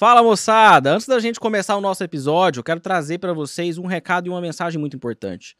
Fala 0.00 0.22
moçada! 0.22 0.94
Antes 0.94 1.06
da 1.06 1.18
gente 1.18 1.38
começar 1.38 1.76
o 1.76 1.80
nosso 1.82 2.02
episódio, 2.02 2.60
eu 2.60 2.64
quero 2.64 2.80
trazer 2.80 3.18
para 3.18 3.34
vocês 3.34 3.76
um 3.76 3.84
recado 3.84 4.26
e 4.26 4.30
uma 4.30 4.40
mensagem 4.40 4.80
muito 4.80 4.96
importante. 4.96 5.54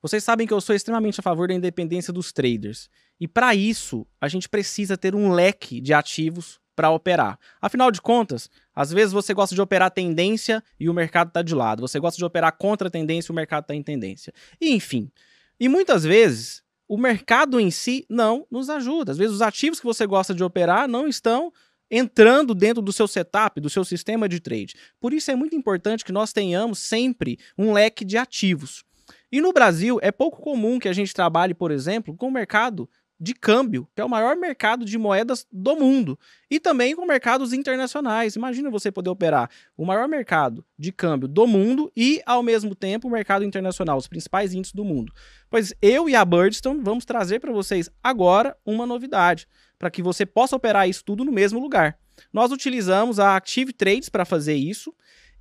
Vocês 0.00 0.22
sabem 0.22 0.46
que 0.46 0.52
eu 0.52 0.60
sou 0.60 0.76
extremamente 0.76 1.18
a 1.18 1.24
favor 1.24 1.48
da 1.48 1.54
independência 1.54 2.12
dos 2.12 2.32
traders. 2.32 2.88
E 3.18 3.26
para 3.26 3.52
isso, 3.52 4.06
a 4.20 4.28
gente 4.28 4.48
precisa 4.48 4.96
ter 4.96 5.12
um 5.16 5.32
leque 5.32 5.80
de 5.80 5.92
ativos 5.92 6.60
para 6.76 6.88
operar. 6.88 7.36
Afinal 7.60 7.90
de 7.90 8.00
contas, 8.00 8.48
às 8.72 8.92
vezes 8.92 9.12
você 9.12 9.34
gosta 9.34 9.56
de 9.56 9.60
operar 9.60 9.90
tendência 9.90 10.62
e 10.78 10.88
o 10.88 10.94
mercado 10.94 11.26
está 11.26 11.42
de 11.42 11.52
lado. 11.52 11.80
Você 11.80 11.98
gosta 11.98 12.16
de 12.16 12.24
operar 12.24 12.56
contra 12.56 12.86
a 12.86 12.90
tendência 12.92 13.32
e 13.32 13.34
o 13.34 13.34
mercado 13.34 13.64
está 13.64 13.74
em 13.74 13.82
tendência. 13.82 14.32
E, 14.60 14.72
enfim. 14.72 15.10
E 15.58 15.68
muitas 15.68 16.04
vezes 16.04 16.62
o 16.86 16.96
mercado 16.96 17.58
em 17.58 17.72
si 17.72 18.06
não 18.08 18.46
nos 18.48 18.70
ajuda. 18.70 19.10
Às 19.10 19.18
vezes 19.18 19.34
os 19.34 19.42
ativos 19.42 19.80
que 19.80 19.86
você 19.86 20.06
gosta 20.06 20.32
de 20.32 20.44
operar 20.44 20.86
não 20.86 21.08
estão 21.08 21.52
entrando 21.90 22.54
dentro 22.54 22.82
do 22.82 22.92
seu 22.92 23.08
setup, 23.08 23.60
do 23.60 23.68
seu 23.68 23.84
sistema 23.84 24.28
de 24.28 24.40
trade. 24.40 24.74
Por 25.00 25.12
isso 25.12 25.30
é 25.30 25.34
muito 25.34 25.56
importante 25.56 26.04
que 26.04 26.12
nós 26.12 26.32
tenhamos 26.32 26.78
sempre 26.78 27.38
um 27.58 27.72
leque 27.72 28.04
de 28.04 28.16
ativos. 28.16 28.84
E 29.32 29.40
no 29.40 29.52
Brasil 29.52 29.98
é 30.02 30.12
pouco 30.12 30.40
comum 30.40 30.78
que 30.78 30.88
a 30.88 30.92
gente 30.92 31.14
trabalhe, 31.14 31.54
por 31.54 31.70
exemplo, 31.70 32.16
com 32.16 32.28
o 32.28 32.32
mercado 32.32 32.88
de 33.20 33.34
câmbio, 33.34 33.86
que 33.94 34.00
é 34.00 34.04
o 34.04 34.08
maior 34.08 34.34
mercado 34.34 34.84
de 34.84 34.96
moedas 34.96 35.46
do 35.52 35.76
mundo, 35.76 36.18
e 36.50 36.58
também 36.58 36.96
com 36.96 37.04
mercados 37.04 37.52
internacionais. 37.52 38.34
Imagina 38.34 38.70
você 38.70 38.90
poder 38.90 39.10
operar 39.10 39.50
o 39.76 39.84
maior 39.84 40.08
mercado 40.08 40.64
de 40.78 40.90
câmbio 40.90 41.28
do 41.28 41.46
mundo 41.46 41.92
e, 41.94 42.22
ao 42.24 42.42
mesmo 42.42 42.74
tempo, 42.74 43.06
o 43.06 43.10
mercado 43.10 43.44
internacional, 43.44 43.98
os 43.98 44.08
principais 44.08 44.54
índices 44.54 44.72
do 44.72 44.84
mundo. 44.84 45.12
Pois 45.50 45.74
eu 45.82 46.08
e 46.08 46.16
a 46.16 46.24
Birdstone 46.24 46.80
vamos 46.82 47.04
trazer 47.04 47.40
para 47.40 47.52
vocês 47.52 47.90
agora 48.02 48.56
uma 48.64 48.86
novidade, 48.86 49.46
para 49.80 49.90
que 49.90 50.02
você 50.02 50.26
possa 50.26 50.54
operar 50.54 50.86
isso 50.86 51.02
tudo 51.02 51.24
no 51.24 51.32
mesmo 51.32 51.58
lugar. 51.58 51.98
Nós 52.30 52.52
utilizamos 52.52 53.18
a 53.18 53.34
Active 53.34 53.72
Trades 53.72 54.10
para 54.10 54.26
fazer 54.26 54.54
isso 54.54 54.94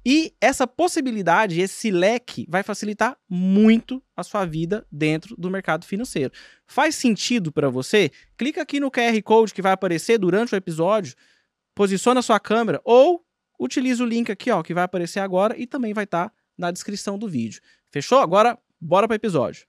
e 0.05 0.33
essa 0.39 0.65
possibilidade, 0.65 1.59
esse 1.59 1.91
leque, 1.91 2.45
vai 2.47 2.63
facilitar 2.63 3.17
muito 3.29 4.01
a 4.15 4.23
sua 4.23 4.45
vida 4.45 4.87
dentro 4.89 5.35
do 5.35 5.51
mercado 5.51 5.85
financeiro. 5.85 6.31
Faz 6.65 6.95
sentido 6.95 7.51
para 7.51 7.69
você? 7.69 8.09
Clica 8.37 8.61
aqui 8.61 8.79
no 8.79 8.89
QR 8.89 9.21
Code 9.21 9.53
que 9.53 9.61
vai 9.61 9.73
aparecer 9.73 10.17
durante 10.17 10.53
o 10.53 10.55
episódio, 10.55 11.15
posiciona 11.75 12.21
a 12.21 12.23
sua 12.23 12.39
câmera 12.39 12.79
ou 12.85 13.25
utilize 13.59 14.01
o 14.01 14.05
link 14.05 14.31
aqui, 14.31 14.49
ó, 14.51 14.63
que 14.63 14.73
vai 14.73 14.85
aparecer 14.85 15.19
agora 15.19 15.53
e 15.57 15.67
também 15.67 15.93
vai 15.93 16.05
estar 16.05 16.29
tá 16.29 16.35
na 16.57 16.71
descrição 16.71 17.19
do 17.19 17.27
vídeo. 17.27 17.59
Fechou? 17.91 18.19
Agora, 18.19 18.57
bora 18.79 19.05
para 19.05 19.15
o 19.15 19.17
episódio. 19.17 19.68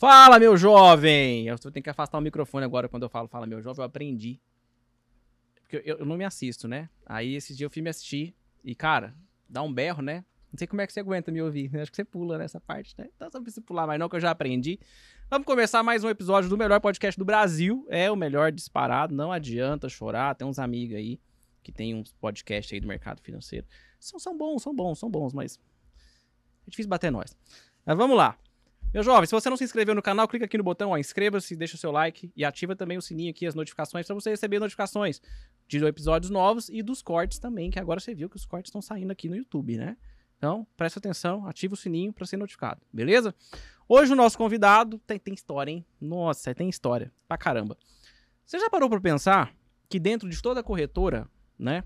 Fala, 0.00 0.38
meu 0.38 0.56
jovem! 0.56 1.46
Eu 1.46 1.58
tenho 1.58 1.84
que 1.84 1.90
afastar 1.90 2.16
o 2.16 2.22
microfone 2.22 2.64
agora 2.64 2.88
quando 2.88 3.02
eu 3.02 3.10
falo 3.10 3.28
Fala, 3.28 3.46
meu 3.46 3.60
jovem. 3.60 3.82
Eu 3.82 3.84
aprendi. 3.84 4.40
Porque 5.60 5.76
eu, 5.84 5.98
eu 5.98 6.06
não 6.06 6.16
me 6.16 6.24
assisto, 6.24 6.66
né? 6.66 6.88
Aí 7.04 7.34
esse 7.34 7.54
dia 7.54 7.66
eu 7.66 7.70
fui 7.70 7.82
me 7.82 7.90
assistir 7.90 8.34
e, 8.64 8.74
cara, 8.74 9.14
dá 9.46 9.60
um 9.62 9.70
berro, 9.70 10.00
né? 10.00 10.24
Não 10.50 10.56
sei 10.56 10.66
como 10.66 10.80
é 10.80 10.86
que 10.86 10.92
você 10.94 11.00
aguenta 11.00 11.30
me 11.30 11.42
ouvir. 11.42 11.70
Acho 11.76 11.90
que 11.90 11.96
você 11.96 12.04
pula 12.04 12.38
nessa 12.38 12.58
parte, 12.58 12.94
né? 12.96 13.10
Então, 13.14 13.28
não 13.34 13.42
precisa 13.42 13.60
pular 13.60 13.86
mais 13.86 14.00
não, 14.00 14.08
que 14.08 14.16
eu 14.16 14.20
já 14.20 14.30
aprendi. 14.30 14.80
Vamos 15.28 15.44
começar 15.44 15.82
mais 15.82 16.02
um 16.02 16.08
episódio 16.08 16.48
do 16.48 16.56
melhor 16.56 16.80
podcast 16.80 17.18
do 17.18 17.24
Brasil. 17.26 17.86
É 17.90 18.10
o 18.10 18.16
melhor 18.16 18.50
disparado, 18.50 19.14
não 19.14 19.30
adianta 19.30 19.86
chorar. 19.86 20.34
Tem 20.34 20.48
uns 20.48 20.58
amigos 20.58 20.96
aí 20.96 21.20
que 21.62 21.70
tem 21.70 21.94
uns 21.94 22.10
podcasts 22.10 22.72
aí 22.72 22.80
do 22.80 22.88
mercado 22.88 23.20
financeiro. 23.20 23.66
São, 23.98 24.18
são 24.18 24.34
bons, 24.34 24.62
são 24.62 24.74
bons, 24.74 24.98
são 24.98 25.10
bons, 25.10 25.34
mas 25.34 25.60
é 26.66 26.70
difícil 26.70 26.88
bater 26.88 27.12
nós. 27.12 27.36
Mas 27.84 27.98
vamos 27.98 28.16
lá. 28.16 28.38
Meu 28.92 29.04
jovem, 29.04 29.24
se 29.24 29.30
você 29.30 29.48
não 29.48 29.56
se 29.56 29.62
inscreveu 29.62 29.94
no 29.94 30.02
canal, 30.02 30.26
clica 30.26 30.46
aqui 30.46 30.58
no 30.58 30.64
botão, 30.64 30.98
inscreva-se, 30.98 31.54
deixa 31.54 31.76
o 31.76 31.78
seu 31.78 31.92
like 31.92 32.32
e 32.34 32.44
ativa 32.44 32.74
também 32.74 32.98
o 32.98 33.02
sininho 33.02 33.30
aqui, 33.30 33.46
as 33.46 33.54
notificações, 33.54 34.04
para 34.04 34.14
você 34.14 34.30
receber 34.30 34.58
notificações 34.58 35.22
de 35.68 35.78
episódios 35.84 36.28
novos 36.28 36.68
e 36.68 36.82
dos 36.82 37.00
cortes 37.00 37.38
também, 37.38 37.70
que 37.70 37.78
agora 37.78 38.00
você 38.00 38.12
viu 38.12 38.28
que 38.28 38.34
os 38.34 38.44
cortes 38.44 38.70
estão 38.70 38.82
saindo 38.82 39.12
aqui 39.12 39.28
no 39.28 39.36
YouTube, 39.36 39.76
né? 39.76 39.96
Então, 40.36 40.66
presta 40.76 40.98
atenção, 40.98 41.46
ativa 41.46 41.74
o 41.74 41.76
sininho 41.76 42.12
para 42.12 42.26
ser 42.26 42.36
notificado, 42.36 42.82
beleza? 42.92 43.32
Hoje 43.88 44.12
o 44.12 44.16
nosso 44.16 44.36
convidado 44.36 44.98
tem, 45.06 45.20
tem 45.20 45.34
história, 45.34 45.70
hein? 45.70 45.86
Nossa, 46.00 46.52
tem 46.52 46.68
história 46.68 47.12
pra 47.28 47.38
caramba. 47.38 47.78
Você 48.44 48.58
já 48.58 48.68
parou 48.68 48.90
para 48.90 49.00
pensar 49.00 49.54
que 49.88 50.00
dentro 50.00 50.28
de 50.28 50.42
toda 50.42 50.64
corretora, 50.64 51.30
né? 51.56 51.84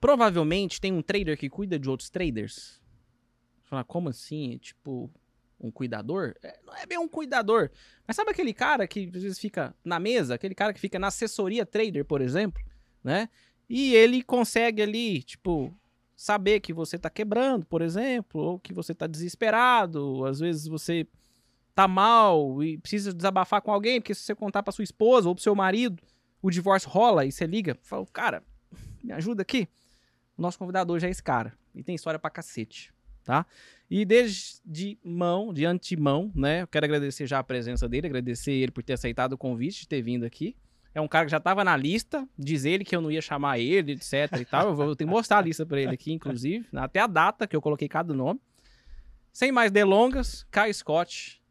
Provavelmente 0.00 0.80
tem 0.80 0.92
um 0.92 1.02
trader 1.02 1.36
que 1.36 1.50
cuida 1.50 1.76
de 1.80 1.90
outros 1.90 2.10
traders? 2.10 2.80
Você 3.58 3.70
fala, 3.70 3.82
como 3.82 4.08
assim? 4.08 4.58
Tipo, 4.58 5.10
um 5.58 5.70
cuidador, 5.70 6.34
é, 6.42 6.58
não 6.64 6.76
é 6.76 6.86
bem 6.86 6.98
um 6.98 7.08
cuidador. 7.08 7.70
Mas 8.06 8.16
sabe 8.16 8.30
aquele 8.30 8.52
cara 8.52 8.86
que 8.86 9.10
às 9.14 9.22
vezes 9.22 9.38
fica 9.38 9.74
na 9.84 9.98
mesa, 9.98 10.34
aquele 10.34 10.54
cara 10.54 10.72
que 10.72 10.80
fica 10.80 10.98
na 10.98 11.08
assessoria 11.08 11.64
trader, 11.64 12.04
por 12.04 12.20
exemplo, 12.20 12.62
né? 13.02 13.28
E 13.68 13.94
ele 13.94 14.22
consegue 14.22 14.82
ali, 14.82 15.22
tipo, 15.22 15.74
saber 16.14 16.60
que 16.60 16.72
você 16.72 16.98
tá 16.98 17.10
quebrando, 17.10 17.66
por 17.66 17.82
exemplo, 17.82 18.40
ou 18.40 18.58
que 18.58 18.72
você 18.72 18.94
tá 18.94 19.06
desesperado, 19.06 20.24
às 20.24 20.38
vezes 20.38 20.66
você 20.66 21.06
tá 21.74 21.88
mal 21.88 22.62
e 22.62 22.78
precisa 22.78 23.12
desabafar 23.12 23.60
com 23.60 23.72
alguém, 23.72 24.00
porque 24.00 24.14
se 24.14 24.22
você 24.22 24.34
contar 24.34 24.62
para 24.62 24.72
sua 24.72 24.84
esposa 24.84 25.28
ou 25.28 25.34
pro 25.34 25.42
seu 25.42 25.54
marido, 25.54 26.02
o 26.40 26.50
divórcio 26.50 26.88
rola 26.88 27.24
e 27.24 27.32
você 27.32 27.46
liga, 27.46 27.76
fala, 27.82 28.06
cara, 28.12 28.42
me 29.02 29.12
ajuda 29.12 29.42
aqui. 29.42 29.68
O 30.38 30.42
nosso 30.42 30.58
convidado 30.58 30.92
hoje 30.92 31.06
é 31.06 31.10
esse 31.10 31.22
cara. 31.22 31.52
E 31.74 31.82
tem 31.82 31.94
história 31.94 32.18
pra 32.18 32.30
cacete 32.30 32.94
tá? 33.26 33.44
E 33.90 34.04
desde 34.04 34.98
mão, 35.04 35.52
de 35.52 35.66
antemão, 35.66 36.32
né? 36.34 36.62
Eu 36.62 36.66
quero 36.66 36.86
agradecer 36.86 37.26
já 37.26 37.38
a 37.38 37.44
presença 37.44 37.88
dele, 37.88 38.06
agradecer 38.06 38.52
ele 38.52 38.72
por 38.72 38.82
ter 38.82 38.94
aceitado 38.94 39.34
o 39.34 39.38
convite, 39.38 39.80
de 39.80 39.88
ter 39.88 40.00
vindo 40.00 40.24
aqui. 40.24 40.56
É 40.94 41.00
um 41.00 41.06
cara 41.06 41.26
que 41.26 41.30
já 41.30 41.36
estava 41.36 41.62
na 41.62 41.76
lista, 41.76 42.26
diz 42.38 42.64
ele 42.64 42.82
que 42.82 42.96
eu 42.96 43.02
não 43.02 43.10
ia 43.10 43.20
chamar 43.20 43.58
ele, 43.58 43.92
etc 43.92 44.40
e 44.40 44.44
tal. 44.46 44.68
Eu 44.68 44.74
vou 44.74 44.96
ter 44.96 45.04
que 45.04 45.10
mostrar 45.10 45.38
a 45.38 45.42
lista 45.42 45.66
para 45.66 45.80
ele 45.80 45.92
aqui, 45.92 46.12
inclusive, 46.12 46.66
até 46.74 47.00
a 47.00 47.06
data 47.06 47.46
que 47.46 47.54
eu 47.54 47.60
coloquei 47.60 47.86
cada 47.86 48.14
nome. 48.14 48.40
Sem 49.32 49.52
mais 49.52 49.70
delongas, 49.70 50.46
Kai 50.50 50.72
Scott. 50.72 51.42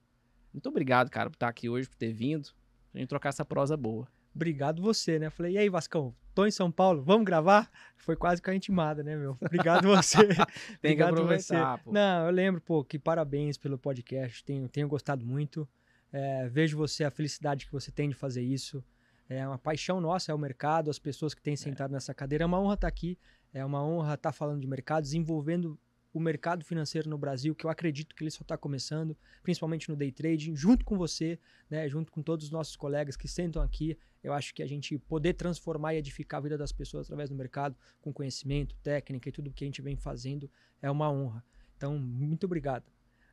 Muito 0.51 0.67
obrigado, 0.67 1.11
cara, 1.11 1.29
por 1.29 1.35
estar 1.35 1.47
aqui 1.47 1.69
hoje, 1.69 1.87
por 1.87 1.95
ter 1.95 2.11
vindo. 2.11 2.49
A 2.93 2.97
gente 2.97 3.09
trocar 3.09 3.29
essa 3.29 3.45
prosa 3.45 3.77
boa. 3.77 4.07
Obrigado 4.35 4.81
você, 4.81 5.17
né? 5.17 5.29
Falei, 5.29 5.53
e 5.53 5.57
aí, 5.57 5.69
Vascão, 5.69 6.13
tô 6.33 6.45
em 6.45 6.51
São 6.51 6.69
Paulo, 6.69 7.01
vamos 7.01 7.25
gravar? 7.25 7.71
Foi 7.95 8.17
quase 8.17 8.41
com 8.41 8.51
a 8.51 8.55
intimada, 8.55 9.01
né, 9.01 9.15
meu? 9.15 9.37
Obrigado 9.41 9.87
você. 9.87 10.17
Tem 10.81 10.91
Obrigado 10.91 11.13
que 11.15 11.21
aproveitar, 11.21 11.77
você. 11.77 11.83
Pô. 11.85 11.91
Não, 11.93 12.25
eu 12.25 12.31
lembro, 12.31 12.59
pô, 12.59 12.83
que 12.83 12.99
parabéns 12.99 13.57
pelo 13.57 13.77
podcast, 13.77 14.43
tenho, 14.43 14.67
tenho 14.67 14.89
gostado 14.89 15.25
muito. 15.25 15.65
É, 16.11 16.49
vejo 16.49 16.77
você, 16.77 17.05
a 17.05 17.11
felicidade 17.11 17.65
que 17.65 17.71
você 17.71 17.91
tem 17.91 18.09
de 18.09 18.15
fazer 18.15 18.41
isso. 18.41 18.83
É 19.29 19.47
uma 19.47 19.57
paixão 19.57 20.01
nossa, 20.01 20.31
é 20.31 20.35
o 20.35 20.37
mercado, 20.37 20.89
as 20.89 20.99
pessoas 20.99 21.33
que 21.33 21.41
têm 21.41 21.53
é. 21.53 21.57
sentado 21.57 21.91
é. 21.91 21.93
nessa 21.93 22.13
cadeira. 22.13 22.43
É 22.43 22.45
uma 22.45 22.59
honra 22.59 22.75
estar 22.75 22.87
aqui, 22.87 23.17
é 23.53 23.63
uma 23.63 23.81
honra 23.83 24.15
estar 24.15 24.33
falando 24.33 24.59
de 24.59 24.67
mercado, 24.67 25.03
desenvolvendo 25.03 25.79
o 26.15 26.19
mercado 26.21 26.63
financeiro 26.63 27.09
no 27.09 27.17
Brasil, 27.17 27.53
que 27.53 27.65
eu 27.65 27.69
acredito 27.69 28.15
que 28.15 28.23
ele 28.23 28.31
só 28.31 28.41
está 28.41 28.57
começando, 28.57 29.17
principalmente 29.43 29.89
no 29.89 29.97
day 29.97 30.13
trading, 30.13 30.55
junto 30.55 30.85
com 30.85 30.97
você, 30.97 31.37
né, 31.69 31.89
junto 31.89 32.09
com 32.09 32.23
todos 32.23 32.45
os 32.45 32.51
nossos 32.51 32.77
colegas 32.77 33.17
que 33.17 33.27
sentam 33.27 33.61
aqui. 33.61 33.97
Eu 34.23 34.31
acho 34.31 34.53
que 34.55 34.63
a 34.63 34.65
gente 34.65 34.97
poder 34.97 35.33
transformar 35.33 35.93
e 35.93 35.97
edificar 35.97 36.37
a 36.37 36.41
vida 36.41 36.57
das 36.57 36.71
pessoas 36.71 37.07
através 37.07 37.29
do 37.29 37.35
mercado, 37.35 37.75
com 37.99 38.13
conhecimento, 38.13 38.77
técnica 38.77 39.27
e 39.27 39.31
tudo 39.33 39.51
que 39.51 39.65
a 39.65 39.67
gente 39.67 39.81
vem 39.81 39.97
fazendo, 39.97 40.49
é 40.81 40.89
uma 40.89 41.11
honra. 41.11 41.43
Então, 41.75 41.99
muito 41.99 42.45
obrigado. 42.45 42.85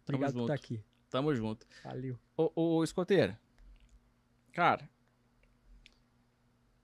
Obrigado 0.02 0.32
por 0.32 0.40
estar 0.40 0.54
aqui. 0.54 0.82
Tamo 1.08 1.32
junto. 1.36 1.64
Valeu. 1.84 2.18
Ô, 2.36 2.50
ô 2.56 2.82
escoteiro, 2.82 3.36
cara, 4.52 4.90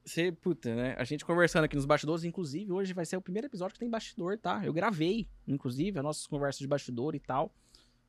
você, 0.09 0.33
puta, 0.33 0.75
né? 0.75 0.95
A 0.99 1.05
gente 1.05 1.25
conversando 1.25 1.65
aqui 1.65 1.77
nos 1.77 1.85
bastidores, 1.85 2.25
inclusive, 2.25 2.73
hoje 2.73 2.93
vai 2.93 3.05
ser 3.05 3.17
o 3.17 3.21
primeiro 3.21 3.47
episódio 3.47 3.75
que 3.75 3.81
tem 3.81 3.91
bastidor, 3.91 4.39
tá? 4.39 4.63
Eu 4.65 4.73
gravei, 4.73 5.29
inclusive, 5.47 5.99
as 5.99 6.05
nossas 6.05 6.27
conversas 6.27 6.59
de 6.59 6.67
bastidor 6.67 7.15
e 7.15 7.21
tal. 7.21 7.53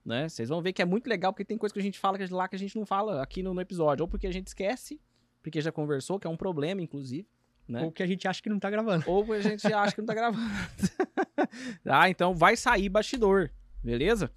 Né? 0.06 0.28
Vocês 0.30 0.50
vão 0.50 0.62
ver 0.62 0.74
que 0.74 0.82
é 0.82 0.86
muito 0.86 1.08
legal, 1.08 1.34
porque 1.34 1.46
tem 1.46 1.58
coisa 1.58 1.74
que 1.74 1.80
a 1.80 1.84
gente 1.84 2.00
fala 2.00 2.18
lá 2.32 2.48
que 2.48 2.56
a 2.56 2.60
gente 2.60 2.76
não 2.76 2.86
fala 2.86 3.22
aqui 3.22 3.44
no, 3.44 3.54
no 3.54 3.62
episódio. 3.62 4.04
Ou 4.04 4.08
porque 4.08 4.26
a 4.26 4.32
gente 4.32 4.48
esquece, 4.48 5.00
porque 5.42 5.62
já 5.62 5.72
conversou, 5.72 6.20
que 6.20 6.26
é 6.26 6.30
um 6.30 6.38
problema, 6.38 6.82
inclusive. 6.82 7.28
Né? 7.68 7.84
Ou 7.84 7.92
que 7.92 8.02
a 8.02 8.08
gente 8.08 8.28
acha 8.28 8.42
que 8.42 8.50
não 8.50 8.60
tá 8.60 8.70
gravando. 8.70 9.04
Ou 9.08 9.24
que 9.24 9.34
a 9.34 9.42
gente 9.42 9.68
acha 9.72 9.94
que 9.94 10.02
não 10.02 10.08
tá 10.08 10.16
gravando. 10.16 10.50
ah, 11.86 12.10
então 12.10 12.34
vai 12.34 12.56
sair 12.56 12.90
bastidor, 12.90 13.52
beleza? 13.84 14.32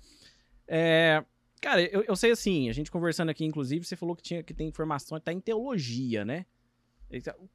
É, 0.69 1.25
cara, 1.61 1.81
eu, 1.83 2.05
eu, 2.07 2.17
sei 2.17 2.33
assim, 2.33 2.69
a 2.69 2.73
gente 2.73 2.91
conversando 2.91 3.31
aqui, 3.31 3.45
inclusive, 3.45 3.85
você 3.85 3.97
falou 3.97 4.15
que, 4.15 4.23
tinha, 4.23 4.43
que 4.43 4.53
tem 4.53 4.69
informação, 4.69 5.19
tá 5.19 5.33
em 5.33 5.41
teologia, 5.41 6.25
né? 6.25 6.45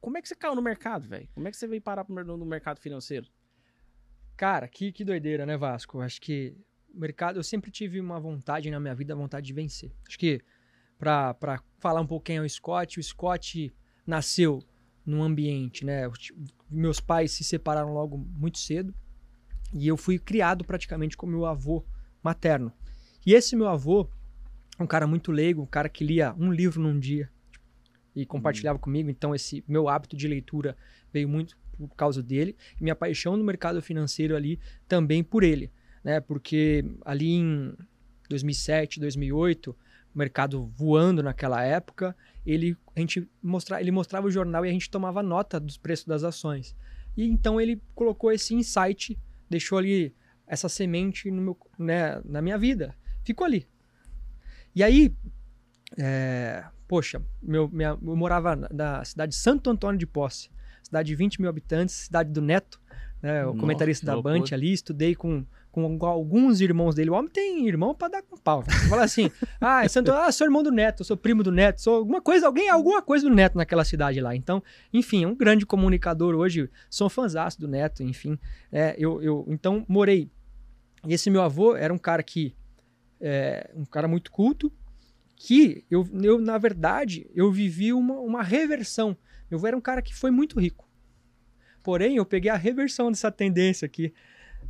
Como 0.00 0.16
é 0.18 0.22
que 0.22 0.28
você 0.28 0.34
caiu 0.34 0.54
no 0.54 0.62
mercado, 0.62 1.08
velho? 1.08 1.28
Como 1.34 1.48
é 1.48 1.50
que 1.50 1.56
você 1.56 1.66
veio 1.66 1.82
parar 1.82 2.06
no 2.08 2.44
mercado 2.46 2.80
financeiro? 2.80 3.26
Cara, 4.36 4.68
que, 4.68 4.92
que 4.92 5.04
doideira, 5.04 5.44
né, 5.44 5.56
Vasco? 5.56 6.00
Acho 6.00 6.20
que 6.20 6.56
o 6.94 7.00
mercado, 7.00 7.38
eu 7.38 7.42
sempre 7.42 7.70
tive 7.70 8.00
uma 8.00 8.20
vontade 8.20 8.70
na 8.70 8.78
minha 8.78 8.94
vida, 8.94 9.12
a 9.12 9.16
vontade 9.16 9.46
de 9.46 9.52
vencer. 9.52 9.92
Acho 10.06 10.18
que 10.18 10.40
para 10.98 11.62
falar 11.78 12.00
um 12.00 12.06
pouquinho 12.06 12.44
o 12.44 12.48
Scott, 12.48 12.98
o 12.98 13.02
Scott 13.02 13.72
nasceu 14.06 14.62
num 15.04 15.22
ambiente, 15.22 15.84
né? 15.84 16.02
Meus 16.70 17.00
pais 17.00 17.32
se 17.32 17.42
separaram 17.42 17.92
logo 17.92 18.18
muito 18.18 18.58
cedo 18.58 18.94
e 19.72 19.86
eu 19.86 19.96
fui 19.96 20.18
criado 20.18 20.64
praticamente 20.64 21.16
com 21.16 21.26
meu 21.26 21.46
avô 21.46 21.84
materno. 22.22 22.72
E 23.24 23.34
esse 23.34 23.56
meu 23.56 23.68
avô, 23.68 24.08
um 24.78 24.86
cara 24.86 25.06
muito 25.06 25.32
leigo, 25.32 25.62
um 25.62 25.66
cara 25.66 25.88
que 25.88 26.04
lia 26.04 26.34
um 26.38 26.52
livro 26.52 26.80
num 26.80 26.98
dia, 26.98 27.30
e 28.14 28.26
compartilhava 28.26 28.78
comigo. 28.78 29.10
Então, 29.10 29.34
esse 29.34 29.64
meu 29.66 29.88
hábito 29.88 30.16
de 30.16 30.26
leitura 30.26 30.76
veio 31.12 31.28
muito 31.28 31.56
por 31.76 31.94
causa 31.94 32.22
dele. 32.22 32.56
E 32.78 32.82
minha 32.82 32.96
paixão 32.96 33.36
no 33.36 33.44
mercado 33.44 33.80
financeiro 33.80 34.34
ali 34.34 34.58
também 34.86 35.22
por 35.22 35.42
ele. 35.42 35.70
Né? 36.02 36.20
Porque 36.20 36.84
ali 37.04 37.34
em 37.34 37.74
2007, 38.28 39.00
2008, 39.00 39.70
o 40.14 40.18
mercado 40.18 40.66
voando 40.76 41.22
naquela 41.22 41.62
época, 41.62 42.16
ele, 42.44 42.76
a 42.96 43.00
gente 43.00 43.28
mostra, 43.42 43.80
ele 43.80 43.90
mostrava 43.90 44.26
o 44.26 44.30
jornal 44.30 44.64
e 44.64 44.68
a 44.68 44.72
gente 44.72 44.90
tomava 44.90 45.22
nota 45.22 45.60
dos 45.60 45.76
preços 45.76 46.06
das 46.06 46.24
ações. 46.24 46.74
E 47.16 47.24
então 47.24 47.60
ele 47.60 47.80
colocou 47.94 48.32
esse 48.32 48.54
insight, 48.54 49.18
deixou 49.48 49.78
ali 49.78 50.14
essa 50.46 50.68
semente 50.68 51.30
no 51.30 51.42
meu, 51.42 51.58
né, 51.78 52.20
na 52.24 52.40
minha 52.40 52.58
vida. 52.58 52.94
Ficou 53.22 53.44
ali. 53.44 53.66
E 54.74 54.82
aí, 54.82 55.14
é, 55.98 56.64
poxa, 56.88 57.22
meu, 57.42 57.68
minha, 57.68 57.90
eu 57.90 58.16
morava 58.16 58.56
na 58.56 59.04
cidade 59.04 59.32
de 59.32 59.38
Santo 59.38 59.68
Antônio 59.70 59.98
de 59.98 60.06
Posse, 60.06 60.50
cidade 60.82 61.08
de 61.08 61.14
20 61.14 61.40
mil 61.40 61.50
habitantes, 61.50 61.94
cidade 61.94 62.32
do 62.32 62.40
Neto, 62.40 62.80
né, 63.22 63.42
o 63.42 63.48
Nossa, 63.48 63.60
comentarista 63.60 64.06
da 64.06 64.20
Band 64.20 64.44
ali, 64.52 64.72
estudei 64.72 65.14
com, 65.14 65.44
com 65.70 66.06
alguns 66.06 66.60
irmãos 66.60 66.94
dele. 66.94 67.10
O 67.10 67.14
homem 67.14 67.30
tem 67.30 67.68
irmão 67.68 67.94
para 67.94 68.08
dar 68.08 68.22
com 68.22 68.36
pau. 68.36 68.62
Fala 68.88 69.04
assim, 69.04 69.30
ah, 69.60 69.84
é 69.84 69.88
Santo, 69.88 70.12
ah, 70.12 70.30
sou 70.32 70.46
irmão 70.46 70.62
do 70.62 70.70
Neto, 70.70 71.04
sou 71.04 71.16
primo 71.16 71.42
do 71.42 71.52
Neto, 71.52 71.82
sou 71.82 71.96
alguma 71.96 72.22
coisa, 72.22 72.46
alguém, 72.46 72.70
alguma 72.70 73.02
coisa 73.02 73.28
do 73.28 73.34
Neto 73.34 73.56
naquela 73.58 73.84
cidade 73.84 74.20
lá. 74.20 74.34
Então, 74.34 74.62
enfim, 74.92 75.24
é 75.24 75.26
um 75.26 75.34
grande 75.34 75.66
comunicador 75.66 76.34
hoje, 76.34 76.70
sou 76.88 77.10
fãzaço 77.10 77.60
do 77.60 77.68
Neto, 77.68 78.02
enfim. 78.02 78.38
É, 78.72 78.94
eu, 78.98 79.22
eu, 79.22 79.44
então, 79.48 79.84
morei. 79.86 80.30
E 81.06 81.12
esse 81.12 81.28
meu 81.28 81.42
avô 81.42 81.76
era 81.76 81.92
um 81.92 81.98
cara 81.98 82.22
que, 82.22 82.54
é, 83.20 83.70
um 83.74 83.84
cara 83.84 84.08
muito 84.08 84.30
culto, 84.30 84.72
que 85.38 85.84
eu, 85.88 86.06
eu, 86.20 86.40
na 86.40 86.58
verdade, 86.58 87.30
eu 87.32 87.50
vivi 87.52 87.92
uma, 87.92 88.14
uma 88.14 88.42
reversão. 88.42 89.16
Meu 89.48 89.58
avô 89.58 89.68
era 89.68 89.76
um 89.76 89.80
cara 89.80 90.02
que 90.02 90.14
foi 90.14 90.30
muito 90.32 90.58
rico. 90.58 90.88
Porém, 91.82 92.16
eu 92.16 92.26
peguei 92.26 92.50
a 92.50 92.56
reversão 92.56 93.10
dessa 93.10 93.30
tendência 93.30 93.86
aqui. 93.86 94.12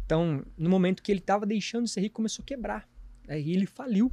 Então, 0.05 0.45
no 0.57 0.69
momento 0.69 1.03
que 1.03 1.11
ele 1.11 1.21
estava 1.21 1.47
deixando 1.47 1.85
de 1.85 1.91
ser 1.91 2.03
rico, 2.03 2.17
começou 2.17 2.43
a 2.43 2.47
quebrar. 2.47 2.87
Aí 3.27 3.51
ele 3.53 3.67
faliu. 3.67 4.13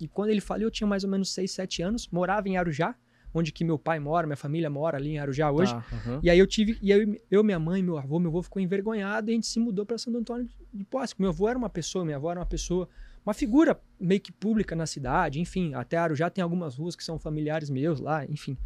E 0.00 0.08
quando 0.08 0.30
ele 0.30 0.40
faliu, 0.40 0.66
eu 0.66 0.70
tinha 0.70 0.86
mais 0.86 1.04
ou 1.04 1.10
menos 1.10 1.32
6, 1.32 1.50
7 1.52 1.82
anos, 1.82 2.08
morava 2.08 2.48
em 2.48 2.56
Arujá, 2.56 2.96
onde 3.32 3.52
que 3.52 3.64
meu 3.64 3.78
pai 3.78 4.00
mora, 4.00 4.26
minha 4.26 4.36
família 4.36 4.68
mora 4.68 4.98
ali 4.98 5.10
em 5.10 5.18
Arujá 5.18 5.50
hoje. 5.50 5.72
Tá, 5.72 5.84
uhum. 5.92 6.20
E 6.22 6.28
aí 6.28 6.38
eu 6.38 6.46
tive, 6.46 6.76
e 6.82 6.90
eu, 6.90 7.16
eu, 7.30 7.44
minha 7.44 7.58
mãe, 7.58 7.82
meu 7.82 7.96
avô, 7.96 8.18
meu 8.18 8.30
avô 8.30 8.42
ficou 8.42 8.60
envergonhado 8.60 9.30
e 9.30 9.32
a 9.32 9.34
gente 9.34 9.46
se 9.46 9.60
mudou 9.60 9.86
para 9.86 9.96
Santo 9.96 10.18
Antônio 10.18 10.48
de 10.72 10.84
Posse. 10.84 11.14
Meu 11.18 11.30
avô 11.30 11.48
era 11.48 11.56
uma 11.56 11.70
pessoa, 11.70 12.04
minha 12.04 12.16
avó 12.16 12.32
era 12.32 12.40
uma 12.40 12.46
pessoa 12.46 12.88
uma 13.24 13.32
figura 13.34 13.80
meio 13.98 14.20
que 14.20 14.30
pública 14.30 14.76
na 14.76 14.86
cidade, 14.86 15.40
enfim, 15.40 15.74
até 15.74 15.96
Arujá 15.96 16.28
tem 16.28 16.42
algumas 16.42 16.76
ruas 16.76 16.94
que 16.94 17.02
são 17.02 17.18
familiares 17.18 17.70
meus 17.70 18.00
lá, 18.00 18.24
enfim. 18.26 18.56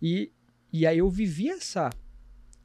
E, 0.00 0.30
e 0.72 0.86
aí 0.86 0.98
eu 0.98 1.08
vivi 1.08 1.48
essa 1.48 1.90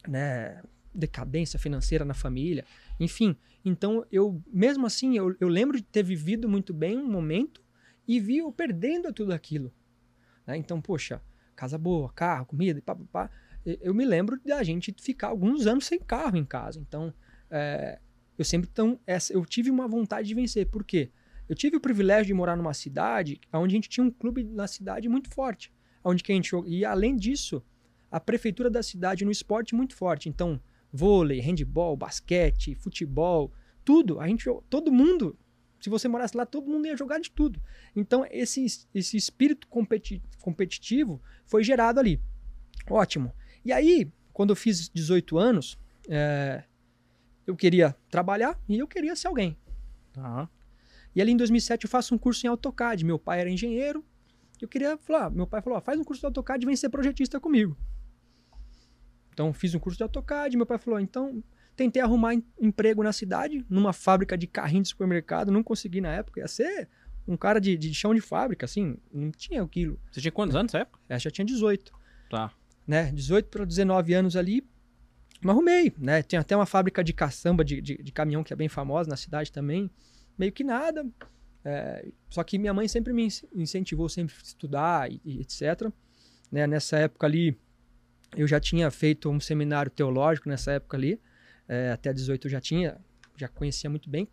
né, 0.07 0.61
decadência 0.93 1.57
financeira 1.57 2.03
na 2.03 2.13
família, 2.13 2.65
enfim. 2.99 3.35
Então 3.63 4.05
eu, 4.11 4.41
mesmo 4.51 4.85
assim, 4.85 5.17
eu, 5.17 5.35
eu 5.39 5.47
lembro 5.47 5.77
de 5.77 5.83
ter 5.83 6.03
vivido 6.03 6.49
muito 6.49 6.73
bem 6.73 6.97
um 6.97 7.09
momento 7.09 7.63
e 8.07 8.19
vi 8.19 8.37
eu 8.37 8.51
perdendo 8.51 9.13
tudo 9.13 9.31
aquilo. 9.31 9.73
Né? 10.45 10.57
Então, 10.57 10.81
poxa, 10.81 11.21
casa 11.55 11.77
boa, 11.77 12.11
carro, 12.13 12.45
comida, 12.45 12.81
pá, 12.81 12.95
pá, 12.95 13.05
pá. 13.11 13.31
Eu 13.65 13.93
me 13.93 14.05
lembro 14.05 14.39
da 14.45 14.63
gente 14.63 14.95
ficar 14.97 15.27
alguns 15.27 15.67
anos 15.67 15.85
sem 15.85 15.99
carro 15.99 16.37
em 16.37 16.45
casa. 16.45 16.79
Então, 16.79 17.13
é, 17.51 17.99
eu 18.37 18.45
sempre 18.45 18.69
tão, 18.69 18.97
essa, 19.05 19.33
eu 19.33 19.45
tive 19.45 19.69
uma 19.69 19.87
vontade 19.87 20.27
de 20.27 20.33
vencer. 20.33 20.67
Por 20.67 20.85
quê? 20.85 21.11
Eu 21.47 21.55
tive 21.55 21.77
o 21.77 21.81
privilégio 21.81 22.27
de 22.27 22.33
morar 22.33 22.55
numa 22.55 22.73
cidade 22.73 23.39
onde 23.53 23.73
a 23.73 23.77
gente 23.77 23.89
tinha 23.89 24.05
um 24.05 24.11
clube 24.11 24.43
na 24.43 24.67
cidade 24.67 25.07
muito 25.07 25.33
forte, 25.33 25.71
onde 26.03 26.23
que 26.23 26.31
a 26.31 26.35
gente 26.35 26.51
e 26.65 26.83
além 26.83 27.15
disso, 27.15 27.63
a 28.11 28.19
prefeitura 28.19 28.69
da 28.69 28.83
cidade 28.83 29.25
no 29.25 29.31
esporte 29.31 29.75
muito 29.75 29.95
forte. 29.95 30.29
Então, 30.29 30.59
vôlei, 30.91 31.39
handball, 31.39 31.95
basquete, 31.95 32.75
futebol, 32.75 33.51
tudo, 33.83 34.19
a 34.19 34.27
gente 34.27 34.45
todo 34.69 34.91
mundo, 34.91 35.37
se 35.79 35.89
você 35.89 36.07
morasse 36.07 36.35
lá, 36.35 36.45
todo 36.45 36.69
mundo 36.69 36.87
ia 36.87 36.97
jogar 36.97 37.19
de 37.19 37.31
tudo. 37.31 37.61
Então, 37.95 38.25
esse 38.29 38.65
esse 38.93 39.15
espírito 39.15 39.67
competi 39.67 40.21
competitivo 40.41 41.21
foi 41.45 41.63
gerado 41.63 41.99
ali. 41.99 42.21
Ótimo. 42.89 43.33
E 43.63 43.71
aí, 43.71 44.11
quando 44.33 44.51
eu 44.51 44.55
fiz 44.55 44.89
18 44.89 45.37
anos, 45.37 45.77
é, 46.09 46.63
eu 47.45 47.55
queria 47.55 47.95
trabalhar 48.09 48.59
e 48.67 48.77
eu 48.79 48.87
queria 48.87 49.15
ser 49.15 49.27
alguém. 49.27 49.57
Tá. 50.13 50.49
E 51.17 51.21
ali 51.21 51.31
em 51.31 51.35
2007 51.35 51.85
eu 51.85 51.89
faço 51.89 52.13
um 52.13 52.17
curso 52.17 52.45
em 52.45 52.49
AutoCAD. 52.49 53.03
Meu 53.03 53.17
pai 53.17 53.41
era 53.41 53.49
engenheiro. 53.49 54.05
Eu 54.61 54.67
queria 54.67 54.99
falar, 54.99 55.31
meu 55.31 55.47
pai 55.47 55.63
falou, 55.63 55.81
faz 55.81 55.99
um 55.99 56.03
curso 56.03 56.19
de 56.19 56.27
AutoCAD 56.27 56.63
e 56.63 56.67
vem 56.67 56.75
ser 56.75 56.89
projetista 56.89 57.39
comigo. 57.39 57.75
Então 59.33 59.51
fiz 59.51 59.73
um 59.73 59.79
curso 59.79 59.97
de 59.97 60.03
AutoCAD. 60.03 60.55
Meu 60.55 60.65
pai 60.67 60.77
falou, 60.77 60.99
então 60.99 61.43
tentei 61.75 62.03
arrumar 62.03 62.35
emprego 62.61 63.01
na 63.01 63.11
cidade, 63.11 63.65
numa 63.67 63.93
fábrica 63.93 64.37
de 64.37 64.45
carrinho 64.45 64.83
de 64.83 64.89
supermercado. 64.89 65.51
Não 65.51 65.63
consegui 65.63 66.01
na 66.01 66.13
época. 66.13 66.39
Ia 66.39 66.47
ser 66.47 66.87
um 67.27 67.35
cara 67.35 67.59
de, 67.59 67.75
de 67.75 67.91
chão 67.95 68.13
de 68.13 68.21
fábrica, 68.21 68.67
assim, 68.67 68.95
não 69.11 69.31
tinha 69.31 69.63
aquilo. 69.63 69.99
Você 70.11 70.21
tinha 70.21 70.31
quantos 70.31 70.55
anos 70.55 70.71
nessa 70.71 70.83
época? 70.83 70.99
É, 71.09 71.17
já 71.17 71.31
tinha 71.31 71.45
18. 71.45 71.91
Tá. 72.29 72.51
Né, 72.85 73.11
18 73.11 73.49
para 73.49 73.65
19 73.65 74.13
anos 74.13 74.35
ali, 74.35 74.63
mas 75.41 75.55
arrumei, 75.55 75.91
né? 75.97 76.21
Tinha 76.21 76.41
até 76.41 76.55
uma 76.55 76.67
fábrica 76.67 77.03
de 77.03 77.11
caçamba 77.11 77.65
de, 77.65 77.81
de, 77.81 78.03
de 78.03 78.11
caminhão 78.11 78.43
que 78.43 78.53
é 78.53 78.55
bem 78.55 78.69
famosa 78.69 79.09
na 79.09 79.17
cidade 79.17 79.51
também 79.51 79.89
meio 80.37 80.51
que 80.51 80.63
nada. 80.63 81.05
É, 81.65 82.07
só 82.29 82.43
que 82.43 82.57
minha 82.57 82.73
mãe 82.73 82.87
sempre 82.87 83.11
me 83.11 83.27
incentivou 83.53 84.07
sempre 84.07 84.33
a 84.37 84.41
estudar 84.41 85.11
e, 85.11 85.19
e 85.25 85.41
etc. 85.41 85.91
Né? 86.51 86.65
Nessa 86.67 86.97
época 86.97 87.27
ali, 87.27 87.57
eu 88.35 88.47
já 88.47 88.59
tinha 88.59 88.89
feito 88.91 89.29
um 89.29 89.39
seminário 89.39 89.91
teológico 89.91 90.49
nessa 90.49 90.71
época 90.73 90.97
ali. 90.97 91.19
É, 91.67 91.91
até 91.91 92.13
18 92.13 92.47
eu 92.47 92.51
já 92.51 92.61
tinha, 92.61 92.97
já 93.35 93.47
conhecia 93.47 93.89
muito 93.89 94.09
bem. 94.09 94.27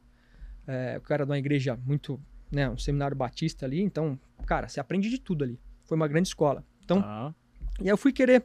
É, 0.66 0.96
eu 0.96 1.14
era 1.14 1.24
de 1.24 1.30
uma 1.30 1.38
igreja 1.38 1.76
muito, 1.84 2.20
né, 2.50 2.68
um 2.68 2.78
seminário 2.78 3.16
batista 3.16 3.66
ali. 3.66 3.80
Então, 3.80 4.18
cara, 4.46 4.68
você 4.68 4.80
aprende 4.80 5.10
de 5.10 5.18
tudo 5.18 5.44
ali. 5.44 5.58
Foi 5.84 5.96
uma 5.96 6.08
grande 6.08 6.28
escola. 6.28 6.64
Então, 6.84 7.00
ah. 7.04 7.34
e 7.80 7.84
aí 7.84 7.88
eu 7.88 7.98
fui 7.98 8.12
querer. 8.12 8.44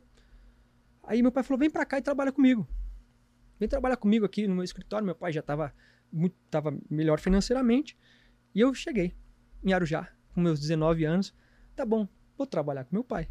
Aí 1.04 1.22
meu 1.22 1.32
pai 1.32 1.44
falou: 1.44 1.60
vem 1.60 1.70
pra 1.70 1.86
cá 1.86 1.98
e 1.98 2.02
trabalha 2.02 2.32
comigo. 2.32 2.68
Vem 3.60 3.70
trabalhar 3.70 3.98
comigo 3.98 4.26
aqui 4.26 4.48
no 4.48 4.56
meu 4.56 4.64
escritório. 4.64 5.06
Meu 5.06 5.16
pai 5.16 5.32
já 5.32 5.42
estava 5.42 5.74
estava 6.46 6.76
melhor 6.90 7.20
financeiramente. 7.20 7.98
E 8.54 8.62
eu 8.62 8.74
cheguei 8.74 9.14
em 9.64 9.74
Arujá, 9.74 10.08
com 10.34 10.42
meus 10.42 10.60
19 10.60 11.06
anos. 11.06 11.34
Tá 11.76 11.86
bom, 11.86 12.08
vou 12.38 12.48
trabalhar 12.48 12.84
com 12.84 12.96
meu 12.96 13.04
pai. 13.04 13.28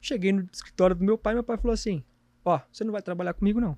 Cheguei 0.00 0.32
no 0.32 0.48
escritório 0.52 0.96
do 0.96 1.04
meu 1.04 1.16
pai, 1.16 1.34
meu 1.34 1.44
pai 1.44 1.56
falou 1.56 1.72
assim: 1.72 2.04
Ó, 2.44 2.56
oh, 2.56 2.60
você 2.70 2.84
não 2.84 2.92
vai 2.92 3.02
trabalhar 3.02 3.34
comigo 3.34 3.60
não. 3.60 3.76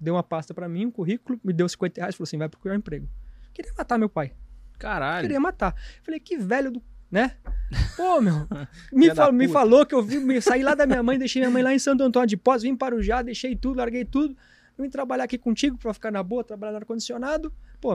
Deu 0.00 0.14
uma 0.14 0.22
pasta 0.22 0.54
para 0.54 0.68
mim, 0.68 0.86
um 0.86 0.90
currículo, 0.90 1.40
me 1.42 1.52
deu 1.52 1.68
50 1.68 2.00
reais, 2.00 2.14
falou 2.14 2.24
assim: 2.24 2.38
vai 2.38 2.48
procurar 2.48 2.74
um 2.74 2.78
emprego. 2.78 3.08
Queria 3.52 3.72
matar 3.76 3.98
meu 3.98 4.08
pai. 4.08 4.32
Caralho. 4.78 5.22
Queria 5.22 5.40
matar. 5.40 5.74
Falei: 6.02 6.20
que 6.20 6.36
velho 6.36 6.70
do. 6.70 6.82
Né? 7.10 7.36
Pô, 7.96 8.20
meu. 8.20 8.46
Me, 8.92 9.14
fal, 9.14 9.32
me 9.32 9.48
falou 9.48 9.86
que 9.86 9.94
eu 9.94 10.02
vi, 10.02 10.18
me 10.18 10.40
saí 10.42 10.62
lá 10.62 10.74
da 10.74 10.86
minha 10.86 11.02
mãe, 11.02 11.18
deixei 11.18 11.40
minha 11.40 11.50
mãe 11.50 11.62
lá 11.62 11.72
em 11.72 11.78
Santo 11.78 12.02
Antônio 12.02 12.28
de 12.28 12.36
Pós, 12.36 12.62
vim 12.62 12.76
para 12.76 12.94
o 12.94 13.02
Já, 13.02 13.22
deixei 13.22 13.56
tudo, 13.56 13.78
larguei 13.78 14.04
tudo 14.04 14.36
eu 14.78 14.84
vim 14.84 14.90
trabalhar 14.90 15.24
aqui 15.24 15.36
contigo 15.36 15.76
para 15.76 15.92
ficar 15.92 16.12
na 16.12 16.22
boa, 16.22 16.44
trabalhar 16.44 16.72
no 16.72 16.78
ar-condicionado. 16.78 17.52
Pô, 17.80 17.90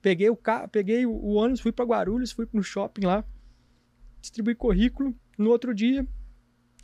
peguei 0.00 0.30
o 0.30 0.36
carro, 0.36 0.68
peguei 0.68 1.04
o, 1.04 1.10
o 1.10 1.34
ônibus, 1.34 1.60
fui 1.60 1.72
para 1.72 1.84
Guarulhos, 1.84 2.30
fui 2.30 2.48
no 2.52 2.62
shopping 2.62 3.06
lá, 3.06 3.24
distribuí 4.20 4.54
currículo. 4.54 5.14
No 5.36 5.50
outro 5.50 5.74
dia, 5.74 6.06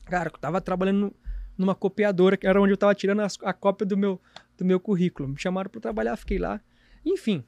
cara, 0.07 0.29
eu 0.29 0.39
tava 0.39 0.61
trabalhando 0.61 1.15
numa 1.57 1.75
copiadora, 1.75 2.37
que 2.37 2.49
era 2.49 2.61
onde 2.61 2.73
eu 2.73 2.77
tava 2.77 2.95
tirando 2.97 3.21
a, 3.21 3.29
a 3.43 3.53
cópia 3.53 3.87
do 3.87 3.97
meu, 3.97 4.21
do 4.59 4.65
meu 4.65 4.81
currículo. 4.81 5.29
Me 5.29 5.39
chamaram 5.39 5.71
para 5.71 5.81
trabalhar, 5.81 6.17
fiquei 6.17 6.39
lá. 6.39 6.61
Enfim, 7.07 7.45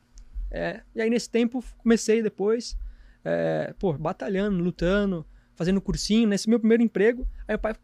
é, 0.48 0.82
e 0.94 1.00
aí 1.00 1.10
nesse 1.10 1.28
tempo 1.28 1.62
comecei 1.78 2.22
depois, 2.22 2.78
é, 3.24 3.74
pô, 3.80 3.92
batalhando, 3.94 4.62
lutando, 4.62 5.26
fazendo 5.56 5.80
cursinho. 5.80 6.28
Nesse 6.28 6.48
meu 6.48 6.60
primeiro 6.60 6.84
emprego, 6.84 7.26
aí 7.48 7.54
meu 7.54 7.58
pai, 7.58 7.74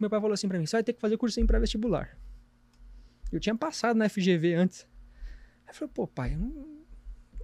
meu 0.00 0.08
pai 0.08 0.18
falou 0.18 0.32
assim 0.32 0.48
para 0.48 0.58
mim: 0.58 0.64
você 0.64 0.76
vai 0.76 0.82
ter 0.82 0.94
que 0.94 1.00
fazer 1.00 1.18
cursinho 1.18 1.46
pré-vestibular. 1.46 2.16
Eu 3.36 3.40
tinha 3.40 3.54
passado 3.54 3.96
na 3.96 4.08
FGV 4.08 4.54
antes. 4.54 4.86
Aí 5.64 5.70
eu 5.70 5.74
falei, 5.74 5.92
pô, 5.94 6.06
pai, 6.06 6.36
não... 6.36 6.84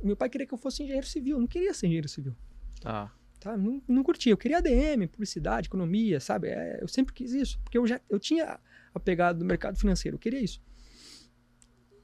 meu 0.03 0.17
pai 0.17 0.29
queria 0.29 0.47
que 0.47 0.55
eu 0.55 0.59
fosse 0.59 0.83
engenheiro 0.83 1.07
civil, 1.07 1.37
eu 1.37 1.41
não 1.41 1.47
queria 1.47 1.75
ser 1.75 1.87
engenheiro 1.87 2.09
civil. 2.09 2.35
Tá. 2.81 3.13
Tá, 3.39 3.57
não, 3.57 3.83
não 3.89 4.05
curtia. 4.05 4.33
Eu 4.33 4.37
queria 4.37 4.59
ADM, 4.59 5.09
publicidade, 5.11 5.67
economia, 5.67 6.21
sabe? 6.21 6.49
É, 6.49 6.79
eu 6.81 6.87
sempre 6.87 7.13
quis 7.13 7.33
isso, 7.33 7.61
porque 7.65 7.77
eu 7.77 7.85
já 7.87 8.01
eu 8.09 8.21
tinha 8.21 8.61
a 8.95 9.01
pegada 9.01 9.39
do 9.39 9.45
mercado 9.45 9.77
financeiro, 9.77 10.15
eu 10.15 10.19
queria 10.19 10.41
isso. 10.41 10.63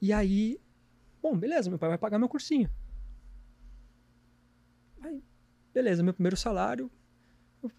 E 0.01 0.11
aí, 0.11 0.59
bom, 1.21 1.37
beleza, 1.37 1.69
meu 1.69 1.79
pai 1.79 1.89
vai 1.89 1.97
pagar 1.97 2.19
meu 2.19 2.27
cursinho. 2.27 2.69
Aí, 5.01 5.23
beleza, 5.73 6.03
meu 6.03 6.13
primeiro 6.13 6.35
salário, 6.35 6.91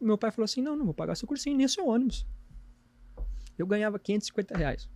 meu 0.00 0.17
pai 0.17 0.31
falou 0.31 0.45
assim, 0.45 0.62
não, 0.62 0.75
não 0.75 0.87
vou 0.87 0.95
pagar 0.95 1.14
seu 1.14 1.29
cursinho, 1.29 1.57
nem 1.57 1.69
seu 1.69 1.87
ônibus. 1.87 2.26
Eu 3.59 3.67
ganhava 3.67 3.99
550 3.99 4.57
reais. 4.57 4.88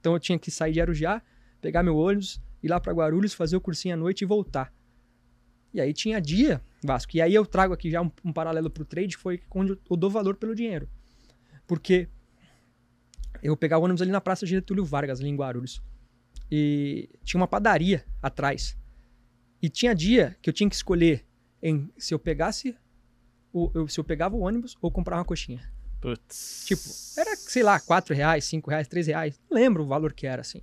Então 0.00 0.14
eu 0.14 0.20
tinha 0.20 0.38
que 0.38 0.50
sair 0.50 0.72
de 0.72 0.80
Arujá, 0.80 1.22
pegar 1.60 1.82
meu 1.82 1.96
ônibus, 1.96 2.40
ir 2.62 2.68
lá 2.68 2.80
para 2.80 2.92
Guarulhos, 2.92 3.34
fazer 3.34 3.56
o 3.56 3.60
cursinho 3.60 3.94
à 3.94 3.96
noite 3.96 4.22
e 4.22 4.26
voltar. 4.26 4.72
E 5.72 5.80
aí 5.80 5.92
tinha 5.92 6.20
dia, 6.20 6.60
Vasco. 6.82 7.16
E 7.16 7.20
aí 7.20 7.34
eu 7.34 7.46
trago 7.46 7.72
aqui 7.72 7.90
já 7.90 8.02
um, 8.02 8.10
um 8.24 8.32
paralelo 8.32 8.70
para 8.70 8.82
o 8.82 8.86
trade, 8.86 9.16
foi 9.16 9.40
onde 9.54 9.78
eu 9.88 9.96
dou 9.96 10.10
valor 10.10 10.36
pelo 10.36 10.54
dinheiro. 10.54 10.88
Porque 11.66 12.08
eu 13.42 13.56
pegava 13.56 13.82
o 13.82 13.84
ônibus 13.84 14.02
ali 14.02 14.10
na 14.10 14.20
Praça 14.20 14.46
Getúlio 14.46 14.84
Vargas, 14.84 15.20
ali 15.20 15.28
em 15.28 15.36
Guarulhos. 15.36 15.80
E 16.50 17.08
tinha 17.22 17.40
uma 17.40 17.46
padaria 17.46 18.04
atrás. 18.20 18.76
E 19.62 19.68
tinha 19.68 19.94
dia 19.94 20.36
que 20.42 20.50
eu 20.50 20.54
tinha 20.54 20.68
que 20.68 20.74
escolher 20.74 21.24
em 21.62 21.88
se 21.96 22.12
eu 22.12 22.18
pegasse 22.18 22.74
eu, 23.74 23.88
se 23.88 23.98
eu 23.98 24.04
pegava 24.04 24.36
o 24.36 24.40
ônibus 24.40 24.76
ou 24.80 24.90
comprar 24.90 25.16
uma 25.16 25.24
coxinha. 25.24 25.60
Putz. 26.00 26.64
Tipo, 26.66 26.82
era, 27.20 27.36
sei 27.36 27.62
lá, 27.62 27.78
4 27.78 28.14
reais, 28.14 28.44
5 28.44 28.70
reais, 28.70 28.88
3 28.88 29.06
reais. 29.08 29.40
Não 29.50 29.56
lembro 29.56 29.82
o 29.82 29.86
valor 29.86 30.12
que 30.12 30.26
era, 30.26 30.40
assim. 30.40 30.62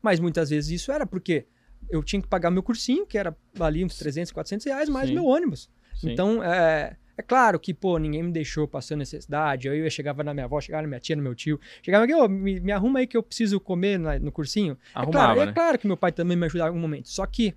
Mas 0.00 0.18
muitas 0.18 0.50
vezes 0.50 0.70
isso 0.70 0.90
era 0.90 1.06
porque 1.06 1.46
eu 1.90 2.02
tinha 2.02 2.20
que 2.22 2.28
pagar 2.28 2.50
meu 2.50 2.62
cursinho, 2.62 3.06
que 3.06 3.18
era 3.18 3.36
ali 3.60 3.84
uns 3.84 3.96
300, 3.98 4.32
400 4.32 4.66
reais, 4.66 4.88
mais 4.88 5.08
Sim. 5.08 5.14
meu 5.14 5.24
ônibus. 5.26 5.68
Sim. 5.94 6.12
Então, 6.12 6.42
é, 6.42 6.96
é 7.16 7.22
claro 7.22 7.60
que, 7.60 7.74
pô, 7.74 7.98
ninguém 7.98 8.22
me 8.22 8.32
deixou 8.32 8.66
passando 8.66 9.00
necessidade. 9.00 9.68
Eu, 9.68 9.74
eu 9.74 9.90
chegava 9.90 10.24
na 10.24 10.32
minha 10.32 10.46
avó, 10.46 10.60
chegava 10.60 10.82
na 10.82 10.88
minha 10.88 11.00
tia, 11.00 11.14
no 11.14 11.22
meu 11.22 11.34
tio. 11.34 11.60
Chegava 11.82 12.04
aqui, 12.04 12.14
ô, 12.14 12.26
me, 12.28 12.58
me 12.60 12.72
arruma 12.72 13.00
aí 13.00 13.06
que 13.06 13.16
eu 13.16 13.22
preciso 13.22 13.60
comer 13.60 13.98
na- 13.98 14.18
no 14.18 14.32
cursinho. 14.32 14.72
É 14.94 14.98
Arrumava, 14.98 15.34
claro, 15.34 15.40
né? 15.44 15.50
é 15.50 15.52
claro 15.54 15.78
que 15.78 15.86
meu 15.86 15.96
pai 15.96 16.10
também 16.12 16.36
me 16.36 16.46
ajudava 16.46 16.68
em 16.68 16.70
algum 16.70 16.80
momento. 16.80 17.08
Só 17.10 17.26
que 17.26 17.54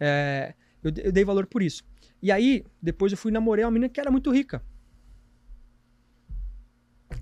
é, 0.00 0.54
eu, 0.82 0.90
eu 0.96 1.12
dei 1.12 1.24
valor 1.24 1.46
por 1.46 1.62
isso. 1.62 1.84
E 2.22 2.32
aí, 2.32 2.64
depois 2.82 3.12
eu 3.12 3.18
fui 3.18 3.30
namorei 3.30 3.64
uma 3.64 3.70
menina 3.70 3.88
que 3.90 4.00
era 4.00 4.10
muito 4.10 4.30
rica. 4.32 4.62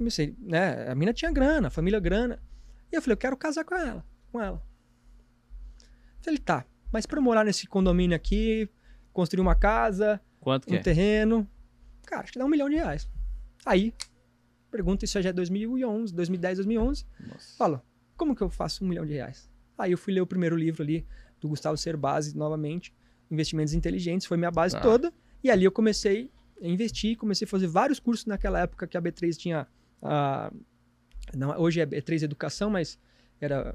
Comecei, 0.02 0.34
né? 0.40 0.88
A 0.90 0.94
menina 0.96 1.12
tinha 1.12 1.30
grana, 1.30 1.68
a 1.68 1.70
família 1.70 2.00
grana. 2.00 2.42
E 2.90 2.96
eu 2.96 3.00
falei, 3.00 3.14
eu 3.14 3.18
quero 3.18 3.36
casar 3.36 3.64
com 3.64 3.76
ela. 3.76 4.04
Com 4.32 4.40
ela. 4.42 4.60
Falei, 6.20 6.38
tá, 6.38 6.64
mas 6.92 7.06
pra 7.06 7.18
eu 7.18 7.22
morar 7.22 7.44
nesse 7.44 7.66
condomínio 7.68 8.16
aqui, 8.16 8.68
construir 9.12 9.40
uma 9.40 9.54
casa, 9.54 10.20
Quanto 10.40 10.70
um 10.70 10.74
é? 10.74 10.78
terreno, 10.80 11.48
cara, 12.04 12.22
acho 12.24 12.32
que 12.32 12.38
dá 12.38 12.44
um 12.44 12.48
milhão 12.48 12.68
de 12.68 12.76
reais. 12.76 13.08
Aí, 13.64 13.94
pergunta, 14.70 15.04
isso 15.04 15.20
já 15.22 15.30
é 15.30 15.32
2011, 15.32 16.12
2010, 16.14 16.58
2011. 16.58 17.06
Nossa. 17.20 17.56
Falo, 17.56 17.82
como 18.16 18.34
que 18.34 18.42
eu 18.42 18.50
faço 18.50 18.84
um 18.84 18.88
milhão 18.88 19.06
de 19.06 19.12
reais? 19.14 19.48
Aí 19.78 19.92
eu 19.92 19.98
fui 19.98 20.12
ler 20.12 20.20
o 20.20 20.26
primeiro 20.26 20.56
livro 20.56 20.82
ali, 20.82 21.06
do 21.40 21.48
Gustavo 21.48 21.76
Cerbasi, 21.76 22.36
novamente, 22.36 22.92
Investimentos 23.30 23.72
Inteligentes, 23.74 24.26
foi 24.26 24.36
minha 24.36 24.50
base 24.50 24.74
Tá. 24.76 24.80
toda. 24.80 25.12
E 25.42 25.50
ali 25.50 25.64
eu 25.64 25.72
comecei 25.72 26.30
a 26.62 26.66
investir, 26.66 27.16
comecei 27.16 27.44
a 27.46 27.48
fazer 27.48 27.66
vários 27.66 27.98
cursos 27.98 28.26
naquela 28.26 28.60
época 28.60 28.86
que 28.86 28.96
a 28.96 29.02
B3 29.02 29.36
tinha. 29.36 29.66
Não, 31.36 31.58
hoje 31.58 31.80
é 31.80 31.86
B3 31.86 32.22
Educação, 32.22 32.70
mas 32.70 32.98
era, 33.40 33.74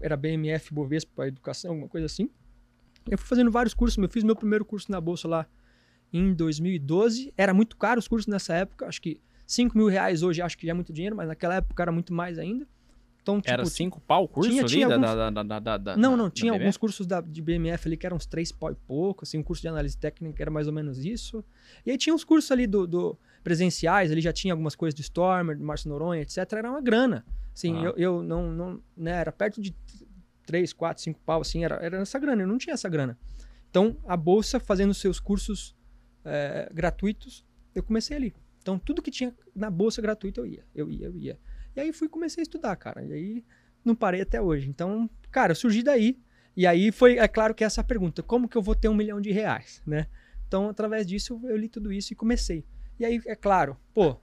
era 0.00 0.16
BMF 0.16 0.72
Bovespa 0.72 1.10
para 1.14 1.28
Educação, 1.28 1.70
alguma 1.70 1.88
coisa 1.88 2.06
assim. 2.06 2.28
Eu 3.08 3.16
fui 3.16 3.26
fazendo 3.26 3.50
vários 3.50 3.72
cursos, 3.74 3.96
eu 3.96 4.08
fiz 4.08 4.22
meu 4.22 4.36
primeiro 4.36 4.64
curso 4.64 4.90
na 4.90 5.00
Bolsa 5.00 5.26
lá 5.28 5.46
em 6.12 6.32
2012. 6.34 7.32
Era 7.36 7.54
muito 7.54 7.76
caro 7.76 7.98
os 7.98 8.06
cursos 8.08 8.26
nessa 8.26 8.54
época, 8.54 8.86
acho 8.86 9.00
que 9.00 9.20
5 9.46 9.76
mil 9.76 9.88
reais 9.88 10.22
hoje 10.22 10.42
acho 10.42 10.58
que 10.58 10.66
já 10.66 10.72
é 10.72 10.74
muito 10.74 10.92
dinheiro, 10.92 11.16
mas 11.16 11.26
naquela 11.28 11.54
época 11.56 11.82
era 11.82 11.90
muito 11.92 12.12
mais 12.12 12.38
ainda. 12.38 12.66
Então, 13.22 13.40
tipo, 13.42 13.52
Era 13.52 13.64
cinco 13.66 14.00
pau 14.00 14.24
o 14.24 14.28
curso 14.28 14.48
tinha- 14.48 14.62
ali? 14.62 14.70
tinha 14.70 14.86
alguns- 14.86 15.00
da, 15.02 15.30
da, 15.42 15.60
da, 15.60 15.76
da, 15.76 15.96
não, 15.98 16.16
não, 16.16 16.30
tinha 16.30 16.50
alguns 16.50 16.78
cursos 16.78 17.06
da, 17.06 17.20
de 17.20 17.42
BMF 17.42 17.86
ali 17.86 17.94
que 17.96 18.06
eram 18.06 18.16
uns 18.16 18.24
três 18.24 18.50
pau 18.50 18.70
e 18.72 18.74
pouco, 18.74 19.24
assim, 19.24 19.36
um 19.36 19.42
curso 19.42 19.60
de 19.60 19.68
análise 19.68 19.94
técnica 19.98 20.42
era 20.42 20.50
mais 20.50 20.66
ou 20.66 20.72
menos 20.72 21.04
isso. 21.04 21.44
E 21.84 21.90
aí 21.90 21.98
tinha 21.98 22.14
uns 22.14 22.24
cursos 22.24 22.50
ali 22.50 22.66
do, 22.66 22.86
do 22.86 23.18
presenciais, 23.48 24.12
ali 24.12 24.20
já 24.20 24.30
tinha 24.30 24.52
algumas 24.52 24.76
coisas 24.76 24.94
do 24.94 25.00
Stormer, 25.00 25.56
do 25.56 25.64
Márcio 25.64 25.88
Noronha, 25.88 26.20
etc. 26.20 26.36
Era 26.52 26.70
uma 26.70 26.82
grana. 26.82 27.24
Assim, 27.54 27.74
Ah. 27.78 27.84
eu, 27.84 27.94
eu 27.96 28.22
não, 28.22 28.52
não, 28.52 28.82
né, 28.94 29.12
era 29.12 29.32
perto 29.32 29.58
de 29.58 29.74
três, 30.44 30.74
quatro, 30.74 31.02
cinco 31.02 31.18
pau, 31.24 31.40
assim, 31.40 31.64
era, 31.64 31.76
era 31.76 31.96
essa 31.98 32.18
grana, 32.18 32.42
eu 32.42 32.46
não 32.46 32.58
tinha 32.58 32.74
essa 32.74 32.90
grana. 32.90 33.18
Então, 33.70 33.96
a 34.06 34.18
Bolsa 34.18 34.60
fazendo 34.60 34.92
seus 34.92 35.18
cursos 35.18 35.74
eh, 36.26 36.68
gratuitos, 36.74 37.42
eu 37.74 37.82
comecei 37.82 38.14
ali. 38.16 38.34
Então, 38.60 38.78
tudo 38.78 39.00
que 39.00 39.10
tinha 39.10 39.34
na 39.54 39.70
Bolsa 39.70 40.02
gratuita, 40.02 40.40
eu 40.40 40.46
ia, 40.46 40.64
eu 40.74 40.90
ia, 40.90 41.06
eu 41.06 41.16
ia. 41.16 41.38
E 41.74 41.80
aí 41.80 41.90
fui 41.92 42.06
comecei 42.08 42.42
a 42.42 42.44
estudar, 42.44 42.76
cara. 42.76 43.02
E 43.02 43.12
aí 43.12 43.44
não 43.82 43.94
parei 43.94 44.20
até 44.20 44.42
hoje. 44.42 44.68
Então, 44.68 45.08
cara, 45.30 45.52
eu 45.52 45.56
surgi 45.56 45.82
daí. 45.82 46.18
E 46.54 46.66
aí 46.66 46.92
foi, 46.92 47.16
é 47.18 47.26
claro 47.28 47.54
que 47.54 47.64
essa 47.64 47.82
pergunta, 47.82 48.22
como 48.22 48.46
que 48.48 48.56
eu 48.58 48.62
vou 48.62 48.74
ter 48.74 48.88
um 48.88 48.94
milhão 48.94 49.20
de 49.22 49.30
reais, 49.30 49.80
né? 49.86 50.06
Então, 50.46 50.68
através 50.68 51.06
disso, 51.06 51.40
eu 51.44 51.56
li 51.56 51.68
tudo 51.68 51.90
isso 51.92 52.12
e 52.12 52.16
comecei. 52.16 52.64
E 52.98 53.04
aí, 53.04 53.20
é 53.26 53.34
claro, 53.36 53.76
pô, 53.94 54.16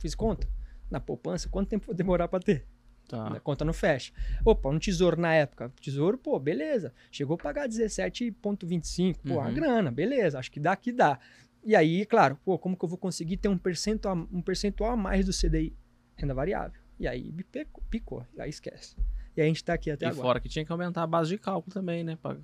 fiz 0.00 0.14
conta 0.14 0.48
na 0.90 0.98
poupança, 1.00 1.48
quanto 1.48 1.68
tempo 1.68 1.86
vou 1.86 1.94
demorar 1.94 2.26
para 2.28 2.40
ter? 2.42 2.66
Tá. 3.08 3.28
A 3.28 3.40
conta 3.40 3.64
não 3.64 3.72
fecha. 3.72 4.12
Opa, 4.44 4.68
um 4.68 4.78
tesouro 4.78 5.20
na 5.20 5.34
época. 5.34 5.72
Tesouro, 5.80 6.16
pô, 6.16 6.38
beleza. 6.38 6.92
Chegou 7.10 7.34
a 7.34 7.38
pagar 7.38 7.68
17,25. 7.68 9.18
Pô, 9.26 9.40
a 9.40 9.46
Uhum. 9.46 9.54
grana, 9.54 9.90
beleza. 9.90 10.38
Acho 10.38 10.50
que 10.50 10.60
dá 10.60 10.76
que 10.76 10.92
dá. 10.92 11.18
E 11.64 11.74
aí, 11.74 12.06
claro, 12.06 12.38
pô, 12.44 12.56
como 12.58 12.76
que 12.76 12.84
eu 12.84 12.88
vou 12.88 12.98
conseguir 12.98 13.36
ter 13.36 13.48
um 13.48 13.58
percentual, 13.58 14.16
um 14.32 14.40
percentual 14.40 14.92
a 14.92 14.96
mais 14.96 15.26
do 15.26 15.32
CDI? 15.32 15.76
Renda 16.16 16.34
variável. 16.34 16.80
E 16.98 17.08
aí 17.08 17.32
picou, 17.50 17.82
picou. 17.90 18.26
E 18.36 18.40
aí 18.40 18.50
esquece. 18.50 18.96
E 19.36 19.40
aí 19.40 19.46
a 19.46 19.48
gente 19.48 19.64
tá 19.64 19.74
aqui 19.74 19.90
até 19.90 20.06
E 20.06 20.08
agora. 20.08 20.22
fora 20.22 20.40
que 20.40 20.48
tinha 20.48 20.64
que 20.64 20.70
aumentar 20.72 21.02
a 21.02 21.06
base 21.06 21.30
de 21.30 21.38
cálculo 21.38 21.72
também, 21.74 22.04
né? 22.04 22.16
Pra, 22.20 22.36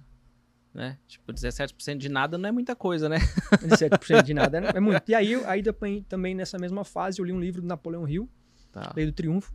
né? 0.76 0.98
Tipo, 1.08 1.32
17% 1.32 1.96
de 1.96 2.08
nada 2.08 2.36
não 2.36 2.48
é 2.48 2.52
muita 2.52 2.76
coisa, 2.76 3.08
né? 3.08 3.16
17% 3.64 4.22
de 4.22 4.34
nada 4.34 4.58
é 4.58 4.78
muito. 4.80 5.02
E 5.10 5.14
aí, 5.14 5.32
eu- 5.32 5.48
aí 5.48 5.62
também 6.08 6.34
nessa 6.34 6.58
mesma 6.58 6.84
fase, 6.84 7.18
eu 7.20 7.24
li 7.24 7.32
um 7.32 7.40
livro 7.40 7.62
do 7.62 7.66
Napoleão 7.66 8.06
Hill, 8.06 8.28
Tá. 8.70 8.92
Lei 8.94 9.06
do 9.06 9.12
Triunfo. 9.12 9.54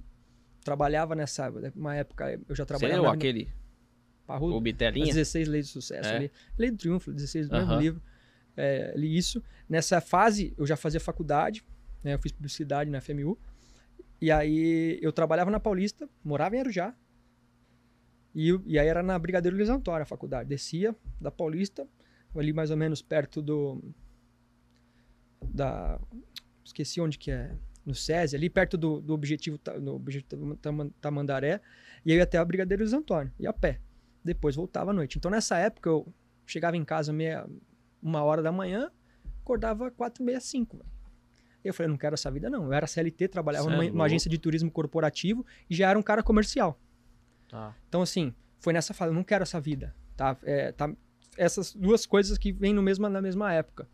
Trabalhava 0.64 1.16
nessa 1.16 1.50
uma 1.76 1.96
época, 1.96 2.32
eu 2.50 2.56
já 2.56 2.64
Você 2.64 2.68
trabalhava 2.68 3.02
leu 3.02 3.10
na- 3.10 3.16
aquele, 3.16 3.50
Parrudo. 4.26 4.56
o 4.56 4.62
Bitelinha? 4.62 5.06
16 5.06 5.48
leis 5.48 5.68
de 5.68 5.72
sucesso 5.74 6.10
É. 6.10 6.16
ali. 6.16 6.32
Lei 6.58 6.72
do 6.72 6.78
Triunfo, 6.78 7.12
16 7.14 7.48
do 7.48 7.56
mesmo 7.56 7.72
Aham. 7.72 7.80
livro. 7.82 8.02
É, 8.58 8.94
li 8.96 9.16
isso. 9.18 9.42
Nessa 9.70 10.02
fase, 10.02 10.54
eu 10.58 10.66
já 10.68 10.76
fazia 10.76 11.00
faculdade, 11.00 11.64
né? 12.04 12.14
Eu 12.16 12.20
fiz 12.20 12.32
publicidade 12.32 12.90
na 12.90 13.00
FMU. 13.00 13.38
E 14.20 14.30
aí, 14.32 15.00
eu 15.02 15.12
trabalhava 15.12 15.50
na 15.50 15.60
Paulista, 15.60 16.08
morava 16.24 16.56
em 16.56 16.60
Arujá. 16.60 16.94
E, 18.34 18.58
e 18.66 18.80
aí 18.80 18.88
era 18.88 19.04
na 19.04 19.18
Brigadeiro 19.20 19.56
Luiz 19.56 19.70
Antônio 19.70 20.04
a 20.04 20.06
faculdade. 20.06 20.50
Descia 20.50 20.96
da 21.20 21.30
Paulista, 21.30 21.88
ali 22.36 22.54
mais 22.54 22.72
ou 22.72 22.78
menos 22.78 23.02
perto 23.02 23.42
do... 23.42 23.82
Da... 25.44 26.00
Esqueci 26.64 27.02
onde 27.02 27.18
que 27.18 27.32
é. 27.32 27.56
No 27.86 27.96
SESI, 27.96 28.36
ali 28.36 28.50
perto 28.50 28.78
do, 28.78 29.02
do 29.02 29.14
Objetivo, 29.14 29.60
no 29.82 29.96
objetivo 29.96 30.56
Taman- 30.58 30.92
Tamandaré. 31.02 31.60
E 32.06 32.12
aí 32.12 32.16
eu 32.16 32.18
ia 32.18 32.24
até 32.24 32.38
a 32.38 32.46
Brigadeiro 32.46 32.84
Luiz 32.84 32.94
Antônio, 32.94 33.34
ia 33.40 33.50
a 33.50 33.54
pé. 33.54 33.80
Depois 34.24 34.56
voltava 34.56 34.92
à 34.92 34.94
noite. 34.94 35.18
Então 35.18 35.32
nessa 35.32 35.58
época 35.58 35.90
eu 35.90 36.08
chegava 36.46 36.78
em 36.78 36.86
casa 36.86 37.12
meia, 37.12 37.48
uma 38.02 38.24
hora 38.24 38.44
da 38.44 38.52
manhã, 38.52 38.92
acordava 39.42 39.90
quatro, 39.90 40.24
meia, 40.24 40.40
cinco. 40.40 40.80
Eu 41.64 41.74
falei, 41.74 41.90
não 41.90 41.98
quero 41.98 42.14
essa 42.14 42.30
vida 42.30 42.50
não. 42.50 42.66
Eu 42.66 42.74
era 42.74 42.88
CLT, 42.88 43.28
trabalhava 43.28 43.68
Cê 43.68 43.74
é 43.74 43.78
numa, 43.78 43.90
numa 43.90 44.06
agência 44.06 44.30
de 44.30 44.38
turismo 44.38 44.70
corporativo 44.72 45.46
e 45.70 45.76
já 45.76 45.90
era 45.90 45.98
um 45.98 46.04
cara 46.04 46.22
comercial. 46.24 46.80
Tá. 47.52 47.76
Então 47.88 48.02
assim, 48.02 48.34
foi 48.60 48.72
nessa 48.74 48.94
fase, 48.94 49.12
eu 49.12 49.16
não 49.16 49.24
quero 49.24 49.44
essa 49.44 49.60
vida, 49.60 49.94
tá? 50.16 50.38
É, 50.44 50.72
tá 50.72 50.92
essas 51.38 51.74
duas 51.74 52.06
coisas 52.06 52.38
que 52.38 52.52
vêm 52.52 52.74
no 52.74 52.82
mesma, 52.82 53.10
na 53.10 53.22
mesma 53.22 53.54
época. 53.54 53.88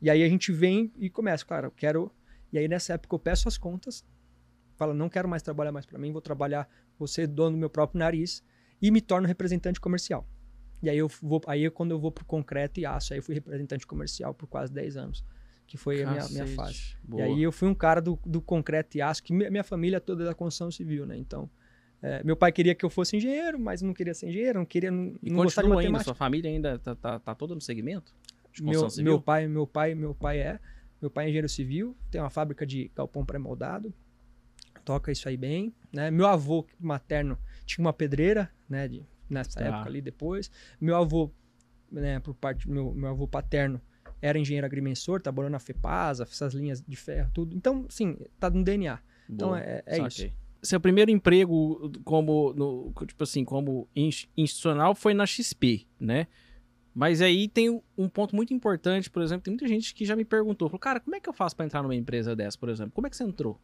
E 0.00 0.08
aí 0.08 0.22
a 0.22 0.28
gente 0.28 0.50
vem 0.52 0.92
e 0.96 1.10
começa, 1.10 1.44
cara, 1.44 1.66
eu 1.66 1.70
quero... 1.70 2.10
E 2.52 2.58
aí 2.58 2.68
nessa 2.68 2.94
época 2.94 3.14
eu 3.14 3.18
peço 3.18 3.48
as 3.48 3.58
contas, 3.58 4.04
falo, 4.76 4.94
não 4.94 5.08
quero 5.08 5.28
mais 5.28 5.42
trabalhar 5.42 5.72
mais 5.72 5.86
para 5.86 5.98
mim, 5.98 6.12
vou 6.12 6.20
trabalhar, 6.20 6.68
vou 6.98 7.08
ser 7.08 7.26
dono 7.26 7.56
do 7.56 7.58
meu 7.60 7.70
próprio 7.70 7.98
nariz 7.98 8.42
e 8.80 8.90
me 8.90 9.00
torno 9.00 9.26
representante 9.26 9.80
comercial. 9.80 10.28
E 10.82 10.90
aí 10.90 10.98
eu 10.98 11.08
vou, 11.22 11.40
aí 11.46 11.64
é 11.64 11.70
quando 11.70 11.92
eu 11.92 11.98
vou 12.00 12.10
pro 12.10 12.24
concreto 12.24 12.80
e 12.80 12.84
aço, 12.86 13.12
aí 13.12 13.18
eu 13.20 13.22
fui 13.22 13.34
representante 13.34 13.86
comercial 13.86 14.34
por 14.34 14.46
quase 14.48 14.72
10 14.72 14.96
anos, 14.96 15.24
que 15.66 15.76
foi 15.76 16.02
a 16.02 16.10
minha, 16.10 16.28
minha 16.28 16.40
Cacete. 16.40 16.54
fase. 16.56 16.96
Boa. 17.02 17.22
E 17.22 17.24
aí 17.24 17.42
eu 17.42 17.52
fui 17.52 17.68
um 17.68 17.74
cara 17.74 18.00
do, 18.02 18.18
do 18.26 18.42
concreto 18.42 18.96
e 18.96 19.00
aço, 19.00 19.22
que 19.22 19.32
mi- 19.32 19.48
minha 19.48 19.62
família 19.64 20.00
toda 20.00 20.24
é 20.24 20.26
da 20.26 20.34
construção 20.34 20.70
civil, 20.70 21.06
né? 21.06 21.16
Então, 21.16 21.48
é, 22.02 22.22
meu 22.24 22.36
pai 22.36 22.50
queria 22.52 22.74
que 22.74 22.84
eu 22.84 22.90
fosse 22.90 23.16
engenheiro, 23.16 23.58
mas 23.58 23.80
não 23.80 23.94
queria 23.94 24.12
ser 24.12 24.28
engenheiro, 24.28 24.58
não 24.58 24.66
queria 24.66 24.90
não, 24.90 25.14
E 25.22 25.30
não 25.30 25.36
gostar 25.44 25.62
de 25.62 25.68
continua 25.68 25.80
ainda, 25.80 25.90
matemática. 25.92 26.04
sua 26.04 26.14
família 26.14 26.50
ainda 26.50 26.78
tá, 26.78 26.94
tá, 26.96 27.18
tá 27.20 27.34
toda 27.34 27.54
no 27.54 27.60
segmento? 27.60 28.12
Meu, 28.60 28.86
meu 28.98 29.20
pai, 29.20 29.46
meu 29.48 29.66
pai, 29.66 29.94
meu 29.94 30.14
pai 30.14 30.38
é, 30.40 30.58
meu 31.00 31.10
pai 31.10 31.24
é 31.24 31.28
engenheiro 31.28 31.48
civil, 31.48 31.96
tem 32.10 32.20
uma 32.20 32.28
fábrica 32.30 32.66
de 32.66 32.90
galpão 32.94 33.24
pré-moldado, 33.24 33.94
toca 34.84 35.10
isso 35.12 35.28
aí 35.28 35.36
bem, 35.36 35.72
né? 35.92 36.10
Meu 36.10 36.26
avô 36.26 36.66
materno 36.78 37.38
tinha 37.64 37.84
uma 37.84 37.92
pedreira, 37.92 38.50
né? 38.68 38.88
de- 38.88 39.02
nessa 39.30 39.60
Tá. 39.60 39.64
época 39.66 39.88
ali 39.88 40.00
depois. 40.02 40.50
Meu 40.80 40.96
avô, 40.96 41.30
né? 41.90 42.20
Por 42.20 42.34
parte 42.34 42.68
meu 42.68 42.92
meu 42.92 43.08
avô 43.10 43.26
paterno 43.26 43.80
era 44.20 44.38
engenheiro 44.38 44.66
agrimensor, 44.66 45.20
trabalhou 45.20 45.50
na 45.50 45.58
Fepasa, 45.58 46.24
essas 46.24 46.52
linhas 46.54 46.82
de 46.86 46.96
ferro, 46.96 47.30
tudo. 47.32 47.56
Então, 47.56 47.86
sim, 47.88 48.16
tá 48.38 48.50
no 48.50 48.62
DNA. 48.62 48.98
Então 49.28 49.48
Boa, 49.48 49.60
é, 49.60 49.82
é 49.86 49.98
isso. 50.06 50.30
Seu 50.62 50.78
primeiro 50.80 51.10
emprego 51.10 51.90
como, 52.04 52.52
no, 52.54 52.92
tipo 53.06 53.24
assim, 53.24 53.44
como 53.44 53.88
ins- 53.96 54.28
institucional 54.36 54.94
foi 54.94 55.12
na 55.12 55.26
XP, 55.26 55.86
né? 55.98 56.26
Mas 56.94 57.20
aí 57.22 57.48
tem 57.48 57.82
um 57.96 58.08
ponto 58.08 58.36
muito 58.36 58.52
importante, 58.54 59.10
por 59.10 59.22
exemplo, 59.22 59.42
tem 59.42 59.52
muita 59.52 59.66
gente 59.66 59.94
que 59.94 60.04
já 60.04 60.14
me 60.14 60.24
perguntou, 60.24 60.68
falou, 60.68 60.78
cara, 60.78 61.00
como 61.00 61.16
é 61.16 61.20
que 61.20 61.28
eu 61.28 61.32
faço 61.32 61.56
para 61.56 61.64
entrar 61.64 61.82
numa 61.82 61.94
empresa 61.96 62.36
dessa, 62.36 62.56
por 62.58 62.68
exemplo? 62.68 62.92
Como 62.92 63.06
é 63.06 63.10
que 63.10 63.16
você 63.16 63.24
entrou? 63.24 63.58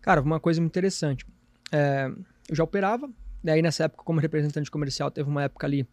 Cara, 0.00 0.20
uma 0.22 0.38
coisa 0.40 0.60
muito 0.60 0.70
interessante. 0.72 1.26
É, 1.72 2.10
eu 2.48 2.54
já 2.56 2.62
operava, 2.64 3.10
daí 3.42 3.60
nessa 3.60 3.84
época, 3.84 4.02
como 4.04 4.20
representante 4.20 4.70
comercial, 4.70 5.10
teve 5.10 5.28
uma 5.28 5.42
época 5.42 5.66
ali, 5.66 5.86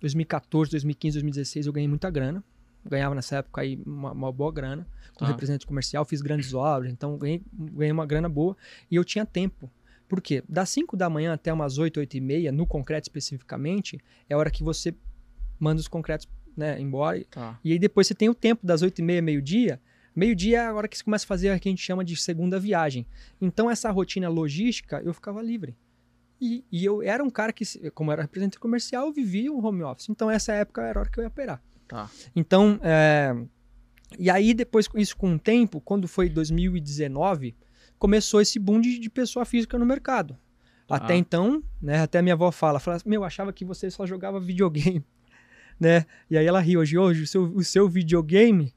2014, 0.00 0.70
2015, 0.72 1.14
2016, 1.18 1.66
eu 1.66 1.72
ganhei 1.72 1.88
muita 1.88 2.10
grana. 2.10 2.42
ganhava 2.84 3.14
nessa 3.14 3.36
época 3.36 3.60
aí 3.60 3.80
uma, 3.86 4.10
uma 4.12 4.32
boa 4.32 4.50
grana, 4.50 4.84
como 5.14 5.28
Tá. 5.28 5.32
representante 5.34 5.66
comercial, 5.66 6.04
fiz 6.04 6.20
grandes 6.22 6.52
obras, 6.54 6.90
então 6.90 7.16
ganhei, 7.18 7.40
ganhei 7.52 7.92
uma 7.92 8.04
grana 8.06 8.28
boa 8.28 8.56
e 8.90 8.96
eu 8.96 9.04
tinha 9.04 9.24
tempo. 9.24 9.70
Por 10.08 10.20
quê? 10.20 10.42
Das 10.48 10.68
5 10.70 10.96
da 10.96 11.08
manhã 11.08 11.32
até 11.32 11.52
umas 11.52 11.78
8, 11.78 11.98
8 12.00 12.16
e 12.16 12.20
meia, 12.20 12.52
no 12.52 12.66
concreto 12.66 13.04
especificamente, 13.04 13.98
é 14.28 14.34
a 14.34 14.38
hora 14.38 14.50
que 14.50 14.62
você 14.62 14.94
manda 15.58 15.80
os 15.80 15.88
concretos 15.88 16.28
né, 16.56 16.78
embora. 16.80 17.18
E- 17.18 17.24
Tá. 17.24 17.58
E 17.64 17.72
aí 17.72 17.78
depois 17.78 18.06
você 18.06 18.14
tem 18.14 18.28
o 18.28 18.34
tempo 18.34 18.66
das 18.66 18.82
8 18.82 18.98
e 18.98 19.02
meia, 19.02 19.22
meio-dia. 19.22 19.80
Meio-dia 20.14 20.58
é 20.58 20.66
a 20.66 20.74
hora 20.74 20.86
que 20.86 20.98
você 20.98 21.02
começa 21.04 21.24
a 21.24 21.28
fazer 21.28 21.54
o 21.56 21.58
que 21.58 21.68
a 21.68 21.72
gente 21.72 21.82
chama 21.82 22.04
de 22.04 22.14
segunda 22.16 22.60
viagem. 22.60 23.06
Então 23.40 23.70
essa 23.70 23.90
rotina 23.90 24.28
logística, 24.28 25.00
eu 25.02 25.14
ficava 25.14 25.40
livre. 25.40 25.74
E, 26.38 26.64
e 26.70 26.84
eu 26.84 27.00
era 27.02 27.22
um 27.24 27.30
cara 27.30 27.52
que, 27.52 27.64
como 27.92 28.12
era 28.12 28.20
representante 28.20 28.58
comercial, 28.58 29.06
eu 29.06 29.12
vivia 29.12 29.50
um 29.50 29.64
home 29.64 29.82
office. 29.82 30.08
Então 30.10 30.30
essa 30.30 30.52
época 30.52 30.82
era 30.82 30.98
a 30.98 31.02
hora 31.02 31.10
que 31.10 31.18
eu 31.18 31.22
ia 31.22 31.28
operar. 31.28 31.62
Tá. 31.88 32.10
Então, 32.36 32.78
é, 32.82 33.34
e 34.18 34.28
aí 34.28 34.52
depois 34.52 34.86
isso 34.96 35.16
com 35.16 35.34
o 35.34 35.38
tempo, 35.38 35.80
quando 35.80 36.06
foi 36.08 36.28
2019, 36.28 37.54
começou 38.02 38.40
esse 38.40 38.58
boom 38.58 38.80
de, 38.80 38.98
de 38.98 39.08
pessoa 39.08 39.44
física 39.44 39.78
no 39.78 39.86
mercado. 39.86 40.36
Até 40.90 41.12
Ah. 41.12 41.16
então, 41.16 41.62
né, 41.80 42.00
até 42.00 42.20
minha 42.20 42.34
avó 42.34 42.50
fala, 42.50 42.80
fala, 42.80 42.98
meu, 43.06 43.22
achava 43.22 43.52
que 43.52 43.64
você 43.64 43.88
só 43.92 44.04
jogava 44.04 44.40
videogame, 44.40 45.04
né? 45.78 46.04
E 46.28 46.36
aí 46.36 46.44
ela 46.44 46.58
ri 46.58 46.76
hoje, 46.76 46.98
hoje 46.98 47.22
o 47.22 47.26
seu, 47.28 47.44
o 47.44 47.62
seu 47.62 47.88
videogame 47.88 48.74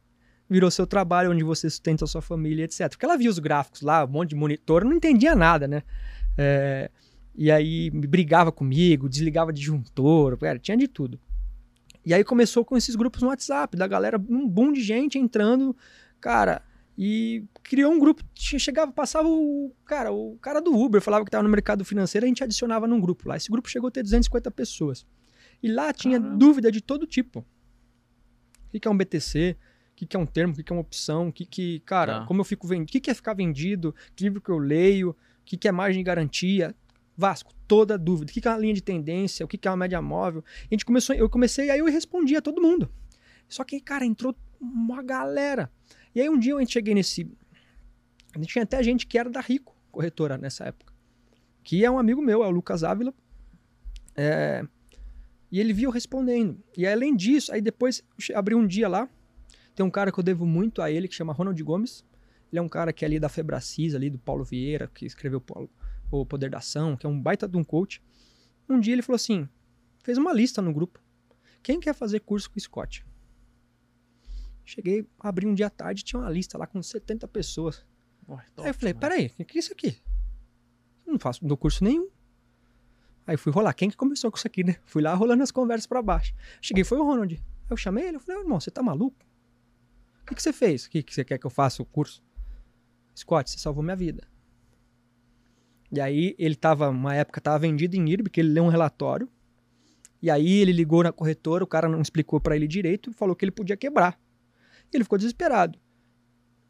virou 0.48 0.70
seu 0.70 0.86
trabalho, 0.86 1.32
onde 1.32 1.44
você 1.44 1.68
sustenta 1.68 2.06
a 2.06 2.08
sua 2.08 2.22
família, 2.22 2.66
etc. 2.66 2.88
Porque 2.88 3.04
ela 3.04 3.18
via 3.18 3.32
os 3.32 3.40
gráficos 3.40 3.82
lá, 3.82 4.06
um 4.06 4.10
monte 4.10 4.30
de 4.30 4.36
monitor, 4.36 4.86
não 4.86 4.94
entendia 4.94 5.36
nada, 5.36 5.68
né? 5.68 5.82
É, 6.38 6.92
e 7.34 7.50
aí 7.50 7.90
brigava 7.90 8.52
comigo, 8.52 9.10
desligava 9.10 9.52
disjuntor, 9.52 10.38
era, 10.44 10.60
tinha 10.60 10.78
de 10.78 10.88
tudo. 10.88 11.20
E 12.06 12.14
aí 12.14 12.24
começou 12.24 12.64
com 12.64 12.78
esses 12.78 12.96
grupos 12.96 13.24
no 13.24 13.30
WhatsApp, 13.30 13.76
da 13.76 13.88
galera, 13.88 14.24
um 14.30 14.48
boom 14.48 14.72
de 14.72 14.84
gente 14.84 15.18
entrando, 15.18 15.76
cara, 16.22 16.62
e 16.98 17.44
criou 17.64 17.92
um 17.92 18.00
grupo, 18.00 18.24
chegava, 18.36 18.92
passava 18.92 19.28
o 19.28 19.74
cara, 19.86 20.12
o 20.12 20.38
cara 20.42 20.62
do 20.62 20.74
Uber, 20.74 21.02
falava 21.02 21.24
que 21.26 21.30
estava 21.30 21.44
no 21.44 21.50
mercado 21.50 21.84
financeiro, 21.84 22.26
a 22.26 22.28
gente 22.28 22.44
adicionava 22.44 22.88
num 22.88 23.00
grupo 23.02 23.28
lá. 23.28 23.36
Esse 23.36 23.50
grupo 23.52 23.70
chegou 23.70 23.88
a 23.90 23.92
ter 23.92 24.02
250 24.04 24.50
pessoas. 24.52 25.06
E 25.62 25.68
lá 25.70 25.92
tinha 25.92 26.20
Caramba. 26.20 26.38
dúvida 26.38 26.72
de 26.72 26.82
todo 26.82 27.06
tipo. 27.06 27.46
O 28.74 28.80
que 28.80 28.88
é 28.88 28.92
um 28.92 28.98
BTC? 28.98 29.58
O 29.92 29.96
que 30.06 30.16
é 30.16 30.20
um 30.20 30.26
termo? 30.26 30.54
O 30.54 30.64
que 30.64 30.72
é 30.72 30.76
uma 30.76 30.82
opção? 30.82 31.30
O 31.30 31.34
que 31.34 31.46
que, 31.46 31.80
cara, 31.82 32.20
Tá. 32.20 32.26
como 32.26 32.42
eu 32.42 32.46
fico 32.46 32.68
vendido? 32.68 32.98
O 32.98 33.02
que 33.02 33.10
é 33.10 33.14
ficar 33.14 33.34
vendido? 33.34 33.96
Que 34.16 34.24
livro 34.26 34.42
que 34.42 34.50
eu 34.50 34.58
leio? 34.58 35.10
O 35.12 35.16
que 35.46 35.68
é 35.68 35.72
margem 35.72 36.02
de 36.02 36.04
garantia? 36.06 36.76
Vasco, 37.18 37.54
toda 37.68 37.98
dúvida. 37.98 38.30
O 38.30 38.34
que 38.34 38.46
é 38.46 38.52
uma 38.52 38.58
linha 38.58 38.74
de 38.74 38.82
tendência? 38.82 39.46
O 39.46 39.48
que 39.48 39.58
que 39.58 39.68
é 39.68 39.72
uma 39.72 39.78
média 39.78 40.02
móvel? 40.02 40.44
A 40.70 40.74
gente 40.74 40.84
começou, 40.86 41.16
eu 41.16 41.30
comecei, 41.30 41.70
aí 41.70 41.80
eu 41.80 41.86
respondia 41.86 42.40
a 42.40 42.42
todo 42.42 42.62
mundo. 42.62 42.90
Só 43.48 43.64
que, 43.64 43.80
cara, 43.80 44.06
entrou 44.06 44.36
uma 44.60 45.02
galera. 45.02 45.72
E 46.16 46.22
aí 46.22 46.30
um 46.30 46.40
dia 46.40 46.54
eu 46.54 46.66
cheguei 46.66 46.96
nesse. 46.96 47.30
A 48.34 48.40
gente 48.40 48.48
tinha 48.48 48.64
até 48.64 48.82
gente 48.82 49.06
que 49.06 49.18
era 49.18 49.30
da 49.30 49.42
Rico, 49.42 49.76
corretora, 49.92 50.38
nessa 50.38 50.64
época. 50.66 50.94
Que 51.62 51.84
é 51.84 51.92
um 51.92 52.00
amigo 52.00 52.22
meu, 52.22 52.42
é 52.44 52.48
o 52.48 52.52
Lucas 52.52 52.84
Ávila. 52.84 53.14
É, 54.16 54.66
E 55.52 55.60
ele 55.60 55.74
viu 55.74 55.90
respondendo. 55.90 56.58
E 56.76 56.86
aí, 56.86 56.94
além 56.94 57.16
disso, 57.16 57.52
aí 57.54 57.62
depois 57.62 58.02
abri 58.34 58.56
um 58.56 58.66
dia 58.66 58.88
lá. 58.88 59.10
Tem 59.76 59.86
um 59.86 59.90
cara 59.90 60.12
que 60.12 60.20
eu 60.20 60.24
devo 60.24 60.46
muito 60.46 60.82
a 60.82 60.90
ele, 60.90 61.08
que 61.08 61.16
chama 61.16 61.34
Ronald 61.34 61.62
Gomes. 61.62 62.04
Ele 62.52 62.60
é 62.60 62.62
um 62.62 62.70
cara 62.70 62.94
que 62.94 63.04
é 63.04 63.08
ali 63.08 63.20
da 63.20 63.28
Febracis, 63.28 63.94
ali 63.94 64.10
do 64.10 64.18
Paulo 64.18 64.44
Vieira, 64.44 64.88
que 64.88 65.06
escreveu 65.06 65.44
o 66.12 66.26
Poder 66.26 66.50
da 66.50 66.60
Ação, 66.60 66.96
que 66.96 67.06
é 67.06 67.10
um 67.10 67.20
baita 67.20 67.48
de 67.48 67.58
um 67.58 67.64
coach. 67.64 68.02
Um 68.70 68.80
dia 68.80 68.94
ele 68.94 69.02
falou 69.02 69.18
assim: 69.18 69.50
fez 70.04 70.18
uma 70.18 70.32
lista 70.34 70.62
no 70.62 70.74
grupo. 70.74 71.02
Quem 71.62 71.80
quer 71.80 71.94
fazer 71.94 72.22
curso 72.22 72.50
com 72.50 72.58
o 72.58 72.62
Scott? 72.62 73.06
Cheguei, 74.66 75.08
abri 75.20 75.46
um 75.46 75.54
dia 75.54 75.68
à 75.68 75.70
tarde, 75.70 76.04
tinha 76.04 76.20
uma 76.20 76.30
lista 76.30 76.58
lá 76.58 76.66
com 76.66 76.82
70 76.82 77.28
pessoas. 77.28 77.86
Ué, 78.28 78.44
Aí 78.58 78.68
eu 78.68 78.74
falei, 78.74 78.94
peraí, 78.94 79.32
o 79.40 79.46
que 79.46 79.58
é 79.58 79.60
isso 79.60 79.72
aqui? 79.72 80.02
Eu 81.06 81.14
não 81.14 81.20
faço, 81.20 81.44
não 81.44 81.48
dou 81.48 81.58
curso 81.58 81.84
nenhum. 81.84 82.10
Aí 83.28 83.38
fui 83.38 83.52
rolar, 83.52 83.74
quem 83.74 83.90
que 83.90 83.96
começou 83.96 84.32
com 84.32 84.38
isso 84.38 84.48
aqui, 84.48 84.64
né? 84.64 84.78
Fui 84.86 85.02
lá 85.02 85.14
rolando 85.14 85.44
as 85.44 85.52
conversas 85.52 85.86
pra 85.86 86.02
baixo. 86.02 86.34
Cheguei, 86.62 86.84
foi 86.84 86.98
o 86.98 87.04
Ronald. 87.04 87.36
Aí 87.36 87.42
eu 87.70 87.78
chamei 87.78 88.08
ele, 88.08 88.18
eu 88.18 88.20
falei, 88.20 88.42
"Ô, 88.42 88.44
irmão, 88.44 88.60
você 88.60 88.72
tá 88.72 88.82
maluco? 88.82 89.18
O 90.24 90.26
que, 90.26 90.36
que 90.36 90.42
você 90.42 90.52
fez? 90.52 90.86
O 90.86 90.90
que, 90.90 91.04
que 91.04 91.14
você 91.14 91.24
quer 91.24 91.38
que 91.38 91.46
eu 91.46 91.52
faça 91.52 91.82
o 91.82 91.86
curso? 91.86 92.24
Scott, 93.16 93.50
você 93.50 93.60
salvou 93.60 93.84
minha 93.84 93.96
vida. 93.96 94.28
E 95.92 96.02
aí 96.02 96.36
ele 96.38 96.56
tava, 96.56 96.90
uma 96.90 97.14
época, 97.16 97.40
tava 97.40 97.60
vendido 97.60 97.96
em 97.96 98.10
IRB, 98.10 98.30
que 98.30 98.40
ele 98.40 98.50
leu 98.50 98.64
um 98.64 98.70
relatório. 98.70 99.30
E 100.22 100.32
aí 100.32 100.54
ele 100.54 100.72
ligou 100.72 101.04
na 101.04 101.12
corretora, 101.12 101.64
o 101.64 101.68
cara 101.68 101.88
não 101.88 102.02
explicou 102.02 102.40
pra 102.42 102.56
ele 102.56 102.68
direito, 102.68 103.14
falou 103.14 103.36
que 103.36 103.46
ele 103.46 103.52
podia 103.52 103.78
quebrar. 103.78 104.20
E 104.92 104.98
ele 104.98 105.04
ficou 105.04 105.18
desesperado. 105.18 105.80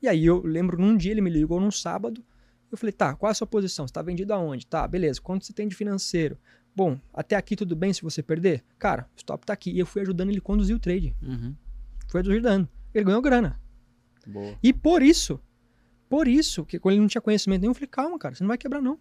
E 0.01 0.07
aí 0.07 0.25
eu 0.25 0.41
lembro, 0.45 0.79
num 0.79 0.95
dia 0.95 1.11
ele 1.11 1.21
me 1.21 1.29
ligou 1.29 1.59
num 1.59 1.71
sábado, 1.71 2.23
eu 2.71 2.77
falei, 2.77 2.91
tá, 2.91 3.15
qual 3.15 3.29
é 3.29 3.31
a 3.31 3.35
sua 3.35 3.47
posição? 3.47 3.87
Você 3.87 3.93
tá 3.93 4.01
vendido 4.01 4.33
aonde? 4.33 4.65
Tá, 4.67 4.87
beleza, 4.87 5.21
quanto 5.21 5.45
você 5.45 5.53
tem 5.53 5.67
de 5.67 5.75
financeiro? 5.75 6.37
Bom, 6.75 6.99
até 7.13 7.35
aqui 7.35 7.55
tudo 7.55 7.75
bem 7.75 7.93
se 7.93 8.01
você 8.01 8.21
perder? 8.21 8.63
Cara, 8.77 9.09
o 9.15 9.17
stop 9.17 9.45
tá 9.45 9.53
aqui. 9.53 9.71
E 9.71 9.79
eu 9.79 9.85
fui 9.85 10.01
ajudando 10.01 10.29
ele 10.29 10.39
a 10.39 10.41
conduzir 10.41 10.75
o 10.75 10.79
trade. 10.79 11.15
Uhum. 11.21 11.55
Fui 12.09 12.19
ajudando. 12.19 12.67
Ele 12.93 13.05
ganhou 13.05 13.21
grana. 13.21 13.59
Boa. 14.27 14.57
E 14.61 14.73
por 14.73 15.01
isso, 15.01 15.39
por 16.09 16.27
isso, 16.27 16.65
que 16.65 16.77
quando 16.77 16.93
ele 16.93 17.01
não 17.01 17.07
tinha 17.07 17.21
conhecimento 17.21 17.61
nenhum, 17.61 17.71
eu 17.71 17.75
falei, 17.75 17.87
calma, 17.87 18.19
cara, 18.19 18.35
você 18.35 18.43
não 18.43 18.49
vai 18.49 18.57
quebrar 18.57 18.81
não. 18.81 18.99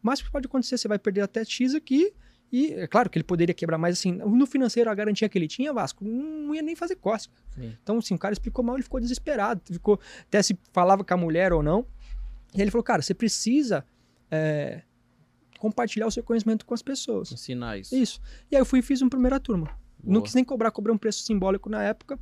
Mas 0.00 0.20
o 0.20 0.24
que 0.24 0.30
pode 0.30 0.46
acontecer, 0.46 0.78
você 0.78 0.86
vai 0.86 0.98
perder 0.98 1.22
até 1.22 1.44
X 1.44 1.74
aqui, 1.74 2.14
e 2.52 2.72
é 2.74 2.86
claro 2.86 3.10
que 3.10 3.18
ele 3.18 3.24
poderia 3.24 3.54
quebrar, 3.54 3.76
mas 3.76 3.98
assim, 3.98 4.12
no 4.12 4.46
financeiro, 4.46 4.88
a 4.88 4.94
garantia 4.94 5.28
que 5.28 5.36
ele 5.36 5.48
tinha, 5.48 5.72
Vasco, 5.72 6.04
não 6.04 6.54
ia 6.54 6.62
nem 6.62 6.76
fazer 6.76 6.96
cócega. 6.96 7.34
Então, 7.82 7.98
assim, 7.98 8.14
o 8.14 8.18
cara 8.18 8.32
explicou 8.32 8.64
mal, 8.64 8.76
ele 8.76 8.82
ficou 8.82 9.00
desesperado, 9.00 9.60
ficou, 9.64 9.98
até 10.22 10.42
se 10.42 10.56
falava 10.72 11.04
com 11.04 11.14
a 11.14 11.16
mulher 11.16 11.52
ou 11.52 11.62
não. 11.62 11.86
E 12.54 12.60
ele 12.60 12.70
falou, 12.70 12.84
cara, 12.84 13.02
você 13.02 13.14
precisa 13.14 13.84
é, 14.30 14.82
compartilhar 15.58 16.06
o 16.06 16.10
seu 16.10 16.22
conhecimento 16.22 16.64
com 16.64 16.74
as 16.74 16.82
pessoas. 16.82 17.32
Ensinar 17.32 17.78
isso. 17.78 17.94
Isso. 17.94 18.20
E 18.50 18.56
aí 18.56 18.60
eu 18.60 18.66
fui 18.66 18.78
e 18.78 18.82
fiz 18.82 19.02
uma 19.02 19.10
primeira 19.10 19.40
turma. 19.40 19.68
Não 20.02 20.14
Boa. 20.14 20.22
quis 20.22 20.34
nem 20.34 20.44
cobrar, 20.44 20.70
cobrei 20.70 20.94
um 20.94 20.98
preço 20.98 21.24
simbólico 21.24 21.68
na 21.68 21.82
época. 21.82 22.18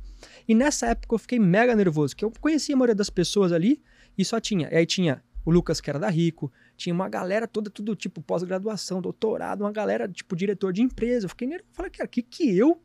E 0.47 0.55
nessa 0.55 0.87
época 0.87 1.13
eu 1.13 1.19
fiquei 1.19 1.37
mega 1.37 1.75
nervoso, 1.75 2.15
porque 2.15 2.25
eu 2.25 2.31
conhecia 2.41 2.73
a 2.73 2.77
maioria 2.77 2.95
das 2.95 3.09
pessoas 3.09 3.51
ali 3.51 3.81
e 4.17 4.25
só 4.25 4.39
tinha. 4.39 4.69
E 4.71 4.75
aí 4.75 4.85
tinha 4.85 5.23
o 5.45 5.51
Lucas, 5.51 5.79
que 5.79 5.89
era 5.89 5.99
da 5.99 6.09
Rico, 6.09 6.51
tinha 6.75 6.93
uma 6.93 7.07
galera 7.07 7.47
toda, 7.47 7.69
tudo 7.69 7.95
tipo 7.95 8.21
pós-graduação, 8.21 9.01
doutorado, 9.01 9.61
uma 9.61 9.71
galera 9.71 10.07
tipo 10.07 10.35
diretor 10.35 10.73
de 10.73 10.81
empresa. 10.81 11.25
Eu 11.25 11.29
fiquei 11.29 11.47
nervoso. 11.47 11.71
Falei, 11.73 11.91
cara, 11.91 12.07
o 12.07 12.09
que, 12.09 12.21
que 12.21 12.57
eu 12.57 12.81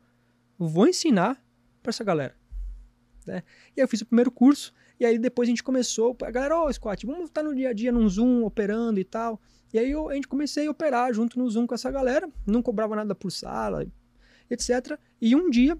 vou 0.57 0.87
ensinar 0.87 1.43
pra 1.81 1.89
essa 1.89 2.03
galera? 2.03 2.35
Né? 3.25 3.43
E 3.75 3.81
aí 3.81 3.83
eu 3.83 3.87
fiz 3.87 4.01
o 4.01 4.05
primeiro 4.05 4.31
curso, 4.31 4.73
e 4.99 5.05
aí 5.05 5.17
depois 5.17 5.47
a 5.47 5.51
gente 5.51 5.63
começou. 5.63 6.15
A 6.23 6.31
galera, 6.31 6.59
ô 6.59 6.71
Scott, 6.71 7.05
vamos 7.05 7.25
estar 7.25 7.43
no 7.43 7.53
dia 7.53 7.69
a 7.69 7.73
dia 7.73 7.91
num 7.91 8.07
Zoom, 8.07 8.43
operando 8.43 8.99
e 8.99 9.03
tal. 9.03 9.41
E 9.73 9.79
aí 9.79 9.91
eu, 9.91 10.09
a 10.09 10.15
gente 10.15 10.27
comecei 10.27 10.67
a 10.67 10.71
operar 10.71 11.13
junto 11.13 11.37
no 11.39 11.49
Zoom 11.49 11.65
com 11.65 11.75
essa 11.75 11.89
galera, 11.89 12.29
não 12.45 12.61
cobrava 12.61 12.95
nada 12.95 13.15
por 13.15 13.31
sala, 13.31 13.85
etc. 14.49 14.97
E 15.19 15.35
um 15.35 15.49
dia, 15.49 15.77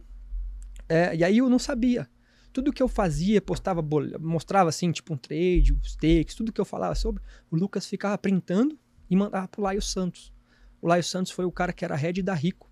é, 0.88 1.16
e 1.16 1.24
aí 1.24 1.38
eu 1.38 1.50
não 1.50 1.60
sabia. 1.60 2.10
Tudo 2.54 2.74
que 2.74 2.84
eu 2.84 2.88
fazia, 2.88 3.42
postava, 3.42 3.82
mostrava 4.20 4.70
assim, 4.70 4.92
tipo 4.92 5.14
um 5.14 5.18
trade, 5.18 5.74
os 5.74 5.96
takes, 5.96 6.36
tudo 6.36 6.52
que 6.52 6.60
eu 6.60 6.66
falava 6.66 6.94
sobre, 6.96 7.24
o 7.50 7.56
Lucas 7.56 7.86
ficava 7.86 8.18
printando 8.18 8.78
e 9.10 9.16
mandava 9.16 9.48
pro 9.48 9.62
Laio 9.62 9.82
Santos. 9.82 10.34
O 10.82 10.88
Laio 10.88 11.04
Santos 11.04 11.32
foi 11.32 11.46
o 11.46 11.52
cara 11.52 11.72
que 11.72 11.86
era 11.86 11.96
head 11.96 12.22
da 12.22 12.34
Rico 12.34 12.70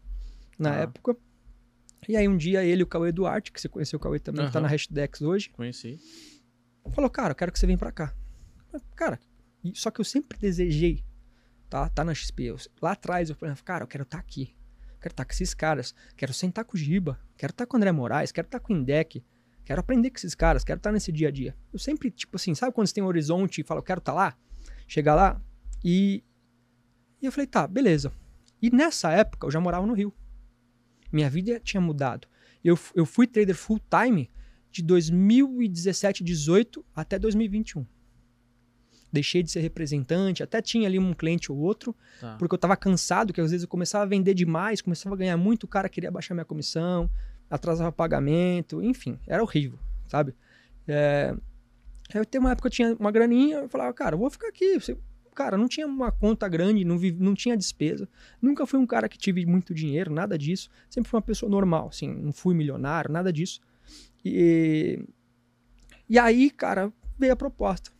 na 0.57 0.71
Ah. 0.71 0.75
época. 0.81 1.15
E 2.07 2.15
aí 2.17 2.27
um 2.27 2.35
dia 2.37 2.63
ele 2.63 2.81
e 2.81 2.83
o 2.83 2.87
Cauê 2.87 3.11
Duarte, 3.11 3.51
que 3.51 3.59
você 3.61 3.69
conheceu 3.69 3.97
o 3.97 3.99
Cauê 4.01 4.19
também, 4.19 4.45
que 4.45 4.51
tá 4.51 4.59
na 4.61 4.67
Hashdex 4.67 5.21
hoje, 5.21 5.49
Conheci. 5.49 5.99
falou, 6.93 7.09
cara, 7.09 7.31
eu 7.31 7.35
quero 7.35 7.51
que 7.51 7.59
você 7.59 7.65
venha 7.65 7.77
pra 7.77 7.91
cá. 7.91 8.13
Cara, 8.95 9.19
só 9.73 9.91
que 9.91 9.99
eu 10.01 10.05
sempre 10.05 10.37
desejei, 10.37 11.03
tá? 11.69 11.87
Tá 11.89 12.03
na 12.03 12.13
XP. 12.13 12.43
Eu- 12.45 12.57
lá 12.81 12.91
atrás 12.93 13.29
eu 13.29 13.35
falei, 13.35 13.55
cara, 13.63 13.83
eu 13.83 13.87
quero 13.87 14.03
estar 14.03 14.17
aqui. 14.17 14.55
Quero 15.01 15.13
estar 15.13 15.23
com 15.25 15.31
esses 15.31 15.53
caras. 15.53 15.93
Quero 16.17 16.33
sentar 16.33 16.65
com 16.65 16.75
o 16.75 16.79
Giba. 16.79 17.19
Quero 17.37 17.51
estar 17.51 17.65
com 17.65 17.75
o 17.75 17.77
André 17.77 17.91
Moraes. 17.91 18.31
Quero 18.33 18.47
estar 18.47 18.59
com 18.59 18.73
o 18.73 18.77
Indec. 18.77 19.23
Quero 19.69 19.81
aprender 19.81 20.09
com 20.09 20.15
esses 20.17 20.33
caras. 20.33 20.63
Quero 20.63 20.79
estar 20.79 20.91
nesse 20.91 21.11
dia 21.11 21.27
a 21.27 21.31
dia. 21.31 21.55
Eu 21.71 21.77
sempre, 21.77 22.09
tipo 22.09 22.35
assim, 22.35 22.55
sabe 22.55 22.73
quando 22.73 22.87
você 22.87 22.93
tem 22.95 23.03
um 23.03 23.05
horizonte 23.07 23.61
e 23.61 23.63
fala, 23.63 23.77
eu 23.77 23.83
quero 23.83 23.99
estar 23.99 24.13
lá? 24.13 24.35
Chegar 24.87 25.13
lá 25.13 25.39
e. 25.85 26.23
E 27.21 27.27
eu 27.27 27.31
falei, 27.31 27.45
tá, 27.45 27.67
beleza. 27.67 28.11
E 28.59 28.71
nessa 28.71 29.11
época 29.11 29.45
eu 29.45 29.51
já 29.51 29.59
morava 29.59 29.85
no 29.85 29.93
Rio. 29.93 30.11
Minha 31.11 31.29
vida 31.29 31.59
tinha 31.59 31.79
mudado. 31.79 32.27
Eu, 32.63 32.79
eu 32.95 33.05
fui 33.05 33.27
trader 33.27 33.55
full 33.55 33.79
time 33.79 34.31
de 34.71 34.81
2017, 34.81 36.23
18 36.23 36.83
até 36.95 37.19
2021. 37.19 37.85
Deixei 39.13 39.43
de 39.43 39.51
ser 39.51 39.59
representante, 39.59 40.41
até 40.41 40.63
tinha 40.63 40.87
ali 40.87 40.97
um 40.97 41.13
cliente 41.13 41.51
ou 41.51 41.59
outro, 41.59 41.95
Tá. 42.19 42.37
porque 42.39 42.55
eu 42.55 42.59
tava 42.59 42.75
cansado, 42.75 43.31
que 43.31 43.39
às 43.39 43.51
vezes 43.51 43.65
eu 43.65 43.69
começava 43.69 44.03
a 44.03 44.07
vender 44.07 44.33
demais, 44.33 44.81
começava 44.81 45.13
a 45.13 45.17
ganhar 45.19 45.37
muito, 45.37 45.65
o 45.65 45.67
cara 45.67 45.87
queria 45.87 46.09
baixar 46.09 46.33
minha 46.33 46.45
comissão, 46.45 47.07
atrasava 47.49 47.91
pagamento, 47.91 48.81
enfim, 48.83 49.17
era 49.27 49.41
horrível, 49.43 49.79
sabe? 50.07 50.33
É... 50.87 51.35
Eu 52.13 52.25
tenho 52.25 52.43
uma 52.43 52.51
época 52.51 52.67
eu 52.67 52.71
tinha 52.71 52.95
uma 52.99 53.11
graninha, 53.11 53.57
eu 53.57 53.69
falava, 53.69 53.93
cara, 53.93 54.15
eu 54.15 54.19
vou 54.19 54.29
ficar 54.31 54.47
aqui. 54.47 54.79
Você- 54.79 54.97
Cara, 55.35 55.55
não 55.57 55.67
tinha 55.69 55.87
uma 55.87 56.11
conta 56.11 56.47
grande, 56.49 56.83
não, 56.83 56.97
vi- 56.97 57.13
não 57.17 57.33
tinha 57.33 57.55
despesa. 57.55 58.09
Nunca 58.41 58.65
fui 58.65 58.77
um 58.79 58.85
cara 58.85 59.07
que 59.07 59.17
tive 59.17 59.45
muito 59.45 59.73
dinheiro, 59.73 60.11
nada 60.11 60.37
disso. 60.37 60.69
Sempre 60.89 61.09
fui 61.09 61.17
uma 61.17 61.21
pessoa 61.21 61.49
normal, 61.49 61.87
assim, 61.89 62.09
não 62.13 62.33
fui 62.33 62.53
milionário, 62.53 63.09
nada 63.11 63.31
disso. 63.31 63.61
E, 64.25 65.01
e 66.09 66.19
aí, 66.19 66.49
cara, 66.49 66.91
veio 67.17 67.31
a 67.31 67.35
proposta, 67.37 67.91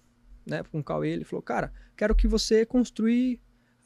né, 0.46 0.64
com 0.70 0.80
o 0.80 0.84
Cauê. 0.84 1.10
Ele 1.12 1.24
falou, 1.24 1.42
cara, 1.42 1.72
quero 1.96 2.14
que 2.14 2.28
você 2.28 2.66
construa 2.66 3.10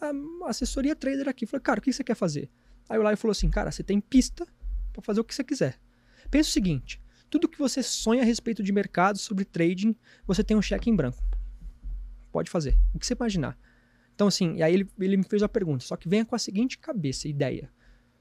a 0.01 0.49
assessoria 0.49 0.95
trader 0.95 1.27
aqui. 1.29 1.43
Eu 1.45 1.49
falei, 1.49 1.61
cara, 1.63 1.79
o 1.79 1.83
que 1.83 1.93
você 1.93 2.03
quer 2.03 2.15
fazer? 2.15 2.49
Aí 2.89 2.97
o 2.97 3.03
Lai 3.03 3.15
falou 3.15 3.33
assim, 3.33 3.49
cara, 3.51 3.71
você 3.71 3.83
tem 3.83 3.99
pista 3.99 4.47
para 4.93 5.01
fazer 5.01 5.19
o 5.19 5.23
que 5.23 5.35
você 5.35 5.43
quiser. 5.43 5.79
Pensa 6.31 6.49
o 6.49 6.53
seguinte, 6.53 7.01
tudo 7.29 7.49
que 7.49 7.57
você 7.57 7.81
sonha 7.81 8.21
a 8.21 8.25
respeito 8.25 8.61
de 8.61 8.71
mercado, 8.71 9.17
sobre 9.17 9.43
trading, 9.43 9.95
você 10.25 10.43
tem 10.43 10.55
um 10.55 10.61
cheque 10.61 10.89
em 10.89 10.95
branco. 10.95 11.21
Pode 12.31 12.49
fazer, 12.49 12.77
o 12.93 12.99
que 12.99 13.05
você 13.05 13.13
imaginar. 13.13 13.57
Então, 14.13 14.27
assim, 14.27 14.55
e 14.55 14.63
aí 14.63 14.73
ele, 14.73 14.89
ele 14.99 15.17
me 15.17 15.23
fez 15.23 15.41
uma 15.41 15.49
pergunta, 15.49 15.83
só 15.83 15.97
que 15.97 16.07
venha 16.07 16.25
com 16.25 16.35
a 16.35 16.39
seguinte 16.39 16.77
cabeça, 16.77 17.27
ideia. 17.27 17.71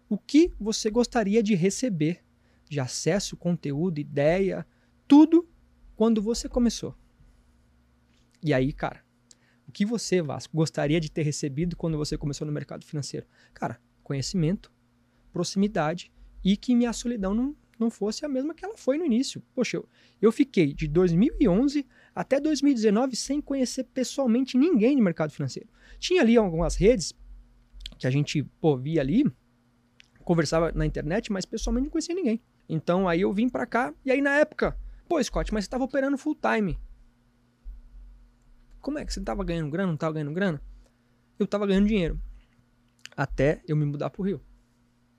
O 0.09 0.19
que 0.19 0.51
você 0.59 0.91
gostaria 0.91 1.43
de 1.43 1.55
receber 1.55 2.25
de 2.69 2.81
acesso, 2.81 3.37
conteúdo, 3.37 3.99
ideia, 3.99 4.67
tudo 5.07 5.49
quando 5.95 6.23
você 6.23 6.49
começou? 6.49 6.97
E 8.43 8.53
aí, 8.53 8.73
cara, 8.73 9.05
o 9.69 9.73
que 9.73 9.85
você, 9.85 10.21
Vasco, 10.21 10.57
gostaria 10.57 10.99
de 10.99 11.11
ter 11.11 11.23
recebido 11.23 11.77
quando 11.77 11.97
você 11.97 12.17
começou 12.17 12.47
no 12.47 12.53
mercado 12.53 12.85
financeiro? 12.85 13.27
Cara, 13.55 13.81
conhecimento, 14.03 14.73
proximidade 15.33 16.11
e 16.45 16.57
que 16.57 16.75
minha 16.75 16.93
solidão 16.93 17.35
não, 17.35 17.57
não 17.79 17.91
fosse 17.91 18.25
a 18.25 18.29
mesma 18.29 18.55
que 18.55 18.65
ela 18.65 18.77
foi 18.77 18.99
no 18.99 19.05
início. 19.05 19.43
Poxa, 19.55 19.77
eu, 19.77 19.89
eu 20.21 20.33
fiquei 20.33 20.73
de 20.73 20.89
2011 20.89 21.87
até 22.15 22.41
2019 22.41 23.17
sem 23.17 23.41
conhecer 23.41 23.85
pessoalmente 23.85 24.57
ninguém 24.57 24.97
de 24.97 25.03
mercado 25.03 25.33
financeiro. 25.33 25.69
Tinha 25.99 26.23
ali 26.23 26.37
algumas 26.37 26.77
redes 26.77 27.15
que 27.99 28.07
a 28.07 28.11
gente 28.11 28.43
pô, 28.61 28.77
via 28.77 29.01
ali, 29.01 29.25
conversava 30.25 30.73
na 30.73 30.87
internet, 30.87 31.31
mas 31.33 31.45
pessoalmente 31.45 31.85
não 31.85 31.91
conhecia 31.91 32.15
ninguém. 32.15 32.41
Então 32.69 33.09
aí 33.09 33.21
eu 33.21 33.33
vim 33.33 33.49
para 33.49 33.67
cá 33.67 33.95
e 34.05 34.11
aí 34.11 34.21
na 34.21 34.37
época, 34.37 34.77
pô, 35.09 35.23
Scott, 35.23 35.53
mas 35.53 35.65
você 35.65 35.69
estava 35.69 35.85
operando 35.85 36.19
full 36.19 36.37
time. 36.37 36.79
Como 38.81 38.99
é 38.99 39.05
que 39.05 39.13
você 39.13 39.21
estava 39.21 39.45
ganhando 39.45 39.71
grana, 39.71 39.87
não 39.87 39.95
estava 39.95 40.13
ganhando 40.15 40.33
grana? 40.33 40.61
Eu 41.39 41.45
estava 41.45 41.67
ganhando 41.67 41.87
dinheiro. 41.87 42.21
Até 43.17 43.63
eu 43.67 43.77
me 43.77 43.85
mudar 43.85 44.11
pro 44.11 44.23
Rio. 44.23 44.41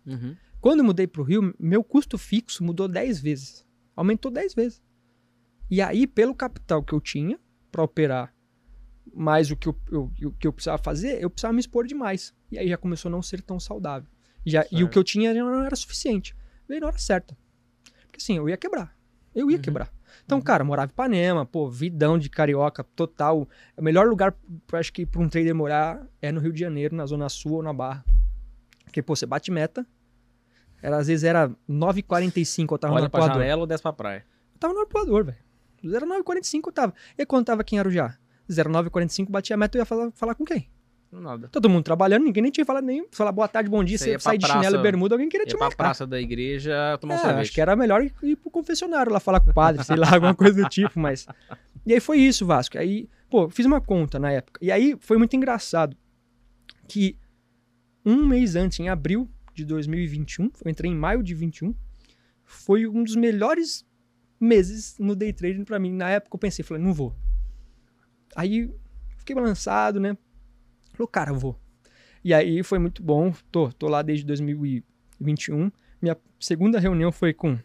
Uhum. 0.05 0.35
Quando 0.63 0.79
eu 0.79 0.85
mudei 0.85 1.05
pro 1.05 1.23
Rio, 1.23 1.53
meu 1.59 1.83
custo 1.83 2.17
fixo 2.17 2.63
mudou 2.63 2.87
10 2.87 3.19
vezes. 3.19 3.65
Aumentou 3.93 4.31
10 4.31 4.53
vezes. 4.53 4.81
E 5.69 5.81
aí, 5.81 6.07
pelo 6.07 6.33
capital 6.33 6.81
que 6.81 6.93
eu 6.93 7.01
tinha 7.01 7.37
para 7.69 7.83
operar 7.83 8.33
mais 9.13 9.51
o 9.51 9.57
que 9.57 9.67
eu, 9.67 9.77
eu, 9.91 10.09
o 10.23 10.31
que 10.31 10.47
eu 10.47 10.53
precisava 10.53 10.81
fazer, 10.81 11.21
eu 11.21 11.29
precisava 11.29 11.53
me 11.53 11.59
expor 11.59 11.85
demais. 11.85 12.33
E 12.49 12.57
aí 12.57 12.69
já 12.69 12.77
começou 12.77 13.09
a 13.09 13.11
não 13.11 13.21
ser 13.21 13.41
tão 13.41 13.59
saudável. 13.59 14.09
E, 14.45 14.51
já, 14.51 14.65
e 14.71 14.85
o 14.85 14.89
que 14.89 14.97
eu 14.97 15.03
tinha 15.03 15.33
já 15.33 15.43
não 15.43 15.65
era 15.65 15.75
suficiente. 15.75 16.33
Veio 16.65 16.79
na 16.79 16.87
hora 16.87 16.97
certa. 16.97 17.37
Porque 18.03 18.19
assim, 18.21 18.37
eu 18.37 18.47
ia 18.47 18.55
quebrar. 18.55 18.97
Eu 19.35 19.51
ia 19.51 19.57
uhum. 19.57 19.61
quebrar. 19.61 19.91
Então, 20.23 20.37
uhum. 20.37 20.43
cara, 20.45 20.63
morava 20.63 20.89
em 20.89 20.93
Ipanema, 20.93 21.45
pô, 21.45 21.69
vidão 21.69 22.17
de 22.17 22.29
carioca, 22.29 22.85
total. 22.85 23.49
O 23.75 23.81
melhor 23.81 24.07
lugar, 24.07 24.33
acho 24.71 24.93
que, 24.93 25.05
para 25.05 25.21
um 25.21 25.27
trader 25.27 25.53
morar 25.53 26.07
é 26.21 26.31
no 26.31 26.39
Rio 26.39 26.53
de 26.53 26.61
Janeiro, 26.61 26.95
na 26.95 27.05
Zona 27.05 27.27
Sul 27.27 27.55
ou 27.55 27.63
na 27.63 27.73
Barra. 27.73 28.05
Porque, 28.85 29.01
pô, 29.01 29.13
você 29.13 29.25
bate 29.25 29.51
meta. 29.51 29.85
Era, 30.83 30.97
às 30.97 31.07
vezes 31.07 31.23
era 31.23 31.49
9h45, 31.69 32.73
eu 32.73 32.77
tava 32.77 32.93
Olha 32.93 32.99
no 32.99 33.05
arpoador. 33.05 33.29
Pra 33.29 33.39
janela 33.39 33.61
ou 33.61 33.65
desce 33.65 33.81
pra 33.81 33.93
praia? 33.93 34.25
Eu 34.53 34.59
tava 34.59 34.73
no 34.73 34.81
arpoador, 34.81 35.23
velho. 35.23 35.37
09h45 35.81 36.61
eu 36.67 36.71
tava. 36.73 36.93
E 37.17 37.25
quando 37.25 37.45
tava 37.45 37.61
aqui 37.61 37.77
em 37.77 37.79
Arujá? 37.79 38.17
09h45 38.49 39.29
batia 39.29 39.53
a 39.53 39.57
meta, 39.57 39.77
eu 39.77 39.81
ia 39.81 39.85
falar, 39.85 40.11
falar 40.11 40.35
com 40.35 40.43
quem? 40.43 40.69
Nada. 41.09 41.47
Todo 41.47 41.69
mundo 41.69 41.83
trabalhando, 41.83 42.23
ninguém 42.23 42.43
nem 42.43 42.51
tinha 42.51 42.65
falado 42.65 42.83
nem. 42.83 43.07
Falar 43.11 43.31
boa 43.31 43.47
tarde, 43.47 43.69
bom 43.69 43.81
dia, 43.81 43.97
você, 43.97 44.19
sair 44.19 44.37
de 44.37 44.45
chinelo 44.45 44.77
e 44.77 44.81
bermuda, 44.81 45.15
alguém 45.15 45.29
queria 45.29 45.45
te 45.45 45.55
marcar. 45.55 45.77
pra 45.77 45.85
praça 45.85 46.05
da 46.05 46.19
igreja 46.19 46.97
tomar 46.99 47.13
é, 47.13 47.17
um 47.17 47.21
sorvete. 47.21 47.41
Acho 47.43 47.51
que 47.53 47.61
era 47.61 47.75
melhor 47.75 48.03
ir 48.03 48.35
pro 48.35 48.51
confessionário 48.51 49.13
lá 49.13 49.19
falar 49.19 49.39
com 49.39 49.51
o 49.51 49.53
padre, 49.53 49.83
sei 49.85 49.95
lá, 49.95 50.11
alguma 50.15 50.35
coisa 50.35 50.61
do 50.61 50.67
tipo, 50.67 50.99
mas. 50.99 51.27
E 51.85 51.93
aí 51.93 51.99
foi 51.99 52.17
isso, 52.17 52.45
Vasco. 52.45 52.77
Aí, 52.77 53.07
pô, 53.29 53.49
fiz 53.49 53.65
uma 53.65 53.79
conta 53.79 54.19
na 54.19 54.31
época. 54.31 54.59
E 54.61 54.71
aí 54.71 54.97
foi 54.99 55.17
muito 55.17 55.33
engraçado 55.35 55.95
que 56.89 57.15
um 58.05 58.25
mês 58.25 58.55
antes, 58.55 58.79
em 58.79 58.89
abril 58.89 59.29
de 59.53 59.65
2021, 59.65 60.51
eu 60.63 60.71
entrei 60.71 60.91
em 60.91 60.95
maio 60.95 61.21
de 61.21 61.33
21, 61.33 61.73
foi 62.43 62.87
um 62.87 63.03
dos 63.03 63.15
melhores 63.15 63.85
meses 64.39 64.97
no 64.99 65.15
day 65.15 65.31
trading 65.31 65.63
para 65.63 65.79
mim. 65.79 65.91
Na 65.93 66.09
época 66.09 66.35
eu 66.35 66.39
pensei, 66.39 66.63
falei, 66.63 66.83
não 66.83 66.93
vou. 66.93 67.15
Aí 68.35 68.69
fiquei 69.17 69.35
balançado, 69.35 69.99
né? 69.99 70.17
Falou, 70.93 71.07
cara, 71.07 71.31
eu 71.31 71.39
vou. 71.39 71.59
E 72.23 72.33
aí 72.33 72.63
foi 72.63 72.79
muito 72.79 73.01
bom. 73.01 73.33
Tô, 73.51 73.71
tô 73.71 73.87
lá 73.87 74.01
desde 74.01 74.25
2021. 74.25 75.71
Minha 76.01 76.17
segunda 76.39 76.79
reunião 76.79 77.11
foi 77.11 77.33
com. 77.33 77.53
O 77.53 77.59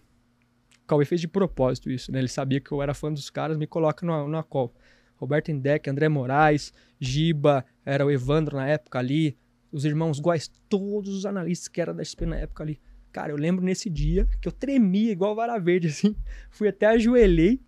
Cauê 0.87 1.05
fez 1.05 1.21
de 1.21 1.29
propósito 1.29 1.91
isso, 1.91 2.11
né? 2.11 2.19
Ele 2.19 2.29
sabia 2.29 2.61
que 2.61 2.73
eu 2.73 2.83
era 2.83 2.95
fã 2.95 3.13
dos 3.13 3.29
caras, 3.29 3.59
me 3.59 3.67
coloca 3.67 4.07
numa, 4.07 4.23
numa 4.23 4.43
call. 4.43 4.75
Roberto 5.17 5.51
Indec, 5.51 5.91
André 5.91 6.09
Moraes, 6.09 6.73
Giba, 6.99 7.65
era 7.85 8.07
o 8.07 8.11
Evandro 8.11 8.57
na 8.57 8.69
época 8.69 9.01
ali, 9.01 9.37
os 9.71 9.85
irmãos 9.85 10.19
Góes, 10.19 10.49
todos 10.69 11.15
os 11.15 11.27
analistas 11.27 11.69
que 11.69 11.81
eram 11.81 11.95
da 11.95 12.05
XP 12.05 12.27
na 12.27 12.37
época 12.37 12.63
ali. 12.63 12.81
Cara, 13.13 13.33
eu 13.33 13.37
lembro 13.37 13.65
nesse 13.65 13.89
dia 13.89 14.27
que 14.41 14.49
eu 14.49 14.53
tremia 14.53 15.11
igual 15.13 15.35
vara 15.35 15.59
verde, 15.59 15.89
assim. 15.89 16.15
Fui 16.51 16.69
até 16.69 16.87
ajoelhei 16.87 17.61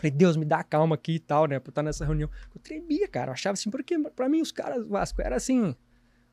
Falei, 0.00 0.10
Deus, 0.12 0.34
me 0.34 0.46
dá 0.46 0.64
calma 0.64 0.94
aqui 0.94 1.16
e 1.16 1.18
tal, 1.18 1.46
né? 1.46 1.60
Pra 1.60 1.70
estar 1.70 1.82
nessa 1.82 2.06
reunião. 2.06 2.30
Eu 2.54 2.60
tremia, 2.62 3.06
cara. 3.06 3.28
Eu 3.28 3.34
achava 3.34 3.52
assim, 3.52 3.70
porque 3.70 3.98
pra 4.16 4.30
mim 4.30 4.40
os 4.40 4.50
caras 4.50 4.86
Vasco 4.88 5.20
era 5.20 5.36
assim, 5.36 5.76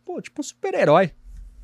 pô, 0.05 0.21
tipo 0.21 0.39
um 0.39 0.43
super-herói, 0.43 1.11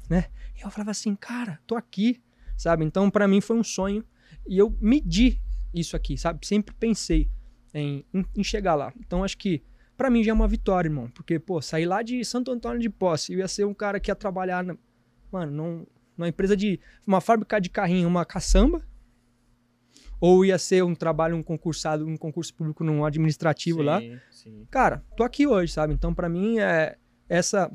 né? 0.10 0.26
E 0.54 0.62
eu 0.62 0.70
falava 0.70 0.92
assim, 0.92 1.16
cara, 1.16 1.62
tô 1.66 1.76
aqui, 1.76 2.22
sabe? 2.58 2.84
Então 2.84 3.10
pra 3.10 3.26
mim 3.26 3.40
foi 3.40 3.56
um 3.56 3.64
sonho 3.64 4.04
e 4.46 4.58
eu 4.58 4.78
medi 4.82 5.42
isso 5.74 5.96
aqui, 5.96 6.18
sabe? 6.18 6.46
Sempre 6.46 6.76
pensei 6.76 7.32
em, 7.74 8.06
em, 8.14 8.26
em 8.36 8.44
chegar 8.44 8.76
lá. 8.76 8.92
Então 9.00 9.24
acho 9.24 9.38
que 9.38 9.64
para 9.98 10.10
mim 10.10 10.24
já 10.24 10.32
é 10.32 10.34
uma 10.34 10.48
vitória, 10.48 10.88
irmão. 10.88 11.10
Porque, 11.10 11.40
pô, 11.40 11.62
sair 11.62 11.86
lá 11.86 12.02
de 12.02 12.24
Santo 12.24 12.52
Antônio 12.52 12.80
de 12.80 12.90
Posse, 12.90 13.34
eu 13.34 13.40
ia 13.40 13.48
ser 13.48 13.66
um 13.66 13.74
cara 13.74 14.00
que 14.00 14.10
ia 14.12 14.16
trabalhar, 14.16 14.64
na, 14.64 14.78
mano, 15.32 15.52
num, 15.52 15.86
numa 16.18 16.28
empresa 16.28 16.56
de. 16.56 16.80
uma 17.06 17.22
fábrica 17.22 17.60
de 17.60 17.70
carrinho, 17.70 18.08
uma 18.08 18.26
caçamba, 18.26 18.86
ou 20.20 20.46
ia 20.46 20.58
ser 20.58 20.84
um 20.84 20.96
trabalho, 20.96 21.36
um 21.36 21.44
concursado, 21.44 22.08
um 22.08 22.18
concurso 22.18 22.54
público 22.54 22.84
num 22.84 23.04
administrativo 23.04 23.80
sim, 23.80 23.86
lá. 23.86 24.02
Sim. 24.32 24.68
Cara, 24.70 25.04
tô 25.18 25.24
aqui 25.24 25.46
hoje, 25.46 25.74
sabe? 25.74 25.94
Então, 25.94 26.14
para 26.14 26.30
mim, 26.30 26.60
é 26.60 26.98
essa, 27.28 27.72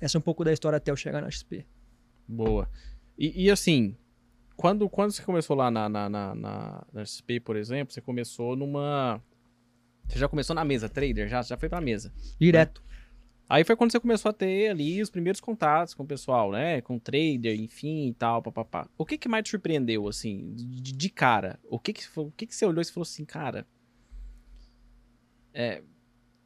essa 0.00 0.16
é 0.16 0.18
um 0.18 0.22
pouco 0.22 0.44
da 0.44 0.52
história 0.52 0.76
até 0.76 0.90
eu 0.90 0.96
chegar 0.96 1.20
na 1.20 1.30
XP. 1.30 1.66
Boa. 2.28 2.68
E, 3.18 3.44
e 3.44 3.50
assim, 3.50 3.96
quando, 4.56 4.88
quando 4.88 5.12
você 5.12 5.22
começou 5.22 5.56
lá 5.56 5.70
na, 5.70 5.88
na, 5.88 6.08
na, 6.08 6.34
na, 6.34 6.86
na 6.92 7.04
XP, 7.04 7.40
por 7.40 7.56
exemplo, 7.56 7.92
você 7.92 8.00
começou 8.00 8.56
numa. 8.56 9.20
Você 10.06 10.18
já 10.18 10.28
começou 10.28 10.54
na 10.54 10.64
mesa 10.64 10.88
trader? 10.88 11.28
Já, 11.28 11.42
já 11.42 11.56
foi 11.56 11.68
pra 11.68 11.80
mesa? 11.80 12.12
Direto. 12.38 12.82
Né? 12.86 12.94
Aí 13.48 13.62
foi 13.62 13.76
quando 13.76 13.92
você 13.92 14.00
começou 14.00 14.30
a 14.30 14.32
ter 14.32 14.70
ali 14.70 15.02
os 15.02 15.10
primeiros 15.10 15.40
contatos 15.40 15.92
com 15.92 16.02
o 16.02 16.06
pessoal, 16.06 16.50
né? 16.50 16.80
Com 16.80 16.98
trader, 16.98 17.58
enfim 17.60 18.08
e 18.08 18.14
tal, 18.14 18.42
papapá. 18.42 18.88
O 18.96 19.04
que 19.04 19.18
que 19.18 19.28
mais 19.28 19.44
te 19.44 19.50
surpreendeu, 19.50 20.08
assim, 20.08 20.54
de, 20.54 20.92
de 20.92 21.10
cara? 21.10 21.58
O 21.64 21.78
que 21.78 21.92
que, 21.92 22.04
o 22.16 22.30
que 22.30 22.46
que 22.46 22.54
você 22.54 22.64
olhou 22.64 22.80
e 22.80 22.84
falou 22.86 23.02
assim, 23.02 23.24
cara... 23.24 23.66
É, 25.52 25.82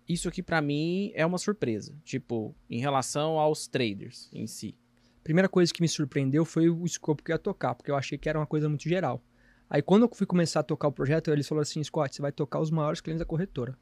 isso 0.09 0.29
aqui 0.29 0.43
para 0.43 0.61
mim 0.61 1.13
é 1.15 1.25
uma 1.25 1.39
surpresa. 1.39 1.95
Tipo, 2.05 2.55
em 2.69 2.81
relação 2.81 3.39
aos 3.39 3.69
traders 3.69 4.29
em 4.33 4.47
si. 4.47 4.75
Primeira 5.23 5.49
coisa 5.49 5.73
que 5.73 5.83
me 5.83 5.89
surpreendeu 5.89 6.45
foi 6.45 6.69
o 6.69 6.85
escopo 6.85 7.23
que 7.23 7.31
ia 7.31 7.39
tocar, 7.39 7.75
porque 7.75 7.91
eu 7.91 7.97
achei 7.97 8.17
que 8.17 8.29
era 8.29 8.39
uma 8.39 8.47
coisa 8.47 8.69
muito 8.69 8.89
geral. 8.89 9.23
Aí 9.71 9.83
quando 9.83 10.03
eu 10.05 10.11
fui 10.15 10.27
começar 10.27 10.61
a 10.61 10.63
tocar 10.63 10.89
o 10.89 10.93
projeto, 10.93 11.31
eles 11.31 11.47
falaram 11.47 11.63
assim, 11.63 11.83
Scott, 11.83 12.15
você 12.15 12.23
vai 12.23 12.33
tocar 12.33 12.61
os 12.61 12.71
maiores 12.71 13.01
clientes 13.01 13.21
da 13.21 13.27
corretora. 13.27 13.79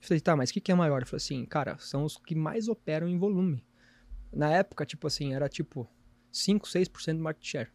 Eu 0.00 0.06
falei, 0.06 0.20
tá, 0.20 0.34
mas 0.34 0.50
o 0.50 0.52
que, 0.54 0.60
que 0.60 0.72
é 0.72 0.74
maior? 0.74 0.96
Ele 0.96 1.04
falou 1.04 1.18
assim, 1.18 1.44
cara, 1.44 1.76
são 1.78 2.04
os 2.04 2.16
que 2.16 2.34
mais 2.34 2.68
operam 2.68 3.06
em 3.06 3.18
volume. 3.18 3.62
Na 4.32 4.50
época, 4.50 4.86
tipo 4.86 5.06
assim, 5.06 5.34
era 5.34 5.48
tipo 5.48 5.88
5, 6.32 6.66
6% 6.66 7.16
do 7.16 7.22
market 7.22 7.46
share 7.46 7.68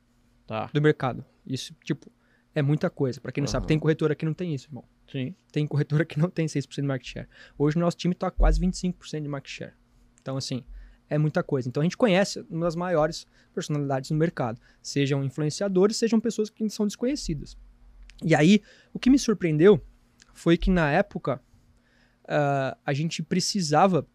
tá. 0.47 0.69
do 0.73 0.81
mercado. 0.81 1.23
Isso, 1.45 1.75
tipo, 1.83 2.11
é 2.55 2.61
muita 2.61 2.89
coisa. 2.89 3.21
Para 3.21 3.31
quem 3.31 3.41
não 3.41 3.47
uhum. 3.47 3.51
sabe, 3.51 3.67
tem 3.67 3.77
corretora 3.77 4.15
que 4.15 4.25
não 4.25 4.33
tem 4.33 4.55
isso, 4.55 4.67
irmão. 4.67 4.85
Sim. 5.11 5.35
Tem 5.51 5.67
corretora 5.67 6.03
que 6.03 6.17
não 6.17 6.29
tem 6.29 6.47
6% 6.47 6.73
de 6.73 6.81
market 6.81 7.07
share. 7.07 7.27
Hoje 7.57 7.77
o 7.77 7.79
nosso 7.79 7.97
time 7.97 8.15
tá 8.15 8.31
quase 8.31 8.59
25% 8.59 9.21
de 9.21 9.27
market 9.27 9.51
share. 9.51 9.73
Então, 10.19 10.37
assim, 10.37 10.63
é 11.09 11.17
muita 11.17 11.43
coisa. 11.43 11.67
Então 11.67 11.81
a 11.81 11.83
gente 11.83 11.97
conhece 11.97 12.45
uma 12.49 12.65
das 12.65 12.75
maiores 12.75 13.25
personalidades 13.53 14.11
no 14.11 14.17
mercado. 14.17 14.59
Sejam 14.81 15.23
influenciadores, 15.23 15.97
sejam 15.97 16.19
pessoas 16.19 16.49
que 16.49 16.67
são 16.69 16.85
desconhecidas. 16.85 17.57
E 18.23 18.33
aí, 18.33 18.61
o 18.93 18.99
que 18.99 19.09
me 19.09 19.19
surpreendeu 19.19 19.81
foi 20.33 20.57
que 20.57 20.69
na 20.69 20.91
época 20.91 21.41
uh, 22.23 22.77
a 22.85 22.93
gente 22.93 23.21
precisava 23.21 24.07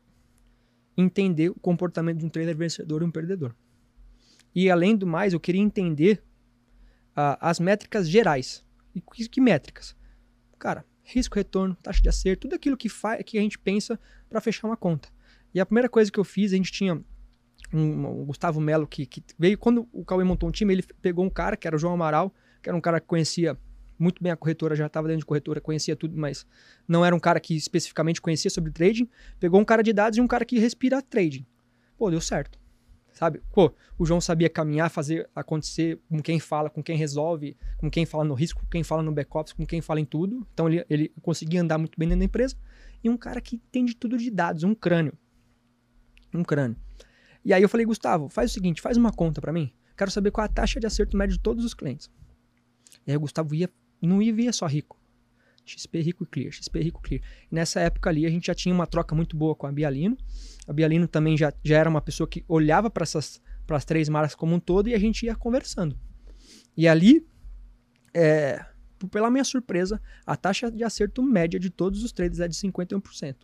entender 0.97 1.51
o 1.51 1.55
comportamento 1.55 2.19
de 2.19 2.27
um 2.27 2.29
trader 2.29 2.57
vencedor 2.57 3.03
e 3.03 3.05
um 3.05 3.11
perdedor. 3.11 3.55
E 4.55 4.71
além 4.71 4.97
do 4.97 5.07
mais, 5.07 5.33
eu 5.33 5.41
queria 5.41 5.61
entender 5.61 6.23
uh, 7.13 7.39
as 7.41 7.61
métricas 7.61 8.09
gerais. 8.09 8.65
E 8.95 9.01
que, 9.01 9.29
que, 9.29 9.41
métricas? 9.41 9.97
Cara, 10.59 10.85
risco, 11.03 11.37
retorno, 11.37 11.77
taxa 11.77 12.03
de 12.03 12.09
acerto, 12.09 12.43
tudo 12.43 12.55
aquilo 12.55 12.77
que, 12.77 12.89
que 13.25 13.39
a 13.39 13.41
gente 13.41 13.59
pensa 13.59 13.99
para 14.29 14.41
fechar 14.41 14.67
uma 14.67 14.77
conta. 14.77 15.09
E 15.55 15.61
a 15.61 15.67
primeira 15.67 15.89
coisa 15.89 16.11
que 16.11 16.19
eu 16.19 16.25
fiz, 16.25 16.53
a 16.53 16.57
gente 16.57 16.71
tinha 16.71 16.95
um, 17.73 17.81
um 17.81 18.25
Gustavo 18.25 18.61
Melo 18.61 18.87
que, 18.87 19.07
que, 19.07 19.23
veio, 19.39 19.59
quando 19.59 19.89
o 19.93 20.05
Cauê 20.05 20.25
montou 20.25 20.49
um 20.49 20.53
time, 20.53 20.73
ele 20.73 20.83
pegou 21.03 21.25
um 21.25 21.31
cara, 21.31 21.57
que 21.57 21.67
era 21.67 21.77
o 21.77 21.79
João 21.79 21.95
Amaral, 21.95 22.33
que 22.63 22.69
era 22.69 22.77
um 22.77 22.81
cara 22.81 23.01
que 23.01 23.07
conhecia 23.07 23.57
muito 23.99 24.23
bem 24.23 24.33
a 24.33 24.37
corretora, 24.37 24.75
já 24.75 24.87
estava 24.87 25.09
dentro 25.09 25.21
de 25.21 25.27
corretora, 25.27 25.61
conhecia 25.61 25.95
tudo, 25.95 26.17
mas 26.17 26.47
não 26.89 27.05
era 27.05 27.15
um 27.15 27.21
cara 27.21 27.39
que 27.39 27.55
especificamente 27.55 28.21
conhecia 28.21 28.51
sobre 28.51 28.73
trading. 28.73 29.09
Pegou 29.39 29.61
um 29.61 29.65
cara 29.65 29.83
de 29.83 29.93
dados 29.93 30.17
e 30.17 30.21
um 30.21 30.27
cara 30.27 30.45
que 30.45 30.59
respira 30.59 31.03
trading. 31.03 31.47
Pô, 31.99 32.11
deu 32.11 32.21
certo. 32.21 32.59
Sabe? 33.13 33.43
Pô, 33.53 33.75
o 33.99 34.07
João 34.07 34.21
sabia 34.21 34.49
caminhar, 34.49 34.89
fazer 34.89 35.29
acontecer 35.35 36.01
com 36.09 36.23
quem 36.23 36.41
fala, 36.41 36.71
com 36.71 36.83
quem 36.83 36.97
resolve, 36.97 37.57
com 37.77 37.91
quem 37.91 38.07
fala 38.07 38.25
no 38.25 38.33
risco, 38.33 38.63
com 38.63 38.69
quem 38.69 38.83
fala 38.83 39.03
no 39.03 39.13
back-office, 39.13 39.53
com 39.53 39.67
quem 39.67 39.83
fala 39.83 40.01
em 40.01 40.07
tudo. 40.07 40.47
Então 40.55 40.69
ele, 40.69 40.85
ele 40.89 41.13
conseguia 41.21 41.61
andar 41.61 41.77
muito 41.77 41.99
bem 41.99 42.09
dentro 42.09 42.21
da 42.21 42.25
empresa. 42.25 42.57
E 43.05 43.11
um 43.11 43.19
cara 43.19 43.41
que 43.41 43.57
entende 43.57 43.95
tudo 43.95 44.17
de 44.17 44.31
dados, 44.31 44.63
um 44.63 44.75
crânio. 44.75 45.13
Um 46.33 46.45
crânio. 46.45 46.77
E 47.45 47.53
aí 47.53 47.63
eu 47.63 47.69
falei, 47.69 47.87
Gustavo, 47.87 48.29
faz 48.29 48.51
o 48.51 48.55
seguinte, 48.55 48.81
faz 48.81 48.97
uma 48.97 49.13
conta 49.13 49.41
para 49.41 49.53
mim. 49.53 49.73
Quero 49.97 50.11
saber 50.11 50.31
qual 50.31 50.45
a 50.45 50.49
taxa 50.49 50.79
de 50.79 50.87
acerto 50.87 51.17
médio 51.17 51.37
de 51.37 51.43
todos 51.43 51.65
os 51.65 51.75
clientes. 51.75 52.11
E 53.07 53.11
aí 53.11 53.17
o 53.17 53.21
Gustavo 53.21 53.55
ia, 53.55 53.71
não 54.01 54.21
ia 54.21 54.33
via 54.33 54.53
só 54.53 54.67
rico. 54.67 54.99
XP 55.65 56.01
Rico 56.01 56.25
e 56.25 56.27
Clear, 56.27 56.53
XP 56.53 56.81
Rico 56.81 57.03
Clear. 57.03 57.23
E 57.51 57.55
nessa 57.55 57.81
época 57.81 58.11
ali 58.11 58.27
a 58.27 58.31
gente 58.31 58.47
já 58.47 58.55
tinha 58.55 58.75
uma 58.75 58.87
troca 58.87 59.15
muito 59.15 59.37
boa 59.37 59.55
com 59.55 59.67
a 59.67 59.73
Bialino. 59.73 60.17
A 60.67 60.73
Bialino 60.73 61.07
também 61.07 61.37
já, 61.37 61.53
já 61.63 61.79
era 61.79 61.89
uma 61.89 62.01
pessoa 62.01 62.27
que 62.27 62.45
olhava 62.49 62.91
para 62.91 63.03
essas 63.03 63.41
para 63.67 63.77
as 63.77 63.85
três 63.85 64.09
marcas 64.09 64.35
como 64.35 64.53
um 64.53 64.59
todo 64.59 64.89
e 64.89 64.95
a 64.95 64.99
gente 64.99 65.27
ia 65.27 65.37
conversando. 65.37 65.97
E 66.77 66.89
ali, 66.89 67.25
é, 68.13 68.65
pela 69.13 69.31
minha 69.31 69.45
surpresa, 69.45 70.01
a 70.27 70.37
taxa 70.37 70.73
de 70.73 70.83
acerto 70.83 71.23
média 71.23 71.61
de 71.61 71.71
todos 71.71 72.03
os 72.03 72.11
traders 72.11 72.41
é 72.41 72.49
de 72.49 72.57
51%. 72.57 73.37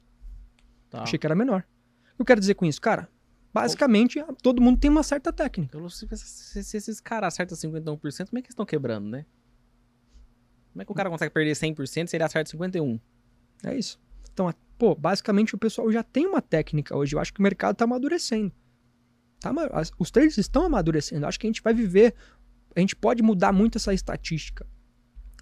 Tá. 0.91 1.03
Achei 1.03 1.17
que 1.17 1.27
era 1.27 1.35
menor. 1.37 1.65
Eu 2.19 2.25
quero 2.25 2.41
dizer 2.41 2.55
com 2.55 2.65
isso, 2.65 2.81
cara, 2.81 3.09
basicamente 3.53 4.23
todo 4.43 4.61
mundo 4.61 4.79
tem 4.79 4.91
uma 4.91 5.03
certa 5.03 5.33
técnica. 5.33 5.79
Se, 5.89 6.07
se, 6.17 6.65
se 6.65 6.77
esses 6.77 7.01
caras 7.01 7.35
acertam 7.35 7.57
51%, 7.57 8.01
como 8.29 8.39
é 8.39 8.43
que 8.43 8.47
eles 8.47 8.51
estão 8.51 8.67
quebrando, 8.67 9.09
né? 9.09 9.27
Como 10.73 10.83
é 10.83 10.85
que 10.85 10.93
o 10.93 10.95
cara 10.95 11.09
consegue 11.09 11.33
perder 11.33 11.53
100% 11.53 12.07
se 12.07 12.17
ele 12.17 12.25
acerta 12.25 12.51
51%? 12.57 13.01
É 13.65 13.75
isso. 13.75 13.99
Então, 14.33 14.53
pô, 14.77 14.95
basicamente 14.95 15.55
o 15.55 15.59
pessoal 15.59 15.91
já 15.91 16.03
tem 16.03 16.27
uma 16.27 16.43
técnica 16.43 16.95
hoje. 16.95 17.17
Eu 17.17 17.21
acho 17.21 17.33
que 17.33 17.41
o 17.41 17.43
mercado 17.43 17.73
está 17.73 17.85
amadurecendo. 17.85 18.53
Tá, 19.41 19.53
os 19.99 20.11
traders 20.11 20.37
estão 20.37 20.65
amadurecendo. 20.65 21.25
Eu 21.25 21.29
acho 21.29 21.41
que 21.41 21.47
a 21.47 21.51
gente 21.51 21.63
vai 21.63 21.73
viver. 21.73 22.15
A 22.75 22.81
gente 22.81 22.95
pode 22.95 23.23
mudar 23.23 23.53
muito 23.53 23.79
essa 23.79 23.95
estatística. 23.95 24.67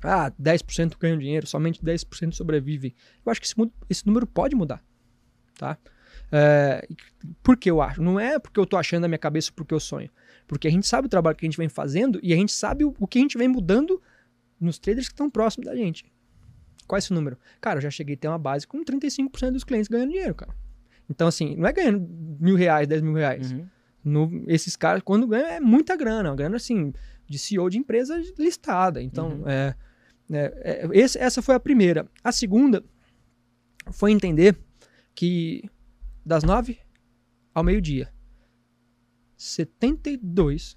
Ah, 0.02 0.30
10% 0.30 0.96
ganham 0.98 1.18
dinheiro, 1.18 1.46
somente 1.46 1.82
10% 1.82 2.32
sobrevivem. 2.32 2.94
Eu 3.24 3.32
acho 3.32 3.40
que 3.40 3.46
esse, 3.46 3.54
esse, 3.88 4.06
número 4.06 4.26
pode 4.26 4.54
mudar. 4.54 4.84
Tá? 5.58 5.78
É, 6.36 6.84
por 7.44 7.56
que 7.56 7.70
eu 7.70 7.80
acho? 7.80 8.02
Não 8.02 8.18
é 8.18 8.40
porque 8.40 8.58
eu 8.58 8.66
tô 8.66 8.76
achando 8.76 9.02
na 9.02 9.08
minha 9.08 9.18
cabeça 9.18 9.52
porque 9.54 9.72
eu 9.72 9.78
sonho. 9.78 10.10
Porque 10.48 10.66
a 10.66 10.70
gente 10.70 10.84
sabe 10.84 11.06
o 11.06 11.08
trabalho 11.08 11.36
que 11.36 11.46
a 11.46 11.48
gente 11.48 11.56
vem 11.56 11.68
fazendo 11.68 12.18
e 12.24 12.32
a 12.32 12.36
gente 12.36 12.52
sabe 12.52 12.84
o, 12.84 12.92
o 12.98 13.06
que 13.06 13.18
a 13.18 13.22
gente 13.22 13.38
vem 13.38 13.46
mudando 13.46 14.02
nos 14.60 14.76
traders 14.76 15.06
que 15.06 15.14
estão 15.14 15.30
próximos 15.30 15.66
da 15.66 15.76
gente. 15.76 16.04
Qual 16.88 16.96
é 16.96 16.98
esse 16.98 17.12
número? 17.12 17.38
Cara, 17.60 17.78
eu 17.78 17.82
já 17.82 17.90
cheguei 17.90 18.16
a 18.16 18.18
ter 18.18 18.26
uma 18.26 18.38
base 18.38 18.66
com 18.66 18.84
35% 18.84 19.52
dos 19.52 19.62
clientes 19.62 19.86
ganhando 19.86 20.10
dinheiro, 20.10 20.34
cara. 20.34 20.52
Então, 21.08 21.28
assim, 21.28 21.54
não 21.54 21.68
é 21.68 21.72
ganhando 21.72 22.04
mil 22.40 22.56
reais, 22.56 22.88
dez 22.88 23.00
mil 23.00 23.14
reais. 23.14 23.52
Uhum. 23.52 23.66
No, 24.04 24.44
esses 24.48 24.74
caras, 24.74 25.02
quando 25.04 25.28
ganham, 25.28 25.46
é 25.46 25.60
muita 25.60 25.96
grana. 25.96 26.30
Uma 26.30 26.36
grana, 26.36 26.56
assim, 26.56 26.92
de 27.28 27.38
CEO 27.38 27.70
de 27.70 27.78
empresa 27.78 28.20
listada. 28.36 29.00
Então, 29.00 29.40
uhum. 29.40 29.48
é, 29.48 29.74
é, 30.32 30.44
é, 30.64 30.88
esse, 30.92 31.16
essa 31.16 31.40
foi 31.40 31.54
a 31.54 31.60
primeira. 31.60 32.08
A 32.24 32.32
segunda 32.32 32.82
foi 33.92 34.10
entender 34.10 34.56
que 35.14 35.62
das 36.24 36.42
nove 36.42 36.78
ao 37.52 37.62
meio-dia, 37.62 38.12
72% 39.38 40.76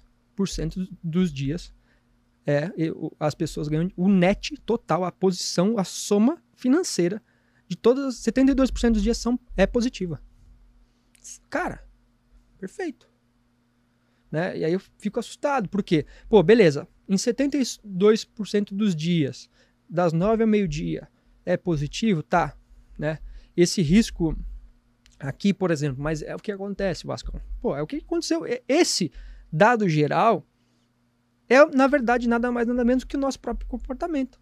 dos 1.02 1.32
dias 1.32 1.72
é 2.46 2.70
as 3.20 3.34
pessoas 3.34 3.68
ganham 3.68 3.90
o 3.96 4.08
net 4.08 4.56
total, 4.64 5.04
a 5.04 5.12
posição, 5.12 5.78
a 5.78 5.84
soma 5.84 6.42
financeira 6.54 7.22
de 7.66 7.76
todas, 7.76 8.16
72% 8.16 8.92
dos 8.92 9.02
dias 9.02 9.18
são, 9.18 9.38
é 9.54 9.66
positiva. 9.66 10.22
Cara, 11.50 11.86
perfeito. 12.58 13.08
Né? 14.30 14.58
E 14.58 14.64
aí 14.64 14.72
eu 14.72 14.80
fico 14.98 15.20
assustado, 15.20 15.68
porque, 15.68 16.06
pô, 16.28 16.42
beleza, 16.42 16.88
em 17.06 17.16
72% 17.16 18.74
dos 18.74 18.96
dias, 18.96 19.50
das 19.88 20.12
9 20.12 20.42
ao 20.42 20.48
meio-dia, 20.48 21.08
é 21.44 21.56
positivo, 21.56 22.22
tá, 22.22 22.56
né? 22.98 23.18
Esse 23.56 23.82
risco 23.82 24.36
aqui, 25.18 25.52
por 25.52 25.70
exemplo, 25.70 26.02
mas 26.02 26.22
é 26.22 26.34
o 26.34 26.38
que 26.38 26.52
acontece, 26.52 27.06
Vasco. 27.06 27.40
Pô, 27.60 27.76
é 27.76 27.82
o 27.82 27.86
que 27.86 27.96
aconteceu. 27.96 28.44
Esse 28.68 29.10
dado 29.52 29.88
geral 29.88 30.46
é, 31.48 31.64
na 31.66 31.86
verdade, 31.86 32.28
nada 32.28 32.52
mais 32.52 32.66
nada 32.66 32.84
menos 32.84 33.04
que 33.04 33.16
o 33.16 33.20
nosso 33.20 33.40
próprio 33.40 33.66
comportamento. 33.66 34.38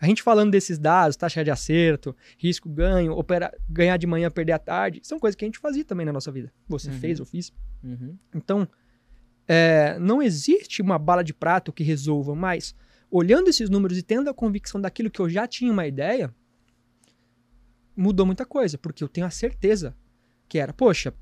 A 0.00 0.06
gente 0.06 0.22
falando 0.22 0.50
desses 0.50 0.78
dados, 0.78 1.16
taxa 1.16 1.44
de 1.44 1.50
acerto, 1.50 2.16
risco 2.36 2.68
ganho, 2.68 3.12
opera, 3.12 3.56
ganhar 3.68 3.96
de 3.96 4.06
manhã, 4.06 4.30
perder 4.30 4.52
à 4.52 4.58
tarde, 4.58 5.00
são 5.04 5.20
coisas 5.20 5.36
que 5.36 5.44
a 5.44 5.46
gente 5.48 5.58
fazia 5.58 5.84
também 5.84 6.04
na 6.04 6.12
nossa 6.12 6.32
vida. 6.32 6.52
Você 6.66 6.90
uhum. 6.90 6.98
fez, 6.98 7.18
eu 7.20 7.26
fiz. 7.26 7.52
Uhum. 7.84 8.16
Então, 8.34 8.66
é, 9.46 9.96
não 10.00 10.20
existe 10.20 10.82
uma 10.82 10.98
bala 10.98 11.22
de 11.22 11.32
prato 11.32 11.72
que 11.72 11.84
resolva, 11.84 12.34
mas 12.34 12.74
olhando 13.10 13.48
esses 13.48 13.70
números 13.70 13.96
e 13.96 14.02
tendo 14.02 14.28
a 14.28 14.34
convicção 14.34 14.80
daquilo 14.80 15.10
que 15.10 15.20
eu 15.20 15.28
já 15.28 15.46
tinha 15.46 15.70
uma 15.70 15.86
ideia, 15.86 16.34
mudou 17.96 18.26
muita 18.26 18.44
coisa, 18.44 18.78
porque 18.78 19.02
eu 19.02 19.08
tenho 19.08 19.26
a 19.26 19.30
certeza 19.30 19.96
que 20.48 20.58
era, 20.58 20.72
poxa, 20.72 21.14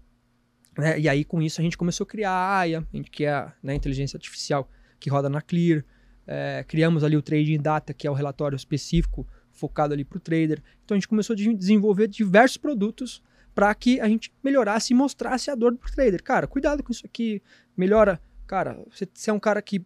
né? 0.77 0.99
E 0.99 1.09
aí, 1.09 1.25
com 1.25 1.43
isso, 1.43 1.61
a 1.61 1.65
gente 1.65 1.77
começou 1.77 2.05
a 2.05 2.07
criar 2.07 2.31
a 2.31 2.59
AIA, 2.59 2.87
que 3.11 3.25
é 3.25 3.33
a 3.33 3.53
né, 3.63 3.75
inteligência 3.75 4.17
artificial 4.17 4.69
que 4.99 5.11
roda 5.11 5.29
na 5.29 5.41
Clear. 5.41 5.85
É, 6.27 6.65
criamos 6.67 7.03
ali 7.03 7.17
o 7.17 7.23
Trading 7.23 7.61
Data, 7.61 7.93
que 7.93 8.07
é 8.07 8.11
o 8.11 8.15
relatório 8.15 8.57
específico 8.57 9.27
focado 9.51 9.93
ali 9.93 10.05
para 10.05 10.17
o 10.17 10.21
trader. 10.21 10.63
Então, 10.85 10.95
a 10.95 10.99
gente 10.99 11.09
começou 11.09 11.35
a 11.35 11.37
desenvolver 11.37 12.09
diversos 12.09 12.57
produtos 12.57 13.23
para 13.55 13.75
que 13.75 14.01
a 14.01 14.09
gente 14.09 14.33
melhorasse 14.43 14.93
e 14.93 14.97
mostrasse 14.97 15.51
a 15.51 15.55
dor 15.55 15.73
do 15.73 15.79
trader. 15.79 16.23
Cara, 16.23 16.47
cuidado 16.47 16.83
com 16.83 16.93
isso 16.93 17.05
aqui, 17.05 17.43
melhora. 17.77 18.21
Cara, 18.47 18.83
você, 18.91 19.09
você 19.13 19.31
é 19.31 19.33
um 19.33 19.41
cara 19.41 19.61
que 19.61 19.85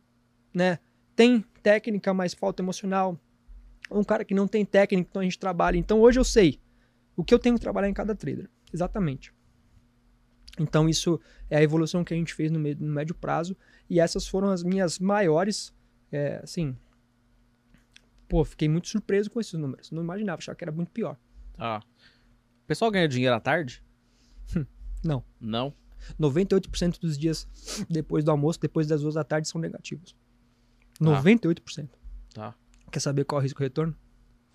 né, 0.52 0.78
tem 1.16 1.44
técnica, 1.62 2.12
mas 2.12 2.34
falta 2.34 2.62
emocional. 2.62 3.18
Ou 3.88 4.00
um 4.00 4.04
cara 4.04 4.24
que 4.24 4.34
não 4.34 4.46
tem 4.46 4.64
técnica, 4.64 5.08
então 5.10 5.20
a 5.20 5.24
gente 5.24 5.38
trabalha. 5.38 5.78
Então, 5.78 6.00
hoje 6.00 6.20
eu 6.20 6.24
sei 6.24 6.60
o 7.16 7.24
que 7.24 7.32
eu 7.32 7.38
tenho 7.38 7.54
que 7.56 7.60
trabalhar 7.60 7.88
em 7.88 7.94
cada 7.94 8.14
trader. 8.14 8.50
Exatamente. 8.72 9.32
Então, 10.58 10.88
isso 10.88 11.20
é 11.50 11.56
a 11.56 11.62
evolução 11.62 12.04
que 12.04 12.14
a 12.14 12.16
gente 12.16 12.32
fez 12.32 12.50
no, 12.50 12.58
no 12.58 12.92
médio 12.92 13.14
prazo. 13.14 13.56
E 13.88 14.00
essas 14.00 14.26
foram 14.26 14.50
as 14.50 14.62
minhas 14.62 14.98
maiores. 14.98 15.74
É, 16.12 16.40
assim. 16.42 16.76
Pô, 18.28 18.44
fiquei 18.44 18.68
muito 18.68 18.88
surpreso 18.88 19.30
com 19.30 19.40
esses 19.40 19.54
números. 19.54 19.90
Não 19.90 20.02
imaginava, 20.02 20.38
achava 20.38 20.56
que 20.56 20.64
era 20.64 20.72
muito 20.72 20.90
pior. 20.90 21.16
Ah. 21.58 21.82
O 22.62 22.66
pessoal 22.66 22.90
ganha 22.90 23.08
dinheiro 23.08 23.34
à 23.34 23.40
tarde? 23.40 23.82
Não. 25.04 25.24
Não? 25.40 25.74
98% 26.20 27.00
dos 27.00 27.16
dias 27.16 27.48
depois 27.88 28.24
do 28.24 28.30
almoço, 28.30 28.60
depois 28.60 28.86
das 28.86 29.00
duas 29.02 29.14
da 29.14 29.24
tarde, 29.24 29.48
são 29.48 29.60
negativos. 29.60 30.14
Tá. 30.98 31.22
98%. 31.22 31.88
Tá. 32.32 32.54
Quer 32.90 33.00
saber 33.00 33.24
qual 33.24 33.40
é 33.40 33.40
o 33.40 33.42
risco 33.42 33.60
retorno? 33.60 33.96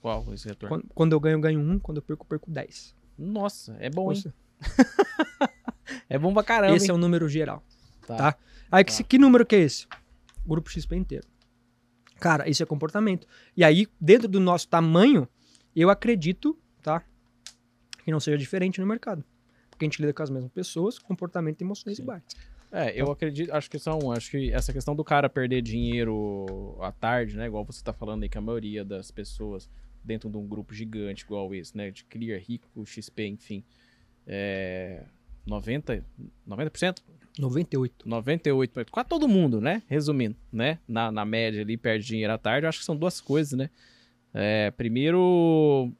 Qual 0.01 0.23
risco 0.23 0.47
retorno? 0.47 0.69
Quando, 0.69 0.93
quando, 0.93 1.13
eu 1.13 1.19
ganho, 1.19 1.35
eu 1.35 1.41
ganho 1.41 1.59
1. 1.59 1.79
Quando 1.79 1.97
eu 1.97 2.01
perco, 2.01 2.23
eu 2.23 2.27
perco 2.27 2.49
10. 2.49 2.95
Nossa, 3.17 3.75
é 3.79 3.89
bom, 3.89 4.09
Nossa. 4.09 4.29
hein? 4.29 4.33
é 6.09 6.17
bom 6.17 6.33
pra 6.33 6.43
caramba. 6.43 6.75
Esse 6.75 6.85
hein? 6.85 6.91
é 6.91 6.93
o 6.93 6.97
número 6.97 7.27
geral. 7.27 7.63
Tá. 8.07 8.15
tá? 8.15 8.37
Aí, 8.71 8.83
tá. 8.83 8.91
Que, 8.91 9.03
que 9.03 9.17
número 9.17 9.45
que 9.45 9.55
é 9.55 9.59
esse? 9.59 9.87
Grupo 10.45 10.69
XP 10.69 10.95
inteiro. 10.95 11.27
Cara, 12.19 12.49
isso 12.49 12.63
é 12.63 12.65
comportamento. 12.65 13.27
E 13.55 13.63
aí, 13.63 13.87
dentro 13.99 14.27
do 14.27 14.39
nosso 14.39 14.67
tamanho, 14.67 15.27
eu 15.75 15.89
acredito, 15.89 16.57
tá? 16.81 17.03
Que 18.03 18.11
não 18.11 18.19
seja 18.19 18.37
diferente 18.37 18.79
no 18.79 18.87
mercado. 18.87 19.23
Porque 19.69 19.85
a 19.85 19.87
gente 19.87 20.01
lida 20.01 20.13
com 20.13 20.23
as 20.23 20.29
mesmas 20.29 20.51
pessoas, 20.51 20.99
comportamento 20.99 21.61
e 21.61 21.63
emoções 21.63 21.97
Sim. 21.97 22.03
iguais. 22.03 22.23
É, 22.71 22.99
eu 22.99 23.11
acredito, 23.11 23.51
acho 23.51 23.69
que 23.69 23.79
são, 23.79 24.11
acho 24.11 24.29
que 24.29 24.51
essa 24.51 24.71
questão 24.71 24.95
do 24.95 25.03
cara 25.03 25.27
perder 25.27 25.61
dinheiro 25.61 26.77
à 26.81 26.91
tarde, 26.91 27.35
né, 27.35 27.47
igual 27.47 27.65
você 27.65 27.83
tá 27.83 27.91
falando 27.91 28.21
aí 28.23 28.29
que 28.29 28.37
a 28.37 28.41
maioria 28.41 28.85
das 28.85 29.09
pessoas 29.09 29.67
dentro 30.03 30.29
de 30.29 30.37
um 30.37 30.47
grupo 30.47 30.73
gigante 30.73 31.23
igual 31.23 31.53
esse, 31.53 31.75
né, 31.75 31.91
de 31.91 32.03
Clear, 32.05 32.41
Rico, 32.41 32.85
XP, 32.85 33.27
enfim, 33.27 33.63
é, 34.25 35.03
90, 35.45 36.05
90%? 36.47 36.99
98. 37.37 38.07
98%. 38.07 38.89
Quase 38.89 39.07
todo 39.07 39.27
mundo, 39.27 39.61
né? 39.61 39.81
Resumindo, 39.87 40.35
né? 40.51 40.79
Na, 40.87 41.11
na 41.11 41.23
média 41.23 41.61
ali, 41.61 41.77
perde 41.77 42.05
dinheiro 42.05 42.33
à 42.33 42.37
tarde. 42.37 42.65
Eu 42.65 42.69
acho 42.69 42.79
que 42.79 42.85
são 42.85 42.97
duas 42.97 43.21
coisas, 43.21 43.57
né? 43.57 43.69
É, 44.33 44.71
primeiro, 44.71 45.91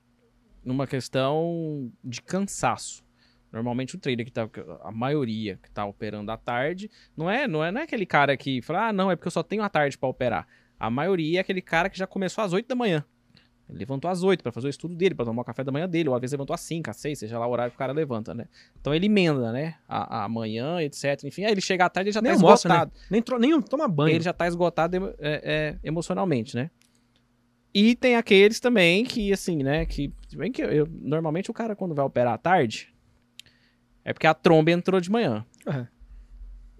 numa 0.64 0.86
questão 0.86 1.92
de 2.04 2.22
cansaço. 2.22 3.04
Normalmente 3.52 3.96
o 3.96 4.00
trader 4.00 4.26
que 4.26 4.32
tá, 4.32 4.48
a 4.84 4.92
maioria 4.92 5.58
que 5.64 5.72
tá 5.72 5.86
operando 5.86 6.32
à 6.32 6.38
tarde, 6.38 6.90
não 7.18 7.30
é, 7.30 7.48
não 7.48 7.64
é, 7.64 7.72
não 7.72 7.82
é 7.82 7.84
aquele 7.84 8.06
cara 8.06 8.38
que 8.38 8.62
fala, 8.62 8.90
ah, 8.90 8.94
não, 8.94 9.10
é 9.10 9.16
porque 9.16 9.28
eu 9.28 9.32
só 9.32 9.42
tenho 9.42 9.64
a 9.64 9.70
tarde 9.70 9.98
para 9.98 10.10
operar. 10.10 10.48
A 10.80 10.90
maioria 10.90 11.40
é 11.40 11.42
aquele 11.42 11.62
cara 11.62 11.90
que 11.90 11.98
já 11.98 12.06
começou 12.06 12.44
às 12.44 12.54
8 12.54 12.68
da 12.68 12.76
manhã. 12.76 13.04
Ele 13.70 13.78
levantou 13.80 14.10
às 14.10 14.24
8 14.24 14.42
para 14.42 14.52
fazer 14.52 14.68
o 14.68 14.70
estudo 14.70 14.96
dele, 14.96 15.14
para 15.14 15.26
tomar 15.26 15.44
o 15.44 15.46
café 15.46 15.64
da 15.64 15.72
manhã 15.72 15.88
dele, 15.88 16.10
ou 16.10 16.16
às 16.16 16.22
vezes 16.22 16.32
levantou 16.34 16.54
às 16.56 16.62
5, 16.62 16.90
às 16.90 16.98
6, 16.98 17.20
seja 17.20 17.38
lá 17.38 17.46
o 17.46 17.52
horário 17.52 17.72
que 17.72 17.76
o 17.76 17.78
cara 17.78 17.94
levanta, 17.94 18.34
né? 18.34 18.46
Então 18.82 18.94
ele 18.96 19.06
emenda, 19.06 19.52
né? 19.52 19.76
A, 19.88 20.24
a 20.26 20.30
manhã, 20.30 20.82
etc. 20.82 21.24
Enfim, 21.24 21.44
aí 21.46 21.52
ele 21.52 21.62
chega 21.62 21.86
à 21.86 21.90
tarde 21.90 22.10
e 22.10 22.14
já 22.14 22.22
Nem 22.22 22.32
tá 22.32 22.36
almoça, 22.38 22.68
né? 22.68 22.76
esgotado. 22.76 22.92
Nem, 23.12 23.22
tro- 23.22 23.38
nem 23.40 23.62
toma 23.62 23.88
banho. 23.88 24.16
Ele 24.16 24.24
já 24.24 24.34
tá 24.34 24.48
esgotado 24.48 24.96
é, 24.98 25.12
é, 25.20 25.76
emocionalmente, 25.84 26.56
né? 26.56 26.72
E 27.72 27.96
tem 27.96 28.16
aqueles 28.16 28.60
também 28.60 29.04
que, 29.06 29.32
assim, 29.32 29.62
né? 29.62 29.86
Que, 29.86 30.12
bem 30.36 30.52
que 30.52 30.64
eu, 30.64 30.70
eu- 30.72 30.88
normalmente 30.92 31.52
o 31.52 31.54
cara, 31.54 31.76
quando 31.76 31.94
vai 31.94 32.04
operar 32.04 32.34
à 32.34 32.38
tarde, 32.40 32.90
é 34.04 34.12
porque 34.14 34.26
a 34.26 34.34
tromba 34.34 34.72
entrou 34.72 35.00
de 35.00 35.12
manhã, 35.12 35.46
É. 35.68 35.86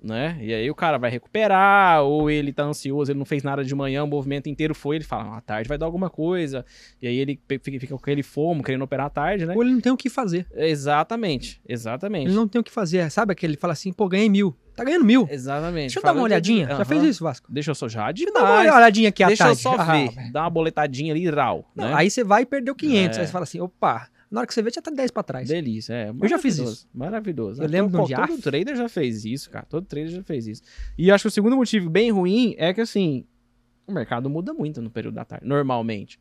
né? 0.02 0.38
E 0.42 0.54
aí 0.54 0.70
o 0.72 0.76
cara 0.76 0.98
vai 0.98 1.10
recuperar, 1.12 2.02
ou 2.04 2.30
ele 2.30 2.52
tá 2.54 2.64
ansioso, 2.64 3.12
ele 3.12 3.20
não 3.20 3.26
fez 3.26 3.44
nada 3.44 3.64
de 3.64 3.74
manhã, 3.76 4.04
o 4.04 4.08
movimento 4.08 4.48
inteiro 4.50 4.74
foi, 4.74 4.96
ele 4.98 5.04
fala, 5.06 5.36
"Ah, 5.36 5.38
à 5.38 5.42
tarde 5.42 5.68
vai 5.68 5.78
dar 5.78 5.86
alguma 5.86 6.10
coisa. 6.10 6.66
E 7.02 7.08
aí 7.08 7.18
ele 7.18 7.40
fica, 7.48 7.80
fica 7.80 7.88
com 7.90 7.96
aquele 7.96 8.24
fomo, 8.24 8.64
querendo 8.64 8.82
operar 8.84 9.08
à 9.08 9.10
tarde, 9.10 9.46
né? 9.46 9.54
Ou 9.56 9.64
ele 9.64 9.72
não 9.74 9.82
tem 9.82 9.92
o 9.92 9.98
que 9.98 10.10
fazer. 10.10 10.46
Exatamente, 10.54 11.62
exatamente. 11.68 12.28
Ele 12.28 12.36
não 12.36 12.48
tem 12.48 12.60
o 12.60 12.64
que 12.64 12.72
fazer. 12.72 13.10
Sabe 13.12 13.32
aquele 13.34 13.56
que 13.56 13.62
fala 13.62 13.74
assim, 13.74 13.92
pô, 13.94 14.08
ganhei 14.08 14.30
mil. 14.30 14.56
Tá 14.76 14.84
ganhando 14.84 15.04
mil. 15.06 15.28
Exatamente. 15.30 15.94
Deixa 15.94 16.00
eu 16.00 16.04
dar 16.04 16.12
uma 16.14 16.20
de- 16.20 16.24
olhadinha. 16.24 16.68
Já 16.68 16.74
Aham. 16.76 16.86
fez 16.86 17.04
isso, 17.04 17.24
Vasco? 17.24 17.52
Deixa 17.52 17.72
eu 17.72 17.76
só 17.76 17.90
já 17.90 18.10
Deixa 18.12 18.30
eu 18.30 18.34
dar 18.34 18.44
uma 18.44 18.76
olhadinha 18.78 19.10
aqui 19.10 19.22
à 19.24 19.28
Deixa 19.28 19.44
eu 19.44 19.48
tarde. 19.48 19.62
só 19.62 19.76
Ah, 19.80 19.84
ver, 19.84 20.10
velho. 20.12 20.32
dar 20.32 20.42
uma 20.44 20.50
boletadinha 20.50 21.14
ali, 21.14 21.30
rau, 21.30 21.70
Não, 21.76 21.86
né? 21.90 21.94
Aí 21.96 22.10
você 22.10 22.24
vai 22.24 22.44
e 22.44 22.46
perdeu 22.46 22.74
500. 22.74 23.18
É. 23.18 23.22
Aí 23.22 23.28
você 23.28 23.32
fala 23.34 23.44
assim, 23.44 23.60
opa. 23.60 24.08
Na 24.30 24.42
hora 24.42 24.48
que 24.48 24.54
você 24.54 24.62
vê, 24.62 24.70
já 24.70 24.82
tá 24.82 24.92
10 24.92 25.10
pra 25.12 25.24
trás. 25.24 25.48
Delícia, 25.48 25.94
é. 25.94 26.10
Eu 26.10 26.28
já 26.28 26.38
fiz 26.38 26.58
isso. 26.60 26.88
Maravilhoso. 26.94 27.64
Eu 27.64 27.68
lembro 27.68 27.92
de 27.92 27.98
um 27.98 28.04
dia, 28.06 28.18
Todo 28.28 28.40
trader 28.42 28.76
já 28.76 28.88
fez 28.88 29.26
isso, 29.26 29.50
cara. 29.50 29.66
Todo 29.68 29.86
trader 29.86 30.10
já 30.12 30.24
fez 30.24 30.46
isso. 30.48 30.62
E 30.98 31.10
acho 31.12 31.24
que 31.24 31.28
o 31.30 31.32
segundo 31.32 31.56
motivo 31.56 31.90
bem 31.90 32.12
ruim 32.12 32.54
é 32.58 32.72
que, 32.74 32.82
assim, 32.82 33.26
o 33.88 33.92
mercado 33.92 34.30
muda 34.30 34.54
muito 34.54 34.82
no 34.84 34.90
período 34.92 35.16
da 35.16 35.26
tarde, 35.26 35.48
normalmente. 35.48 36.20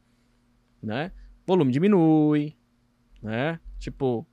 Né? 0.83 1.13
Volume 1.47 1.71
diminui, 1.71 2.55
né? 3.23 3.61
Tipo, 3.79 4.27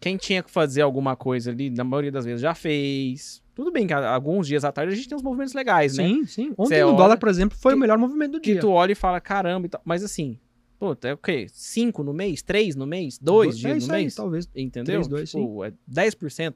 quem 0.00 0.16
tinha 0.16 0.42
que 0.42 0.50
fazer 0.50 0.80
alguma 0.82 1.14
coisa 1.16 1.50
ali, 1.50 1.68
na 1.70 1.84
maioria 1.84 2.12
das 2.12 2.24
vezes, 2.24 2.40
já 2.40 2.54
fez. 2.54 3.42
Tudo 3.54 3.70
bem 3.72 3.86
que 3.86 3.92
alguns 3.92 4.46
dias 4.46 4.64
à 4.64 4.72
tarde 4.72 4.92
a 4.92 4.96
gente 4.96 5.08
tem 5.08 5.16
uns 5.16 5.22
movimentos 5.22 5.52
legais, 5.54 5.96
né? 5.96 6.06
Sim, 6.08 6.24
sim. 6.26 6.54
Ontem 6.56 6.82
o 6.82 6.88
olha- 6.88 6.96
dólar, 6.96 7.16
por 7.18 7.28
exemplo, 7.28 7.58
foi 7.58 7.72
que- 7.72 7.76
o 7.76 7.80
melhor 7.80 7.98
movimento 7.98 8.32
do 8.32 8.40
Que 8.40 8.52
dia. 8.52 8.60
tu 8.60 8.70
olha 8.70 8.92
e 8.92 8.94
fala, 8.94 9.20
caramba 9.20 9.66
e 9.66 9.70
tal. 9.70 9.80
Mas 9.84 10.02
assim, 10.04 10.38
pô, 10.78 10.96
é 11.02 11.12
o 11.12 11.18
quê? 11.18 11.46
Cinco 11.52 12.02
no 12.02 12.12
mês? 12.12 12.42
Três 12.42 12.74
no 12.76 12.86
mês? 12.86 13.18
Dois 13.18 13.56
é 13.56 13.58
dias 13.58 13.88
no 13.88 13.94
aí, 13.94 14.02
mês? 14.02 14.14
talvez. 14.14 14.48
Entendeu? 14.54 15.00
Três, 15.02 15.08
dois, 15.08 15.30
tipo, 15.30 15.64
é 15.64 15.72
10%. 15.90 16.54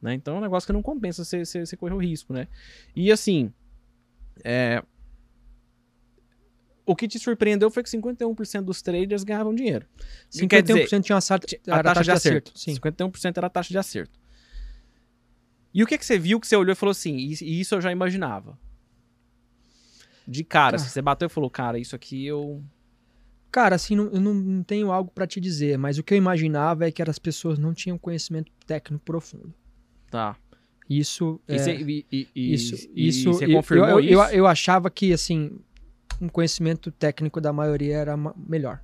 Né? 0.00 0.14
Então 0.14 0.34
é 0.34 0.38
um 0.38 0.42
negócio 0.42 0.66
que 0.66 0.72
não 0.72 0.82
compensa 0.82 1.24
você, 1.24 1.44
você, 1.44 1.64
você 1.64 1.76
correr 1.76 1.94
o 1.94 1.98
risco, 1.98 2.32
né? 2.32 2.48
E 2.94 3.12
assim, 3.12 3.52
é, 4.44 4.82
o 6.84 6.96
que 6.96 7.06
te 7.06 7.18
surpreendeu 7.18 7.70
foi 7.70 7.82
que 7.82 7.90
51% 7.90 8.62
dos 8.62 8.82
traders 8.82 9.22
ganhavam 9.22 9.54
dinheiro. 9.54 9.86
Que 10.30 10.38
51% 10.38 10.48
quer 10.48 10.62
dizer, 10.62 11.00
tinha 11.00 11.16
acerto, 11.16 11.46
a 11.68 11.78
era 11.78 11.94
taxa, 11.94 12.02
de 12.02 12.10
acerto. 12.10 12.52
Sim. 12.58 12.74
51% 12.74 13.36
era 13.36 13.46
a 13.46 13.50
taxa 13.50 13.70
de 13.70 13.78
acerto. 13.78 14.20
E 15.72 15.82
o 15.82 15.86
que, 15.86 15.96
que 15.96 16.04
você 16.04 16.18
viu 16.18 16.38
que 16.38 16.46
você 16.46 16.56
olhou 16.56 16.72
e 16.72 16.76
falou 16.76 16.90
assim, 16.90 17.16
e 17.16 17.32
e 17.40 17.60
isso 17.60 17.74
eu 17.74 17.80
já 17.80 17.92
imaginava? 17.92 18.58
De 20.26 20.44
cara, 20.44 20.72
Cara. 20.72 20.76
assim, 20.76 20.88
você 20.88 21.00
bateu 21.00 21.26
e 21.26 21.28
falou, 21.28 21.48
cara, 21.48 21.78
isso 21.78 21.96
aqui 21.96 22.26
eu... 22.26 22.62
Cara, 23.52 23.76
assim, 23.76 23.94
não- 23.94 24.06
eu 24.06 24.20
não, 24.20 24.32
não 24.34 24.62
tenho 24.62 24.90
algo 24.90 25.10
pra 25.14 25.26
te 25.26 25.38
dizer, 25.38 25.76
mas 25.78 25.98
o 25.98 26.02
que 26.02 26.14
eu 26.14 26.18
imaginava 26.18 26.88
é 26.88 26.90
que 26.90 27.02
as 27.02 27.18
pessoas 27.18 27.58
não 27.58 27.74
tinham 27.74 27.98
conhecimento 27.98 28.50
técnico 28.66 29.04
profundo. 29.04 29.52
Tá. 30.10 30.36
Isso 30.88 31.38
E, 31.48 31.54
é, 31.54 31.58
você, 31.58 31.74
e, 31.76 32.06
e- 32.10 32.28
e- 32.34 32.54
isso, 32.54 32.88
e 32.94 33.08
isso 33.08 33.32
você 33.32 33.44
eu- 33.44 33.52
confirmou 33.52 33.88
eu, 33.88 34.00
eu, 34.00 34.22
isso? 34.24 34.34
Eu, 34.34 34.46
achava 34.46 34.90
que, 34.90 35.12
assim, 35.12 35.58
um 36.20 36.28
conhecimento 36.28 36.90
técnico 36.90 37.40
da 37.40 37.52
maioria 37.52 37.96
era 37.98 38.16
ma- 38.16 38.34
melhor. 38.36 38.82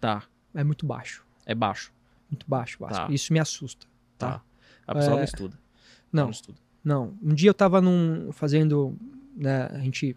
Tá, 0.00 0.24
É 0.54 0.64
muito 0.64 0.84
baixo. 0.86 1.24
é 1.46 1.54
baixo. 1.54 1.92
Muito 2.30 2.46
baixo, 2.48 2.78
Vasco. 2.80 3.06
Tá. 3.08 3.12
Isso 3.12 3.30
me 3.32 3.38
assusta. 3.38 3.86
Tá. 4.18 4.38
Tá. 4.38 4.42
A 4.86 4.94
pessoa 4.94 5.12
É, 5.14 5.16
não 5.18 5.24
estuda. 5.24 5.58
Não, 6.10 6.30
estuda. 6.30 6.58
não. 6.82 7.14
Um 7.22 7.34
dia 7.34 7.50
eu 7.50 7.54
tava 7.54 7.80
num, 7.80 8.32
fazendo, 8.32 8.96
né, 9.36 9.66
a 9.70 9.78
gente 9.78 10.16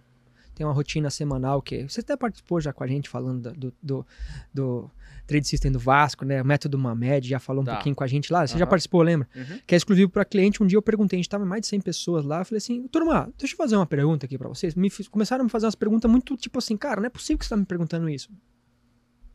tem 0.56 0.66
uma 0.66 0.74
rotina 0.74 1.10
semanal 1.10 1.62
que 1.62 1.84
você 1.84 2.00
até 2.00 2.16
participou 2.18 2.60
já 2.62 2.72
com 2.74 2.84
a 2.84 2.88
gente 2.88 3.08
falando 3.10 3.52
do, 3.54 3.74
do, 3.84 4.06
do 4.54 4.90
Trade 5.28 5.48
System 5.48 5.72
do 5.72 5.80
Vasco, 5.80 6.24
né, 6.24 6.42
o 6.42 6.46
método 6.46 6.78
Mamed, 6.80 7.28
já 7.28 7.40
falou 7.40 7.62
um 7.62 7.66
Tá. 7.66 7.74
pouquinho 7.76 7.94
com 7.96 8.04
a 8.04 8.08
gente 8.08 8.32
lá. 8.32 8.48
Você 8.48 8.54
já 8.58 8.64
Aham. 8.64 8.70
participou, 8.70 9.02
lembra? 9.02 9.28
Uhum. 9.36 9.60
Que 9.68 9.76
é 9.76 9.78
exclusivo 9.78 10.10
para 10.10 10.24
cliente. 10.24 10.64
Um 10.64 10.68
dia 10.68 10.78
eu 10.78 10.82
perguntei, 10.82 11.18
a 11.18 11.20
gente 11.22 11.30
tava 11.30 11.46
mais 11.46 11.62
de 11.62 11.68
100 11.68 11.82
pessoas 11.82 12.24
lá, 12.26 12.40
eu 12.42 12.46
falei 12.46 12.58
assim, 12.58 12.88
turma, 12.88 13.32
deixa 13.38 13.54
eu 13.54 13.58
fazer 13.58 13.76
uma 13.76 13.86
pergunta 13.86 14.26
aqui 14.26 14.38
para 14.38 14.48
vocês. 14.48 14.74
Me 14.76 14.90
fiz- 14.90 15.08
começaram 15.08 15.42
a 15.42 15.44
me 15.44 15.50
fazer 15.50 15.66
umas 15.66 15.76
perguntas 15.76 16.10
muito 16.10 16.36
tipo 16.38 16.58
assim, 16.60 16.78
cara, 16.78 17.02
não 17.02 17.08
é 17.08 17.10
possível 17.10 17.38
que 17.40 17.46
você 17.46 17.50
tá 17.50 17.58
me 17.58 17.66
perguntando 17.66 18.08
isso. 18.10 18.30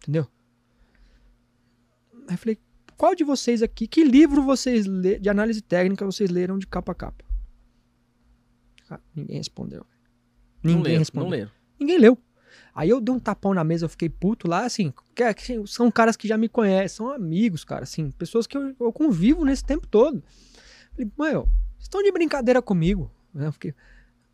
Entendeu? 0.02 0.26
Aí 2.28 2.34
eu 2.34 2.38
falei, 2.38 2.58
qual 2.96 3.14
de 3.14 3.24
vocês 3.24 3.62
aqui, 3.62 3.86
que 3.86 4.04
livro 4.04 4.42
vocês 4.42 4.86
lê, 4.86 5.18
de 5.18 5.28
análise 5.28 5.60
técnica 5.60 6.04
vocês 6.04 6.30
leram 6.30 6.58
de 6.58 6.66
capa 6.66 6.92
a 6.92 6.94
capa? 6.94 7.24
Cara, 8.88 9.02
ninguém 9.14 9.36
respondeu. 9.38 9.84
Ninguém 10.62 10.82
leram, 10.82 10.98
respondeu. 10.98 11.24
não 11.30 11.36
leram. 11.36 11.50
Ninguém 11.78 11.98
leu. 11.98 12.18
Aí 12.74 12.88
eu 12.88 13.00
dei 13.00 13.14
um 13.14 13.18
tapão 13.18 13.52
na 13.52 13.64
mesa, 13.64 13.84
eu 13.84 13.88
fiquei 13.88 14.08
puto 14.08 14.48
lá, 14.48 14.64
assim, 14.64 14.92
que, 15.14 15.22
é- 15.22 15.34
que 15.34 15.66
são 15.66 15.90
caras 15.90 16.16
que 16.16 16.28
já 16.28 16.36
me 16.38 16.48
conhecem, 16.48 16.96
são 16.96 17.10
amigos, 17.10 17.64
cara, 17.64 17.82
assim, 17.82 18.10
pessoas 18.12 18.46
que 18.46 18.56
eu, 18.56 18.74
eu 18.78 18.92
convivo 18.92 19.44
nesse 19.44 19.64
tempo 19.64 19.86
todo. 19.86 20.22
Falei, 20.92 21.10
meu, 21.18 21.42
vocês 21.44 21.82
estão 21.82 22.02
de 22.02 22.12
brincadeira 22.12 22.62
comigo. 22.62 23.10
Né? 23.34 23.46
Eu 23.46 23.52
fiquei, 23.52 23.74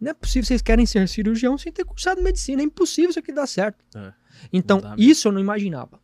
não 0.01 0.11
é 0.11 0.15
possível 0.15 0.47
vocês 0.47 0.61
querem 0.63 0.85
ser 0.85 1.09
cirurgião 1.09 1.57
sem 1.57 1.73
ter 1.73 1.85
cursado 1.85 2.23
medicina, 2.23 2.61
é 2.61 2.65
impossível 2.65 3.11
isso 3.11 3.19
aqui 3.19 3.33
dar 3.33 3.47
certo. 3.47 3.83
É, 3.97 4.13
então, 4.53 4.81
isso 4.99 5.29
eu 5.29 5.33
não 5.33 5.41
imaginava, 5.41 5.99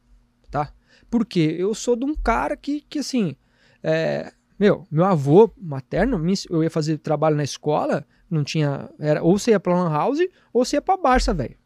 tá? 0.50 0.72
Porque 1.10 1.40
eu 1.40 1.74
sou 1.74 1.94
de 1.94 2.04
um 2.06 2.14
cara 2.14 2.56
que, 2.56 2.80
que 2.88 3.00
assim, 3.00 3.36
é, 3.82 4.32
meu, 4.58 4.86
meu 4.90 5.04
avô 5.04 5.52
materno, 5.58 6.18
eu 6.48 6.62
ia 6.62 6.70
fazer 6.70 6.96
trabalho 6.98 7.36
na 7.36 7.44
escola, 7.44 8.06
não 8.32 8.44
tinha, 8.44 8.88
era, 8.98 9.22
ou 9.22 9.38
você 9.38 9.52
ia 9.52 9.60
pra 9.60 9.74
Lan 9.74 9.90
House, 9.90 10.20
ou 10.52 10.64
você 10.64 10.76
ia 10.76 10.82
pra 10.82 10.96
Barça, 10.96 11.32
velho. 11.34 11.56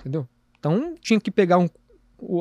Entendeu? 0.00 0.28
Então, 0.58 0.94
tinha 1.00 1.20
que 1.20 1.30
pegar 1.30 1.58
um, 1.58 1.68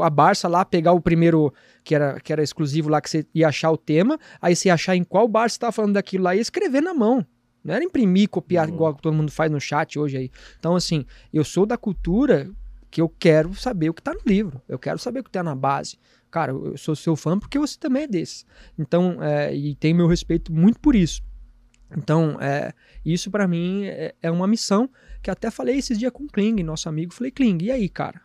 a 0.01 0.09
Barça 0.09 0.47
lá, 0.47 0.63
pegar 0.63 0.93
o 0.93 1.01
primeiro, 1.01 1.53
que 1.83 1.93
era, 1.95 2.19
que 2.19 2.31
era 2.31 2.43
exclusivo 2.43 2.89
lá, 2.89 3.01
que 3.01 3.09
você 3.09 3.25
ia 3.33 3.47
achar 3.47 3.71
o 3.71 3.77
tema, 3.77 4.19
aí 4.41 4.55
você 4.55 4.69
ia 4.69 4.73
achar 4.73 4.95
em 4.95 5.03
qual 5.03 5.27
Barça 5.27 5.55
você 5.55 5.59
tava 5.59 5.71
falando 5.71 5.93
daquilo 5.93 6.23
lá 6.23 6.35
e 6.35 6.39
escrever 6.39 6.81
na 6.81 6.93
mão. 6.93 7.25
Não 7.63 7.75
era 7.75 7.83
imprimir, 7.83 8.27
copiar, 8.29 8.67
Uhum. 8.67 8.73
igual 8.73 8.93
todo 8.95 9.13
mundo 9.13 9.31
faz 9.31 9.51
no 9.51 9.59
chat 9.59 9.99
hoje 9.99 10.17
aí. 10.17 10.31
Então, 10.57 10.75
assim, 10.75 11.05
eu 11.31 11.43
sou 11.43 11.65
da 11.65 11.77
cultura 11.77 12.49
que 12.89 12.99
eu 12.99 13.07
quero 13.07 13.53
saber 13.53 13.89
o 13.89 13.93
que 13.93 14.01
tá 14.01 14.13
no 14.13 14.21
livro. 14.25 14.59
Eu 14.67 14.79
quero 14.79 14.97
saber 14.97 15.19
o 15.19 15.23
que 15.23 15.29
tá 15.29 15.43
na 15.43 15.55
base. 15.55 15.97
Cara, 16.31 16.51
eu 16.51 16.75
sou 16.77 16.95
seu 16.95 17.15
fã 17.15 17.37
porque 17.37 17.59
você 17.59 17.77
também 17.77 18.03
é 18.03 18.07
desse. 18.07 18.45
Então, 18.79 19.21
é, 19.21 19.55
e 19.55 19.75
tem 19.75 19.93
meu 19.93 20.07
respeito 20.07 20.51
muito 20.51 20.79
por 20.79 20.95
isso. 20.95 21.21
Então, 21.97 22.37
é, 22.39 22.73
isso 23.05 23.29
pra 23.29 23.47
mim 23.47 23.85
é, 23.85 24.15
é 24.21 24.31
uma 24.31 24.47
missão 24.47 24.89
que 25.21 25.29
até 25.29 25.51
falei 25.51 25.77
esses 25.77 25.97
dias 25.97 26.11
com 26.11 26.23
o 26.23 26.27
Kling, 26.27 26.63
nosso 26.63 26.87
amigo. 26.89 27.13
Falei, 27.13 27.31
Kling, 27.31 27.57
e 27.63 27.71
aí, 27.71 27.89
cara? 27.89 28.21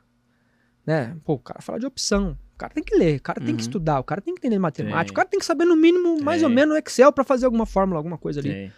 Né? 0.87 1.17
Pô, 1.25 1.35
o 1.35 1.39
cara 1.39 1.61
fala 1.61 1.79
de 1.81 1.87
opção. 1.87 2.39
O 2.55 2.59
cara 2.59 2.73
tem 2.73 2.83
que 2.83 2.97
ler, 2.97 3.19
o 3.19 3.23
cara 3.23 3.39
tem 3.39 3.49
que 3.55 3.63
Uhum. 3.63 3.67
estudar, 3.69 3.99
o 4.01 4.05
cara 4.05 4.21
tem 4.23 4.35
que 4.35 4.41
entender 4.41 4.59
matemática, 4.59 5.05
Tem. 5.05 5.13
o 5.13 5.15
cara 5.15 5.29
tem 5.29 5.39
que 5.39 5.45
saber 5.45 5.67
no 5.67 5.77
mínimo, 5.77 6.23
mais 6.23 6.43
ou 6.43 6.49
menos, 6.49 6.75
no 6.75 6.79
Excel 6.79 7.13
pra 7.13 7.23
fazer 7.23 7.45
alguma 7.45 7.67
fórmula, 7.67 7.99
alguma 7.99 8.17
coisa 8.17 8.41
ali. 8.41 8.51
Tem. 8.51 8.73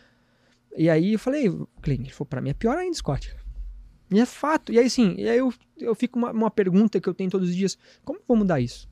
E 0.76 0.90
aí 0.90 1.12
eu 1.12 1.18
falei, 1.18 1.48
Kling, 1.80 2.00
ele 2.02 2.10
falou, 2.10 2.26
pra 2.26 2.40
mim 2.40 2.50
é 2.50 2.54
pior 2.54 2.76
ainda, 2.76 2.96
Scott. 2.96 3.32
E 4.10 4.18
é 4.18 4.26
fato. 4.26 4.72
E 4.72 4.78
aí, 4.80 4.86
assim, 4.86 5.14
e 5.18 5.28
aí 5.28 5.38
eu, 5.38 5.52
eu 5.78 5.94
fico 5.94 6.18
uma, 6.18 6.32
uma 6.32 6.50
pergunta 6.50 6.98
que 7.00 7.08
eu 7.08 7.14
tenho 7.14 7.30
todos 7.30 7.50
os 7.50 7.54
dias: 7.54 7.76
como 8.04 8.18
eu 8.18 8.24
vou 8.26 8.36
mudar 8.38 8.58
isso? 8.58 8.88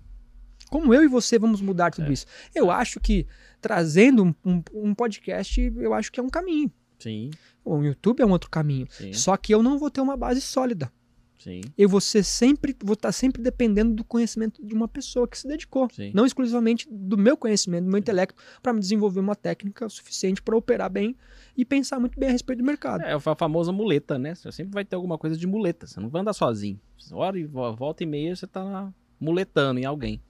Como 0.70 0.92
eu 0.92 1.02
e 1.04 1.08
você 1.08 1.38
vamos 1.38 1.60
mudar 1.60 1.90
tudo 1.92 2.08
É. 2.10 2.12
isso? 2.12 2.26
Eu 2.54 2.70
acho 2.70 2.98
que 3.00 3.26
trazendo 3.60 4.24
um, 4.24 4.34
um, 4.44 4.62
um 4.74 4.94
podcast, 4.94 5.60
eu 5.76 5.94
acho 5.94 6.10
que 6.12 6.20
é 6.20 6.22
um 6.22 6.28
caminho. 6.30 6.70
Sim, 6.98 7.30
O 7.64 7.82
YouTube 7.82 8.20
é 8.20 8.26
um 8.26 8.30
outro 8.30 8.50
caminho. 8.50 8.86
sim, 8.90 9.12
Só 9.12 9.36
que 9.36 9.52
eu 9.54 9.62
não 9.62 9.78
vou 9.78 9.90
ter 9.90 10.00
uma 10.00 10.16
base 10.16 10.40
sólida. 10.40 10.90
sim, 11.38 11.60
Eu 11.76 11.88
vou 11.88 12.00
ser 12.00 12.22
sempre, 12.24 12.74
vou 12.82 12.94
estar 12.94 13.12
sempre 13.12 13.42
dependendo 13.42 13.94
do 13.94 14.02
conhecimento 14.04 14.64
de 14.64 14.74
uma 14.74 14.88
pessoa 14.88 15.28
que 15.28 15.38
se 15.38 15.46
dedicou. 15.46 15.88
sim. 15.92 16.10
Não 16.14 16.24
exclusivamente 16.24 16.88
do 16.90 17.16
meu 17.18 17.36
conhecimento, 17.36 17.84
do 17.84 17.90
meu 17.90 17.98
intelecto, 17.98 18.34
para 18.62 18.72
me 18.72 18.80
desenvolver 18.80 19.20
uma 19.20 19.36
técnica 19.36 19.88
suficiente 19.88 20.40
para 20.42 20.56
operar 20.56 20.90
bem 20.90 21.14
e 21.56 21.64
pensar 21.64 22.00
muito 22.00 22.18
bem 22.18 22.28
a 22.30 22.32
respeito 22.32 22.60
do 22.60 22.64
mercado. 22.64 23.02
É, 23.02 23.12
a 23.12 23.20
famosa 23.36 23.70
muleta, 23.72 24.18
né? 24.18 24.34
Você 24.34 24.50
sempre 24.50 24.72
vai 24.72 24.84
ter 24.84 24.96
alguma 24.96 25.18
coisa 25.18 25.36
de 25.36 25.46
muleta. 25.46 25.86
Você 25.86 26.00
não 26.00 26.08
vai 26.08 26.22
andar 26.22 26.32
sozinho. 26.32 26.80
Hora 27.12 27.38
e 27.38 27.44
vo- 27.44 27.74
volta 27.76 28.02
e 28.02 28.06
meia 28.06 28.34
você 28.34 28.46
tá 28.46 28.62
lá 28.64 28.92
muletando 29.20 29.78
em 29.80 29.84
alguém, 29.84 30.20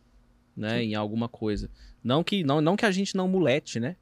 né? 0.57 0.83
Em 0.83 0.95
alguma 0.95 1.29
coisa. 1.29 1.71
Não 2.03 2.25
que, 2.25 2.43
não, 2.45 2.61
não 2.61 2.77
que 2.77 2.87
a 2.87 2.91
gente 2.91 3.15
não 3.17 3.29
mulete, 3.29 3.79
né? 3.81 3.97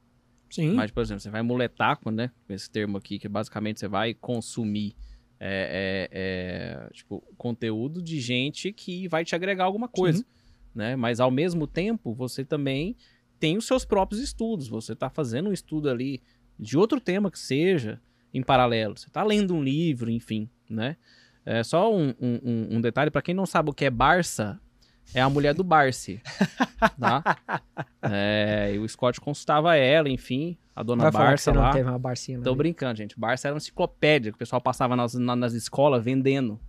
Sim. 0.49 0.71
Mas, 0.73 0.91
por 0.91 1.01
exemplo, 1.01 1.21
você 1.21 1.29
vai 1.29 1.41
muletar, 1.41 1.97
com, 1.97 2.11
né? 2.11 2.31
Esse 2.47 2.69
termo 2.69 2.97
aqui, 2.97 3.19
que 3.19 3.27
basicamente 3.27 3.79
você 3.79 3.87
vai 3.87 4.13
consumir 4.13 4.95
é, 5.39 6.07
é, 6.11 6.87
é, 6.87 6.93
tipo, 6.93 7.21
conteúdo 7.37 8.01
de 8.01 8.19
gente 8.21 8.71
que 8.71 9.07
vai 9.07 9.25
te 9.25 9.35
agregar 9.35 9.65
alguma 9.65 9.87
coisa. 9.87 10.25
Né? 10.73 10.95
Mas 10.95 11.19
ao 11.19 11.31
mesmo 11.31 11.67
tempo, 11.67 12.13
você 12.13 12.43
também 12.45 12.95
tem 13.39 13.57
os 13.57 13.65
seus 13.65 13.83
próprios 13.85 14.21
estudos. 14.21 14.67
Você 14.67 14.93
está 14.93 15.09
fazendo 15.09 15.49
um 15.49 15.53
estudo 15.53 15.89
ali 15.89 16.21
de 16.59 16.77
outro 16.77 16.99
tema 17.01 17.29
que 17.29 17.39
seja 17.39 17.99
em 18.33 18.41
paralelo. 18.41 18.97
Você 18.97 19.07
está 19.07 19.23
lendo 19.23 19.53
um 19.53 19.63
livro, 19.63 20.09
enfim, 20.09 20.49
né? 20.69 20.95
É 21.45 21.63
só 21.63 21.93
um, 21.93 22.13
um- 22.19 22.67
um- 22.77 22.81
detalhe, 22.81 23.11
pra 23.11 23.21
quem 23.21 23.35
não 23.35 23.45
sabe 23.45 23.69
o 23.69 23.73
que 23.73 23.85
é 23.85 23.89
Barça, 23.89 24.59
é 25.13 25.21
a 25.21 25.29
mulher 25.29 25.53
do 25.53 25.63
Barcy, 25.63 26.21
tá? 26.99 27.23
É, 28.07 28.71
e 28.75 28.77
o 28.77 28.87
Scott 28.87 29.19
consultava 29.19 29.75
ela, 29.75 30.07
enfim, 30.07 30.57
a 30.75 30.83
dona 30.83 31.03
Vai 31.03 31.11
falar 31.11 31.23
que 31.25 31.29
Barça 31.31 31.51
você 31.51 31.55
não 31.57 31.61
lá. 31.63 31.71
teve 31.71 31.89
uma 31.89 31.97
barcinha 31.97 32.39
Tô 32.41 32.53
brincando, 32.53 32.95
gente. 32.97 33.19
Barça 33.19 33.47
era 33.47 33.55
uma 33.55 33.57
enciclopédia 33.57 34.31
que 34.31 34.35
o 34.35 34.39
pessoal 34.39 34.61
passava 34.61 34.95
nas, 34.95 35.15
na- 35.15 35.35
nas 35.35 35.53
escolas 35.53 36.03
vendendo. 36.03 36.59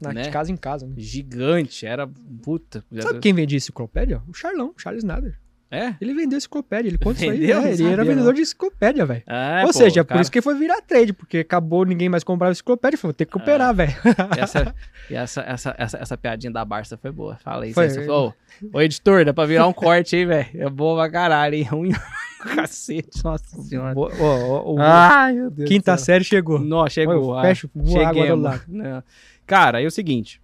na 0.00 0.12
né? 0.12 0.22
de 0.22 0.30
casa 0.30 0.52
em 0.52 0.56
casa, 0.56 0.86
né? 0.86 0.94
Gigante, 0.98 1.86
era 1.86 2.06
puta. 2.42 2.84
Sabe 3.00 3.20
quem 3.20 3.32
vendia 3.32 3.56
enciclopédia? 3.56 4.22
O 4.28 4.34
Charlão, 4.34 4.74
Charles 4.76 5.02
Nader. 5.02 5.38
É? 5.74 5.94
Ele 6.02 6.12
vendeu 6.12 6.36
enciclopédia, 6.36 6.90
ele 6.90 6.98
conta 6.98 7.20
Vendeu? 7.20 7.34
isso 7.60 7.66
aí. 7.66 7.70
É, 7.70 7.72
ele 7.72 7.92
era 7.94 8.04
vendedor 8.04 8.34
de 8.34 8.42
enciclopédia, 8.42 9.06
velho. 9.06 9.22
É, 9.26 9.60
Ou 9.60 9.68
pô, 9.68 9.72
seja, 9.72 10.00
é 10.00 10.04
por 10.04 10.08
cara, 10.10 10.20
isso 10.20 10.30
que 10.30 10.42
foi 10.42 10.54
virar 10.54 10.82
trade, 10.82 11.14
porque 11.14 11.38
acabou, 11.38 11.86
ninguém 11.86 12.10
mais 12.10 12.22
comprava 12.22 12.52
enciclopédia, 12.52 12.98
falou, 12.98 13.14
tem 13.14 13.26
que 13.26 13.38
É. 13.38 13.40
operar, 13.42 13.74
velho. 13.74 13.94
Essa, 14.36 14.74
e 15.08 15.14
essa, 15.14 15.40
essa, 15.40 15.74
essa, 15.78 15.96
essa 15.96 16.16
piadinha 16.18 16.52
da 16.52 16.62
Barça 16.62 16.98
foi 16.98 17.10
boa. 17.10 17.38
Fala 17.42 17.64
aí. 17.64 17.72
Foi. 17.72 17.88
Foi. 17.88 18.06
Ô, 18.06 18.80
editor, 18.82 19.24
dá 19.24 19.32
pra 19.32 19.46
virar 19.46 19.66
um 19.66 19.72
corte 19.72 20.14
aí, 20.14 20.26
velho. 20.26 20.46
É 20.54 20.68
boa 20.68 21.02
pra 21.04 21.10
caralho, 21.10 21.54
hein? 21.54 21.62
Ruim 21.62 21.92
cacete. 22.54 23.24
Nossa 23.24 23.62
senhora. 23.62 23.94
O- 23.98 24.76
Ai, 24.78 25.32
meu 25.32 25.50
Deus. 25.50 25.66
quinta 25.68 25.96
série 25.96 26.22
chegou. 26.22 26.58
Não, 26.58 26.86
chegou. 26.88 27.34
Ah, 27.34 27.42
fecha, 27.42 27.66
voa 27.74 28.08
água 28.08 28.26
do 28.26 28.36
lado. 28.36 28.62
Não. 28.68 29.02
Cara, 29.46 29.82
é 29.82 29.86
o 29.86 29.90
seguinte. 29.90 30.38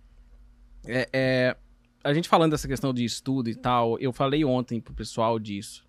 É, 0.86 1.06
é, 1.12 1.56
a 2.02 2.14
gente 2.14 2.28
falando 2.28 2.52
dessa 2.52 2.68
questão 2.68 2.92
de 2.92 3.04
estudo 3.04 3.50
e 3.50 3.54
tal, 3.54 3.98
eu 3.98 4.12
falei 4.12 4.44
ontem 4.44 4.80
pro 4.80 4.94
pessoal 4.94 5.38
disso. 5.38 5.86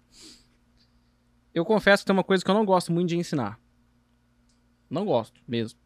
Eu 1.53 1.65
confesso 1.65 2.03
que 2.03 2.07
tem 2.07 2.15
uma 2.15 2.23
coisa 2.23 2.43
que 2.43 2.49
eu 2.49 2.55
não 2.55 2.65
gosto 2.65 2.91
muito 2.91 3.09
de 3.09 3.17
ensinar. 3.17 3.59
Não 4.89 5.05
gosto 5.05 5.41
mesmo. 5.47 5.79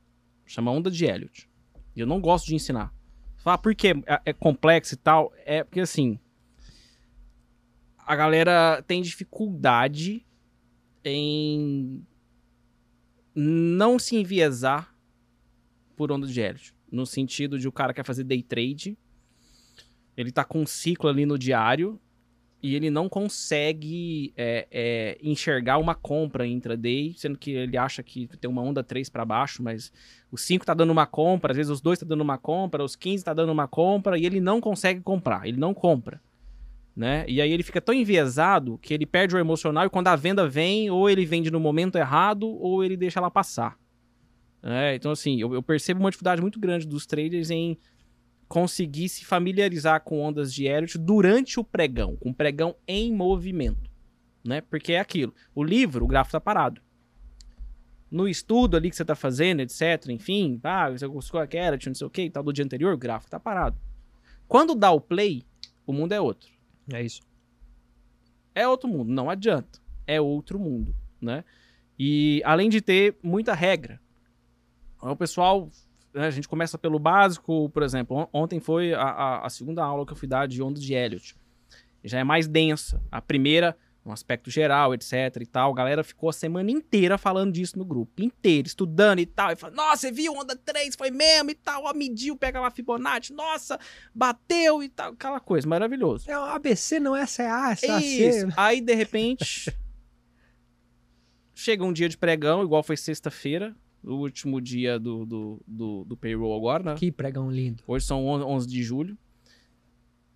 Chama 0.46 0.72
onda 0.72 0.90
de 0.90 1.06
Elliot. 1.06 1.50
Eu 1.96 2.08
não 2.08 2.20
gosto 2.20 2.48
de 2.48 2.56
ensinar. 2.56 2.94
Falar 3.38 3.58
por 3.58 3.76
que 3.76 3.90
é, 3.90 4.22
é 4.26 4.34
complexo 4.34 4.94
e 4.94 4.98
tal, 4.98 5.32
é 5.46 5.64
porque 5.64 5.82
assim. 5.82 6.20
A 7.98 8.16
galera 8.16 8.84
tem 8.86 9.02
dificuldade 9.02 10.26
em 11.04 12.06
não 13.36 13.98
se 13.98 14.16
enviesar 14.16 14.94
por 15.96 16.12
onda 16.12 16.28
de 16.28 16.40
Elliot. 16.40 16.74
No 16.92 17.06
sentido 17.06 17.58
de 17.58 17.68
o 17.68 17.72
cara 17.72 17.94
quer 17.94 18.06
fazer 18.06 18.24
day 18.24 18.44
trade, 18.44 18.98
ele 20.16 20.32
tá 20.32 20.44
com 20.44 20.62
um 20.62 20.66
ciclo 20.66 21.10
ali 21.10 21.26
no 21.26 21.38
diário 21.38 22.00
e 22.64 22.76
ele 22.76 22.90
não 22.90 23.10
consegue 23.10 24.34
é, 24.38 24.66
é, 24.72 25.18
enxergar 25.22 25.78
uma 25.78 25.94
compra 25.94 26.48
intraday, 26.48 27.14
sendo 27.18 27.38
que 27.38 27.52
ele 27.52 27.76
acha 27.76 28.02
que 28.02 28.26
tem 28.40 28.50
uma 28.50 28.62
onda 28.62 28.82
3 28.82 29.10
para 29.10 29.26
baixo, 29.26 29.62
mas 29.62 29.92
o 30.32 30.38
5 30.38 30.66
tá 30.66 30.74
dando 30.74 30.92
uma 30.92 31.06
compra, 31.06 31.52
às 31.52 31.58
vezes 31.58 31.70
os 31.70 31.82
2 31.82 32.00
tá 32.00 32.06
dando 32.06 32.22
uma 32.22 32.38
compra, 32.38 32.82
os 32.82 32.96
15 32.96 33.26
tá 33.26 33.34
dando 33.34 33.52
uma 33.52 33.68
compra 33.68 34.18
e 34.18 34.26
ele 34.26 34.40
não 34.40 34.62
consegue 34.62 35.02
comprar, 35.02 35.46
ele 35.46 35.58
não 35.58 35.74
compra. 35.74 36.22
Né? 36.96 37.26
E 37.28 37.42
aí 37.42 37.52
ele 37.52 37.64
fica 37.64 37.82
tão 37.82 37.94
enviesado 37.94 38.78
que 38.78 38.94
ele 38.94 39.06
perde 39.06 39.36
o 39.36 39.40
emocional 39.40 39.86
e 39.86 39.90
quando 39.90 40.08
a 40.08 40.16
venda 40.16 40.48
vem, 40.48 40.90
ou 40.90 41.10
ele 41.10 41.26
vende 41.26 41.52
no 41.52 41.60
momento 41.60 41.98
errado, 41.98 42.48
ou 42.48 42.82
ele 42.82 42.96
deixa 42.96 43.20
ela 43.20 43.32
passar. 43.32 43.78
É, 44.62 44.96
então, 44.96 45.12
assim, 45.12 45.42
eu, 45.42 45.54
eu 45.54 45.62
percebo 45.62 46.00
uma 46.00 46.10
dificuldade 46.10 46.42
muito 46.42 46.58
grande 46.58 46.88
dos 46.88 47.06
traders 47.06 47.50
em 47.50 47.78
conseguir 48.48 49.10
se 49.10 49.26
familiarizar 49.26 50.02
com 50.02 50.22
ondas 50.22 50.54
de 50.54 50.66
Elliott 50.66 50.98
durante 50.98 51.60
o 51.60 51.64
pregão, 51.64 52.16
com 52.18 52.30
o 52.30 52.34
pregão 52.34 52.76
em 52.88 53.14
movimento, 53.14 53.90
né? 54.44 54.62
Porque 54.62 54.94
é 54.94 55.00
aquilo. 55.00 55.34
O 55.56 55.64
livro, 55.64 56.06
o 56.06 56.08
gráfico 56.08 56.34
tá 56.34 56.42
parado. 56.42 56.82
No 58.12 58.28
estudo 58.28 58.78
ali 58.78 58.90
que 58.90 58.96
você 58.96 59.04
tá 59.04 59.16
fazendo, 59.16 59.62
etc, 59.62 60.10
enfim, 60.10 60.60
ah, 60.64 60.92
você 60.92 61.08
gostou 61.08 61.40
a 61.40 61.46
Elliott, 61.46 61.88
não 61.88 61.96
sei 61.96 62.06
o 62.06 62.10
que, 62.10 62.30
tal, 62.30 62.44
do 62.44 62.54
dia 62.54 62.64
anterior, 62.64 62.94
o 62.94 62.98
gráfico 62.98 63.32
tá 63.32 63.40
parado. 63.40 63.78
Quando 64.48 64.76
dá 64.76 64.92
o 64.92 65.02
play, 65.02 65.44
o 65.86 65.92
mundo 65.92 66.12
é 66.12 66.22
outro. 66.22 66.50
É 66.94 67.02
isso. 67.02 67.22
É 68.54 68.68
outro 68.68 68.88
mundo, 68.88 69.12
não 69.12 69.30
adianta. 69.30 69.80
É 70.06 70.22
outro 70.22 70.60
mundo, 70.60 70.96
né? 71.20 71.44
E 71.98 72.42
além 72.46 72.70
de 72.70 72.82
ter 72.82 73.18
muita 73.24 73.54
regra. 73.54 74.00
O 75.02 75.16
pessoal, 75.16 75.70
a 76.16 76.30
gente 76.30 76.48
começa 76.48 76.78
pelo 76.78 77.00
básico, 77.00 77.70
por 77.70 77.84
exemplo, 77.84 78.18
on- 78.18 78.28
ontem 78.32 78.60
foi 78.60 78.94
a, 78.94 79.02
a- 79.02 79.46
a 79.46 79.50
segunda 79.50 79.84
aula 79.84 80.06
que 80.06 80.12
eu 80.14 80.18
fui 80.18 80.28
dar 80.28 80.48
de 80.48 80.62
ondas 80.62 80.82
de 80.84 80.94
Elliot. 80.94 81.36
Já 82.04 82.20
é 82.20 82.24
mais 82.24 82.48
densa. 82.48 83.02
A 83.12 83.22
primeira, 83.22 83.78
um 84.06 84.12
aspecto 84.12 84.52
geral, 84.52 84.94
etc 84.94 85.38
e 85.40 85.46
tal. 85.46 85.72
A 85.72 85.76
galera 85.76 86.04
ficou 86.04 86.30
a 86.30 86.34
semana 86.34 86.70
inteira 86.70 87.18
falando 87.18 87.54
disso 87.54 87.78
no 87.80 87.86
grupo. 87.86 88.22
Inteira, 88.22 88.68
estudando 88.68 89.20
e 89.20 89.26
tal. 89.26 89.52
E 89.52 89.56
falando, 89.56 89.78
nossa, 89.78 89.98
você 90.02 90.12
viu 90.12 90.34
onda 90.34 90.56
3, 90.56 90.96
foi 90.96 91.10
mesmo 91.10 91.50
e 91.52 91.56
tal. 91.56 91.86
Ó, 91.86 91.94
mediu, 91.94 92.36
pega 92.36 92.60
lá 92.60 92.70
Fibonacci. 92.70 93.32
Nossa, 93.34 93.80
bateu 94.14 94.84
e 94.84 94.90
tal. 94.90 95.14
Aquela 95.14 95.40
coisa, 95.40 95.68
maravilhoso. 95.68 96.30
É 96.30 96.38
o 96.38 96.44
ABC, 96.44 97.00
não 97.00 97.16
é 97.16 97.26
SA, 97.26 97.76
é 97.82 97.98
Isso. 98.02 98.48
Aí, 98.58 98.82
de 98.82 98.94
repente, 98.94 99.74
chega 101.56 101.84
um 101.84 101.94
dia 101.94 102.10
de 102.10 102.18
pregão, 102.18 102.64
igual 102.64 102.84
foi 102.84 102.98
sexta-feira, 102.98 103.76
o 104.04 104.16
último 104.16 104.60
dia 104.60 105.00
do, 105.00 105.26
do, 105.26 105.62
do, 105.68 106.04
do 106.06 106.18
payroll 106.18 106.56
agora, 106.56 106.84
né? 106.84 106.96
Que 106.96 107.12
pregão 107.12 107.50
lindo. 107.50 107.84
Hoje 107.88 108.06
são 108.06 108.26
11 108.28 108.44
11 108.46 108.68
de 108.68 108.84
julho. 108.84 109.18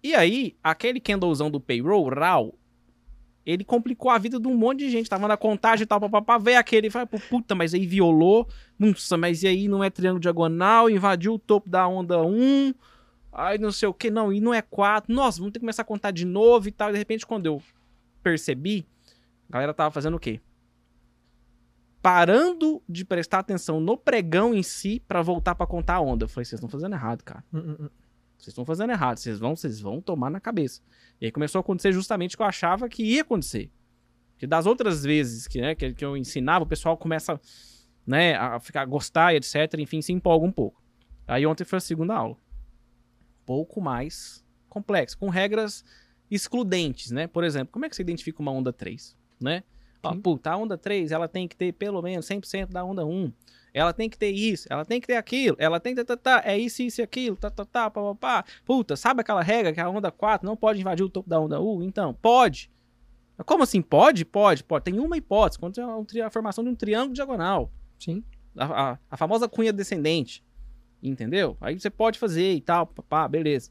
E 0.02 0.16
aí, 0.16 0.56
aquele 0.64 1.00
candlezão 1.00 1.52
do 1.52 1.60
payroll, 1.60 2.08
RAW, 2.08 2.56
ele 3.46 3.64
complicou 3.64 4.12
a 4.12 4.18
vida 4.18 4.40
de 4.40 4.48
um 4.48 4.56
monte 4.56 4.80
de 4.80 4.90
gente. 4.90 5.10
Tava 5.10 5.28
na 5.28 5.38
contagem 5.38 5.84
e 5.84 5.86
tal, 5.86 6.00
papapá, 6.00 6.38
veio 6.38 6.60
aquele 6.60 6.90
fala, 6.90 7.08
"Pô, 7.08 7.18
puta, 7.30 7.56
mas 7.56 7.74
aí 7.74 7.86
violou. 7.86 8.48
Nossa, 8.78 9.18
mas 9.18 9.44
e 9.44 9.48
aí 9.48 9.68
não 9.68 9.84
é 9.84 9.90
triângulo 9.90 10.20
diagonal, 10.20 10.90
invadiu 10.90 11.34
o 11.34 11.40
topo 11.40 11.70
da 11.70 11.88
onda 11.88 12.22
1. 12.22 12.74
Aí 13.32 13.58
não 13.58 13.72
sei 13.72 13.88
o 13.88 13.94
que, 13.94 14.10
não, 14.10 14.34
e 14.34 14.40
não 14.40 14.54
é 14.54 14.62
4. 14.62 15.14
Nossa, 15.14 15.40
vamos 15.40 15.54
ter 15.54 15.60
que 15.60 15.64
começar 15.64 15.84
a 15.84 15.86
contar 15.86 16.12
de 16.12 16.26
novo 16.26 16.68
e 16.68 16.72
tal. 16.72 16.90
E 16.90 16.94
de 16.94 16.98
repente, 16.98 17.26
quando 17.26 17.46
eu 17.46 17.62
percebi, 18.24 18.86
a 19.50 19.54
galera 19.54 19.74
tava 19.74 19.92
fazendo 19.92 20.16
o 20.18 20.20
quê? 20.20 20.42
Parando 22.08 22.82
de 22.88 23.04
prestar 23.04 23.40
atenção 23.40 23.82
no 23.82 23.98
pregão 23.98 24.54
em 24.54 24.64
si 24.64 25.04
pra 25.06 25.22
voltar 25.22 25.56
pra 25.56 25.68
contar 25.68 25.96
a 25.96 26.00
onda. 26.00 26.24
Eu 26.24 26.30
falei, 26.30 26.46
vocês 26.46 26.54
estão 26.54 26.70
fazendo 26.70 26.94
errado, 26.94 27.22
cara. 27.22 27.44
Hum, 27.54 27.60
hum, 27.60 27.76
hum. 27.82 27.90
Vocês 28.38 28.48
estão 28.48 28.64
fazendo 28.64 28.92
errado, 28.92 29.18
vocês 29.18 29.38
vão, 29.38 29.58
vocês 29.58 29.82
vão 29.82 30.00
tomar 30.00 30.30
na 30.30 30.40
cabeça. 30.40 30.82
E 31.20 31.26
aí 31.26 31.34
começou 31.34 31.60
a 31.60 31.62
acontecer 31.62 31.92
justamente 31.92 32.36
o 32.36 32.38
que 32.38 32.42
eu 32.42 32.48
achava 32.48 32.88
que 32.88 33.04
ia 33.04 33.24
acontecer. 33.24 33.70
Que 34.38 34.48
das 34.48 34.66
outras 34.66 35.04
vezes 35.04 35.50
que, 35.50 35.60
né, 35.60 35.76
que, 35.76 35.94
que 35.94 36.06
eu 36.06 36.16
ensinava, 36.16 36.64
o 36.64 36.66
pessoal 36.66 36.96
começa 36.96 37.38
né, 38.06 38.36
a 38.36 38.58
ficar 38.58 38.84
a 38.84 38.86
gostar 38.86 39.36
etc, 39.36 39.74
enfim, 39.78 40.02
se 40.02 40.14
empolga 40.14 40.46
um 40.46 40.52
pouco. 40.52 40.82
Aí 41.28 41.46
ontem 41.46 41.66
foi 41.66 41.76
a 41.76 41.82
segunda 41.82 42.16
aula. 42.16 42.38
Pouco 43.46 43.82
mais 43.82 44.46
complexo, 44.70 45.18
com 45.18 45.28
regras 45.28 45.84
excludentes, 46.32 47.12
né? 47.12 47.28
Por 47.28 47.44
exemplo, 47.44 47.74
como 47.74 47.84
é 47.84 47.90
que 47.90 47.98
você 47.98 48.02
identifica 48.02 48.42
uma 48.42 48.54
onda 48.54 48.72
3, 48.72 49.14
né? 49.42 49.66
Ó, 50.10 50.16
puta, 50.16 50.52
a 50.52 50.58
onda 50.58 50.78
3, 50.78 51.12
ela 51.12 51.28
tem 51.28 51.48
que 51.48 51.56
ter 51.56 51.72
pelo 51.74 52.02
menos 52.02 52.26
100% 52.26 52.68
da 52.72 52.84
onda 52.84 53.06
1. 53.06 53.32
Ela 53.74 53.94
tem 53.94 54.10
que 54.10 54.18
ter 54.18 54.32
isso, 54.32 54.68
ela 54.72 54.84
tem 54.84 55.00
que 55.00 55.06
ter 55.06 55.18
aquilo, 55.18 55.56
ela 55.60 55.80
tem 55.80 55.94
que 55.94 56.04
tá, 56.04 56.18
tá, 56.18 56.42
tá, 56.42 56.50
é 56.50 56.58
isso, 56.58 56.82
isso 56.82 57.00
e 57.00 57.04
aquilo, 57.04 57.36
tá, 57.36 57.50
tá, 57.52 57.64
tá, 57.64 57.90
pá, 57.92 58.02
pá, 58.02 58.16
pá. 58.16 58.46
Puta, 58.66 58.96
sabe 58.96 59.22
aquela 59.22 59.44
regra 59.44 59.72
que 59.72 59.80
a 59.80 59.88
onda 59.90 60.10
4 60.10 60.48
não 60.48 60.56
pode 60.58 60.80
invadir 60.80 61.04
o 61.04 61.10
topo 61.10 61.30
da 61.30 61.40
onda 61.40 61.62
U? 61.62 61.84
Então, 61.84 62.14
pode. 62.14 62.72
Como 63.46 63.62
assim? 63.64 63.82
Pode? 63.84 64.26
Pode, 64.26 64.64
pode. 64.64 64.84
Tem 64.86 65.00
uma 65.00 65.16
hipótese, 65.16 65.60
quando 65.60 65.76
tem 65.76 66.06
tri- 66.06 66.22
a 66.22 66.30
formação 66.32 66.64
de 66.64 66.72
um 66.72 66.76
triângulo 66.76 67.14
diagonal. 67.14 67.72
Sim. 68.00 68.24
A, 68.58 68.66
a- 68.94 69.00
a 69.12 69.18
famosa 69.18 69.48
cunha 69.48 69.72
descendente. 69.72 70.44
Entendeu? 71.04 71.56
Aí 71.62 71.80
você 71.80 71.92
pode 71.92 72.18
fazer 72.18 72.54
e 72.54 72.62
tal, 72.62 72.88
papá, 72.88 73.28
beleza. 73.28 73.70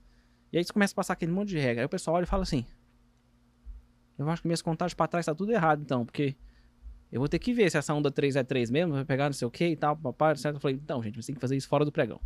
E 0.53 0.59
aí 0.59 0.65
você 0.65 0.73
começa 0.73 0.93
a 0.95 0.97
passar 0.97 1.15
aquele 1.15 1.33
monte 1.33 1.49
de 1.49 1.59
regra. 1.59 1.83
Aí 1.83 1.87
o 1.87 1.89
pessoal 1.89 2.17
olha 2.17 2.23
e 2.25 2.29
fala 2.29 2.45
assim: 2.45 2.65
Eu 4.19 4.29
acho 4.31 4.43
que 4.43 4.49
minhas 4.49 4.63
contagens 4.63 4.95
pra 4.95 5.07
trás 5.07 5.27
tá 5.27 5.35
tudo 5.35 5.53
errado, 5.53 5.83
então, 5.83 6.05
porque 6.05 6.35
eu 7.11 7.21
vou 7.21 7.29
ter 7.29 7.39
que 7.39 7.53
ver 7.53 7.71
se 7.71 7.77
essa 7.77 7.95
onda 7.95 8.11
3 8.11 8.37
é 8.37 8.43
3 8.43 8.71
mesmo, 8.71 8.95
vai 8.95 9.05
pegar 9.05 9.27
não 9.27 9.33
sei 9.33 9.47
o 9.47 9.51
que 9.51 9.67
e 9.67 9.77
tal, 9.77 9.97
papá, 9.97 10.33
etc. 10.33 10.47
Eu 10.47 10.61
falei: 10.61 10.77
Então, 10.77 11.03
gente, 11.03 11.17
você 11.21 11.29
tem 11.29 11.35
que 11.35 11.41
fazer 11.41 11.57
isso 11.57 11.69
fora 11.69 11.85
do 11.85 11.93
pregão. 11.93 12.21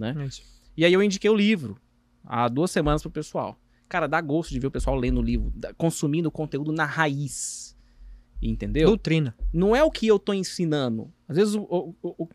É 0.00 0.24
isso. 0.24 0.42
E 0.76 0.84
aí 0.84 0.92
eu 0.92 1.02
indiquei 1.02 1.30
o 1.30 1.36
livro 1.36 1.80
há 2.24 2.48
duas 2.48 2.70
semanas 2.70 3.02
pro 3.02 3.10
pessoal. 3.10 3.58
Cara, 3.88 4.06
dá 4.08 4.20
gosto 4.20 4.50
de 4.50 4.58
ver 4.58 4.66
o 4.66 4.70
pessoal 4.70 4.96
lendo 4.96 5.20
o 5.20 5.22
livro, 5.22 5.52
consumindo 5.76 6.28
o 6.28 6.32
conteúdo 6.32 6.72
na 6.72 6.84
raiz. 6.84 7.76
Entendeu? 8.42 8.88
Doutrina. 8.88 9.34
não 9.52 9.74
é 9.74 9.82
o 9.82 9.90
que 9.90 10.06
eu 10.06 10.18
tô 10.18 10.34
ensinando. 10.34 11.12
Às 11.28 11.36
vezes 11.36 11.54
o, 11.54 11.62
o, 11.62 11.94
o, 12.02 12.28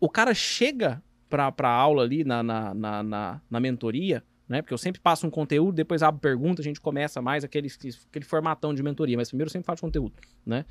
o 0.00 0.08
cara 0.08 0.34
chega 0.34 1.02
pra, 1.28 1.52
pra 1.52 1.68
aula 1.68 2.02
ali 2.02 2.24
na, 2.24 2.42
na, 2.42 2.74
na, 2.74 3.02
na, 3.02 3.40
na 3.50 3.60
mentoria, 3.60 4.24
né? 4.52 4.62
Porque 4.62 4.72
eu 4.74 4.78
sempre 4.78 5.00
passo 5.00 5.26
um 5.26 5.30
conteúdo, 5.30 5.72
depois 5.74 6.02
abro 6.02 6.20
pergunta, 6.20 6.60
a 6.60 6.64
gente 6.64 6.80
começa 6.80 7.20
mais 7.22 7.42
aquele, 7.42 7.68
aquele 8.10 8.24
formatão 8.24 8.72
de 8.74 8.82
mentoria, 8.82 9.16
mas 9.16 9.28
primeiro 9.28 9.48
eu 9.48 9.52
sempre 9.52 9.66
falo 9.66 9.76
de 9.76 9.82
conteúdo, 9.82 10.14
né? 10.46 10.64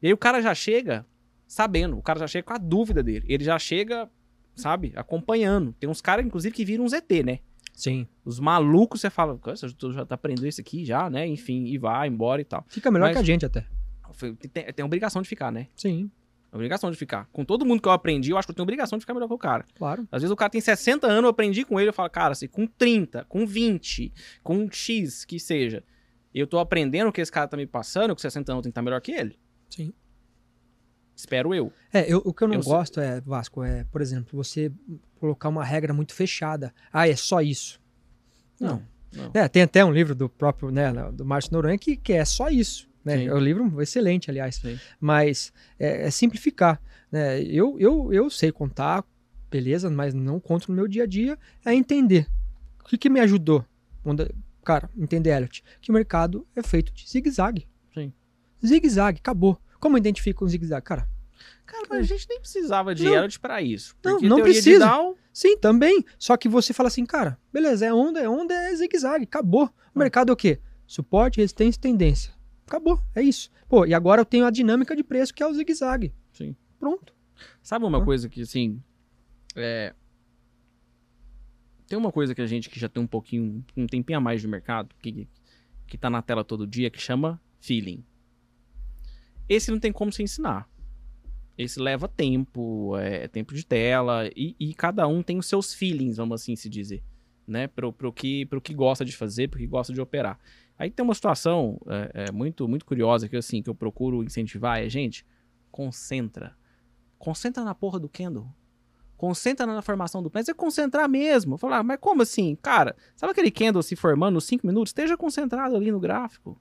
E 0.00 0.06
aí 0.06 0.12
o 0.12 0.16
cara 0.16 0.40
já 0.40 0.54
chega 0.54 1.04
sabendo, 1.46 1.98
o 1.98 2.02
cara 2.02 2.18
já 2.20 2.26
chega 2.26 2.44
com 2.46 2.52
a 2.54 2.58
dúvida 2.58 3.02
dele. 3.02 3.24
Ele 3.28 3.44
já 3.44 3.58
chega, 3.58 4.08
sabe, 4.54 4.92
acompanhando. 4.96 5.72
Tem 5.78 5.88
uns 5.90 6.00
caras, 6.00 6.24
inclusive, 6.24 6.54
que 6.54 6.64
viram 6.64 6.84
um 6.84 6.88
ZT, 6.88 7.22
né? 7.24 7.38
Sim. 7.72 8.06
Os 8.24 8.40
malucos, 8.40 9.00
você 9.00 9.10
fala, 9.10 9.38
"Nossa, 9.44 9.68
tu 9.72 9.92
já 9.92 10.04
tá 10.06 10.14
aprendendo 10.14 10.46
isso 10.46 10.60
aqui 10.60 10.84
já, 10.84 11.10
né? 11.10 11.26
Enfim, 11.26 11.64
e 11.66 11.76
vai 11.78 12.08
embora 12.08 12.40
e 12.40 12.44
tal. 12.44 12.64
Fica 12.68 12.90
melhor 12.90 13.06
Mas- 13.06 13.16
que 13.16 13.22
a 13.22 13.24
gente 13.24 13.44
até. 13.44 13.66
Tem, 14.52 14.64
tem 14.72 14.84
obrigação 14.84 15.20
de 15.20 15.28
ficar, 15.28 15.50
né? 15.52 15.66
Sim. 15.76 16.10
Obrigação 16.56 16.90
de 16.90 16.96
ficar. 16.96 17.26
Com 17.32 17.44
todo 17.44 17.64
mundo 17.64 17.80
que 17.80 17.88
eu 17.88 17.92
aprendi, 17.92 18.30
eu 18.30 18.38
acho 18.38 18.46
que 18.46 18.50
eu 18.50 18.54
tenho 18.54 18.64
obrigação 18.64 18.98
de 18.98 19.02
ficar 19.02 19.14
melhor 19.14 19.28
que 19.28 19.34
o 19.34 19.38
cara. 19.38 19.64
Claro. 19.76 20.06
Às 20.10 20.22
vezes 20.22 20.32
o 20.32 20.36
cara 20.36 20.50
tem 20.50 20.60
60 20.60 21.06
anos, 21.06 21.22
eu 21.24 21.28
aprendi 21.28 21.64
com 21.64 21.78
ele, 21.78 21.88
eu 21.90 21.92
falo, 21.94 22.10
cara, 22.10 22.32
assim, 22.32 22.48
com 22.48 22.66
30, 22.66 23.24
com 23.28 23.46
20, 23.46 24.12
com 24.42 24.68
X 24.70 25.24
que 25.24 25.38
seja, 25.38 25.84
eu 26.34 26.46
tô 26.46 26.58
aprendendo 26.58 27.08
o 27.08 27.12
que 27.12 27.20
esse 27.20 27.30
cara 27.32 27.46
tá 27.48 27.56
me 27.56 27.66
passando, 27.66 28.14
com 28.14 28.20
60 28.20 28.52
anos 28.52 28.62
tem 28.62 28.70
que 28.70 28.72
estar 28.72 28.82
melhor 28.82 29.00
que 29.00 29.12
ele. 29.12 29.38
Sim. 29.70 29.92
Espero 31.14 31.54
eu. 31.54 31.72
É, 31.92 32.12
eu- 32.12 32.20
o 32.24 32.32
que 32.34 32.42
eu 32.44 32.48
não 32.48 32.56
Eu 32.56 32.62
sei. 32.62 32.72
gosto 32.72 33.00
é, 33.00 33.20
Vasco, 33.22 33.62
é, 33.62 33.84
por 33.84 34.02
exemplo, 34.02 34.36
você 34.36 34.70
colocar 35.18 35.48
uma 35.48 35.64
regra 35.64 35.94
muito 35.94 36.12
fechada. 36.14 36.74
Ah, 36.92 37.08
é 37.08 37.16
só 37.16 37.40
isso. 37.40 37.80
Não. 38.60 38.82
Não. 39.14 39.30
É, 39.32 39.48
tem 39.48 39.62
até 39.62 39.82
um 39.82 39.90
livro 39.92 40.14
do 40.14 40.28
próprio, 40.28 40.70
né, 40.70 40.92
do 41.12 41.24
Márcio 41.24 41.52
Noronha 41.54 41.78
que, 41.78 41.96
que 41.96 42.12
é 42.12 42.22
só 42.24 42.48
isso. 42.50 42.85
Né? 43.06 43.18
Sim. 43.18 43.28
É 43.28 43.34
um 43.34 43.38
livro 43.38 43.80
excelente, 43.80 44.28
aliás. 44.28 44.56
Sim. 44.56 44.76
Mas 45.00 45.52
é, 45.78 46.08
é 46.08 46.10
simplificar. 46.10 46.82
Né? 47.10 47.40
Eu, 47.42 47.78
eu, 47.78 48.12
eu 48.12 48.28
sei 48.28 48.50
contar, 48.50 49.04
beleza, 49.48 49.88
mas 49.88 50.12
não 50.12 50.40
conto 50.40 50.68
no 50.70 50.74
meu 50.74 50.88
dia 50.88 51.04
a 51.04 51.06
dia. 51.06 51.38
É 51.64 51.72
entender. 51.72 52.26
O 52.80 52.88
que, 52.88 52.98
que 52.98 53.08
me 53.08 53.20
ajudou? 53.20 53.64
Quando- 54.02 54.28
cara, 54.64 54.90
entender, 54.98 55.30
Elliot, 55.30 55.62
que 55.80 55.90
o 55.92 55.94
mercado 55.94 56.44
é 56.56 56.62
feito 56.64 56.92
de 56.92 57.08
zigue-zague. 57.08 57.68
Sim. 57.94 58.12
Zigue-zague, 58.64 59.20
acabou. 59.20 59.56
Como 59.78 59.96
eu 59.96 59.98
identifico 60.00 60.44
um 60.44 60.48
zigue-zague? 60.48 60.84
Cara, 60.84 61.08
Cara, 61.64 61.86
mas 61.88 62.00
a 62.00 62.02
gente 62.02 62.26
nem 62.28 62.40
precisava 62.40 62.92
de. 62.92 63.06
Elliot 63.06 63.38
pra 63.38 63.62
isso. 63.62 63.94
Não, 64.04 64.18
não 64.20 64.42
precisa. 64.42 64.84
Dow, 64.84 65.16
Sim, 65.32 65.56
também. 65.58 66.04
Só 66.18 66.36
que 66.36 66.48
você 66.48 66.72
fala 66.72 66.88
assim, 66.88 67.06
cara, 67.06 67.38
beleza, 67.52 67.86
é 67.86 67.92
onda, 67.92 68.18
é 68.18 68.28
onda, 68.28 68.52
é 68.52 68.74
zigue-zague, 68.74 69.24
acabou. 69.24 69.70
O 69.94 69.98
mercado 69.98 70.30
é 70.30 70.32
o 70.32 70.36
quê? 70.36 70.58
Suporte, 70.86 71.38
resistência 71.38 71.78
e 71.78 71.80
tendência. 71.80 72.35
Acabou, 72.66 73.00
é 73.14 73.22
isso. 73.22 73.50
Pô, 73.68 73.86
e 73.86 73.94
agora 73.94 74.20
eu 74.20 74.24
tenho 74.24 74.44
a 74.44 74.50
dinâmica 74.50 74.96
de 74.96 75.04
preço 75.04 75.32
que 75.32 75.42
é 75.42 75.46
o 75.46 75.54
zigue-zague. 75.54 76.12
Sim. 76.32 76.56
Pronto. 76.78 77.14
Sabe 77.62 77.84
uma 77.84 77.98
Hã? 77.98 78.04
coisa 78.04 78.28
que, 78.28 78.42
assim. 78.42 78.82
É... 79.54 79.94
Tem 81.86 81.96
uma 81.96 82.10
coisa 82.10 82.34
que 82.34 82.42
a 82.42 82.46
gente 82.46 82.68
que 82.68 82.80
já 82.80 82.88
tem 82.88 83.00
um 83.02 83.06
pouquinho, 83.06 83.64
um 83.76 83.86
tempinho 83.86 84.18
a 84.18 84.20
mais 84.20 84.40
de 84.40 84.48
mercado, 84.48 84.94
que, 85.00 85.28
que 85.86 85.96
tá 85.96 86.10
na 86.10 86.20
tela 86.20 86.44
todo 86.44 86.66
dia, 86.66 86.90
que 86.90 87.00
chama 87.00 87.40
feeling. 87.60 88.04
Esse 89.48 89.70
não 89.70 89.78
tem 89.78 89.92
como 89.92 90.12
se 90.12 90.22
ensinar. 90.22 90.68
Esse 91.56 91.80
leva 91.80 92.08
tempo, 92.08 92.96
é 92.98 93.28
tempo 93.28 93.54
de 93.54 93.64
tela, 93.64 94.28
e, 94.34 94.56
e 94.58 94.74
cada 94.74 95.06
um 95.06 95.22
tem 95.22 95.38
os 95.38 95.46
seus 95.46 95.72
feelings, 95.72 96.16
vamos 96.16 96.42
assim 96.42 96.56
se 96.56 96.68
dizer. 96.68 97.04
Né? 97.46 97.68
Pro, 97.68 97.92
pro, 97.92 98.12
que, 98.12 98.44
pro 98.46 98.60
que 98.60 98.74
gosta 98.74 99.04
de 99.04 99.16
fazer, 99.16 99.48
pro 99.48 99.60
que 99.60 99.66
gosta 99.66 99.92
de 99.92 100.00
operar. 100.00 100.40
Aí 100.78 100.90
tem 100.90 101.04
uma 101.04 101.14
situação 101.14 101.80
é, 101.86 102.26
é, 102.26 102.32
muito, 102.32 102.68
muito 102.68 102.84
curiosa 102.84 103.28
que, 103.28 103.36
assim, 103.36 103.62
que 103.62 103.70
eu 103.70 103.74
procuro 103.74 104.22
incentivar, 104.22 104.82
é, 104.82 104.88
gente, 104.88 105.26
concentra. 105.70 106.56
Concentra 107.18 107.64
na 107.64 107.74
porra 107.74 107.98
do 107.98 108.08
candle. 108.08 108.46
Concentra 109.16 109.66
na 109.66 109.80
formação 109.80 110.22
do 110.22 110.30
Mas 110.32 110.48
é 110.48 110.54
concentrar 110.54 111.08
mesmo. 111.08 111.56
Falar, 111.56 111.82
mas 111.82 111.98
como 111.98 112.22
assim? 112.22 112.54
Cara, 112.56 112.94
sabe 113.14 113.30
aquele 113.30 113.50
candle 113.50 113.82
se 113.82 113.96
formando 113.96 114.34
nos 114.34 114.44
5 114.44 114.66
minutos? 114.66 114.90
Esteja 114.90 115.16
concentrado 115.16 115.74
ali 115.74 115.90
no 115.90 115.98
gráfico. 115.98 116.60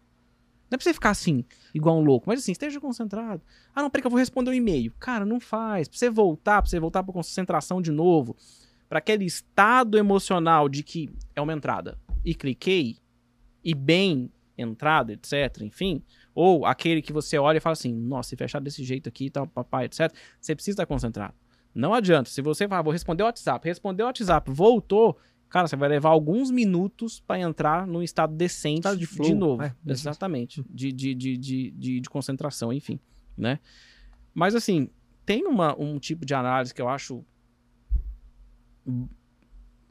Não 0.70 0.76
é 0.76 0.78
pra 0.78 0.84
você 0.84 0.94
ficar 0.94 1.12
assim, 1.12 1.46
igual 1.74 1.98
um 1.98 2.04
louco, 2.04 2.26
mas 2.28 2.40
assim, 2.40 2.52
esteja 2.52 2.80
concentrado. 2.80 3.42
Ah, 3.74 3.82
não, 3.84 3.90
peraí 3.90 4.02
que 4.02 4.08
eu 4.08 4.12
vou 4.12 4.20
responder 4.20 4.50
um 4.50 4.54
e-mail. 4.54 4.94
Cara, 5.00 5.26
não 5.26 5.40
faz. 5.40 5.88
Pra 5.88 5.98
você 5.98 6.10
voltar, 6.10 6.62
pra 6.62 6.70
você 6.70 6.80
voltar 6.80 7.04
pra 7.04 7.14
concentração 7.14 7.82
de 7.82 7.92
novo, 7.92 8.36
pra 8.90 9.00
aquele 9.00 9.26
estado 9.26 9.98
emocional 9.98 10.68
de 10.68 10.82
que 10.82 11.10
é 11.36 11.42
uma 11.42 11.54
entrada 11.54 12.00
e 12.24 12.34
cliquei, 12.34 12.98
e 13.66 13.74
bem 13.74 14.32
entrada, 14.58 15.12
etc, 15.12 15.62
enfim, 15.64 16.02
ou 16.34 16.66
aquele 16.66 17.02
que 17.02 17.12
você 17.12 17.38
olha 17.38 17.58
e 17.58 17.60
fala 17.60 17.74
assim, 17.74 17.94
nossa, 17.94 18.30
se 18.30 18.36
fechar 18.38 18.60
desse 18.62 18.84
jeito 18.84 19.10
aqui, 19.10 19.30
tal, 19.30 19.48
papai, 19.48 19.86
etc, 19.86 20.14
você 20.40 20.56
precisa 20.56 20.76
estar 20.76 20.86
concentrado. 20.86 21.34
Não 21.74 21.94
adianta. 21.94 22.30
Se 22.30 22.42
você 22.42 22.68
falar, 22.70 22.82
vou 22.82 22.94
responder 22.94 23.24
o 23.24 23.26
WhatsApp, 23.26 23.68
respondeu 23.68 24.06
o 24.06 24.08
WhatsApp, 24.08 24.50
voltou, 24.50 25.18
cara, 25.50 25.68
você 25.68 25.76
vai 25.76 25.90
levar 25.90 26.10
alguns 26.10 26.50
minutos 26.50 27.20
pra 27.20 27.38
entrar 27.38 27.86
num 27.86 28.02
estado 28.02 28.34
decente 28.34 28.80
Estado 28.80 28.96
de 28.96 29.02
de, 29.02 29.08
flow, 29.08 29.36
novo. 29.36 29.64
é, 29.64 29.76
Exatamente. 29.86 30.64
De, 30.70 30.94
de, 30.94 31.14
de, 31.14 31.38
de, 31.38 31.72
de, 31.72 32.00
de 32.00 32.10
concentração, 32.10 32.72
enfim, 32.72 32.98
né? 33.38 33.60
Mas 34.34 34.56
assim, 34.56 34.90
tem 35.26 35.46
uma, 35.46 35.78
um 35.78 36.00
tipo 36.00 36.26
de 36.26 36.34
análise 36.34 36.74
que 36.74 36.82
eu 36.82 36.88
acho. 36.88 37.26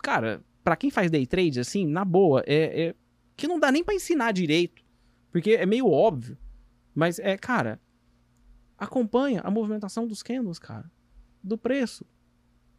Cara, 0.03 0.43
pra 0.62 0.77
quem 0.77 0.91
faz 0.91 1.11
day 1.11 1.27
trade, 1.27 1.61
assim, 1.61 1.87
na 1.87 2.05
boa, 2.05 2.43
é, 2.47 2.87
é 2.87 2.95
que 3.37 3.47
não 3.49 3.59
dá 3.59 3.70
nem 3.72 3.82
pra 3.85 3.95
ensinar 3.95 4.32
direito. 4.32 4.82
Porque 5.32 5.53
é 5.53 5.66
meio 5.66 5.89
óbvio. 5.91 6.37
Mas 6.95 7.18
é, 7.18 7.37
cara, 7.37 7.80
acompanha 8.78 9.41
a 9.43 9.51
movimentação 9.51 10.07
dos 10.07 10.22
candles, 10.22 10.59
cara. 10.59 10.91
Do 11.43 11.59
preço. 11.59 12.05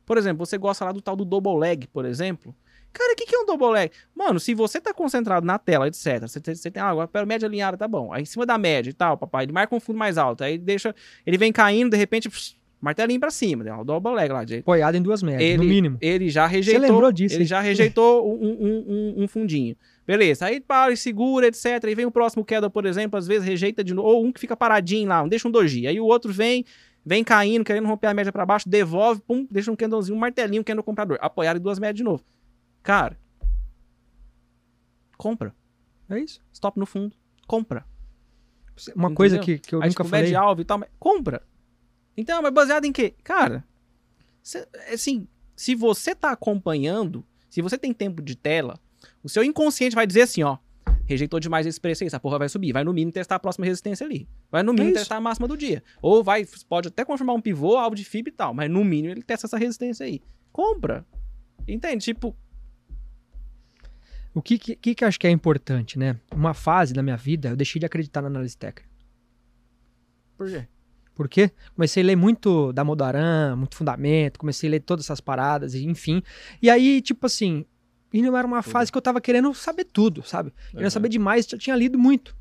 Por 0.05 0.17
exemplo, 0.17 0.45
você 0.45 0.57
gosta 0.57 0.85
lá 0.85 0.91
do 0.91 1.01
tal 1.01 1.15
do 1.15 1.25
double 1.25 1.57
leg, 1.57 1.87
por 1.87 2.05
exemplo. 2.05 2.55
Cara, 2.93 3.11
o 3.13 3.15
que, 3.15 3.25
que 3.25 3.35
é 3.35 3.39
um 3.39 3.45
double 3.45 3.71
leg? 3.71 3.91
Mano, 4.15 4.39
se 4.39 4.53
você 4.53 4.79
tá 4.79 4.93
concentrado 4.93 5.45
na 5.45 5.59
tela, 5.59 5.87
etc. 5.87 6.21
Você 6.21 6.39
tem, 6.39 6.55
você 6.55 6.71
tem 6.71 6.81
ah, 6.81 6.87
agora 6.89 7.07
pera, 7.07 7.25
média 7.25 7.47
alinhada, 7.47 7.75
tá 7.75 7.87
bom. 7.87 8.13
Aí 8.13 8.21
em 8.21 8.25
cima 8.25 8.45
da 8.45 8.57
média 8.57 8.89
e 8.89 8.93
tal, 8.93 9.17
papai, 9.17 9.43
ele 9.45 9.51
marca 9.51 9.75
um 9.75 9.79
fundo 9.79 9.97
mais 9.99 10.17
alto. 10.17 10.43
Aí 10.43 10.57
deixa. 10.57 10.95
Ele 11.25 11.37
vem 11.37 11.51
caindo, 11.51 11.89
de 11.91 11.97
repente, 11.97 12.29
pss, 12.29 12.55
martelinho 12.79 13.19
pra 13.19 13.31
cima. 13.31 13.63
né? 13.65 13.73
O 13.73 13.83
double 13.83 14.13
leg 14.13 14.31
lá. 14.31 14.45
De, 14.45 14.59
Apoiado 14.59 14.95
em 14.95 15.01
duas 15.01 15.21
médias, 15.21 15.41
ele, 15.41 15.57
no 15.57 15.63
mínimo. 15.65 15.97
Ele 15.99 16.29
já 16.29 16.45
rejeitou. 16.47 16.81
lembrou 16.81 17.11
disso, 17.11 17.35
Ele 17.35 17.43
hein? 17.43 17.47
já 17.47 17.59
rejeitou 17.59 18.25
um, 18.31 18.45
um- 18.45 18.85
um- 18.87 19.23
um 19.23 19.27
fundinho. 19.27 19.75
Beleza. 20.05 20.45
Aí 20.45 20.59
para 20.61 20.91
e 20.93 20.97
segura, 20.97 21.47
etc. 21.47 21.83
Aí 21.85 21.95
vem 21.95 22.05
o 22.05 22.11
próximo 22.11 22.45
queda, 22.45 22.69
por 22.69 22.85
exemplo, 22.85 23.17
às 23.17 23.25
vezes 23.25 23.47
rejeita 23.47 23.83
de 23.83 23.93
novo. 23.93 24.07
Ou 24.09 24.25
um 24.25 24.31
que 24.31 24.39
fica 24.39 24.55
paradinho 24.55 25.07
lá, 25.09 25.23
um 25.23 25.27
deixa 25.27 25.47
um 25.47 25.51
doji. 25.51 25.87
Aí 25.87 25.99
o 25.99 26.05
outro 26.05 26.31
vem, 26.31 26.63
vem 27.03 27.23
caindo, 27.23 27.65
querendo 27.65 27.87
romper 27.87 28.07
a 28.07 28.13
média 28.13 28.31
pra 28.31 28.45
baixo, 28.45 28.69
devolve, 28.69 29.21
pum, 29.21 29.47
deixa 29.49 29.71
um 29.71 29.75
candlezinho, 29.75 30.15
um 30.15 30.19
martelinho, 30.19 30.61
um 30.61 30.63
candle 30.63 30.83
comprador. 30.83 31.17
Apoiado 31.21 31.57
em 31.57 31.61
duas 31.61 31.79
médias 31.79 31.97
de 31.97 32.03
novo. 32.03 32.23
Cara, 32.83 33.17
compra. 35.17 35.55
É 36.09 36.19
isso. 36.19 36.41
Stop 36.53 36.79
no 36.79 36.85
fundo. 36.85 37.15
Compra. 37.47 37.85
Uma 38.95 39.13
coisa 39.13 39.37
Entendeu? 39.37 39.55
que, 39.59 39.67
que 39.69 39.75
eu 39.75 39.79
Aí, 39.81 39.89
nunca 39.89 40.03
tipo, 40.03 40.09
falei. 40.09 40.25
média 40.25 40.39
alvo 40.39 40.61
e 40.61 40.65
tal, 40.65 40.77
mas 40.77 40.89
compra. 40.99 41.41
Então, 42.17 42.41
mas 42.41 42.53
baseado 42.53 42.85
em 42.85 42.91
quê? 42.91 43.13
Cara, 43.23 43.63
cê- 44.43 44.67
assim, 44.93 45.27
se 45.55 45.73
você 45.75 46.13
tá 46.13 46.31
acompanhando, 46.31 47.25
se 47.49 47.61
você 47.61 47.77
tem 47.77 47.93
tempo 47.93 48.21
de 48.21 48.35
tela, 48.35 48.77
o 49.23 49.29
seu 49.29 49.43
inconsciente 49.43 49.95
vai 49.95 50.05
dizer 50.07 50.21
assim, 50.23 50.43
ó, 50.43 50.57
rejeitou 51.05 51.39
demais 51.39 51.65
esse 51.65 51.79
preço 51.79 52.03
aí, 52.03 52.07
essa 52.07 52.19
porra 52.19 52.39
vai 52.39 52.49
subir. 52.49 52.71
Vai 52.73 52.83
no 52.83 52.93
mínimo 52.93 53.11
testar 53.11 53.35
a 53.35 53.39
próxima 53.39 53.65
resistência 53.65 54.05
ali. 54.05 54.27
Vai 54.51 54.63
no 54.63 54.73
mínimo 54.73 54.91
isso. 54.91 54.99
testar 54.99 55.17
a 55.17 55.21
máxima 55.21 55.47
do 55.47 55.55
dia. 55.55 55.83
Ou 56.01 56.23
vai, 56.23 56.45
pode 56.67 56.87
até 56.87 57.05
confirmar 57.05 57.35
um 57.35 57.41
pivô, 57.41 57.77
alvo 57.77 57.95
de 57.95 58.03
FIB 58.03 58.29
e 58.29 58.31
tal, 58.31 58.53
mas 58.53 58.69
no 58.69 58.83
mínimo 58.83 59.13
ele 59.13 59.21
testa 59.21 59.47
essa 59.47 59.57
resistência 59.57 60.05
aí. 60.05 60.21
Compra. 60.51 61.05
Entende? 61.67 62.03
Tipo, 62.05 62.35
O 64.33 64.41
que, 64.41 64.57
que, 64.59 64.93
que 64.93 65.03
eu 65.03 65.07
acho 65.07 65.17
que 65.19 65.25
é 65.25 65.31
importante, 65.31 65.97
né? 65.97 66.19
Uma 66.33 66.53
fase 66.53 66.93
da 66.93 67.01
minha 67.01 67.15
vida, 67.15 67.49
eu 67.49 67.55
deixei 67.55 67.79
de 67.79 67.85
acreditar 67.85 68.21
na 68.21 68.27
análise 68.27 68.57
técnica. 68.57 68.89
por 70.37 70.49
quê? 70.49 70.67
Por 71.15 71.29
quê? 71.29 71.51
Comecei 71.73 72.03
a 72.03 72.05
ler 72.05 72.17
muito 72.17 72.73
da 72.73 72.83
Modaran, 72.83 73.55
muito 73.55 73.77
fundamento, 73.77 74.37
comecei 74.37 74.69
a 74.69 74.71
ler 74.71 74.81
todas 74.81 75.05
essas 75.05 75.21
paradas, 75.21 75.73
enfim. 75.73 76.21
E 76.61 76.69
aí, 76.69 77.01
tipo 77.01 77.25
assim, 77.25 77.65
e 78.19 78.21
não 78.21 78.37
era 78.37 78.47
uma 78.47 78.61
fase 78.61 78.91
que 78.91 78.97
eu 78.97 79.01
tava 79.01 79.19
querendo 79.19 79.53
saber 79.53 79.85
tudo, 79.85 80.23
sabe? 80.23 80.53
Uhum. 80.73 80.89
saber 80.89 81.09
demais, 81.09 81.45
já 81.45 81.57
tinha 81.57 81.75
lido 81.75 81.97
muito. 81.99 82.35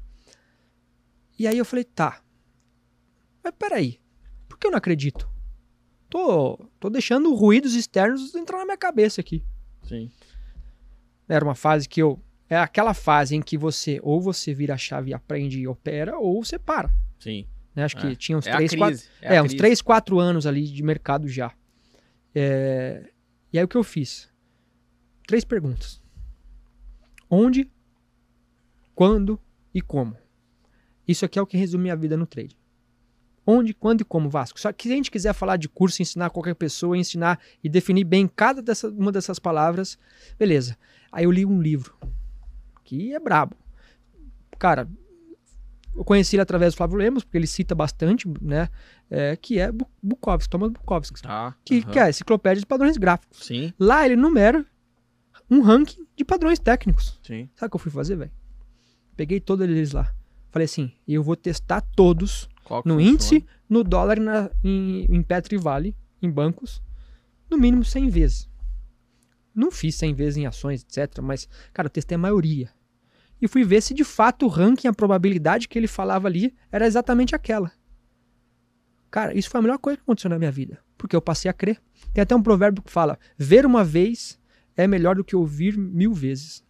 E 1.38 1.46
aí 1.46 1.58
eu 1.58 1.64
falei, 1.64 1.84
tá. 1.84 2.22
Mas 3.42 3.52
peraí, 3.58 4.00
por 4.48 4.58
que 4.58 4.66
eu 4.66 4.70
não 4.70 4.78
acredito? 4.78 5.28
Tô, 6.08 6.56
tô 6.78 6.88
deixando 6.88 7.34
ruídos 7.34 7.74
externos 7.74 8.34
entrar 8.34 8.58
na 8.58 8.64
minha 8.66 8.76
cabeça 8.76 9.20
aqui. 9.20 9.44
Sim. 9.82 10.10
Era 11.28 11.44
uma 11.44 11.54
fase 11.54 11.88
que 11.88 12.00
eu. 12.00 12.22
É 12.48 12.56
aquela 12.58 12.94
fase 12.94 13.34
em 13.34 13.42
que 13.42 13.56
você 13.58 13.98
ou 14.02 14.20
você 14.20 14.54
vira 14.54 14.74
a 14.74 14.78
chave 14.78 15.10
e 15.10 15.14
aprende 15.14 15.58
e 15.58 15.66
opera, 15.66 16.16
ou 16.18 16.44
você 16.44 16.58
para. 16.58 16.94
Sim. 17.18 17.48
Né? 17.74 17.82
Acho 17.84 17.96
que 17.96 18.06
É. 18.08 18.14
tinha 18.14 18.38
uns 18.38 18.46
É 18.46 18.52
a 18.52 18.56
3, 18.58 18.74
4. 18.76 18.96
crise. 18.96 19.10
a 19.22 19.34
É, 19.34 19.40
uns 19.42 19.46
crise. 19.48 19.56
3, 19.56 19.82
4 19.82 20.20
anos 20.20 20.46
ali 20.46 20.64
de 20.68 20.82
mercado 20.82 21.26
já. 21.26 21.52
É, 22.34 23.10
E 23.52 23.58
aí 23.58 23.64
o 23.64 23.68
que 23.68 23.76
eu 23.76 23.82
fiz? 23.84 24.28
Três 25.26 25.44
perguntas. 25.44 26.00
Onde, 27.30 27.70
quando 28.94 29.40
e 29.72 29.80
como? 29.80 30.16
Isso 31.06 31.24
aqui 31.24 31.38
é 31.38 31.42
o 31.42 31.46
que 31.46 31.56
resume 31.56 31.90
a 31.90 31.94
vida 31.96 32.16
no 32.16 32.26
trade. 32.26 32.56
Onde, 33.46 33.74
quando 33.74 34.00
e 34.00 34.04
como, 34.04 34.30
Vasco. 34.30 34.58
Só 34.58 34.72
que 34.72 34.84
se 34.88 34.92
a 34.92 34.96
gente 34.96 35.10
quiser 35.10 35.34
falar 35.34 35.56
de 35.58 35.68
curso, 35.68 36.00
ensinar 36.00 36.30
qualquer 36.30 36.54
pessoa, 36.54 36.96
ensinar 36.96 37.38
e 37.62 37.68
definir 37.68 38.04
bem 38.04 38.26
cada 38.26 38.62
dessa, 38.62 38.88
uma 38.88 39.12
dessas 39.12 39.38
palavras, 39.38 39.98
beleza. 40.38 40.78
Aí 41.12 41.24
eu 41.24 41.30
li 41.30 41.44
um 41.44 41.60
livro, 41.60 41.94
que 42.84 43.14
é 43.14 43.18
brabo. 43.20 43.54
Cara, 44.58 44.88
eu 45.94 46.04
conheci 46.04 46.36
ele 46.36 46.42
através 46.42 46.72
do 46.72 46.76
Flávio 46.78 46.96
Lemos, 46.96 47.22
porque 47.22 47.36
ele 47.36 47.46
cita 47.46 47.74
bastante, 47.74 48.26
né? 48.40 48.68
é, 49.10 49.36
que 49.36 49.58
é 49.58 49.70
Bu- 49.70 49.86
Bukowski, 50.02 50.48
Thomas 50.48 50.70
Bukowski, 50.70 51.20
Tá. 51.20 51.54
que, 51.64 51.80
aham. 51.80 51.90
que 51.92 51.98
é 51.98 52.02
a 52.04 52.08
enciclopédia 52.08 52.60
de 52.60 52.66
padrões 52.66 52.96
gráficos. 52.96 53.44
Sim, 53.46 53.74
Lá 53.78 54.06
ele 54.06 54.16
numera 54.16 54.64
um 55.50 55.60
ranking 55.60 56.06
de 56.16 56.24
padrões 56.24 56.58
técnicos. 56.58 57.18
sim. 57.22 57.48
Sabe 57.54 57.68
o 57.68 57.70
que 57.70 57.76
eu 57.76 57.80
fui 57.80 57.92
fazer, 57.92 58.16
velho? 58.16 58.30
Peguei 59.16 59.40
todos 59.40 59.66
eles 59.68 59.92
lá. 59.92 60.12
Falei 60.50 60.64
assim, 60.66 60.92
eu 61.06 61.22
vou 61.22 61.36
testar 61.36 61.80
todos 61.80 62.48
Qual 62.64 62.82
No 62.84 62.94
funciona? 62.94 63.10
índice, 63.12 63.46
no 63.68 63.82
dólar, 63.84 64.18
na, 64.20 64.50
em, 64.62 65.04
em 65.08 65.22
Petri 65.22 65.56
Vale, 65.56 65.96
em 66.22 66.30
bancos, 66.30 66.82
no 67.50 67.58
mínimo 67.58 67.84
100 67.84 68.08
vezes. 68.08 68.50
Não 69.54 69.70
fiz 69.70 69.94
100 69.96 70.14
vezes 70.14 70.36
em 70.36 70.46
ações, 70.46 70.82
etc. 70.82 71.20
Mas, 71.22 71.48
cara, 71.72 71.86
eu 71.86 71.90
testei 71.90 72.14
a 72.16 72.18
maioria. 72.18 72.70
E 73.40 73.46
fui 73.46 73.62
ver 73.64 73.82
se 73.82 73.92
de 73.94 74.04
fato 74.04 74.46
o 74.46 74.48
ranking, 74.48 74.88
a 74.88 74.92
probabilidade 74.92 75.68
que 75.68 75.78
ele 75.78 75.86
falava 75.86 76.26
ali 76.28 76.54
era 76.72 76.86
exatamente 76.86 77.34
aquela. 77.34 77.70
Cara, 79.10 79.36
isso 79.36 79.48
foi 79.50 79.58
a 79.60 79.62
melhor 79.62 79.78
coisa 79.78 79.96
que 79.96 80.02
aconteceu 80.02 80.30
na 80.30 80.38
minha 80.38 80.50
vida. 80.50 80.78
Porque 80.98 81.14
eu 81.14 81.22
passei 81.22 81.48
a 81.50 81.54
crer. 81.54 81.80
Tem 82.12 82.22
até 82.22 82.34
um 82.34 82.42
provérbio 82.42 82.82
que 82.82 82.90
fala: 82.90 83.18
ver 83.36 83.66
uma 83.66 83.84
vez 83.84 84.40
é 84.76 84.86
melhor 84.86 85.16
do 85.16 85.24
que 85.24 85.36
ouvir 85.36 85.76
mil 85.76 86.12
vezes. 86.12 86.64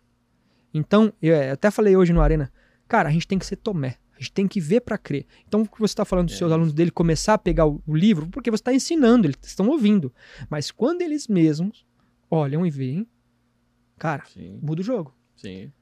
Então, 0.72 1.12
eu 1.22 1.34
é, 1.34 1.50
até 1.50 1.70
falei 1.70 1.96
hoje 1.96 2.12
no 2.12 2.20
Arena, 2.20 2.52
cara, 2.88 3.09
a 3.09 3.12
gente 3.12 3.26
tem 3.28 3.38
que 3.38 3.46
ser 3.46 3.57
Tomé. 3.57 3.96
A 4.16 4.18
gente 4.18 4.32
tem 4.32 4.46
que 4.46 4.61
ver 4.61 4.80
para 4.80 4.96
crer. 4.96 5.26
Então, 5.46 5.62
o 5.62 5.68
que 5.68 5.78
você 5.78 5.92
está 5.92 6.05
falando 6.05 6.26
dos 6.26 6.36
É 6.36 6.38
seus 6.38 6.52
alunos 6.52 6.72
dele 6.72 6.90
começar 6.90 7.34
a 7.34 7.38
pegar 7.38 7.66
o, 7.66 7.82
o 7.86 7.96
livro, 7.96 8.28
porque 8.28 8.50
você 8.50 8.61
está 8.61 8.72
ensinando, 8.72 9.26
eles 9.26 9.36
estão 9.42 9.68
ouvindo. 9.68 10.12
Mas 10.48 10.70
quando 10.70 11.02
eles 11.02 11.26
mesmos 11.26 11.84
olham 12.30 12.64
e 12.64 12.70
veem, 12.70 13.07
cara, 13.98 14.24
Sim, 14.26 14.59
muda 14.62 14.80
o 14.80 14.84
jogo. 14.84 15.14
sim. 15.36 15.72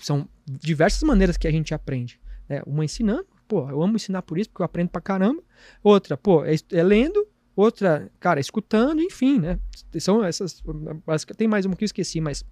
São 0.00 0.28
diversas 0.44 1.02
maneiras 1.04 1.36
que 1.36 1.46
a 1.46 1.50
gente 1.52 1.72
aprende. 1.72 2.20
Né? 2.48 2.60
Uma 2.66 2.84
ensinando, 2.84 3.26
pô, 3.46 3.68
eu 3.70 3.80
amo 3.80 3.94
ensinar 3.94 4.22
por 4.22 4.36
isso, 4.38 4.50
porque 4.50 4.62
eu 4.62 4.66
aprendo 4.66 4.88
pra 4.88 5.00
caramba. 5.00 5.40
Outra, 5.84 6.16
pô, 6.16 6.44
é, 6.44 6.54
é 6.72 6.82
lendo. 6.82 7.26
Outra, 7.56 8.10
cara, 8.18 8.40
escutando, 8.40 9.00
enfim, 9.00 9.38
né? 9.38 9.58
São 10.00 10.24
essas. 10.24 10.62
Tem 11.36 11.46
mais 11.46 11.64
uma 11.64 11.76
que 11.76 11.84
eu 11.84 11.86
esqueci, 11.86 12.20
mas. 12.20 12.44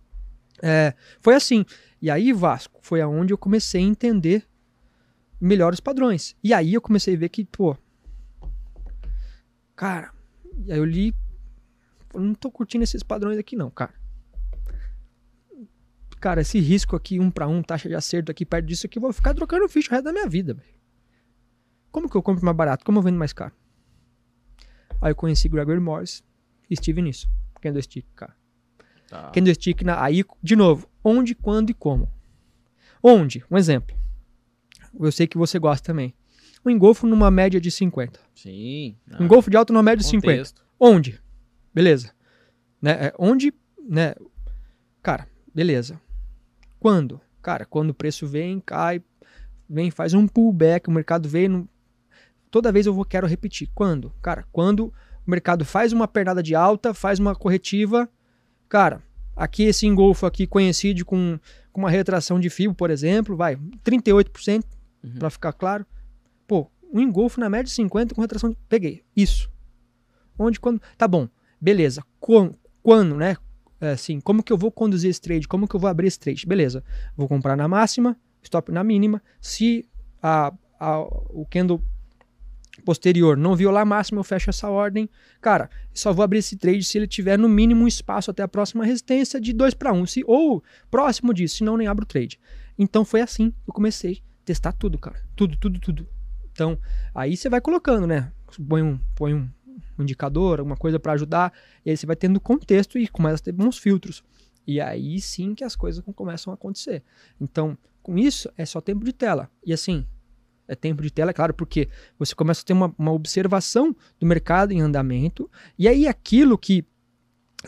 é, 0.62 0.94
foi 1.20 1.34
assim. 1.34 1.64
E 2.00 2.10
aí, 2.10 2.32
Vasco, 2.32 2.80
foi 2.82 3.00
aonde 3.00 3.32
eu 3.32 3.38
comecei 3.38 3.80
a 3.80 3.86
entender 3.86 4.46
melhor 5.40 5.72
os 5.72 5.80
padrões. 5.80 6.36
E 6.42 6.54
aí 6.54 6.74
eu 6.74 6.80
comecei 6.80 7.14
a 7.14 7.18
ver 7.18 7.28
que, 7.28 7.44
pô. 7.44 7.76
Cara, 9.74 10.12
aí 10.68 10.78
eu 10.78 10.84
li. 10.84 11.14
eu 12.14 12.20
Não 12.20 12.34
tô 12.34 12.50
curtindo 12.50 12.84
esses 12.84 13.02
padrões 13.02 13.38
aqui, 13.38 13.56
não, 13.56 13.70
cara 13.70 14.02
cara, 16.22 16.40
esse 16.40 16.60
risco 16.60 16.94
aqui, 16.94 17.18
um 17.18 17.32
para 17.32 17.48
um, 17.48 17.60
taxa 17.64 17.88
de 17.88 17.96
acerto 17.96 18.30
aqui 18.30 18.46
perto 18.46 18.66
disso 18.66 18.86
aqui, 18.86 18.96
eu 18.96 19.02
vou 19.02 19.12
ficar 19.12 19.34
trocando 19.34 19.68
ficha 19.68 19.88
o 19.88 19.90
resto 19.90 20.04
da 20.04 20.12
minha 20.12 20.28
vida. 20.28 20.56
Como 21.90 22.08
que 22.08 22.16
eu 22.16 22.22
compro 22.22 22.44
mais 22.44 22.56
barato? 22.56 22.84
Como 22.84 22.98
eu 22.98 23.02
vendo 23.02 23.18
mais 23.18 23.32
caro? 23.32 23.52
Aí 25.02 25.10
eu 25.10 25.16
conheci 25.16 25.48
Gregory 25.48 25.80
Morris 25.80 26.22
e 26.70 26.74
estive 26.74 27.02
nisso. 27.02 27.28
Candlestick, 27.60 28.06
cara. 28.14 28.34
Tá. 29.08 29.30
Candlestick, 29.30 29.84
na, 29.84 30.02
aí, 30.02 30.24
de 30.40 30.54
novo, 30.56 30.88
onde, 31.04 31.34
quando 31.34 31.70
e 31.70 31.74
como. 31.74 32.08
Onde? 33.02 33.44
Um 33.50 33.58
exemplo. 33.58 33.96
Eu 34.98 35.10
sei 35.10 35.26
que 35.26 35.36
você 35.36 35.58
gosta 35.58 35.84
também. 35.84 36.14
Um 36.64 36.70
engolfo 36.70 37.06
numa 37.06 37.30
média 37.30 37.60
de 37.60 37.70
50. 37.70 38.20
Sim. 38.34 38.96
Um 39.18 39.24
engolfo 39.24 39.50
de 39.50 39.56
alto 39.56 39.72
numa 39.72 39.82
média 39.82 39.98
de 39.98 40.06
50. 40.06 40.26
contexto. 40.26 40.64
Onde? 40.78 41.20
Beleza. 41.74 42.12
Né? 42.80 43.06
é, 43.06 43.14
onde, 43.18 43.52
né? 43.86 44.14
Cara, 45.02 45.26
beleza. 45.52 46.00
Quando? 46.78 47.20
Cara, 47.42 47.64
quando 47.64 47.90
o 47.90 47.94
preço 47.94 48.26
vem, 48.26 48.60
cai, 48.60 49.02
vem, 49.68 49.90
faz 49.90 50.14
um 50.14 50.28
pullback, 50.28 50.88
o 50.88 50.92
mercado 50.92 51.28
vem. 51.28 51.68
Toda 52.52 52.70
vez 52.70 52.84
eu 52.84 52.92
vou, 52.92 53.02
quero 53.02 53.26
repetir. 53.26 53.70
Quando? 53.74 54.12
Cara, 54.20 54.44
quando 54.52 54.92
o 55.26 55.30
mercado 55.30 55.64
faz 55.64 55.90
uma 55.90 56.06
pernada 56.06 56.42
de 56.42 56.54
alta, 56.54 56.92
faz 56.92 57.18
uma 57.18 57.34
corretiva. 57.34 58.06
Cara, 58.68 59.02
aqui 59.34 59.62
esse 59.62 59.86
engolfo 59.86 60.26
aqui 60.26 60.46
coincide 60.46 61.02
com, 61.02 61.40
com 61.72 61.80
uma 61.80 61.88
retração 61.88 62.38
de 62.38 62.50
fio, 62.50 62.74
por 62.74 62.90
exemplo, 62.90 63.34
vai, 63.34 63.56
38%, 63.82 64.64
Uhum. 65.02 65.14
pra 65.18 65.30
ficar 65.30 65.52
claro. 65.54 65.84
Pô, 66.46 66.70
um 66.92 67.00
engolfo 67.00 67.40
na 67.40 67.48
média 67.48 67.64
de 67.64 67.70
50 67.70 68.14
com 68.14 68.20
retração 68.20 68.50
de... 68.50 68.56
Peguei. 68.68 69.02
Isso. 69.16 69.50
Onde, 70.38 70.60
quando... 70.60 70.80
Tá 70.98 71.08
bom. 71.08 71.26
Beleza. 71.58 72.04
Quando, 72.20 72.54
quando 72.82 73.16
né? 73.16 73.36
É, 73.80 73.92
assim, 73.92 74.20
como 74.20 74.42
que 74.44 74.52
eu 74.52 74.58
vou 74.58 74.70
conduzir 74.70 75.10
esse 75.10 75.20
trade? 75.20 75.48
Como 75.48 75.66
que 75.66 75.74
eu 75.74 75.80
vou 75.80 75.88
abrir 75.88 76.06
esse 76.06 76.20
trade? 76.20 76.46
Beleza. 76.46 76.84
Vou 77.16 77.26
comprar 77.26 77.56
na 77.56 77.66
máxima, 77.66 78.16
stop 78.42 78.70
na 78.70 78.84
mínima. 78.84 79.20
Se 79.40 79.88
a, 80.22 80.52
a, 80.78 81.00
o 81.00 81.44
candle 81.50 81.82
posterior 82.84 83.36
não 83.36 83.56
violar 83.56 83.82
a 83.82 83.86
máxima, 83.86 84.20
eu 84.20 84.24
fecho 84.24 84.50
essa 84.50 84.68
ordem. 84.68 85.08
Cara, 85.40 85.70
só 85.92 86.12
vou 86.12 86.22
abrir 86.22 86.38
esse 86.38 86.56
trade 86.56 86.84
se 86.84 86.98
ele 86.98 87.06
tiver 87.06 87.38
no 87.38 87.48
mínimo 87.48 87.84
um 87.84 87.88
espaço 87.88 88.30
até 88.30 88.42
a 88.42 88.48
próxima 88.48 88.84
resistência 88.84 89.40
de 89.40 89.52
2 89.52 89.74
para 89.74 89.92
1. 89.92 90.06
Se, 90.06 90.24
ou 90.26 90.62
próximo 90.90 91.32
disso, 91.32 91.58
senão 91.58 91.76
nem 91.76 91.86
abro 91.86 92.04
o 92.04 92.06
trade. 92.06 92.38
Então 92.78 93.04
foi 93.04 93.20
assim 93.20 93.52
eu 93.66 93.72
comecei 93.72 94.22
a 94.42 94.44
testar 94.44 94.72
tudo, 94.72 94.98
cara. 94.98 95.20
Tudo, 95.36 95.56
tudo, 95.56 95.78
tudo. 95.80 96.08
Então, 96.52 96.78
aí 97.14 97.36
você 97.36 97.48
vai 97.48 97.60
colocando, 97.60 98.06
né? 98.06 98.30
Põe 98.68 98.82
um, 98.82 98.98
põe 99.14 99.32
um 99.32 99.48
um 99.98 100.02
indicador, 100.02 100.58
alguma 100.58 100.76
coisa 100.76 100.98
para 100.98 101.12
ajudar, 101.12 101.52
e 101.84 101.90
aí 101.90 101.96
você 101.96 102.06
vai 102.06 102.16
tendo 102.16 102.40
contexto 102.40 102.98
e 102.98 103.06
começa 103.08 103.42
a 103.42 103.44
ter 103.44 103.52
bons 103.52 103.78
filtros. 103.78 104.22
E 104.66 104.80
aí 104.80 105.20
sim 105.20 105.54
que 105.54 105.64
as 105.64 105.74
coisas 105.74 106.02
começam 106.14 106.52
a 106.52 106.54
acontecer. 106.54 107.02
Então, 107.40 107.76
com 108.02 108.18
isso, 108.18 108.50
é 108.56 108.64
só 108.64 108.80
tempo 108.80 109.04
de 109.04 109.12
tela. 109.12 109.50
E 109.64 109.72
assim, 109.72 110.06
é 110.72 110.74
tempo 110.74 111.02
de 111.02 111.10
tela, 111.10 111.30
é 111.30 111.34
claro, 111.34 111.52
porque 111.52 111.88
você 112.18 112.34
começa 112.34 112.62
a 112.62 112.64
ter 112.64 112.72
uma, 112.72 112.94
uma 112.98 113.12
observação 113.12 113.94
do 114.18 114.26
mercado 114.26 114.72
em 114.72 114.80
andamento, 114.80 115.50
e 115.78 115.86
aí 115.86 116.08
aquilo 116.08 116.56
que 116.56 116.84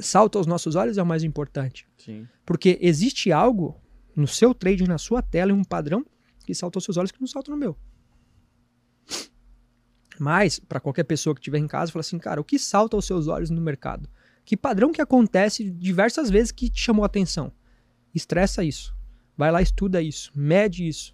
salta 0.00 0.38
aos 0.38 0.46
nossos 0.46 0.74
olhos 0.74 0.96
é 0.96 1.02
o 1.02 1.06
mais 1.06 1.22
importante. 1.22 1.86
Sim. 1.98 2.26
Porque 2.46 2.78
existe 2.80 3.30
algo 3.30 3.80
no 4.16 4.26
seu 4.26 4.54
trade, 4.54 4.88
na 4.88 4.98
sua 4.98 5.20
tela, 5.20 5.50
e 5.50 5.54
um 5.54 5.62
padrão 5.62 6.04
que 6.46 6.54
salta 6.54 6.78
aos 6.78 6.84
seus 6.84 6.96
olhos 6.96 7.10
que 7.10 7.20
não 7.20 7.26
salta 7.26 7.50
no 7.50 7.56
meu. 7.56 7.76
Mas, 10.18 10.58
para 10.58 10.80
qualquer 10.80 11.04
pessoa 11.04 11.34
que 11.34 11.40
estiver 11.40 11.58
em 11.58 11.66
casa, 11.66 11.92
fala 11.92 12.00
assim, 12.00 12.18
cara, 12.18 12.40
o 12.40 12.44
que 12.44 12.58
salta 12.58 12.96
aos 12.96 13.04
seus 13.04 13.26
olhos 13.28 13.50
no 13.50 13.60
mercado? 13.60 14.08
Que 14.44 14.56
padrão 14.56 14.92
que 14.92 15.02
acontece 15.02 15.68
diversas 15.70 16.30
vezes 16.30 16.50
que 16.52 16.70
te 16.70 16.80
chamou 16.80 17.02
a 17.02 17.06
atenção? 17.06 17.52
Estressa 18.14 18.62
isso. 18.62 18.96
Vai 19.36 19.50
lá, 19.50 19.60
estuda 19.60 20.00
isso, 20.00 20.30
mede 20.34 20.86
isso. 20.86 21.13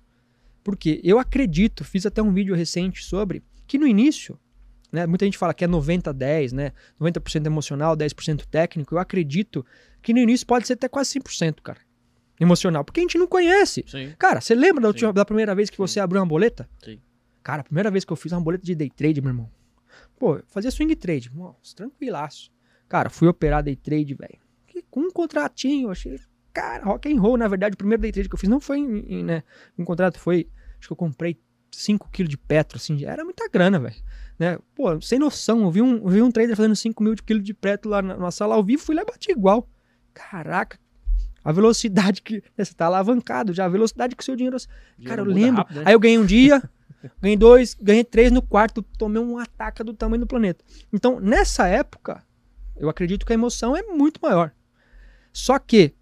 Porque 0.62 1.00
eu 1.02 1.18
acredito, 1.18 1.84
fiz 1.84 2.04
até 2.06 2.22
um 2.22 2.32
vídeo 2.32 2.54
recente 2.54 3.04
sobre 3.04 3.42
que 3.66 3.78
no 3.78 3.86
início, 3.86 4.38
né, 4.92 5.06
muita 5.06 5.24
gente 5.24 5.38
fala 5.38 5.54
que 5.54 5.64
é 5.64 5.68
90-10, 5.68 6.52
né? 6.52 6.72
90% 7.00 7.46
emocional, 7.46 7.96
10% 7.96 8.44
técnico. 8.46 8.94
Eu 8.94 8.98
acredito 8.98 9.64
que 10.02 10.12
no 10.12 10.18
início 10.18 10.46
pode 10.46 10.66
ser 10.66 10.74
até 10.74 10.88
quase 10.88 11.18
100%, 11.18 11.60
cara. 11.62 11.80
Emocional, 12.38 12.84
porque 12.84 13.00
a 13.00 13.02
gente 13.02 13.18
não 13.18 13.26
conhece. 13.26 13.84
Sim. 13.86 14.14
Cara, 14.18 14.40
você 14.40 14.54
lembra 14.54 14.82
da, 14.82 14.88
última, 14.88 15.12
da 15.12 15.24
primeira 15.24 15.54
vez 15.54 15.68
que 15.68 15.76
Sim. 15.76 15.82
você 15.82 16.00
abriu 16.00 16.20
uma 16.20 16.26
boleta? 16.26 16.68
Sim. 16.82 16.98
Cara, 17.42 17.60
a 17.60 17.64
primeira 17.64 17.90
vez 17.90 18.04
que 18.04 18.12
eu 18.12 18.16
fiz 18.16 18.32
uma 18.32 18.40
boleta 18.40 18.64
de 18.64 18.74
day 18.74 18.90
trade, 18.90 19.20
meu 19.20 19.30
irmão. 19.30 19.50
Pô, 20.18 20.36
eu 20.36 20.44
fazia 20.48 20.70
swing 20.70 20.94
trade, 20.96 21.30
nossa, 21.34 21.74
tranquilaço. 21.74 22.50
Cara, 22.88 23.08
fui 23.08 23.28
operar 23.28 23.62
day 23.62 23.76
trade, 23.76 24.14
velho. 24.14 24.38
Com 24.90 25.00
um 25.00 25.10
contratinho, 25.10 25.90
achei. 25.90 26.18
Cara, 26.52 26.84
rock 26.84 27.12
and 27.12 27.20
roll, 27.20 27.36
na 27.36 27.48
verdade, 27.48 27.74
o 27.74 27.78
primeiro 27.78 28.02
day 28.02 28.12
trade 28.12 28.28
que 28.28 28.34
eu 28.34 28.38
fiz 28.38 28.48
não 28.48 28.60
foi 28.60 28.78
em, 28.78 28.98
em, 29.20 29.24
né, 29.24 29.42
um 29.78 29.84
contrato, 29.84 30.18
foi. 30.18 30.48
Acho 30.78 30.88
que 30.88 30.92
eu 30.92 30.96
comprei 30.96 31.38
5kg 31.72 32.26
de 32.26 32.36
petro, 32.36 32.76
assim, 32.76 33.04
era 33.04 33.24
muita 33.24 33.48
grana, 33.48 33.78
velho. 33.78 33.96
Né? 34.38 34.58
Pô, 34.74 35.00
sem 35.00 35.18
noção, 35.18 35.62
eu 35.62 35.70
vi 35.70 35.82
um, 35.82 35.96
eu 35.96 36.08
vi 36.08 36.22
um 36.22 36.30
trader 36.30 36.56
fazendo 36.56 36.74
5 36.74 37.02
mil 37.02 37.14
de 37.14 37.22
quilo 37.22 37.40
de 37.40 37.52
petro 37.52 37.90
lá 37.90 38.00
na, 38.00 38.16
na 38.16 38.30
sala 38.30 38.54
ao 38.54 38.64
vivo, 38.64 38.82
fui 38.82 38.94
lá 38.94 39.02
e 39.02 39.04
bati 39.04 39.30
igual. 39.30 39.68
Caraca, 40.12 40.78
a 41.44 41.52
velocidade 41.52 42.22
que. 42.22 42.42
né, 42.56 42.64
Você 42.64 42.74
tá 42.74 42.86
alavancado 42.86 43.52
já, 43.52 43.64
a 43.64 43.68
velocidade 43.68 44.14
que 44.14 44.22
o 44.22 44.24
seu 44.24 44.36
dinheiro. 44.36 44.56
Cara, 45.04 45.22
eu 45.22 45.24
lembro. 45.24 45.58
rápido, 45.58 45.76
né? 45.76 45.82
Aí 45.86 45.92
eu 45.94 46.00
ganhei 46.00 46.18
um 46.18 46.26
dia, 46.26 46.62
ganhei 47.20 47.36
dois, 47.36 47.74
ganhei 47.74 48.04
três 48.04 48.30
no 48.30 48.42
quarto, 48.42 48.82
tomei 48.82 49.22
um 49.22 49.38
ataque 49.38 49.82
do 49.82 49.94
tamanho 49.94 50.20
do 50.20 50.26
planeta. 50.26 50.64
Então, 50.92 51.18
nessa 51.20 51.66
época, 51.66 52.22
eu 52.76 52.88
acredito 52.88 53.24
que 53.24 53.32
a 53.32 53.34
emoção 53.34 53.76
é 53.76 53.82
muito 53.82 54.20
maior. 54.22 54.52
Só 55.32 55.58
que, 55.58 55.94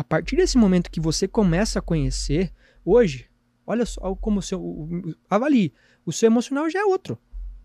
a 0.00 0.04
partir 0.04 0.36
desse 0.36 0.56
momento 0.56 0.90
que 0.92 1.00
você 1.00 1.26
começa 1.26 1.80
a 1.80 1.82
conhecer, 1.82 2.52
hoje, 2.84 3.26
olha 3.66 3.84
só 3.84 4.14
como 4.14 4.38
o 4.38 4.42
seu. 4.42 4.60
o- 4.62 5.12
Avalie. 5.28 5.72
O 6.06 6.12
seu 6.12 6.28
emocional 6.28 6.70
já 6.70 6.78
é 6.80 6.84
outro. 6.84 7.18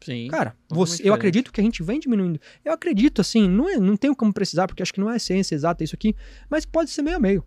Sim. 0.04 0.28
Cara, 0.30 0.58
totalmente 0.68 0.90
você, 0.98 1.08
eu 1.08 1.14
acredito 1.14 1.52
que 1.54 1.62
a 1.62 1.64
gente 1.64 1.84
vem 1.84 2.00
diminuindo. 2.00 2.40
Eu 2.66 2.74
acredito, 2.74 3.22
assim, 3.22 3.48
não, 3.48 3.70
é, 3.70 3.78
não 3.78 3.96
tenho 3.96 4.16
como 4.16 4.34
precisar, 4.34 4.66
porque 4.68 4.82
acho 4.82 4.92
que 4.92 5.00
não 5.00 5.10
é 5.12 5.20
ciência 5.20 5.54
exata 5.54 5.84
isso 5.84 5.96
aqui, 5.96 6.16
mas 6.50 6.66
pode 6.66 6.90
ser 6.90 7.04
meio 7.04 7.18
a 7.18 7.20
meio. 7.20 7.46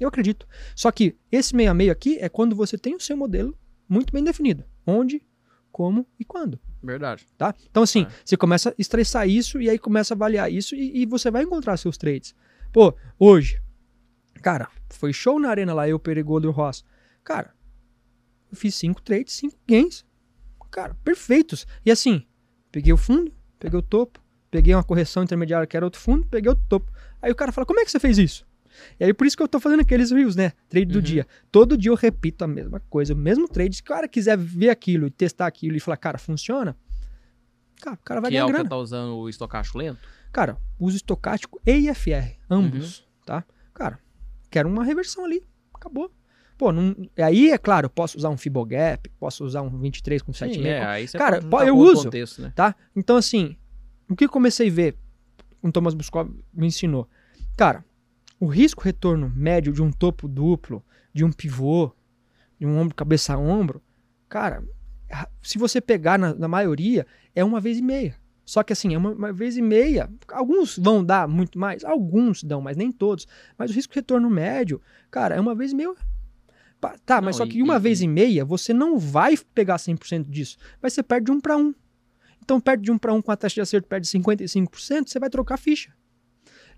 Eu 0.00 0.08
acredito. 0.08 0.48
Só 0.74 0.90
que 0.90 1.16
esse 1.30 1.54
meio 1.54 1.70
a 1.70 1.74
meio 1.74 1.92
aqui 1.92 2.16
é 2.18 2.28
quando 2.30 2.56
você 2.56 2.78
tem 2.78 2.94
o 2.96 3.00
seu 3.00 3.16
modelo 3.18 3.56
muito 3.86 4.10
bem 4.12 4.24
definido. 4.24 4.64
Onde, 4.86 5.22
como 5.70 6.06
e 6.18 6.24
quando. 6.24 6.58
Verdade. 6.82 7.26
Tá? 7.36 7.54
Então, 7.70 7.82
assim, 7.82 8.04
É. 8.04 8.08
você 8.24 8.36
começa 8.38 8.70
a 8.70 8.74
estressar 8.78 9.28
isso 9.28 9.60
e 9.60 9.68
aí 9.68 9.78
começa 9.78 10.14
a 10.14 10.16
avaliar 10.16 10.50
isso 10.50 10.74
e, 10.74 11.02
e 11.02 11.06
você 11.06 11.30
vai 11.30 11.42
encontrar 11.42 11.76
seus 11.76 11.98
trades. 11.98 12.34
Pô, 12.72 12.92
hoje, 13.18 13.60
cara, 14.44 14.68
foi 14.90 15.10
show 15.10 15.40
na 15.40 15.48
arena 15.48 15.72
lá, 15.72 15.88
eu, 15.88 15.98
Peregodo 15.98 16.46
e 16.46 16.48
o 16.48 16.52
Ross. 16.52 16.84
Cara, 17.24 17.54
eu 18.52 18.56
fiz 18.58 18.74
cinco 18.74 19.00
trades, 19.00 19.32
cinco 19.32 19.56
gains. 19.66 20.04
Cara, 20.70 20.94
perfeitos. 21.02 21.66
E 21.82 21.90
assim, 21.90 22.26
peguei 22.70 22.92
o 22.92 22.96
fundo, 22.98 23.32
peguei 23.58 23.78
o 23.78 23.82
topo, 23.82 24.20
peguei 24.50 24.74
uma 24.74 24.84
correção 24.84 25.22
intermediária 25.22 25.66
que 25.66 25.74
era 25.74 25.86
outro 25.86 25.98
fundo, 25.98 26.26
peguei 26.26 26.50
outro 26.50 26.62
topo. 26.68 26.92
Aí 27.22 27.32
o 27.32 27.34
cara 27.34 27.52
fala, 27.52 27.64
como 27.64 27.80
é 27.80 27.84
que 27.86 27.90
você 27.90 27.98
fez 27.98 28.18
isso? 28.18 28.46
E 29.00 29.04
aí 29.04 29.14
por 29.14 29.26
isso 29.26 29.34
que 29.34 29.42
eu 29.42 29.48
tô 29.48 29.58
fazendo 29.58 29.80
aqueles 29.80 30.10
reels, 30.10 30.36
né? 30.36 30.52
Trade 30.68 30.86
do 30.92 30.96
Uhum. 30.96 31.02
dia. 31.02 31.26
Todo 31.50 31.74
dia 31.78 31.90
eu 31.90 31.94
repito 31.94 32.44
a 32.44 32.46
mesma 32.46 32.80
coisa, 32.90 33.14
o 33.14 33.16
mesmo 33.16 33.48
trade. 33.48 33.76
Se 33.76 33.80
o 33.82 33.84
cara 33.86 34.06
quiser 34.06 34.36
ver 34.36 34.68
aquilo 34.68 35.06
e 35.06 35.10
testar 35.10 35.46
aquilo 35.46 35.74
e 35.74 35.80
falar, 35.80 35.96
cara, 35.96 36.18
funciona, 36.18 36.76
cara, 37.80 37.94
o 37.96 38.04
cara 38.04 38.20
vai 38.20 38.30
que 38.30 38.36
é 38.36 38.40
ganhar 38.40 38.44
o 38.44 38.48
que 38.48 38.52
grana. 38.52 38.68
tá 38.68 38.76
usando 38.76 39.16
o 39.16 39.26
estocástico 39.28 39.78
lento. 39.78 40.00
Cara, 40.30 40.58
uso 40.78 40.96
estocástico 40.96 41.58
e 41.64 41.88
IFR, 41.88 42.36
ambos, 42.50 42.98
Uhum. 42.98 43.04
tá? 43.24 43.44
Cara, 43.72 44.00
quero 44.54 44.68
uma 44.68 44.84
reversão 44.84 45.24
ali, 45.24 45.42
acabou. 45.74 46.12
Pô, 46.56 46.70
não, 46.70 46.94
aí 47.18 47.50
é 47.50 47.58
claro, 47.58 47.86
eu 47.86 47.90
posso 47.90 48.16
usar 48.16 48.28
um 48.30 48.36
Fibogap, 48.36 49.10
posso 49.18 49.44
usar 49.44 49.62
um 49.62 49.76
23 49.80 50.22
com 50.22 50.30
7,5, 50.30 50.54
Sim, 50.54 50.66
é, 50.68 50.78
Cara, 51.18 51.40
pô, 51.42 51.60
eu 51.62 51.76
uso. 51.76 52.04
Contexto, 52.04 52.40
né? 52.42 52.52
tá? 52.54 52.76
Então, 52.94 53.16
assim, 53.16 53.56
o 54.08 54.14
que 54.14 54.24
eu 54.26 54.28
comecei 54.28 54.68
a 54.68 54.72
ver, 54.72 54.96
o 55.60 55.72
Thomas 55.72 55.94
Buscov 55.94 56.30
me 56.52 56.68
ensinou. 56.68 57.08
Cara, 57.56 57.84
o 58.38 58.46
risco-retorno 58.46 59.28
médio 59.34 59.72
de 59.72 59.82
um 59.82 59.90
topo 59.90 60.28
duplo, 60.28 60.84
de 61.12 61.24
um 61.24 61.32
pivô, 61.32 61.90
de 62.60 62.64
um 62.64 62.78
ombro 62.78 62.94
cabeça 62.94 63.34
a 63.34 63.38
ombro, 63.38 63.82
cara, 64.28 64.62
ra- 65.10 65.28
se 65.42 65.58
você 65.58 65.80
pegar 65.80 66.16
na, 66.20 66.32
na 66.34 66.46
maioria, 66.46 67.04
é 67.34 67.42
uma 67.44 67.60
vez 67.60 67.78
e 67.78 67.82
meia. 67.82 68.14
Só 68.44 68.62
que 68.62 68.72
assim, 68.72 68.94
é 68.94 68.98
uma, 68.98 69.10
uma 69.12 69.32
vez 69.32 69.56
e 69.56 69.62
meia. 69.62 70.10
Alguns 70.28 70.78
vão 70.78 71.02
dar 71.04 71.26
muito 71.26 71.58
mais, 71.58 71.84
alguns 71.84 72.42
dão, 72.44 72.60
mas 72.60 72.76
nem 72.76 72.92
todos. 72.92 73.26
Mas 73.56 73.70
o 73.70 73.74
risco-retorno 73.74 74.28
médio, 74.28 74.80
cara, 75.10 75.34
é 75.34 75.40
uma 75.40 75.54
vez 75.54 75.72
e 75.72 75.74
meia. 75.74 75.94
Tá, 77.06 77.20
mas 77.22 77.38
Não, 77.38 77.44
só 77.44 77.44
e- 77.46 77.48
que 77.48 77.62
uma 77.62 77.76
e- 77.76 77.80
vez 77.80 78.02
e 78.02 78.06
meia, 78.08 78.44
você 78.44 78.74
não 78.74 78.98
vai 78.98 79.36
pegar 79.54 79.78
100% 79.78 80.28
disso. 80.28 80.58
Vai 80.82 80.90
ser 80.90 81.02
perto 81.02 81.24
de 81.24 81.32
um 81.32 81.40
para 81.40 81.56
um. 81.56 81.74
Então, 82.42 82.60
perto 82.60 82.82
de 82.82 82.92
um 82.92 82.98
para 82.98 83.14
um 83.14 83.22
com 83.22 83.32
a 83.32 83.36
taxa 83.36 83.54
de 83.54 83.60
acerto 83.62 83.88
perto 83.88 84.02
de 84.02 84.10
55%, 84.10 85.08
você 85.08 85.18
vai 85.18 85.30
trocar 85.30 85.56
ficha. 85.56 85.92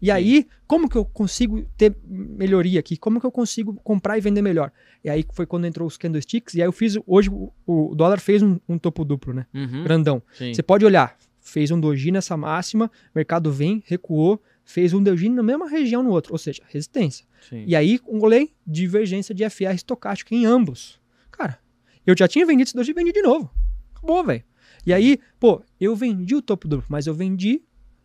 E 0.01 0.11
aí, 0.11 0.47
como 0.67 0.89
que 0.89 0.97
eu 0.97 1.05
consigo 1.05 1.63
ter 1.77 1.97
melhoria 2.07 2.79
aqui? 2.79 2.97
Como 2.97 3.19
que 3.19 3.27
eu 3.27 3.33
consigo 3.33 3.75
comprar 3.83 4.17
e 4.17 4.21
vender 4.21 4.43
melhor? 4.43 4.71
E 5.03 5.09
aí 5.11 5.25
foi 5.33 5.47
quando 5.47 5.67
entrou 5.67 5.89
os 5.89 5.97
candlesticks, 5.97 6.55
e 6.55 6.61
aí 6.63 6.69
eu 6.69 6.73
fiz, 6.73 6.99
hoje 7.07 7.31
o, 7.31 7.51
o 7.67 7.95
dólar 7.97 8.21
fez 8.21 8.43
um, 8.43 8.61
um 8.69 8.79
topo 8.79 9.05
duplo, 9.05 9.33
né? 9.33 9.47
Uhum, 9.55 9.83
Grandão. 9.83 10.23
sim. 10.35 10.53
Você 10.55 10.63
pode 10.63 10.85
olhar, 10.85 11.17
fez 11.47 11.71
um 11.71 11.79
doji 11.79 12.11
nessa 12.11 12.37
máxima, 12.37 12.91
mercado 13.15 13.53
vem, 13.53 13.83
recuou, 13.87 14.43
fez 14.65 14.93
um 14.93 15.03
doji 15.03 15.29
na 15.29 15.43
mesma 15.43 15.69
região 15.69 16.03
no 16.03 16.11
outro, 16.11 16.33
ou 16.33 16.39
seja, 16.39 16.63
resistência. 16.69 17.25
sim. 17.49 17.65
E 17.67 17.77
aí, 17.77 18.01
um 18.07 18.21
olhei, 18.21 18.53
divergência 18.67 19.35
de 19.35 19.49
FR 19.49 19.75
estocástico 19.75 20.35
em 20.35 20.45
ambos. 20.45 21.01
Cara, 21.31 21.59
eu 22.05 22.15
já 22.19 22.27
tinha 22.27 22.45
vendido 22.45 22.69
esse 22.69 22.75
doji 22.75 22.91
e 22.91 22.95
vendi 22.95 23.13
de 23.13 23.23
novo. 23.23 23.51
Acabou, 23.95 24.25
velho. 24.25 24.43
E 24.85 24.93
aí, 24.93 25.19
pô, 25.39 25.63
eu 25.81 25.95
vendi 25.95 26.35
o 26.35 26.43
topo 26.43 26.67
duplo, 26.67 26.87
mas 26.89 27.07
eu 27.07 27.15
vendi 27.15 27.63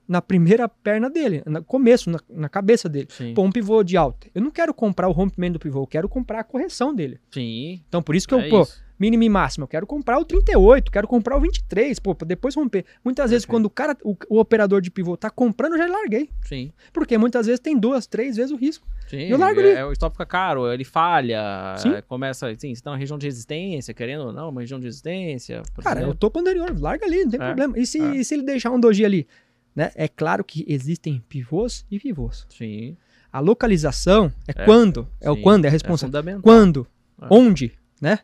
na 0.08 0.22
primeira 0.22 0.68
perna 0.68 1.10
dele, 1.10 1.42
no 1.46 1.64
começo, 1.64 2.10
na, 2.10 2.20
na 2.30 2.50
cabeça 2.50 2.88
dele. 2.88 3.08
Sim. 3.10 3.34
Pô, 3.34 3.44
um 3.44 3.52
pivô 3.52 3.82
de 3.84 3.98
alta. 3.98 4.28
Eu 4.36 4.42
não 4.42 4.52
quero 4.52 4.74
comprar 4.74 5.08
o 5.08 5.12
rompimento 5.12 5.54
do 5.54 5.60
pivô, 5.60 5.82
eu 5.82 5.88
quero 5.88 6.10
comprar 6.10 6.42
a 6.42 6.44
correção 6.44 6.94
dele. 6.94 7.20
Sim. 7.32 7.82
Então, 7.88 8.04
por 8.04 8.16
isso 8.16 8.28
que 8.28 8.34
eu, 8.34 8.39
é 8.39 8.50
pô, 8.50 8.62
isso. 8.62 8.84
Mínimo 9.02 9.24
e 9.24 9.30
máximo. 9.30 9.64
Eu 9.64 9.68
quero 9.68 9.88
comprar 9.88 10.20
o 10.20 10.24
38, 10.24 10.91
quero 10.91 11.08
comprar 11.08 11.36
o 11.36 11.41
23, 11.41 11.97
pô, 11.99 12.14
pra 12.14 12.28
depois 12.28 12.54
romper. 12.56 12.86
Muitas 13.04 13.32
vezes, 13.32 13.45
quando 13.45 13.66
o 13.66 13.70
cara, 13.70 13.97
o, 14.04 14.16
o 14.30 14.39
operador 14.39 14.80
de 14.80 14.91
pivô 14.91 15.18
tá 15.18 15.30
comprando, 15.30 15.74
eu 15.74 15.80
já 15.80 15.88
larguei. 15.88 16.30
Sim. 16.43 16.72
Porque 16.93 17.18
muitas 17.18 17.47
vezes 17.47 17.60
tem 17.60 17.78
duas, 17.78 18.06
três 18.06 18.36
vezes 18.38 18.52
o 18.52 18.56
risco. 18.56 18.88
Sim, 19.10 19.24
Eu 19.24 19.38
largo 19.38 19.60
é, 19.60 19.64
ali. 19.64 19.72
é, 19.74 19.86
o 19.86 19.91
stop 19.91 20.14
fica 20.14 20.26
caro, 20.26 20.72
ele 20.72 20.86
falha, 20.86 21.76
Sim. 21.80 21.93
é, 21.95 22.02
começa, 22.02 22.47
assim, 22.47 22.74
você 22.76 22.82
tá 22.82 22.91
na 22.91 22.97
região 22.97 23.18
de 23.18 23.26
resistência, 23.26 23.93
querendo 23.93 24.26
ou 24.28 24.32
não, 24.32 24.49
uma 24.49 24.62
região 24.62 24.80
de 24.80 24.86
resistência, 24.86 25.64
Cara, 25.84 25.99
eu 26.02 26.10
exemplo. 26.12 26.30
tô 26.30 26.39
anterior, 26.39 26.74
larga 26.80 27.06
ali, 27.06 27.24
não 27.24 27.32
tem 27.32 27.41
É, 27.41 27.45
problema. 27.47 27.78
E 27.80 27.86
se, 27.86 27.99
é. 27.99 28.16
e 28.16 28.24
se 28.24 28.36
ele 28.36 28.43
deixar 28.43 28.70
um 28.72 28.80
doji 28.80 29.04
ali? 29.04 29.28
Né? 29.76 29.91
É 29.95 30.08
claro 30.08 30.43
que 30.43 30.64
existem 30.68 31.22
pivôs 31.28 31.86
e 31.89 31.99
pivôs. 31.99 32.45
Sim, 32.49 32.95
A 33.34 33.39
localização 33.39 34.32
é, 34.47 34.52
É, 34.62 34.66
quando, 34.66 35.08
é 35.20 35.32
o 35.32 35.41
quando, 35.41 35.66
é 35.66 35.68
a 35.68 35.70
é 35.70 35.72
responsa. 35.72 36.06
fundamental. 36.06 36.41
quando, 36.43 36.88
É. 37.22 37.26
onde, 37.30 37.72
né? 38.02 38.20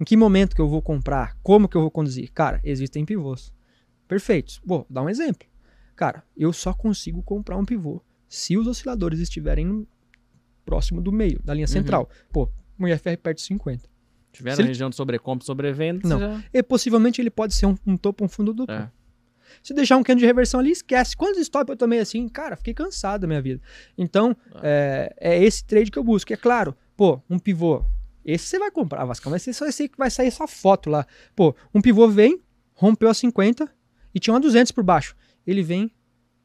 Em 0.00 0.04
que 0.04 0.16
momento 0.16 0.54
que 0.54 0.60
eu 0.60 0.68
vou 0.68 0.80
comprar? 0.80 1.36
Como 1.42 1.68
que 1.68 1.76
eu 1.76 1.80
vou 1.80 1.90
conduzir? 1.90 2.30
Cara, 2.32 2.60
existem 2.62 3.04
pivôs. 3.04 3.52
Perfeitos. 4.06 4.60
Vou 4.64 4.86
dar 4.88 5.02
um 5.02 5.08
exemplo. 5.08 5.46
Cara, 5.96 6.22
eu 6.36 6.52
só 6.52 6.72
consigo 6.72 7.22
comprar 7.22 7.56
um 7.56 7.64
pivô 7.64 8.00
se 8.28 8.56
os 8.56 8.66
osciladores 8.66 9.18
estiverem 9.20 9.86
próximo 10.64 11.00
do 11.00 11.10
meio, 11.10 11.40
da 11.44 11.52
linha 11.54 11.64
Uhum. 11.64 11.68
central. 11.72 12.08
Pô, 12.32 12.48
um 12.78 12.86
IFR 12.86 13.16
perto 13.22 13.38
de 13.38 13.42
50. 13.44 13.88
tiver 14.30 14.50
se 14.52 14.58
na 14.58 14.62
ele- 14.62 14.68
região 14.68 14.90
de 14.90 14.94
sobrecompra 14.94 15.42
e 15.42 15.46
sobrevenda, 15.46 16.06
Não. 16.06 16.18
já... 16.20 16.44
E 16.52 16.62
possivelmente 16.62 17.20
ele 17.20 17.30
pode 17.30 17.54
ser 17.54 17.66
um, 17.66 17.74
um 17.86 17.96
topo, 17.96 18.24
um 18.24 18.28
fundo 18.28 18.52
duplo. 18.54 18.74
É. 18.74 18.88
Se 19.62 19.72
deixar 19.74 19.96
um 19.96 20.02
cano 20.02 20.20
de 20.20 20.26
reversão 20.26 20.60
ali, 20.60 20.70
esquece. 20.70 21.16
Quantos 21.16 21.40
stop 21.40 21.70
eu 21.70 21.76
tomei 21.76 21.98
assim? 21.98 22.28
Cara, 22.28 22.54
fiquei 22.54 22.74
cansado 22.74 23.22
da 23.22 23.26
minha 23.26 23.40
vida. 23.40 23.60
Então, 23.96 24.36
é, 24.62 25.12
é 25.18 25.42
esse 25.42 25.64
trade 25.64 25.90
que 25.90 25.98
eu 25.98 26.04
busco. 26.04 26.30
É 26.32 26.36
claro, 26.36 26.76
pô, 26.96 27.20
um 27.28 27.38
pivô. 27.38 27.82
Esse 28.30 28.44
você 28.46 28.58
vai 28.58 28.70
comprar, 28.70 29.04
Vascão. 29.04 29.30
Vai 29.30 29.38
ser 29.40 29.52
só 29.52 29.64
esse 29.66 29.88
que 29.88 29.96
vai 29.96 30.10
sair 30.10 30.30
só 30.30 30.46
foto 30.46 30.90
lá. 30.90 31.06
Pô, 31.34 31.54
um 31.74 31.80
pivô 31.80 32.06
vem, 32.08 32.42
rompeu 32.74 33.08
a 33.08 33.14
50 33.14 33.66
e 34.14 34.20
tinha 34.20 34.34
uma 34.34 34.40
200 34.40 34.70
por 34.72 34.84
baixo. 34.84 35.16
Ele 35.46 35.62
vem 35.62 35.90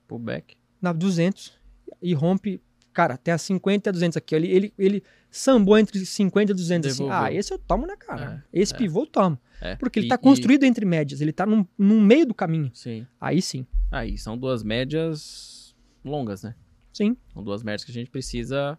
Pullback. 0.08 0.56
na 0.82 0.94
200 0.94 1.54
e 2.02 2.14
rompe. 2.14 2.62
Cara, 2.94 3.18
tem 3.18 3.34
a 3.34 3.38
50 3.38 3.88
e 3.88 3.90
a 3.90 3.92
200 3.92 4.18
aqui. 4.18 4.36
Ele, 4.36 4.48
ele, 4.48 4.74
ele 4.78 5.04
sambou 5.32 5.78
entre 5.78 6.06
50 6.06 6.52
e 6.52 6.56
200 6.56 6.92
assim. 6.92 7.08
Ah, 7.10 7.32
esse 7.34 7.52
eu 7.52 7.58
tomo 7.58 7.86
na 7.88 7.98
cara. 7.98 8.46
É, 8.54 8.62
esse 8.62 8.74
é. 8.74 8.78
pivô 8.78 9.02
eu 9.02 9.08
tomo. 9.08 9.38
É. 9.60 9.76
Porque 9.76 10.00
ele 10.00 10.06
E- 10.06 10.10
tá 10.10 10.16
e- 10.16 10.20
construído 10.20 10.64
entre 10.64 10.86
médias. 10.86 11.20
Ele 11.20 11.34
tá 11.34 11.46
num, 11.46 11.66
num 11.78 12.00
meio 12.00 12.26
do 12.28 12.34
caminho. 12.34 12.70
Sim. 12.74 13.06
Aí 13.20 13.42
sim. 13.42 13.66
Aí, 13.92 14.18
são 14.18 14.38
duas 14.38 14.64
médias 14.64 15.76
longas, 16.06 16.44
né? 16.44 16.56
Sim. 16.94 17.18
São 17.34 17.44
duas 17.44 17.62
médias 17.64 17.84
que 17.84 17.92
a 17.92 17.94
gente 17.94 18.10
precisa... 18.10 18.78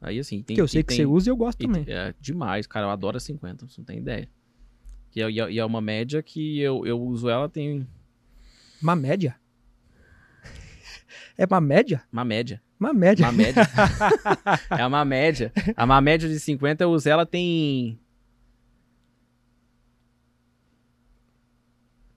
Aí, 0.00 0.18
assim, 0.18 0.42
tem... 0.42 0.54
que 0.54 0.60
eu 0.62 0.68
sei 0.68 0.82
que 0.82 0.88
tem- 0.88 0.98
você 0.98 1.06
usa 1.06 1.28
e 1.28 1.30
eu 1.30 1.36
gosto 1.36 1.60
e- 1.60 1.66
também. 1.66 1.84
É 1.88 2.14
demais, 2.20 2.66
cara. 2.66 2.86
Eu 2.86 2.90
adoro 2.90 3.16
a 3.16 3.20
50, 3.20 3.66
você 3.68 3.80
não 3.80 3.84
tem 3.84 3.98
ideia. 3.98 4.28
E 5.14 5.20
é, 5.22 5.30
e 5.30 5.40
é- 5.40 5.50
e 5.52 5.58
é 5.58 5.64
uma 5.64 5.80
média 5.80 6.22
que 6.22 6.60
eu, 6.60 6.86
eu 6.86 7.00
uso 7.00 7.28
ela, 7.28 7.48
tem 7.48 7.86
Uma 8.80 8.94
média? 8.94 9.36
É 11.36 11.44
uma 11.46 11.60
média? 11.60 12.02
uma 12.12 12.24
média. 12.24 12.62
Uma 12.78 12.92
média. 12.92 13.24
Uma 13.26 13.32
média. 13.32 13.62
é 14.70 14.86
uma 14.86 15.04
média. 15.04 15.52
A 15.76 15.84
uma 15.84 16.00
média 16.00 16.28
de 16.28 16.38
50 16.38 16.84
eu 16.84 16.90
uso 16.90 17.08
ela 17.08 17.26
tem. 17.26 17.98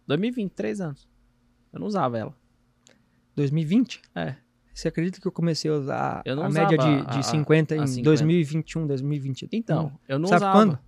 2023 0.07 0.81
anos. 0.81 1.07
Eu 1.71 1.79
não 1.79 1.87
usava 1.87 2.17
ela. 2.17 2.35
2020? 3.35 4.01
É. 4.13 4.35
Você 4.73 4.87
acredita 4.87 5.19
que 5.19 5.27
eu 5.27 5.31
comecei 5.31 5.69
a 5.69 5.73
usar 5.73 6.21
a 6.25 6.49
média 6.49 6.77
de, 6.77 7.05
de 7.07 7.19
a- 7.19 7.23
50 7.23 7.75
a 7.75 7.77
em 7.77 7.87
50. 7.87 8.03
2021, 8.03 8.87
2022? 8.87 9.49
Então, 9.53 9.91
eu 10.07 10.17
não. 10.17 10.27
Sabe 10.29 10.37
usava. 10.45 10.57
quando? 10.57 10.79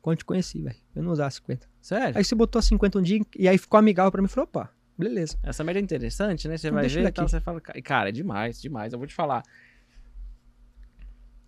Quando 0.00 0.18
te 0.18 0.24
conheci, 0.24 0.62
velho. 0.62 0.76
Eu 0.94 1.02
não 1.02 1.12
usava 1.12 1.30
50. 1.30 1.68
Sério? 1.80 2.16
Aí 2.18 2.24
você 2.24 2.34
botou 2.34 2.58
a 2.58 2.62
50 2.62 2.98
um 2.98 3.02
dia 3.02 3.20
e 3.38 3.48
aí 3.48 3.56
ficou 3.58 3.78
amigável 3.78 4.10
pra 4.12 4.20
mim 4.22 4.26
e 4.26 4.28
falou, 4.28 4.44
opa, 4.44 4.70
beleza. 4.98 5.38
Essa 5.42 5.62
média 5.64 5.80
é 5.80 5.82
interessante, 5.82 6.46
né? 6.48 6.56
Você 6.56 6.68
Então 6.68 6.74
vai 6.80 6.88
ver 6.88 7.06
e 7.08 7.12
tal, 7.12 7.28
você 7.28 7.40
fala. 7.40 7.60
"Ca- 7.60 7.80
Cara, 7.82 8.08
é 8.08 8.12
demais, 8.12 8.60
demais. 8.60 8.92
Eu 8.92 8.98
vou 8.98 9.06
te 9.08 9.14
falar. 9.14 9.42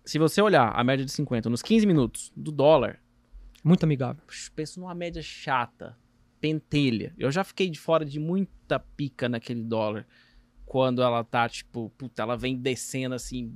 Se 0.05 0.17
você 0.17 0.41
olhar 0.41 0.69
a 0.73 0.83
média 0.83 1.03
de 1.05 1.11
50 1.11 1.49
nos 1.49 1.61
15 1.61 1.85
minutos 1.85 2.31
do 2.35 2.51
dólar, 2.51 2.99
Muito 3.63 3.83
amigável. 3.83 4.21
Penso 4.55 4.79
numa 4.79 4.95
média 4.95 5.21
chata, 5.21 5.97
pentelha. 6.39 7.13
Eu 7.17 7.29
já 7.31 7.43
fiquei 7.43 7.69
de 7.69 7.77
fora 7.79 8.05
de 8.05 8.17
muita 8.19 8.79
pica 8.79 9.27
naquele 9.27 9.61
dólar. 9.63 10.07
Quando 10.67 11.01
ela 11.01 11.23
tá, 11.23 11.47
tipo, 11.49 11.89
puta, 11.97 12.21
ela 12.21 12.35
vem 12.37 12.55
descendo 12.55 13.15
assim, 13.15 13.53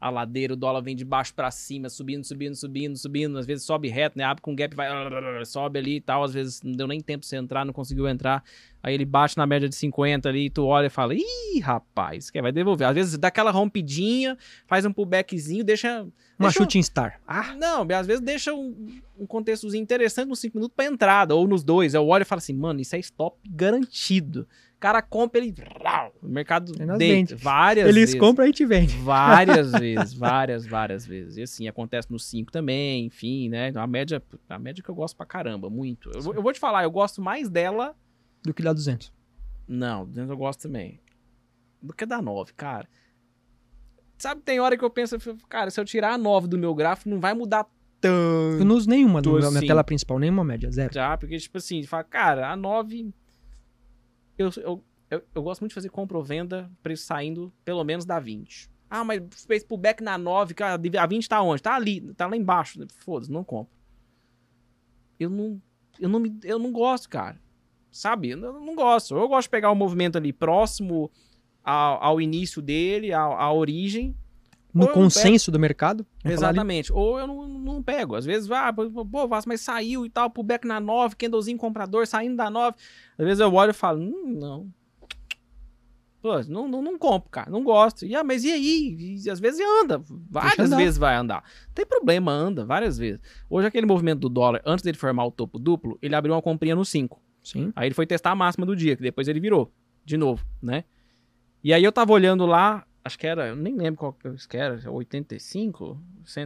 a 0.00 0.10
ladeira, 0.10 0.54
o 0.54 0.56
dólar 0.56 0.80
vem 0.80 0.96
de 0.96 1.04
baixo 1.04 1.32
pra 1.32 1.50
cima, 1.50 1.88
subindo, 1.88 2.24
subindo, 2.24 2.56
subindo, 2.56 2.96
subindo. 2.96 3.38
Às 3.38 3.46
vezes 3.46 3.64
sobe 3.64 3.86
reto, 3.88 4.18
né? 4.18 4.24
Abre 4.24 4.42
com 4.42 4.54
gap, 4.56 4.74
vai, 4.74 4.88
sobe 5.44 5.78
ali 5.78 5.96
e 5.96 6.00
tal. 6.00 6.24
Às 6.24 6.34
vezes 6.34 6.60
não 6.62 6.72
deu 6.72 6.88
nem 6.88 7.00
tempo 7.00 7.20
de 7.20 7.26
você 7.26 7.36
entrar, 7.36 7.64
não 7.64 7.72
conseguiu 7.72 8.08
entrar. 8.08 8.42
Aí 8.82 8.94
ele 8.94 9.04
bate 9.04 9.36
na 9.36 9.46
média 9.46 9.68
de 9.68 9.74
50 9.76 10.28
ali, 10.28 10.46
e 10.46 10.50
tu 10.50 10.64
olha 10.64 10.86
e 10.86 10.90
fala, 10.90 11.14
ih, 11.14 11.60
rapaz, 11.62 12.30
que 12.30 12.40
vai 12.42 12.50
devolver. 12.50 12.88
Às 12.88 12.94
vezes 12.94 13.18
dá 13.18 13.28
aquela 13.28 13.50
rompidinha, 13.52 14.36
faz 14.66 14.84
um 14.86 14.92
pullbackzinho, 14.92 15.62
deixa. 15.62 16.00
Uma 16.02 16.48
deixa- 16.48 16.58
shooting 16.60 16.82
star. 16.82 17.20
ah, 17.28 17.54
não, 17.54 17.86
às 17.94 18.06
vezes 18.06 18.22
deixa 18.22 18.54
um, 18.54 18.98
um 19.18 19.26
contextozinho 19.26 19.82
interessante 19.82 20.28
nos 20.28 20.40
5 20.40 20.56
minutos 20.56 20.74
pra 20.74 20.86
entrada, 20.86 21.34
ou 21.34 21.46
nos 21.46 21.62
dois. 21.62 21.92
Eu 21.92 22.08
olho 22.08 22.22
e 22.22 22.24
falo 22.24 22.38
assim, 22.38 22.54
mano, 22.54 22.80
isso 22.80 22.96
é 22.96 22.98
stop 22.98 23.36
garantido. 23.50 24.48
O 24.80 24.82
cara 24.88 25.02
compra, 25.02 25.38
ele. 25.42 25.54
O 26.22 26.26
mercado 26.26 26.72
deita. 26.72 26.96
vende. 26.96 27.34
Várias 27.34 27.86
Eles 27.86 27.96
vezes. 28.12 28.18
compram 28.18 28.44
e 28.44 28.46
a 28.46 28.48
gente 28.48 28.64
vende. 28.64 28.96
Várias 28.96 29.72
vezes, 29.78 30.14
várias, 30.14 30.64
várias 30.66 31.04
vezes. 31.04 31.36
E 31.36 31.42
assim, 31.42 31.68
acontece 31.68 32.10
no 32.10 32.18
5 32.18 32.50
também, 32.50 33.04
enfim, 33.04 33.50
né? 33.50 33.70
A 33.76 33.86
média, 33.86 34.22
a 34.48 34.58
média 34.58 34.82
que 34.82 34.88
eu 34.88 34.94
gosto 34.94 35.14
pra 35.18 35.26
caramba, 35.26 35.68
muito. 35.68 36.10
Eu, 36.14 36.22
vou- 36.22 36.34
eu 36.34 36.42
vou 36.42 36.50
te 36.50 36.58
falar, 36.58 36.82
eu 36.84 36.90
gosto 36.90 37.20
mais 37.20 37.50
dela. 37.50 37.94
Do 38.42 38.54
que 38.54 38.62
dá 38.62 38.72
200. 38.72 39.12
Não, 39.68 40.06
dentro 40.06 40.32
eu 40.32 40.36
gosto 40.38 40.62
também. 40.62 40.98
Do 41.82 41.92
que 41.92 42.06
da 42.06 42.22
9, 42.22 42.54
cara. 42.54 42.88
Sabe, 44.16 44.40
tem 44.40 44.60
hora 44.60 44.78
que 44.78 44.84
eu 44.84 44.88
penso, 44.90 45.18
cara, 45.46 45.70
se 45.70 45.78
eu 45.78 45.84
tirar 45.84 46.14
a 46.14 46.18
9 46.18 46.48
do 46.48 46.56
meu 46.56 46.74
gráfico, 46.74 47.10
não 47.10 47.20
vai 47.20 47.34
mudar 47.34 47.66
tanto. 48.00 48.60
Eu 48.60 48.64
não 48.64 48.76
uso 48.76 48.88
nenhuma 48.88 49.20
na 49.20 49.30
minha 49.30 49.48
assim. 49.58 49.66
tela 49.66 49.84
principal, 49.84 50.18
nenhuma 50.18 50.42
média, 50.42 50.70
zero. 50.70 50.92
Já, 50.94 51.18
porque, 51.18 51.36
tipo 51.38 51.58
assim, 51.58 51.82
fala, 51.82 52.02
cara, 52.04 52.50
a 52.50 52.56
9. 52.56 53.12
Eu, 54.40 54.50
eu, 54.56 54.84
eu, 55.10 55.22
eu 55.34 55.42
gosto 55.42 55.60
muito 55.60 55.72
de 55.72 55.74
fazer 55.74 55.90
compra 55.90 56.16
ou 56.16 56.24
venda, 56.24 56.70
preço 56.82 57.04
saindo 57.04 57.52
pelo 57.62 57.84
menos 57.84 58.06
da 58.06 58.18
20. 58.18 58.70
Ah, 58.88 59.04
mas 59.04 59.22
fez 59.46 59.62
pullback 59.62 60.02
na 60.02 60.16
9, 60.16 60.54
que 60.54 60.62
a 60.62 61.06
20 61.06 61.28
tá 61.28 61.42
onde? 61.42 61.62
Tá 61.62 61.74
ali, 61.74 62.00
tá 62.14 62.26
lá 62.26 62.36
embaixo. 62.36 62.80
Foda-se, 62.96 63.30
não 63.30 63.44
compro. 63.44 63.72
Eu 65.18 65.28
não, 65.28 65.60
eu 65.98 66.08
não, 66.08 66.18
me, 66.18 66.40
eu 66.42 66.58
não 66.58 66.72
gosto, 66.72 67.08
cara. 67.08 67.38
Sabe? 67.92 68.30
Eu 68.30 68.38
não 68.38 68.74
gosto. 68.74 69.14
Eu 69.14 69.28
gosto 69.28 69.46
de 69.46 69.50
pegar 69.50 69.70
o 69.70 69.74
movimento 69.74 70.16
ali 70.16 70.32
próximo 70.32 71.10
ao, 71.62 72.02
ao 72.02 72.20
início 72.20 72.62
dele, 72.62 73.12
à 73.12 73.52
origem. 73.52 74.16
No 74.72 74.88
consenso 74.88 75.50
do 75.50 75.58
mercado? 75.58 76.06
Exatamente. 76.24 76.92
Ou 76.92 77.18
eu 77.18 77.26
não, 77.26 77.48
não 77.48 77.82
pego. 77.82 78.14
Às 78.14 78.24
vezes, 78.24 78.50
ah, 78.50 78.72
pô, 78.72 79.28
mas 79.46 79.60
saiu 79.60 80.06
e 80.06 80.10
tal, 80.10 80.30
pullback 80.30 80.66
na 80.66 80.80
9, 80.80 81.16
candlezinho 81.16 81.58
comprador 81.58 82.06
saindo 82.06 82.36
da 82.36 82.48
9. 82.48 82.76
Às 83.18 83.24
vezes 83.24 83.40
eu 83.40 83.52
olho 83.52 83.70
e 83.70 83.74
falo, 83.74 84.00
hum, 84.00 84.38
não. 84.38 84.70
Pô, 86.22 86.38
não, 86.48 86.68
não, 86.68 86.82
não 86.82 86.98
compro, 86.98 87.30
cara. 87.30 87.50
Não 87.50 87.64
gosto. 87.64 88.04
E, 88.04 88.14
ah, 88.14 88.22
mas 88.22 88.44
e 88.44 88.52
aí? 88.52 89.18
E, 89.24 89.30
às 89.30 89.40
vezes 89.40 89.60
anda. 89.82 90.02
Várias 90.30 90.70
vezes 90.70 90.98
vai 90.98 91.16
andar. 91.16 91.42
Tem 91.74 91.86
problema, 91.86 92.30
anda 92.30 92.64
várias 92.64 92.98
vezes. 92.98 93.20
Hoje, 93.48 93.66
aquele 93.66 93.86
movimento 93.86 94.20
do 94.20 94.28
dólar, 94.28 94.60
antes 94.66 94.82
dele 94.82 94.98
formar 94.98 95.24
o 95.24 95.30
topo 95.30 95.58
duplo, 95.58 95.98
ele 96.02 96.14
abriu 96.14 96.34
uma 96.34 96.42
comprinha 96.42 96.76
no 96.76 96.84
5. 96.84 97.20
Sim. 97.42 97.72
Aí 97.74 97.88
ele 97.88 97.94
foi 97.94 98.06
testar 98.06 98.32
a 98.32 98.34
máxima 98.34 98.66
do 98.66 98.76
dia, 98.76 98.96
que 98.96 99.02
depois 99.02 99.28
ele 99.28 99.40
virou. 99.40 99.72
De 100.04 100.16
novo, 100.16 100.44
né? 100.62 100.84
E 101.62 101.72
aí 101.72 101.84
eu 101.84 101.92
tava 101.92 102.12
olhando 102.12 102.46
lá, 102.46 102.84
acho 103.04 103.18
que 103.18 103.26
era, 103.26 103.48
eu 103.48 103.56
nem 103.56 103.76
lembro 103.76 103.98
qual 103.98 104.12
que 104.12 104.56
era, 104.56 104.90
85? 104.90 106.00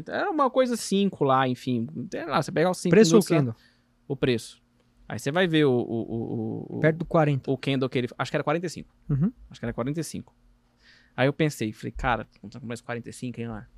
Era 0.08 0.30
uma 0.30 0.50
coisa 0.50 0.76
5 0.76 1.24
lá, 1.24 1.48
enfim. 1.48 1.86
Lá, 2.26 2.42
você 2.42 2.52
pega 2.52 2.70
os 2.70 2.78
5 2.78 2.90
Preço 2.90 3.16
ou 3.16 3.22
candle? 3.22 3.54
O 4.06 4.16
preço. 4.16 4.62
Aí 5.08 5.18
você 5.18 5.30
vai 5.30 5.46
ver 5.46 5.66
o, 5.66 5.72
o, 5.72 6.76
o, 6.76 6.80
Perto 6.80 6.98
do 6.98 7.04
40. 7.04 7.50
O 7.50 7.58
candle 7.58 7.88
que 7.88 7.98
ele... 7.98 8.08
Acho 8.16 8.30
que 8.30 8.36
era 8.36 8.44
45. 8.44 8.94
Uhum. 9.10 9.32
Acho 9.50 9.60
que 9.60 9.66
era 9.66 9.72
45. 9.72 10.34
Aí 11.16 11.28
eu 11.28 11.32
pensei, 11.32 11.72
falei, 11.72 11.92
cara, 11.92 12.26
vamos 12.42 12.66
mais 12.66 12.80
45, 12.80 13.40
hein, 13.40 13.48
lá? 13.48 13.68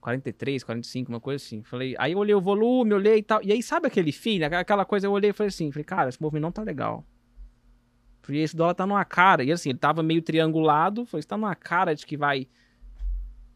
43, 0.00 0.64
45, 0.64 1.12
uma 1.12 1.20
coisa 1.20 1.42
assim. 1.42 1.62
Falei, 1.62 1.94
aí 1.98 2.12
eu 2.12 2.18
olhei 2.18 2.34
o 2.34 2.40
volume, 2.40 2.92
olhei 2.92 3.18
e 3.18 3.22
tal. 3.22 3.40
E 3.42 3.52
aí, 3.52 3.62
sabe 3.62 3.86
aquele 3.86 4.10
fim, 4.10 4.42
aquela 4.42 4.84
coisa, 4.84 5.06
eu 5.06 5.12
olhei 5.12 5.30
e 5.30 5.32
falei 5.32 5.48
assim, 5.48 5.70
falei, 5.70 5.84
cara, 5.84 6.08
esse 6.08 6.20
movimento 6.20 6.42
não 6.42 6.52
tá 6.52 6.62
legal. 6.62 7.06
Porque 8.22 8.38
esse 8.38 8.56
dólar 8.56 8.74
tá 8.74 8.86
numa 8.86 9.04
cara. 9.04 9.44
E 9.44 9.52
assim, 9.52 9.70
ele 9.70 9.78
tava 9.78 10.02
meio 10.02 10.22
triangulado. 10.22 11.04
Falei, 11.04 11.24
tá 11.24 11.36
numa 11.36 11.54
cara 11.54 11.94
de 11.94 12.06
que 12.06 12.16
vai 12.16 12.48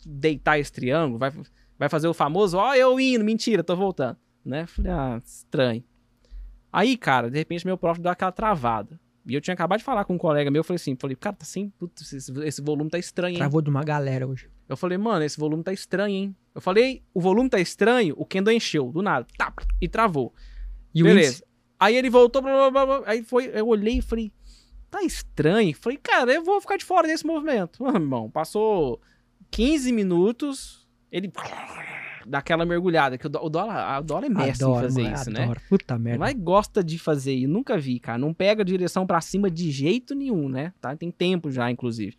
deitar 0.06 0.58
esse 0.58 0.72
triângulo, 0.72 1.18
vai, 1.18 1.32
vai 1.78 1.88
fazer 1.88 2.06
o 2.06 2.14
famoso, 2.14 2.56
ó, 2.56 2.70
oh, 2.70 2.74
eu 2.74 2.98
indo, 3.00 3.24
mentira, 3.24 3.64
tô 3.64 3.74
voltando. 3.74 4.16
Né? 4.44 4.66
Falei, 4.66 4.92
ah, 4.92 5.20
estranho. 5.24 5.82
Aí, 6.72 6.96
cara, 6.96 7.30
de 7.30 7.38
repente 7.38 7.66
meu 7.66 7.76
prof 7.76 8.00
deu 8.00 8.10
aquela 8.10 8.32
travada. 8.32 9.00
E 9.26 9.34
eu 9.34 9.40
tinha 9.40 9.54
acabado 9.54 9.78
de 9.78 9.84
falar 9.84 10.04
com 10.04 10.14
um 10.14 10.18
colega 10.18 10.50
meu, 10.50 10.60
eu 10.60 10.64
falei 10.64 10.76
assim, 10.76 10.94
falei, 10.94 11.16
cara, 11.16 11.34
tá 11.34 11.44
sem. 11.44 11.70
Putz, 11.70 12.12
esse, 12.12 12.32
esse, 12.44 12.62
volume 12.62 12.88
tá 12.88 12.98
estranho, 12.98 13.32
hein? 13.32 13.38
Travou 13.38 13.60
de 13.60 13.68
uma 13.68 13.82
galera 13.82 14.26
hoje. 14.26 14.48
Eu 14.68 14.76
falei, 14.76 14.96
mano, 14.96 15.24
esse 15.24 15.36
volume 15.36 15.64
tá 15.64 15.72
estranho, 15.72 16.14
hein? 16.14 16.36
Eu 16.54 16.60
falei, 16.60 17.02
o 17.12 17.20
volume 17.20 17.50
tá 17.50 17.58
estranho, 17.58 18.14
o 18.16 18.24
Kendo 18.24 18.52
encheu, 18.52 18.92
do 18.92 19.02
nada. 19.02 19.26
Tá, 19.36 19.52
e 19.80 19.88
travou. 19.88 20.32
E 20.94 21.02
Beleza. 21.02 21.44
Aí 21.78 21.96
ele 21.96 22.08
voltou, 22.08 22.40
blá, 22.40 22.70
blá, 22.70 22.86
blá, 22.86 23.02
aí 23.04 23.22
foi, 23.22 23.50
eu 23.52 23.66
olhei 23.66 23.98
e 23.98 24.02
falei, 24.02 24.32
tá 24.91 25.03
estranho. 25.03 25.74
Falei, 25.74 25.99
cara, 25.99 26.32
eu 26.32 26.45
vou 26.45 26.61
ficar 26.61 26.76
de 26.76 26.84
fora 26.84 27.07
desse 27.07 27.26
movimento. 27.26 27.82
Mano, 27.82 27.99
irmão, 28.05 28.30
passou 28.30 29.01
15 29.51 29.93
minutos, 29.93 30.89
ele 31.11 31.32
dá 32.26 32.39
aquela 32.39 32.64
mergulhada, 32.64 33.16
que 33.16 33.26
o 33.26 33.30
dólar, 33.30 34.01
o 34.01 34.03
dólar 34.03 34.26
é 34.26 34.28
mestre 34.28 34.64
adoro, 34.64 34.80
em 34.80 34.82
fazer 34.82 35.03
mano, 35.03 35.14
isso, 35.14 35.30
né? 35.30 35.43
adoro. 35.43 35.61
né? 35.61 35.66
Puta 35.68 35.99
merda. 35.99 36.18
Mas 36.18 36.34
gosta 36.34 36.82
de 36.82 36.99
fazer, 36.99 37.37
e 37.37 37.47
nunca 37.47 37.78
vi, 37.78 37.99
cara. 37.99 38.18
Não 38.18 38.34
pega 38.34 38.62
a 38.62 38.64
direção 38.64 39.07
para 39.07 39.20
cima 39.20 39.51
de 39.51 39.70
jeito 39.70 40.14
nenhum, 40.14 40.49
né? 40.49 40.72
Tá? 40.80 40.97
Tem 40.97 41.11
tempo 41.11 41.51
já, 41.51 41.70
inclusive. 41.70 42.16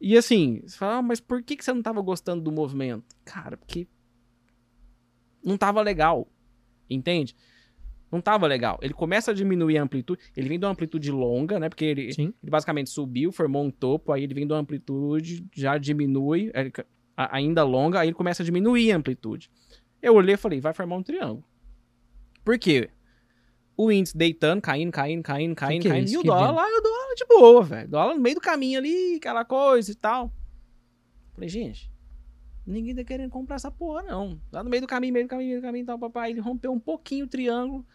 E 0.00 0.16
assim, 0.16 0.60
você 0.64 0.76
fala, 0.76 0.96
ah, 0.96 1.02
mas 1.02 1.20
por 1.20 1.42
que, 1.42 1.56
que 1.56 1.64
você 1.64 1.72
não 1.72 1.82
tava 1.82 2.00
gostando 2.02 2.42
do 2.42 2.52
movimento? 2.52 3.04
Cara, 3.24 3.56
porque 3.56 3.88
não 5.42 5.56
tava 5.56 5.80
legal, 5.80 6.28
entende? 6.88 7.34
Não 8.10 8.20
tava 8.20 8.46
legal. 8.46 8.78
Ele 8.80 8.94
começa 8.94 9.30
a 9.30 9.34
diminuir 9.34 9.78
a 9.78 9.82
amplitude, 9.82 10.20
ele 10.36 10.48
vem 10.48 10.58
de 10.58 10.64
uma 10.64 10.72
amplitude 10.72 11.10
longa, 11.10 11.58
né? 11.58 11.68
Porque 11.68 11.84
ele, 11.84 12.10
ele 12.16 12.34
basicamente 12.42 12.90
subiu, 12.90 13.32
formou 13.32 13.64
um 13.64 13.70
topo, 13.70 14.12
aí 14.12 14.22
ele 14.22 14.34
vem 14.34 14.46
de 14.46 14.52
uma 14.52 14.60
amplitude, 14.60 15.44
já 15.54 15.76
diminui, 15.78 16.52
ainda 17.16 17.62
longa, 17.64 18.00
aí 18.00 18.08
ele 18.08 18.14
começa 18.14 18.42
a 18.42 18.46
diminuir 18.46 18.92
a 18.92 18.96
amplitude. 18.96 19.50
Eu 20.00 20.14
olhei 20.14 20.34
e 20.34 20.38
falei, 20.38 20.60
vai 20.60 20.72
formar 20.72 20.96
um 20.96 21.02
triângulo. 21.02 21.44
Por 22.44 22.58
quê? 22.58 22.90
O 23.76 23.90
índice 23.90 24.16
deitando, 24.16 24.62
caindo, 24.62 24.92
caindo, 24.92 25.22
caindo, 25.22 25.54
caindo, 25.54 25.82
que 25.82 25.88
caindo. 25.88 26.08
É 26.08 26.12
e 26.12 26.16
o 26.16 26.22
dólar 26.22 26.52
lá, 26.52 26.64
o 26.64 26.80
dólar 26.80 27.14
de 27.14 27.26
boa, 27.26 27.62
velho. 27.62 27.88
Dólar 27.88 28.14
no 28.14 28.20
meio 28.20 28.36
do 28.36 28.40
caminho 28.40 28.78
ali, 28.78 29.16
aquela 29.16 29.44
coisa 29.44 29.90
e 29.90 29.94
tal. 29.94 30.32
Falei, 31.34 31.48
gente, 31.48 31.90
ninguém 32.66 32.94
tá 32.94 33.04
querendo 33.04 33.30
comprar 33.30 33.56
essa 33.56 33.70
porra, 33.70 34.02
não. 34.02 34.40
Lá 34.50 34.62
no 34.62 34.68
meio 34.68 34.82
do 34.82 34.88
caminho, 34.88 35.12
meio 35.12 35.26
do 35.26 35.28
caminho, 35.28 35.48
meio 35.48 35.60
do 35.60 35.64
caminho 35.64 35.86
tal, 35.86 35.98
papai. 35.98 36.30
Ele 36.30 36.40
rompeu 36.40 36.72
um 36.72 36.80
pouquinho 36.80 37.24
o 37.24 37.28
triângulo. 37.28 37.86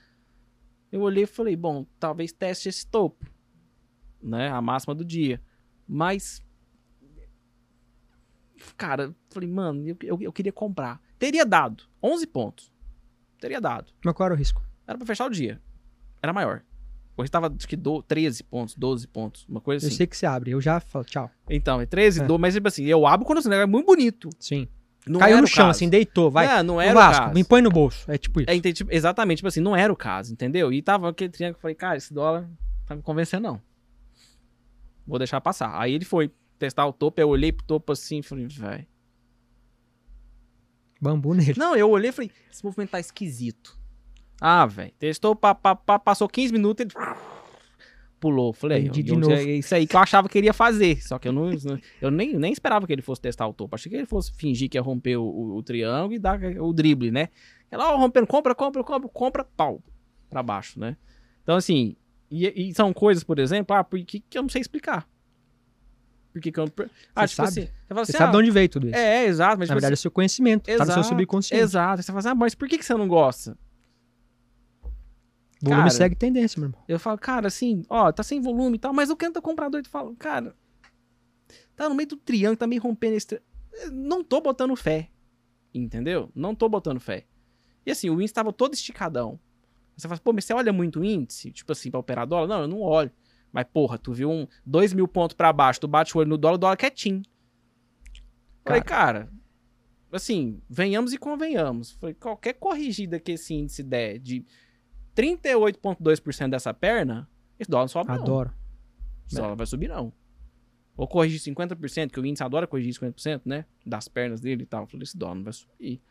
Eu 0.91 1.01
olhei 1.01 1.23
e 1.23 1.27
falei, 1.27 1.55
bom, 1.55 1.85
talvez 1.99 2.31
teste 2.31 2.69
esse 2.69 2.85
topo, 2.87 3.25
né? 4.21 4.49
A 4.49 4.61
máxima 4.61 4.95
do 4.95 5.05
dia. 5.05 5.41
Mas, 5.87 6.43
cara, 8.77 9.15
falei, 9.29 9.49
mano, 9.49 9.87
eu, 9.87 9.97
eu, 10.03 10.21
eu, 10.21 10.33
queria 10.33 10.51
comprar. 10.51 11.01
Teria 11.19 11.45
dado 11.45 11.83
11 12.01 12.27
pontos. 12.27 12.71
Teria 13.39 13.59
dado. 13.59 13.91
Mas 14.03 14.13
qual 14.13 14.27
era 14.27 14.35
o 14.35 14.37
risco? 14.37 14.61
Era 14.87 14.97
pra 14.97 15.07
fechar 15.07 15.25
o 15.25 15.29
dia. 15.29 15.61
Era 16.21 16.33
maior. 16.33 16.63
Hoje 17.17 17.29
tava, 17.29 17.53
acho 17.55 17.67
que 17.67 17.75
do, 17.75 18.01
13 18.01 18.43
pontos, 18.43 18.75
12 18.75 19.07
pontos, 19.07 19.45
uma 19.47 19.59
coisa 19.59 19.85
assim. 19.85 19.93
Eu 19.93 19.97
sei 19.97 20.07
que 20.07 20.15
você 20.15 20.25
abre, 20.25 20.51
eu 20.51 20.61
já 20.61 20.79
falo, 20.79 21.05
tchau. 21.05 21.29
Então, 21.49 21.81
é 21.81 21.85
13, 21.85 22.21
é. 22.21 22.25
12, 22.25 22.41
mas 22.41 22.53
tipo 22.53 22.67
assim, 22.67 22.85
eu 22.85 23.05
abro 23.05 23.25
quando 23.25 23.45
o 23.45 23.53
é 23.53 23.65
muito 23.65 23.85
bonito. 23.85 24.29
Sim. 24.39 24.67
Não 25.05 25.19
Caiu 25.19 25.41
no 25.41 25.47
chão, 25.47 25.65
caso. 25.65 25.77
assim, 25.77 25.89
deitou, 25.89 26.29
vai. 26.29 26.47
Não, 26.57 26.75
não 26.75 26.81
era 26.81 26.91
o, 26.91 26.93
Vasco, 26.93 27.15
o 27.15 27.25
caso. 27.25 27.33
Me 27.33 27.43
põe 27.43 27.61
no 27.61 27.71
bolso. 27.71 28.09
É 28.09 28.17
tipo 28.17 28.41
isso. 28.41 28.49
É, 28.49 28.55
entendi, 28.55 28.75
tipo, 28.75 28.93
exatamente, 28.93 29.37
tipo 29.37 29.47
assim, 29.47 29.59
não 29.59 29.75
era 29.75 29.91
o 29.91 29.95
caso, 29.95 30.31
entendeu? 30.31 30.71
E 30.71 30.81
tava 30.81 31.09
aquele 31.09 31.31
triângulo, 31.31 31.59
falei, 31.59 31.75
cara, 31.75 31.97
esse 31.97 32.13
dólar 32.13 32.47
tá 32.85 32.95
me 32.95 33.01
convencendo, 33.01 33.43
não. 33.43 33.61
Vou 35.05 35.17
deixar 35.17 35.41
passar. 35.41 35.79
Aí 35.79 35.93
ele 35.93 36.05
foi 36.05 36.31
testar 36.59 36.85
o 36.85 36.93
topo, 36.93 37.19
eu 37.19 37.29
olhei 37.29 37.51
pro 37.51 37.65
topo 37.65 37.91
assim 37.91 38.21
falei, 38.21 38.47
vai. 38.47 38.87
Bambu 41.01 41.33
nele. 41.33 41.55
Não, 41.57 41.75
eu 41.75 41.89
olhei 41.89 42.11
e 42.11 42.13
falei, 42.13 42.31
esse 42.51 42.63
movimento 42.63 42.91
tá 42.91 42.99
esquisito. 42.99 43.80
Ah, 44.41 44.65
velho. 44.65 44.91
Testou, 44.97 45.35
pá, 45.35 45.53
pá, 45.53 45.75
pá, 45.75 45.99
passou 45.99 46.27
15 46.27 46.51
minutos, 46.51 46.83
ele 46.83 47.05
pulou. 48.19 48.51
Falei, 48.53 48.87
eu, 48.87 48.91
de 48.91 49.15
novo. 49.15 49.33
isso 49.33 49.75
aí 49.75 49.85
que 49.85 49.95
eu 49.95 49.99
achava 49.99 50.27
que 50.27 50.37
ele 50.37 50.47
ia 50.47 50.53
fazer. 50.53 50.99
Só 51.03 51.19
que 51.19 51.27
eu 51.27 51.31
não, 51.31 51.51
eu 52.01 52.09
nem, 52.09 52.33
nem 52.37 52.51
esperava 52.51 52.87
que 52.87 52.93
ele 52.93 53.03
fosse 53.03 53.21
testar 53.21 53.47
o 53.47 53.53
topo. 53.53 53.75
Achei 53.75 53.89
que 53.91 53.95
ele 53.95 54.05
fosse 54.07 54.31
fingir 54.33 54.67
que 54.67 54.77
ia 54.77 54.81
romper 54.81 55.17
o, 55.17 55.23
o, 55.23 55.57
o 55.57 55.63
triângulo 55.63 56.13
e 56.13 56.19
dar 56.19 56.39
o 56.59 56.73
drible, 56.73 57.11
né? 57.11 57.29
Ela, 57.69 57.93
ó, 57.93 57.97
rompendo, 57.97 58.25
compra, 58.25 58.55
compra, 58.55 58.83
compra, 58.83 59.09
compra, 59.09 59.43
pau, 59.43 59.81
pra 60.29 60.41
baixo, 60.41 60.79
né? 60.79 60.97
Então, 61.43 61.55
assim, 61.55 61.95
e, 62.29 62.69
e 62.69 62.73
são 62.73 62.93
coisas, 62.93 63.23
por 63.23 63.39
exemplo, 63.39 63.75
ah, 63.75 63.83
por 63.83 64.03
que, 64.03 64.23
eu 64.33 64.41
não 64.41 64.49
sei 64.49 64.61
explicar. 64.61 65.07
Por 66.33 66.41
que, 66.41 66.49
eu 66.57 66.65
não. 66.65 66.73
Ah, 67.15 67.27
você 67.27 67.35
tipo 67.35 67.47
sabe, 67.47 67.61
assim, 67.61 67.71
você, 67.89 68.01
assim, 68.01 68.11
sabe 68.13 68.29
ah, 68.29 68.31
de 68.31 68.37
onde 68.37 68.51
veio 68.51 68.69
tudo 68.69 68.87
isso. 68.87 68.95
É, 68.95 69.23
é 69.23 69.25
exato. 69.25 69.59
Mas, 69.59 69.67
Na 69.67 69.73
tipo 69.73 69.75
verdade, 69.75 69.93
assim, 69.93 70.01
é 70.01 70.03
seu 70.03 70.11
conhecimento, 70.11 70.69
exato, 70.69 70.89
tá 70.89 70.97
no 70.97 71.03
seu 71.03 71.09
subconsciente. 71.11 71.63
Exato. 71.63 72.01
Você 72.01 72.07
fala 72.07 72.19
assim, 72.19 72.29
ah, 72.29 72.35
mas 72.35 72.55
por 72.55 72.67
que, 72.67 72.77
que 72.77 72.85
você 72.85 72.93
não 72.93 73.07
gosta? 73.07 73.57
Volume 75.61 75.81
cara, 75.81 75.89
segue 75.91 76.15
tendência, 76.15 76.59
meu 76.59 76.69
irmão. 76.69 76.83
Eu 76.87 76.99
falo, 76.99 77.17
cara, 77.17 77.47
assim, 77.47 77.83
ó, 77.87 78.11
tá 78.11 78.23
sem 78.23 78.41
volume 78.41 78.77
e 78.77 78.79
tal, 78.79 78.93
mas 78.93 79.09
o 79.09 79.15
canto 79.15 79.41
comprador 79.41 79.81
e 79.85 79.87
fala, 79.87 80.13
cara, 80.15 80.55
tá 81.75 81.87
no 81.87 81.93
meio 81.93 82.09
do 82.09 82.17
triângulo, 82.17 82.57
tá 82.57 82.65
meio 82.65 82.81
rompendo 82.81 83.15
esse. 83.15 83.41
Não 83.91 84.23
tô 84.23 84.41
botando 84.41 84.75
fé. 84.75 85.09
Entendeu? 85.73 86.31
Não 86.35 86.55
tô 86.55 86.67
botando 86.67 86.99
fé. 86.99 87.25
E 87.85 87.91
assim, 87.91 88.09
o 88.09 88.15
índice 88.15 88.33
tava 88.33 88.51
todo 88.51 88.73
esticadão. 88.73 89.39
Você 89.95 90.07
fala, 90.07 90.19
pô, 90.19 90.33
mas 90.33 90.45
você 90.45 90.53
olha 90.53 90.73
muito 90.73 90.99
o 90.99 91.05
índice? 91.05 91.51
Tipo 91.51 91.71
assim, 91.71 91.91
pra 91.91 91.99
operar 91.99 92.25
dólar? 92.25 92.47
Não, 92.47 92.61
eu 92.61 92.67
não 92.67 92.81
olho. 92.81 93.11
Mas, 93.51 93.65
porra, 93.71 93.97
tu 93.97 94.13
viu 94.13 94.31
um 94.31 94.47
2 94.65 94.93
mil 94.93 95.07
pontos 95.07 95.35
pra 95.35 95.53
baixo, 95.53 95.81
tu 95.81 95.87
bate 95.87 96.15
o 96.15 96.19
olho 96.19 96.29
no 96.29 96.37
dólar, 96.37 96.55
o 96.55 96.57
dólar 96.57 96.77
quietinho. 96.77 97.21
Falei, 98.63 98.81
cara, 98.81 99.31
assim, 100.11 100.61
venhamos 100.69 101.13
e 101.13 101.17
convenhamos. 101.17 101.91
Falei, 101.91 102.15
qualquer 102.15 102.53
corrigida 102.53 103.19
que 103.19 103.33
esse 103.33 103.53
índice 103.53 103.83
der 103.83 104.17
de 104.19 104.45
38,2% 105.15 106.49
dessa 106.49 106.73
perna, 106.73 107.29
esse 107.59 107.69
dólar 107.69 107.83
não 107.83 107.89
sobe 107.89 108.11
Adoro. 108.11 108.49
não. 108.49 108.55
Esse 109.27 109.35
dólar 109.35 109.55
vai 109.55 109.65
subir 109.65 109.87
não. 109.87 110.13
Ou 110.95 111.07
corrigir 111.07 111.39
50%, 111.39 112.11
que 112.11 112.19
o 112.19 112.25
índice 112.25 112.43
adora 112.43 112.67
corrigir 112.67 112.93
50%, 112.93 113.41
né? 113.45 113.65
Das 113.85 114.07
pernas 114.07 114.41
dele 114.41 114.63
e 114.63 114.65
tal. 114.65 114.83
Eu 114.83 114.87
falei, 114.87 115.03
esse 115.03 115.17
dólar 115.17 115.35
não 115.35 115.43
vai 115.43 115.53
subir. 115.53 116.01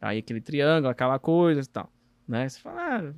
Aí 0.00 0.18
aquele 0.18 0.40
triângulo, 0.40 0.90
aquela 0.90 1.18
coisa 1.18 1.60
e 1.60 1.66
tal. 1.66 1.92
Né? 2.26 2.48
Você 2.48 2.60
fala, 2.60 3.14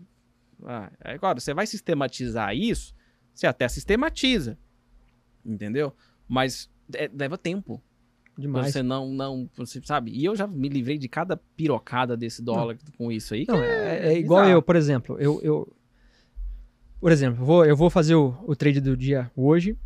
ah, 0.65 0.91
ah. 1.01 1.13
agora, 1.13 1.39
você 1.39 1.53
vai 1.53 1.67
sistematizar 1.67 2.55
isso, 2.55 2.95
você 3.35 3.47
até 3.47 3.69
sistematiza. 3.69 4.59
Entendeu? 5.45 5.95
Mas 6.27 6.71
é, 6.95 7.11
leva 7.13 7.37
tempo. 7.37 7.83
Demais. 8.39 8.73
Você 8.73 8.83
não, 8.83 9.11
não, 9.13 9.49
você 9.57 9.81
sabe? 9.85 10.11
E 10.13 10.25
eu 10.25 10.37
já 10.37 10.47
me 10.47 10.69
livrei 10.69 10.99
de 10.99 11.09
cada 11.09 11.37
pirocada 11.57 12.17
desse 12.17 12.43
dólar 12.43 12.77
não. 12.85 12.93
com 12.99 13.11
isso 13.13 13.33
aí. 13.35 13.47
Não, 13.49 13.57
é, 13.63 14.13
é, 14.13 14.19
igual 14.19 14.45
eu, 14.47 14.61
por 14.61 14.77
exemplo. 14.77 15.17
Eu, 15.19 15.41
eu 15.43 15.73
por 17.01 17.13
exemplo, 17.13 17.45
vou, 17.45 17.65
eu 17.65 17.77
vou 17.77 17.89
fazer 17.91 18.15
o, 18.15 18.35
o 18.47 18.57
trade 18.57 18.81
do 18.81 18.97
dia 18.97 19.31
hoje 19.37 19.77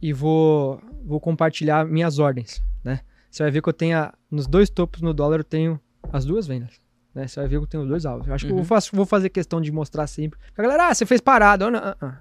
e 0.00 0.12
vou 0.12 0.80
vou 1.04 1.20
compartilhar 1.20 1.84
minhas 1.86 2.18
ordens, 2.18 2.62
né? 2.84 3.00
Você 3.30 3.42
vai 3.42 3.50
ver 3.52 3.62
que 3.62 3.68
eu 3.68 3.72
tenho, 3.72 3.96
a- 3.98 4.14
nos 4.30 4.46
dois 4.46 4.68
topos 4.70 5.00
no 5.02 5.12
dólar, 5.14 5.38
eu 5.40 5.44
tenho 5.44 5.80
as 6.12 6.24
duas 6.24 6.46
vendas. 6.46 6.80
Né? 7.14 7.26
Você 7.28 7.38
vai 7.40 7.48
ver 7.48 7.58
que 7.58 7.62
eu 7.64 7.66
tenho 7.66 7.82
os 7.84 7.88
dois 7.88 8.04
alvos. 8.06 8.26
Eu 8.26 8.34
acho 8.34 8.46
que 8.46 8.52
eu 8.52 8.56
Uhum. 8.56 8.64
faço- 8.64 8.94
vou 8.94 9.06
fazer 9.06 9.28
questão 9.30 9.60
de 9.60 9.70
mostrar 9.70 10.06
sempre. 10.06 10.38
A 10.56 10.62
galera, 10.62 10.88
ah, 10.88 10.94
você 10.94 11.04
fez 11.06 11.20
parada. 11.20 11.64
Eu 11.64 11.70
não, 11.70 11.78
ah, 11.78 11.96
ah. 12.00 12.18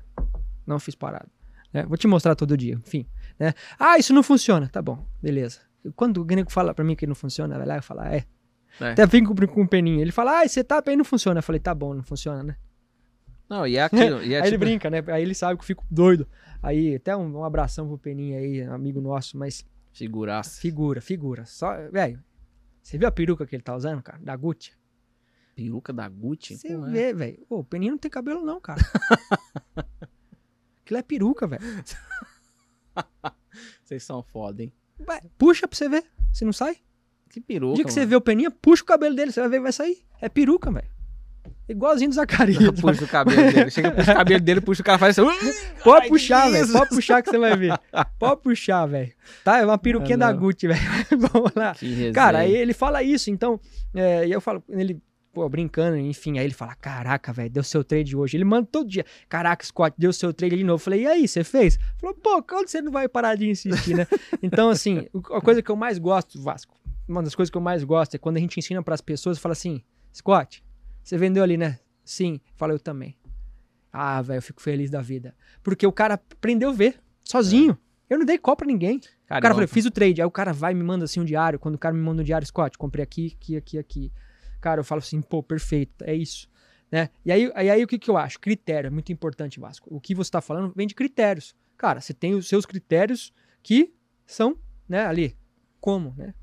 não 0.67 0.79
fiz 0.79 0.93
parada. 0.95 1.27
né? 1.73 1.83
Vou 1.83 1.97
te 1.97 2.07
mostrar 2.07 2.35
todo 2.35 2.55
dia, 2.57 2.75
enfim. 2.75 3.05
Né? 3.39 3.53
Ah, 3.79 3.97
isso 3.97 4.13
não 4.13 4.23
funciona. 4.23 4.67
Tá 4.69 4.81
bom, 4.81 5.05
beleza. 5.21 5.59
Quando 5.95 6.21
o 6.21 6.25
gringo 6.25 6.51
fala 6.51 6.73
pra 6.73 6.83
mim 6.85 6.95
que 6.95 7.07
não 7.07 7.15
funciona, 7.15 7.57
vai 7.57 7.67
lá 7.67 7.77
e 7.77 7.81
fala, 7.81 8.13
é. 8.13 8.25
É. 8.79 8.91
Até 8.91 9.05
vem 9.05 9.23
com, 9.23 9.33
com 9.35 9.61
um 9.61 9.67
peninho. 9.67 10.01
Ele 10.01 10.11
fala, 10.11 10.39
ah, 10.39 10.45
esse 10.45 10.55
setup 10.55 10.89
aí 10.89 10.95
não 10.95 11.05
funciona. 11.05 11.39
Eu 11.39 11.43
falei, 11.43 11.59
tá 11.59 11.73
bom, 11.73 11.93
não 11.93 12.03
funciona, 12.03 12.43
né? 12.43 12.57
Não, 13.49 13.65
e 13.67 13.77
é 13.77 13.83
aquilo. 13.83 14.23
E 14.23 14.33
é 14.33 14.37
aí 14.41 14.47
ele 14.47 14.51
tipo- 14.51 14.59
brinca, 14.65 14.89
né? 14.89 15.03
Aí 15.07 15.21
ele 15.21 15.35
sabe 15.35 15.57
que 15.57 15.63
eu 15.63 15.67
fico 15.67 15.85
doido. 15.89 16.27
Aí, 16.61 16.95
até 16.95 17.15
um, 17.15 17.37
um 17.37 17.43
abração 17.43 17.87
pro 17.87 17.97
Peninha 17.97 18.39
aí, 18.39 18.61
amigo 18.63 18.99
nosso, 18.99 19.37
mas 19.37 19.63
Figuraça. 19.93 20.59
figura, 20.59 20.99
figura. 20.99 21.45
Só, 21.45 21.73
velho, 21.89 22.21
você 22.81 22.97
viu 22.97 23.07
a 23.07 23.11
peruca 23.11 23.45
que 23.45 23.55
ele 23.55 23.63
tá 23.63 23.75
usando, 23.75 24.01
cara? 24.01 24.19
Da 24.21 24.35
Gucci? 24.35 24.71
Peruca 25.55 25.93
da 25.93 26.09
Gucci. 26.09 26.57
Você 26.57 26.73
é. 26.73 26.77
vê, 26.77 27.13
velho. 27.13 27.45
Ô, 27.49 27.59
o 27.59 27.63
Peninha 27.63 27.91
não 27.91 27.99
tem 27.99 28.11
cabelo 28.11 28.43
não, 28.43 28.59
cara. 28.59 28.81
Aquilo 30.83 30.99
é 30.99 31.03
peruca, 31.03 31.47
velho. 31.47 31.61
Vocês 33.83 34.03
são 34.03 34.21
foda, 34.21 34.63
hein? 34.63 34.73
Puxa 35.37 35.67
pra 35.67 35.77
você 35.77 35.89
ver, 35.89 36.03
se 36.33 36.45
não 36.45 36.53
sai. 36.53 36.77
Que 37.29 37.39
O 37.39 37.43
peruca. 37.43 37.75
dia 37.75 37.85
que 37.85 37.91
você 37.91 37.99
mano. 38.01 38.09
vê 38.09 38.15
o 38.15 38.21
Peninha, 38.21 38.51
puxa 38.51 38.83
o 38.83 38.85
cabelo 38.85 39.15
dele, 39.15 39.31
você 39.31 39.39
vai 39.41 39.49
ver 39.49 39.57
que 39.57 39.63
vai 39.63 39.71
sair. 39.73 39.97
É 40.21 40.29
peruca, 40.29 40.71
velho. 40.71 40.87
Igualzinho 41.67 42.09
do 42.11 42.15
Zacarias. 42.15 42.79
Puxa 42.79 43.03
o 43.03 43.07
cabelo 43.07 43.51
dele. 43.51 43.69
Chega, 43.71 43.91
puxa 43.91 44.11
o 44.11 44.15
cabelo 44.15 44.39
dele, 44.41 44.61
puxa 44.61 44.81
o 44.81 44.85
cara 44.85 44.97
faz 44.99 45.17
assim. 45.17 45.27
Pode 45.83 46.03
Ai, 46.03 46.09
puxar, 46.09 46.49
velho. 46.49 46.71
Pode 46.71 46.89
puxar 46.89 47.21
que 47.23 47.29
você 47.29 47.37
vai 47.39 47.57
ver. 47.57 47.73
Pode 48.19 48.41
puxar, 48.41 48.85
velho. 48.85 49.11
Tá? 49.43 49.57
É 49.59 49.65
uma 49.65 49.77
peruquinha 49.77 50.15
Ah, 50.15 50.19
da. 50.19 50.31
Gucci, 50.31 50.67
velho. 50.67 50.79
Vamos 51.17 51.51
lá. 51.55 51.75
Cara, 52.13 52.39
aí 52.39 52.55
ele 52.55 52.73
fala 52.73 53.01
isso, 53.03 53.29
então. 53.31 53.59
é, 53.95 54.27
e 54.27 54.31
eu 54.31 54.39
falo, 54.39 54.63
ele, 54.69 55.01
pô, 55.35 55.47
brincando, 55.49 55.97
enfim, 55.97 56.39
aí 56.39 56.45
ele 56.45 56.53
fala: 56.53 56.73
Caraca, 56.75 57.33
velho, 57.33 57.49
deu 57.49 57.61
seu 57.61 57.83
trade 57.83 58.15
hoje. 58.15 58.37
Ele 58.37 58.45
manda 58.45 58.65
todo 58.71 58.89
dia: 58.89 59.05
Caraca, 59.27 59.65
Scott, 59.65 59.93
deu 59.97 60.13
seu 60.13 60.33
trade 60.33 60.55
de 60.55 60.63
novo. 60.63 60.75
Eu 60.75 60.83
falei: 60.83 61.01
E 61.03 61.07
aí, 61.07 61.27
você 61.27 61.43
fez? 61.43 61.77
Falou: 61.97 62.15
Pô, 62.15 62.41
quando 62.41 62.69
você 62.69 62.81
não 62.81 62.91
vai 62.91 63.09
parar 63.09 63.35
de 63.35 63.49
insistir, 63.49 63.95
né? 63.95 64.07
então, 64.41 64.69
assim, 64.69 65.05
a 65.33 65.41
coisa 65.41 65.61
que 65.61 65.69
eu 65.69 65.75
mais 65.75 65.99
gosto, 65.99 66.41
Vasco, 66.41 66.73
uma 67.07 67.21
das 67.21 67.35
coisas 67.35 67.51
que 67.51 67.57
eu 67.57 67.61
mais 67.61 67.83
gosto 67.83 68.15
é 68.15 68.17
quando 68.17 68.37
a 68.37 68.39
gente 68.39 68.57
ensina 68.57 68.81
pras 68.81 69.01
pessoas, 69.01 69.37
fala 69.37 69.51
assim: 69.53 69.83
Scott, 70.15 70.63
você 71.03 71.17
vendeu 71.17 71.43
ali, 71.43 71.57
né? 71.57 71.77
Sim. 72.05 72.39
Fala, 72.55 72.71
eu 72.73 72.79
também. 72.79 73.17
Ah, 73.91 74.21
velho, 74.21 74.37
eu 74.37 74.41
fico 74.41 74.61
feliz 74.61 74.89
da 74.89 75.01
vida. 75.01 75.35
Porque 75.61 75.85
o 75.85 75.91
cara 75.91 76.13
aprendeu 76.15 76.69
a 76.69 76.73
ver, 76.73 76.97
sozinho. 77.23 77.77
Eu 78.09 78.19
não 78.19 78.25
dei 78.25 78.37
call 78.37 78.55
pra 78.55 78.67
ninguém. 78.67 78.99
Cara, 79.25 79.39
O 79.39 79.41
cara 79.41 79.51
eu- 79.51 79.55
falou, 79.55 79.67
fiz 79.67 79.85
o 79.85 79.91
trade. 79.91 80.21
Aí 80.21 80.25
o 80.27 80.31
cara 80.31 80.53
vai 80.53 80.71
e 80.71 80.75
me 80.75 80.83
manda 80.83 81.05
assim 81.05 81.19
um 81.19 81.25
diário. 81.25 81.57
Quando 81.57 81.75
o 81.75 81.77
cara 81.79 81.93
me 81.95 82.01
manda 82.01 82.21
um 82.21 82.25
diário, 82.25 82.45
Scott, 82.45 82.77
comprei 82.77 83.01
aqui, 83.03 83.35
aqui, 83.35 83.57
aqui, 83.57 83.77
aqui. 83.79 84.11
Cara, 84.65 84.79
eu 84.79 84.83
falo 84.83 84.97
assim, 84.97 85.21
pô, 85.21 85.43
perfeito, 85.43 86.03
é 86.03 86.15
isso. 86.15 86.49
Né? 86.91 87.11
E 87.23 87.31
aí, 87.31 87.51
aí, 87.53 87.69
aí 87.69 87.83
o 87.83 87.87
que, 87.87 87.99
que 87.99 88.09
eu 88.09 88.17
acho? 88.17 88.39
Critério, 88.39 88.87
é 88.87 88.89
muito 88.89 89.11
importante, 89.11 89.59
Vasco. 89.59 89.87
O 89.95 90.01
que 90.01 90.15
você 90.15 90.31
tá 90.31 90.41
falando 90.41 90.73
vem 90.75 90.87
de 90.87 90.95
critérios. 90.95 91.53
Cara, 91.77 92.01
você 92.01 92.15
tem 92.15 92.33
os 92.33 92.47
seus 92.47 92.65
critérios 92.65 93.31
que 93.61 93.93
são, 94.25 94.57
né, 94.89 95.05
ali, 95.05 95.37
como, 95.79 96.15
né? 96.17 96.33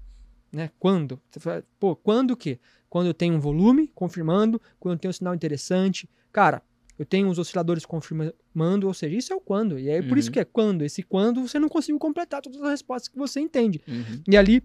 né? 0.53 0.71
Quando? 0.79 1.21
Você 1.29 1.41
fala, 1.41 1.65
Pô, 1.81 1.97
quando 1.97 2.31
o 2.31 2.37
quê? 2.37 2.61
Quando 2.89 3.09
eu 3.09 3.15
tenho 3.15 3.35
um 3.35 3.41
volume 3.41 3.89
confirmando, 3.93 4.63
quando 4.79 4.93
eu 4.95 4.99
tenho 5.01 5.11
um 5.11 5.13
sinal 5.13 5.35
interessante. 5.35 6.09
Cara, 6.31 6.63
eu 6.97 7.05
tenho 7.05 7.29
os 7.29 7.41
osciladores 7.41 7.85
confirmando, 7.85 8.87
ou 8.87 8.95
seja, 8.95 9.17
isso 9.17 9.33
é 9.33 9.37
o 9.37 9.41
quando. 9.41 9.81
E 9.81 9.89
é 9.89 10.01
por 10.01 10.17
isso 10.17 10.29
Uhum. 10.29 10.33
que 10.35 10.39
é 10.39 10.45
quando. 10.45 10.85
Esse 10.85 11.03
quando 11.03 11.41
você 11.49 11.59
não 11.59 11.69
conseguiu 11.69 11.99
completar 11.99 12.41
todas 12.41 12.63
as 12.63 12.71
respostas 12.71 13.09
que 13.09 13.19
você 13.19 13.41
entende. 13.41 13.81
Uhum. 13.89 14.23
E 14.29 14.37
ali, 14.37 14.63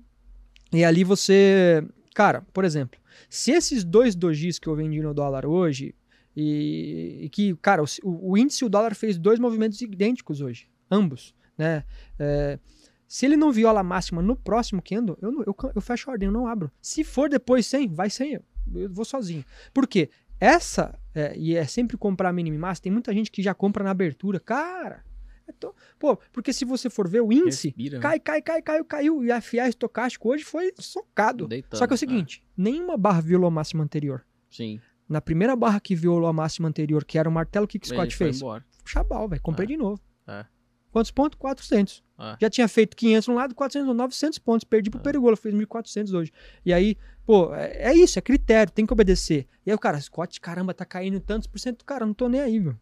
e 0.71 0.83
ali 0.83 1.03
você. 1.03 1.83
Cara, 2.17 2.41
por 2.51 2.65
exemplo, 2.65 2.99
se 3.29 3.51
esses 3.51 3.83
dois 3.83 4.15
dojis 4.15 4.57
que 4.57 4.65
eu 4.65 4.75
vendi 4.75 4.99
no 5.03 5.13
dólar 5.13 5.45
hoje, 5.45 5.93
e, 6.35 7.19
e 7.21 7.29
que, 7.29 7.55
cara, 7.57 7.83
o, 7.83 8.31
o 8.31 8.35
índice 8.35 8.63
e 8.63 8.65
o 8.65 8.69
dólar 8.69 8.95
fez 8.95 9.19
dois 9.19 9.37
movimentos 9.37 9.79
idênticos 9.83 10.41
hoje, 10.41 10.67
ambos, 10.89 11.35
né? 11.55 11.83
É, 12.17 12.57
se 13.07 13.27
ele 13.27 13.37
não 13.37 13.51
viola 13.51 13.81
a 13.81 13.83
máxima 13.83 14.19
no 14.19 14.35
próximo 14.35 14.81
candle, 14.81 15.15
eu, 15.21 15.43
eu, 15.45 15.55
eu 15.75 15.79
fecho 15.79 16.09
a 16.09 16.13
ordem, 16.13 16.25
eu 16.25 16.33
não 16.33 16.47
abro. 16.47 16.71
Se 16.81 17.03
for 17.03 17.29
depois 17.29 17.67
sem, 17.67 17.87
vai 17.87 18.09
sem 18.09 18.33
eu. 18.33 18.43
Eu 18.73 18.91
vou 18.91 19.05
sozinho. 19.05 19.45
Por 19.71 19.85
quê? 19.85 20.09
Essa, 20.39 20.99
é, 21.13 21.37
e 21.37 21.55
é 21.55 21.65
sempre 21.65 21.97
comprar 21.97 22.33
mínimo 22.33 22.55
e 22.55 22.59
máximo, 22.59 22.81
tem 22.81 22.91
muita 22.91 23.13
gente 23.13 23.29
que 23.29 23.43
já 23.43 23.53
compra 23.53 23.83
na 23.83 23.91
abertura. 23.91 24.39
Cara, 24.39 25.05
é 25.47 25.53
to- 25.53 25.73
pô, 25.99 26.17
porque 26.31 26.51
se 26.53 26.65
você 26.65 26.89
for 26.89 27.07
ver 27.07 27.21
o 27.21 27.31
índice, 27.31 27.67
Respira, 27.69 27.97
né? 27.97 28.01
cai, 28.01 28.19
cai, 28.19 28.41
cai, 28.41 28.61
caiu, 28.61 28.85
caiu. 28.85 29.23
E 29.23 29.31
a 29.31 29.39
FIA 29.41 29.67
estocástico 29.69 30.29
hoje 30.29 30.43
foi 30.43 30.73
socado. 30.77 31.47
Deitando, 31.47 31.77
Só 31.79 31.85
que 31.87 31.93
é 31.93 31.95
o 31.95 31.95
é. 31.95 31.97
seguinte, 31.97 32.43
nenhuma 32.55 32.97
barra 32.97 33.21
violou 33.21 33.47
a 33.47 33.51
máxima 33.51 33.83
anterior. 33.83 34.25
Sim. 34.49 34.79
Na 35.07 35.21
primeira 35.21 35.55
barra 35.55 35.79
que 35.79 35.95
violou 35.95 36.27
a 36.27 36.33
máxima 36.33 36.67
anterior, 36.67 37.05
que 37.05 37.17
era 37.17 37.29
o 37.29 37.31
martelo, 37.31 37.65
o 37.65 37.67
que, 37.67 37.79
que 37.79 37.85
o 37.87 37.89
Scott 37.89 38.15
fez? 38.15 38.37
embora. 38.37 38.65
Chabal, 38.85 39.27
velho. 39.29 39.41
Comprei 39.41 39.65
É. 39.65 39.67
de 39.67 39.77
novo. 39.77 40.01
É. 40.27 40.45
Quantos 40.91 41.11
pontos? 41.11 41.37
400. 41.37 42.03
É. 42.19 42.35
Já 42.41 42.49
tinha 42.49 42.67
feito 42.67 42.95
500 42.97 43.27
no 43.27 43.35
lado, 43.35 43.53
400, 43.53 43.95
900 43.95 44.39
pontos. 44.39 44.63
Perdi 44.63 44.89
pro 44.89 44.99
É. 44.99 45.03
Perigolo, 45.03 45.37
fez 45.37 45.53
1.400 45.53 46.13
hoje. 46.13 46.31
E 46.65 46.73
aí, 46.73 46.97
pô, 47.25 47.53
é, 47.53 47.91
é 47.91 47.93
isso, 47.95 48.17
é 48.17 48.21
critério, 48.21 48.71
tem 48.73 48.85
que 48.85 48.91
obedecer. 48.93 49.47
E 49.65 49.69
aí 49.69 49.75
o 49.75 49.79
cara, 49.79 49.99
Scott, 50.01 50.41
caramba, 50.41 50.73
tá 50.73 50.83
caindo 50.85 51.19
tantos 51.19 51.47
por 51.47 51.59
cento. 51.59 51.85
Cara, 51.85 52.05
não 52.05 52.13
tô 52.13 52.27
nem 52.27 52.41
aí, 52.41 52.59
meu. 52.59 52.75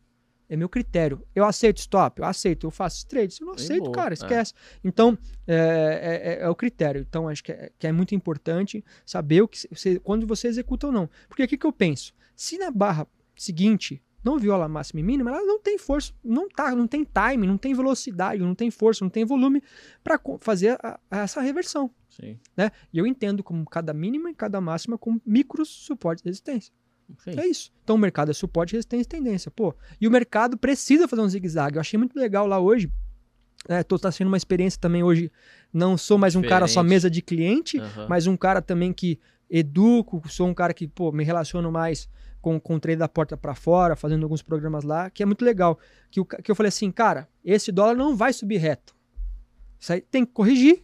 É 0.48 0.56
meu 0.56 0.70
critério. 0.70 1.26
Eu 1.34 1.44
aceito 1.46 1.78
stop, 1.78 2.20
eu 2.22 2.26
aceito, 2.28 2.68
eu 2.68 2.72
faço 2.72 2.98
esse 2.98 3.08
trade. 3.08 3.34
Se 3.34 3.42
eu 3.42 3.48
não 3.48 3.56
Bem 3.56 3.64
aceito, 3.66 3.84
boa, 3.86 3.92
cara, 3.94 4.14
é. 4.14 4.16
esquece. 4.16 4.54
Então, 4.84 5.18
é, 5.48 5.56
é- 5.56 6.34
é- 6.34 6.46
é 6.46 6.50
o 6.50 6.56
critério. 6.56 7.02
Então, 7.08 7.28
acho 7.28 7.44
que 7.44 7.52
é, 7.52 7.72
que 7.80 7.88
é 7.88 7.92
muito 7.92 8.14
importante 8.14 8.84
saber 9.06 9.42
o 9.42 9.48
que 9.48 9.68
você, 9.74 10.00
quando 10.00 10.28
você 10.28 10.48
executa 10.48 10.88
ou 10.88 10.94
não. 10.94 11.10
Porque 11.28 11.44
o 11.44 11.48
que, 11.48 11.58
que 11.58 11.66
eu 11.66 11.74
penso? 11.74 12.14
Se 12.36 12.58
na 12.58 12.70
barra 12.70 13.08
seguinte 13.36 14.02
não 14.24 14.40
viola 14.40 14.66
a 14.66 14.70
máxima 14.70 15.00
e 15.00 15.04
mínima, 15.04 15.30
ela 15.30 15.42
não 15.46 15.60
tem 15.60 15.78
força, 15.78 16.12
não 16.24 16.50
tá, 16.50 16.76
não 16.76 16.88
tem 16.88 17.04
time, 17.06 17.46
não 17.46 17.58
tem 17.60 17.74
velocidade, 17.76 18.42
não 18.42 18.56
tem 18.56 18.72
força, 18.72 19.06
não 19.06 19.10
tem 19.10 19.24
volume 19.24 19.62
para 20.04 20.20
fazer 20.40 20.78
a- 20.82 21.00
a- 21.12 21.18
essa 21.20 21.42
reversão, 21.42 21.92
Sim. 22.10 22.40
né? 22.58 22.72
E 22.92 22.98
eu 22.98 23.06
entendo 23.06 23.44
como 23.44 23.64
cada 23.66 23.94
mínima 23.94 24.32
e 24.32 24.34
cada 24.34 24.60
máxima 24.60 24.98
com 24.98 25.20
micros 25.26 25.70
suporte 25.70 26.24
de 26.24 26.30
resistência. 26.30 26.74
Sim. 27.20 27.40
É 27.40 27.46
isso. 27.48 27.72
Então 27.84 27.96
o 27.96 28.00
mercado 28.00 28.32
é 28.32 28.34
suporte, 28.34 28.74
resistência 28.74 29.04
e 29.04 29.10
tendência. 29.10 29.52
Pô, 29.52 29.76
e 30.00 30.08
o 30.08 30.12
mercado 30.12 30.58
precisa 30.58 31.08
fazer 31.08 31.22
um 31.22 31.30
zigue-zague. 31.30 31.78
Eu 31.78 31.82
achei 31.82 31.98
muito 31.98 32.18
legal 32.18 32.48
lá 32.48 32.60
hoje. 32.60 32.92
É, 33.68 33.84
tô, 33.84 33.98
tá 33.98 34.12
sendo 34.12 34.28
uma 34.28 34.38
experiência 34.38 34.80
também 34.80 35.04
hoje. 35.04 35.32
Não 35.74 35.98
sou 35.98 36.18
mais 36.18 36.36
um 36.36 36.42
cara 36.42 36.68
só 36.68 36.84
mesa 36.84 37.10
de 37.10 37.22
cliente, 37.22 37.80
Aham. 37.80 38.08
mas 38.08 38.28
um 38.28 38.38
cara 38.38 38.62
também 38.62 38.94
que 38.94 39.20
educo, 39.50 40.22
sou 40.30 40.48
um 40.48 40.54
cara 40.54 40.74
que, 40.74 40.88
pô, 40.88 41.12
me 41.12 41.24
relaciono 41.24 41.72
mais 41.72 42.08
com, 42.42 42.60
com 42.60 42.76
o 42.76 42.80
trade 42.80 43.00
da 43.00 43.08
porta 43.08 43.36
para 43.36 43.56
fora, 43.56 43.96
fazendo 43.96 44.24
alguns 44.24 44.42
programas 44.44 44.84
lá, 44.84 45.10
que 45.10 45.24
é 45.24 45.26
muito 45.26 45.44
legal. 45.44 45.80
Que, 46.12 46.20
o 46.20 46.26
que 46.26 46.50
eu 46.50 46.56
falei 46.56 46.68
assim, 46.70 46.92
cara, 46.92 47.28
esse 47.44 47.72
dólar 47.72 47.96
não 47.96 48.16
vai 48.16 48.34
subir 48.34 48.58
reto. 48.58 48.96
Isso 49.80 49.94
aí 49.94 50.02
tem 50.02 50.26
que 50.26 50.32
corrigir. 50.32 50.84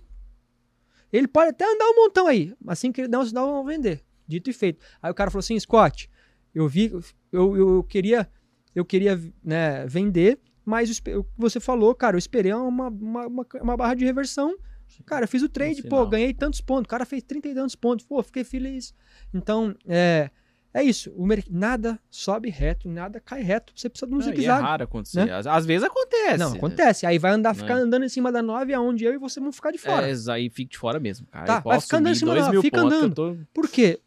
Ele 1.14 1.28
pode 1.28 1.52
até 1.52 1.66
andar 1.66 1.86
um 1.86 1.96
montão 1.96 2.26
aí, 2.26 2.56
mas 2.60 2.80
assim 2.80 2.92
que 2.92 3.02
ele 3.02 3.08
der 3.08 3.18
um 3.18 3.26
sinal, 3.26 3.48
vão 3.48 3.66
vender. 3.66 4.04
Dito 4.28 4.50
e 4.50 4.54
feito. 4.54 4.84
Aí 5.02 5.12
o 5.12 5.14
cara 5.14 5.30
falou 5.30 5.42
assim, 5.42 5.60
Scott, 5.60 6.10
eu 6.54 6.68
vi, 6.68 6.92
eu, 7.32 7.56
eu 7.58 7.84
queria, 7.84 8.30
eu 8.76 8.84
queria 8.86 9.20
né, 9.44 9.86
vender, 9.88 10.40
mas 10.66 10.90
o 11.00 11.04
que 11.04 11.12
você 11.38 11.60
falou, 11.60 11.94
cara, 11.96 12.16
eu 12.16 12.20
esperei 12.20 12.54
uma, 12.54 12.88
uma, 12.90 13.28
uma, 13.28 13.46
uma 13.62 13.78
barra 13.78 13.96
de 13.96 14.06
reversão 14.06 14.56
Cara, 15.06 15.24
eu 15.24 15.28
fiz 15.28 15.42
o 15.42 15.48
trade, 15.48 15.84
pô, 15.84 16.06
ganhei 16.06 16.34
tantos 16.34 16.60
pontos. 16.60 16.84
O 16.84 16.90
cara 16.90 17.06
fez 17.06 17.24
30 17.24 17.48
e 17.48 17.54
tantos 17.56 17.76
pontos. 17.78 18.06
Pô, 18.06 18.22
fiquei 18.22 18.44
feliz. 18.44 18.94
Então, 19.34 19.74
é, 19.88 20.30
é 20.74 20.84
isso. 20.84 21.10
O 21.16 21.26
mer- 21.26 21.46
nada 21.50 21.98
sobe 22.10 22.50
reto, 22.50 22.90
nada 22.90 23.18
cai 23.22 23.42
reto. 23.42 23.72
Você 23.74 23.88
precisa 23.88 24.06
de 24.06 24.14
um 24.14 24.18
Não, 24.18 24.26
é 24.26 24.30
zigue-zague. 24.30 24.62
raro 24.62 24.84
acontecer. 24.84 25.26
né? 25.26 25.32
Às, 25.34 25.48
às 25.48 25.66
vezes 25.66 25.88
acontece. 25.88 26.38
Não, 26.38 26.52
acontece. 26.52 27.06
Aí 27.06 27.18
vai 27.18 27.32
andar, 27.32 27.54
ficar 27.56 27.76
Né? 27.76 27.84
andando 27.84 28.04
em 28.04 28.10
cima 28.10 28.34
da 28.34 28.42
9, 28.42 28.74
aonde 28.74 29.06
eu 29.06 29.14
e 29.14 29.18
você 29.18 29.40
vão 29.40 29.54
ficar 29.54 29.72
de 29.72 29.78
fora. 29.78 30.06
É, 30.10 30.14
aí 30.30 30.50
fica 30.50 30.72
de 30.72 30.78
fora 30.78 31.00
mesmo, 31.00 31.26
cara. 31.28 31.46
Tá, 31.46 31.60
vai 31.62 31.80
ficar 31.80 31.98
andando 32.00 32.12
em 32.12 32.16
cima 32.16 32.36
da- 32.36 32.52
mil 32.52 32.62
fica 32.62 32.82
pontos 32.82 32.98
andando. 32.98 33.16
tô- 33.16 33.38
Por 33.54 33.70
quê? 33.70 33.98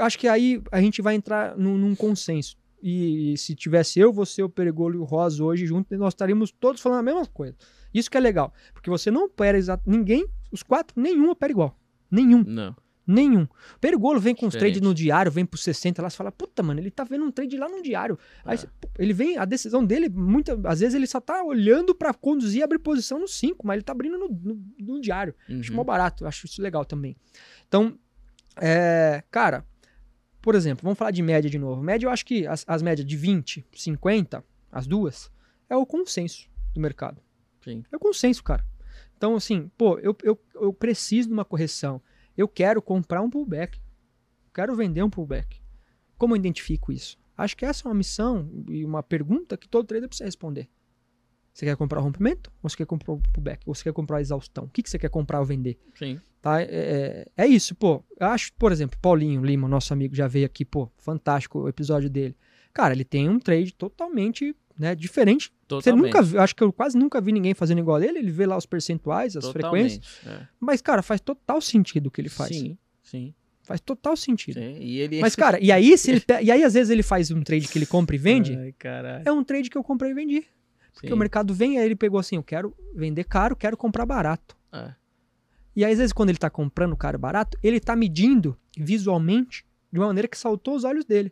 Acho 0.00 0.18
que 0.18 0.28
aí 0.28 0.62
a 0.72 0.80
gente 0.80 1.00
vai 1.02 1.14
entrar 1.14 1.56
num, 1.56 1.76
num 1.78 1.94
consenso. 1.94 2.56
E 2.82 3.34
se 3.38 3.54
tivesse 3.54 3.98
eu, 3.98 4.12
você, 4.12 4.42
o 4.42 4.48
Perigolo 4.48 4.94
e 4.94 4.98
o 4.98 5.04
Rosa 5.04 5.42
hoje 5.42 5.66
juntos, 5.66 5.98
nós 5.98 6.12
estaríamos 6.12 6.50
todos 6.52 6.80
falando 6.80 7.00
a 7.00 7.02
mesma 7.02 7.26
coisa. 7.26 7.56
Isso 7.92 8.10
que 8.10 8.16
é 8.16 8.20
legal. 8.20 8.52
Porque 8.74 8.90
você 8.90 9.10
não 9.10 9.24
opera 9.24 9.56
exato. 9.58 9.82
Ninguém, 9.88 10.26
os 10.52 10.62
quatro, 10.62 11.00
nenhum 11.00 11.30
opera 11.30 11.50
igual. 11.50 11.78
Nenhum. 12.10 12.44
Não. 12.46 12.76
Nenhum. 13.08 13.42
O 13.44 13.78
Perigolo 13.80 14.18
vem 14.20 14.34
com 14.34 14.46
os 14.46 14.52
Diferente. 14.52 14.74
trades 14.74 14.88
no 14.88 14.92
diário, 14.94 15.30
vem 15.30 15.46
pro 15.46 15.56
60 15.58 16.02
lá, 16.02 16.10
você 16.10 16.16
fala, 16.16 16.32
puta, 16.32 16.60
mano, 16.62 16.80
ele 16.80 16.90
tá 16.90 17.04
vendo 17.04 17.24
um 17.24 17.30
trade 17.30 17.56
lá 17.56 17.68
no 17.68 17.80
diário. 17.80 18.18
Aí 18.44 18.58
É. 18.58 18.68
ele 18.98 19.12
vem, 19.12 19.38
a 19.38 19.44
decisão 19.44 19.84
dele, 19.84 20.08
muitas 20.08 20.58
às 20.64 20.80
vezes 20.80 20.94
ele 20.94 21.06
só 21.06 21.20
tá 21.20 21.42
olhando 21.44 21.94
pra 21.94 22.12
conduzir 22.12 22.60
e 22.60 22.62
abrir 22.64 22.80
posição 22.80 23.18
no 23.20 23.28
5, 23.28 23.64
mas 23.64 23.76
ele 23.76 23.84
tá 23.84 23.92
abrindo 23.92 24.18
no, 24.18 24.28
no- 24.28 24.62
no 24.80 25.00
diário. 25.00 25.34
Acho 25.48 25.70
Uhum. 25.70 25.76
mó 25.76 25.84
barato, 25.84 26.26
acho 26.26 26.46
isso 26.46 26.60
legal 26.60 26.84
também. 26.84 27.16
Então, 27.68 27.96
é, 28.60 29.22
cara, 29.30 29.64
por 30.46 30.54
exemplo, 30.54 30.84
vamos 30.84 30.96
falar 30.96 31.10
de 31.10 31.22
média 31.22 31.50
de 31.50 31.58
novo. 31.58 31.82
Média, 31.82 32.06
eu 32.06 32.10
acho 32.10 32.24
que 32.24 32.46
as, 32.46 32.64
as 32.68 32.80
médias 32.80 33.04
de 33.04 33.16
20, 33.16 33.66
50, 33.74 34.44
as 34.70 34.86
duas, 34.86 35.28
é 35.68 35.76
o 35.76 35.84
consenso 35.84 36.48
do 36.72 36.80
mercado. 36.80 37.20
Sim. 37.64 37.82
É 37.90 37.96
o 37.96 37.98
consenso, 37.98 38.44
cara. 38.44 38.64
Então, 39.16 39.34
assim, 39.34 39.68
pô, 39.76 39.98
eu, 39.98 40.16
eu, 40.22 40.40
eu 40.54 40.72
preciso 40.72 41.26
de 41.26 41.34
uma 41.34 41.44
correção. 41.44 42.00
Eu 42.36 42.46
quero 42.46 42.80
comprar 42.80 43.22
um 43.22 43.28
pullback. 43.28 43.80
Quero 44.54 44.76
vender 44.76 45.02
um 45.02 45.10
pullback. 45.10 45.60
Como 46.16 46.32
eu 46.32 46.36
identifico 46.36 46.92
isso? 46.92 47.18
Acho 47.36 47.56
que 47.56 47.66
essa 47.66 47.82
é 47.82 47.88
uma 47.88 47.96
missão 47.96 48.48
e 48.68 48.84
uma 48.84 49.02
pergunta 49.02 49.56
que 49.56 49.68
todo 49.68 49.88
trader 49.88 50.08
precisa 50.08 50.26
responder. 50.26 50.68
Você 51.56 51.64
quer 51.64 51.74
comprar 51.74 52.00
o 52.00 52.02
rompimento? 52.02 52.52
Ou 52.62 52.68
você 52.68 52.76
quer 52.76 52.84
comprar 52.84 53.14
o 53.14 53.18
pullback? 53.32 53.62
Ou 53.64 53.74
você 53.74 53.84
quer 53.84 53.92
comprar 53.94 54.18
a 54.18 54.20
exaustão? 54.20 54.64
O 54.64 54.68
que, 54.68 54.82
que 54.82 54.90
você 54.90 54.98
quer 54.98 55.08
comprar 55.08 55.40
ou 55.40 55.46
vender? 55.46 55.78
Sim. 55.94 56.20
Tá? 56.42 56.60
É, 56.60 56.66
é, 56.66 57.44
é 57.44 57.46
isso, 57.46 57.74
pô. 57.74 58.04
Eu 58.20 58.26
acho, 58.26 58.52
por 58.58 58.72
exemplo, 58.72 58.98
Paulinho 59.00 59.42
Lima, 59.42 59.66
nosso 59.66 59.90
amigo, 59.90 60.14
já 60.14 60.28
veio 60.28 60.44
aqui, 60.44 60.66
pô, 60.66 60.90
fantástico 60.98 61.60
o 61.60 61.66
episódio 61.66 62.10
dele. 62.10 62.36
Cara, 62.74 62.92
ele 62.92 63.06
tem 63.06 63.26
um 63.26 63.38
trade 63.38 63.72
totalmente 63.72 64.54
né, 64.78 64.94
diferente. 64.94 65.46
Você 65.66 65.90
Totalmente. 65.90 66.04
nunca 66.04 66.22
viu, 66.22 66.40
acho 66.42 66.54
que 66.54 66.62
eu 66.62 66.70
quase 66.70 66.98
nunca 66.98 67.22
vi 67.22 67.32
ninguém 67.32 67.54
fazendo 67.54 67.78
igual 67.78 68.02
ele. 68.02 68.18
Ele 68.18 68.30
vê 68.30 68.44
lá 68.44 68.58
os 68.58 68.66
percentuais, 68.66 69.34
as 69.34 69.46
Totalmente, 69.46 69.98
frequências. 69.98 70.26
é. 70.42 70.46
Mas, 70.60 70.82
cara, 70.82 71.00
faz 71.00 71.22
total 71.22 71.62
sentido 71.62 72.08
o 72.08 72.10
que 72.10 72.20
ele 72.20 72.28
faz. 72.28 72.54
Sim, 72.54 72.76
sim, 73.02 73.34
Faz 73.62 73.80
total 73.80 74.14
sentido. 74.14 74.60
sim. 74.60 74.76
E 74.78 74.98
ele... 74.98 75.20
Mas, 75.20 75.34
cara, 75.34 75.58
e 75.58 75.72
aí, 75.72 75.96
se 75.96 76.10
ele 76.10 76.22
e 76.42 76.50
aí, 76.52 76.62
às 76.62 76.74
vezes, 76.74 76.90
ele 76.90 77.02
faz 77.02 77.30
um 77.30 77.42
trade 77.42 77.66
que 77.66 77.78
ele 77.78 77.86
compra 77.86 78.14
e 78.14 78.18
vende. 78.18 78.54
Ai. 78.54 78.74
É 79.24 79.32
um 79.32 79.42
trade 79.42 79.70
que 79.70 79.78
eu 79.78 79.82
comprei 79.82 80.10
e 80.10 80.14
vendi. 80.14 80.44
Porque 80.96 81.08
Sim. 81.08 81.12
o 81.12 81.16
mercado 81.16 81.52
vem, 81.52 81.78
aí 81.78 81.84
ele 81.84 81.94
pegou 81.94 82.18
assim: 82.18 82.36
eu 82.36 82.42
quero 82.42 82.74
vender 82.94 83.24
caro, 83.24 83.54
quero 83.54 83.76
comprar 83.76 84.06
barato. 84.06 84.56
É. 84.72 84.94
E 85.76 85.84
aí, 85.84 85.92
às 85.92 85.98
vezes, 85.98 86.12
quando 86.12 86.30
ele 86.30 86.38
tá 86.38 86.48
comprando 86.48 86.96
caro 86.96 87.18
barato, 87.18 87.58
ele 87.62 87.78
tá 87.78 87.94
medindo 87.94 88.56
visualmente 88.78 89.62
de 89.92 90.00
uma 90.00 90.06
maneira 90.06 90.26
que 90.26 90.38
saltou 90.38 90.74
os 90.74 90.84
olhos 90.84 91.04
dele. 91.04 91.30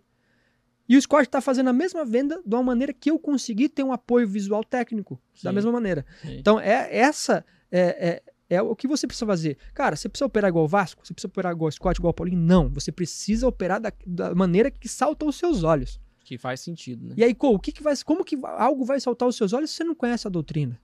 E 0.86 0.98
o 0.98 1.00
Scott 1.00 1.26
tá 1.30 1.40
fazendo 1.40 1.70
a 1.70 1.72
mesma 1.72 2.04
venda 2.04 2.42
de 2.44 2.54
uma 2.54 2.62
maneira 2.62 2.92
que 2.92 3.10
eu 3.10 3.18
consegui 3.18 3.70
ter 3.70 3.82
um 3.82 3.90
apoio 3.90 4.28
visual 4.28 4.62
técnico. 4.62 5.18
Da 5.42 5.48
Sim. 5.48 5.54
mesma 5.54 5.72
maneira. 5.72 6.04
Sim. 6.20 6.36
Então, 6.36 6.60
é 6.60 6.94
essa 6.94 7.42
é, 7.72 8.22
é, 8.50 8.56
é 8.56 8.60
o 8.60 8.76
que 8.76 8.86
você 8.86 9.06
precisa 9.06 9.24
fazer. 9.24 9.56
Cara, 9.72 9.96
você 9.96 10.10
precisa 10.10 10.26
operar 10.26 10.50
igual 10.50 10.66
o 10.66 10.68
Vasco? 10.68 11.06
Você 11.06 11.14
precisa 11.14 11.28
operar 11.28 11.52
igual 11.52 11.70
o 11.70 11.72
Scott, 11.72 11.98
igual 11.98 12.10
o 12.10 12.14
Paulinho? 12.14 12.38
Não. 12.38 12.68
Você 12.68 12.92
precisa 12.92 13.48
operar 13.48 13.80
da, 13.80 13.90
da 14.06 14.34
maneira 14.34 14.70
que 14.70 14.90
salta 14.90 15.24
os 15.24 15.36
seus 15.36 15.62
olhos. 15.62 15.98
Que 16.24 16.36
faz 16.38 16.60
sentido, 16.60 17.06
né? 17.08 17.14
E 17.16 17.22
aí, 17.22 17.34
Cole, 17.34 17.54
o 17.56 17.58
que, 17.60 17.70
que 17.70 17.82
vai, 17.82 17.94
como 18.04 18.24
que 18.24 18.36
algo 18.42 18.84
vai 18.84 18.98
saltar 18.98 19.28
os 19.28 19.36
seus 19.36 19.52
olhos 19.52 19.70
se 19.70 19.76
você 19.76 19.84
não 19.84 19.94
conhece 19.94 20.26
a 20.26 20.30
doutrina? 20.30 20.80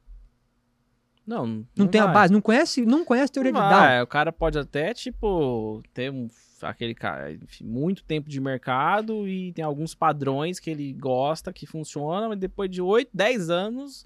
Não, 1.26 1.46
não, 1.46 1.66
Não, 1.76 1.86
tem 1.86 2.00
a 2.00 2.06
vai. 2.06 2.14
base, 2.14 2.32
não 2.32 2.40
conhece, 2.40 2.84
não 2.84 3.04
conhece 3.04 3.30
a 3.30 3.34
teoria 3.34 3.52
Não 3.52 3.60
de 3.62 3.68
Down. 3.68 3.78
vai. 3.80 4.02
O 4.02 4.06
cara 4.06 4.32
pode 4.32 4.58
até, 4.58 4.92
tipo, 4.92 5.80
ter 5.94 6.10
um, 6.10 6.28
aquele 6.62 6.94
cara, 6.94 7.32
enfim, 7.32 7.64
muito 7.64 8.02
tempo 8.02 8.28
de 8.28 8.40
mercado 8.40 9.28
e 9.28 9.52
tem 9.52 9.64
alguns 9.64 9.94
padrões 9.94 10.58
que 10.58 10.70
ele 10.70 10.92
gosta, 10.92 11.52
que 11.52 11.66
funcionam, 11.66 12.30
mas 12.30 12.38
depois 12.38 12.68
de 12.68 12.82
8, 12.82 13.10
10 13.14 13.48
anos 13.48 14.04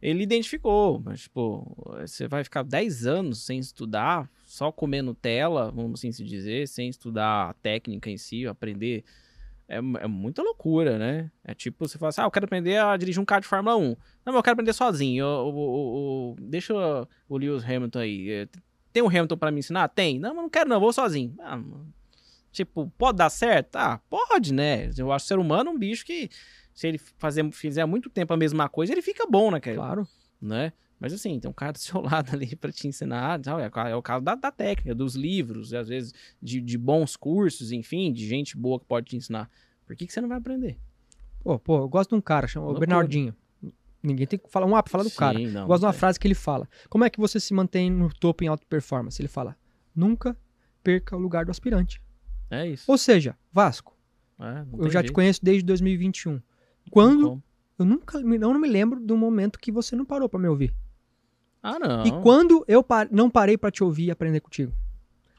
ele 0.00 0.22
identificou. 0.22 1.02
Mas, 1.04 1.22
tipo, 1.22 1.76
você 2.00 2.26
vai 2.26 2.42
ficar 2.44 2.62
10 2.62 3.04
anos 3.06 3.44
sem 3.44 3.58
estudar, 3.58 4.30
só 4.46 4.72
comendo 4.72 5.12
tela, 5.12 5.70
vamos 5.70 6.00
assim 6.00 6.12
se 6.12 6.24
dizer, 6.24 6.66
sem 6.66 6.88
estudar 6.88 7.50
a 7.50 7.54
técnica 7.54 8.08
em 8.08 8.16
si, 8.16 8.46
aprender. 8.46 9.04
É, 9.68 9.76
é 9.76 10.06
muita 10.06 10.42
loucura, 10.42 10.98
né? 10.98 11.30
É 11.44 11.52
tipo, 11.54 11.86
você 11.86 11.98
fala 11.98 12.08
assim, 12.08 12.20
ah, 12.22 12.24
eu 12.24 12.30
quero 12.30 12.46
aprender 12.46 12.78
a 12.78 12.96
dirigir 12.96 13.20
um 13.20 13.24
carro 13.24 13.42
de 13.42 13.46
Fórmula 13.48 13.76
1. 13.76 13.82
Não, 13.88 13.96
mas 14.26 14.34
eu 14.36 14.42
quero 14.42 14.54
aprender 14.54 14.72
sozinho. 14.72 15.22
Eu- 15.22 15.48
eu- 15.48 16.36
eu- 16.40 16.46
deixa 16.48 16.74
o- 17.28 17.36
Lewis 17.36 17.62
Hamilton 17.64 17.98
aí. 17.98 18.30
É, 18.30 18.48
Tem 18.92 19.02
um 19.02 19.08
Hamilton 19.08 19.36
pra 19.36 19.50
me 19.50 19.58
ensinar? 19.60 19.86
Tem. 19.88 20.18
Não, 20.18 20.30
mas 20.34 20.42
não 20.42 20.48
quero 20.50 20.68
não, 20.70 20.80
vou 20.80 20.92
sozinho. 20.92 21.34
Ah, 21.40 21.60
tipo, 22.50 22.90
pode 22.96 23.18
dar 23.18 23.28
certo? 23.30 23.76
Ah, 23.76 24.00
pode, 24.08 24.52
né? 24.54 24.90
Eu 24.96 25.12
acho 25.12 25.26
o 25.26 25.28
ser 25.28 25.38
humano 25.38 25.70
um 25.70 25.78
bicho 25.78 26.04
que, 26.06 26.30
se 26.72 26.88
ele 26.88 26.98
fazer, 26.98 27.48
fizer 27.52 27.84
muito 27.84 28.08
tempo 28.08 28.32
a 28.32 28.36
mesma 28.36 28.68
coisa, 28.68 28.92
ele 28.92 29.02
fica 29.02 29.26
bom 29.28 29.50
naquela, 29.50 29.76
Claro. 29.76 30.08
né? 30.40 30.72
Mas 31.00 31.12
assim, 31.12 31.38
tem 31.38 31.48
um 31.50 31.54
cara 31.54 31.72
do 31.72 31.78
seu 31.80 32.00
lado 32.00 32.30
ali 32.34 32.54
pra 32.56 32.72
te 32.72 32.88
ensinar, 32.88 33.40
sabe? 33.44 33.62
é 33.62 33.96
o 33.96 34.02
caso 34.02 34.24
da, 34.24 34.34
da 34.34 34.50
técnica, 34.50 34.94
dos 34.94 35.14
livros, 35.14 35.72
às 35.72 35.88
vezes 35.88 36.12
de, 36.42 36.60
de 36.60 36.76
bons 36.78 37.16
cursos, 37.16 37.70
enfim, 37.72 38.12
de 38.12 38.26
gente 38.26 38.56
boa 38.56 38.78
que 38.80 38.86
pode 38.86 39.06
te 39.06 39.16
ensinar. 39.16 39.50
Por 39.86 39.94
que, 39.96 40.06
que 40.06 40.12
você 40.12 40.20
não 40.20 40.28
vai 40.28 40.38
aprender? 40.38 40.78
Pô, 41.40 41.58
pô, 41.58 41.78
eu 41.78 41.88
gosto 41.88 42.10
de 42.10 42.16
um 42.16 42.20
cara, 42.20 42.46
chama 42.46 42.66
o. 42.66 42.78
Bernardinho. 42.78 43.34
Ninguém 44.02 44.26
tem 44.26 44.38
que 44.38 44.48
falar 44.50 44.66
um 44.66 44.76
app, 44.76 44.88
falar 44.90 45.02
do 45.04 45.10
cara. 45.10 45.38
Sim, 45.38 45.48
não, 45.48 45.62
Eu 45.62 45.66
gosto 45.66 45.80
de 45.80 45.86
uma 45.86 45.90
é. 45.92 45.94
frase 45.94 46.20
que 46.20 46.26
ele 46.26 46.34
fala. 46.34 46.68
Como 46.88 47.04
é 47.04 47.10
que 47.10 47.18
você 47.18 47.40
se 47.40 47.52
mantém 47.52 47.90
no 47.90 48.12
topo 48.14 48.44
em 48.44 48.46
alta 48.46 48.64
performance? 48.68 49.20
Ele 49.20 49.28
fala: 49.28 49.56
nunca 49.94 50.36
perca 50.84 51.16
o 51.16 51.18
lugar 51.18 51.44
do 51.44 51.50
aspirante. 51.50 52.00
É 52.50 52.66
isso. 52.66 52.84
Ou 52.90 52.96
seja, 52.96 53.36
Vasco, 53.52 53.96
É, 54.40 54.64
eu 54.78 54.88
já 54.90 55.00
te 55.00 55.06
jeito, 55.06 55.12
conheço 55.12 55.44
desde 55.44 55.64
2021. 55.64 56.32
não 56.32 56.42
Quando 56.90 57.22
como. 57.28 57.42
eu 57.78 57.84
nunca 57.84 58.20
me- 58.20 58.38
não 58.38 58.58
me 58.58 58.68
lembro 58.68 59.00
do 59.00 59.16
momento 59.16 59.58
que 59.58 59.72
você 59.72 59.96
não 59.96 60.04
parou 60.04 60.28
pra 60.28 60.38
me 60.38 60.48
ouvir. 60.48 60.72
Ah, 61.62 61.78
não. 61.78 62.04
E 62.06 62.12
quando 62.22 62.64
eu 62.68 62.82
pa- 62.82 63.08
não 63.10 63.28
parei 63.30 63.56
pra 63.58 63.70
te 63.70 63.82
ouvir 63.82 64.06
e 64.06 64.10
aprender 64.10 64.40
contigo? 64.40 64.72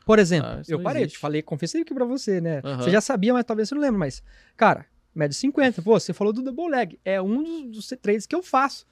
Por 0.05 0.17
exemplo, 0.19 0.49
Ah, 0.49 0.61
eu 0.67 0.81
parei, 0.81 1.03
existe. 1.03 1.15
te 1.17 1.19
falei, 1.21 1.41
confessei 1.41 1.81
aqui 1.81 1.93
pra 1.93 2.05
você, 2.05 2.41
né? 2.41 2.61
Aham. 2.63 2.81
Você 2.81 2.89
já 2.91 2.99
sabia, 3.01 3.33
mas 3.33 3.43
talvez 3.45 3.69
você 3.69 3.75
não 3.75 3.81
lembre, 3.81 3.99
mas 3.99 4.23
cara, 4.57 4.85
média 5.13 5.35
50, 5.37 5.81
pô, 5.81 5.99
você 5.99 6.13
falou 6.13 6.33
do 6.33 6.41
double 6.41 6.67
leg, 6.69 6.99
é 7.05 7.21
um 7.21 7.43
dos, 7.43 7.89
dos 7.89 7.99
trades 8.01 8.25
que 8.25 8.35
eu 8.35 8.41
faço, 8.41 8.85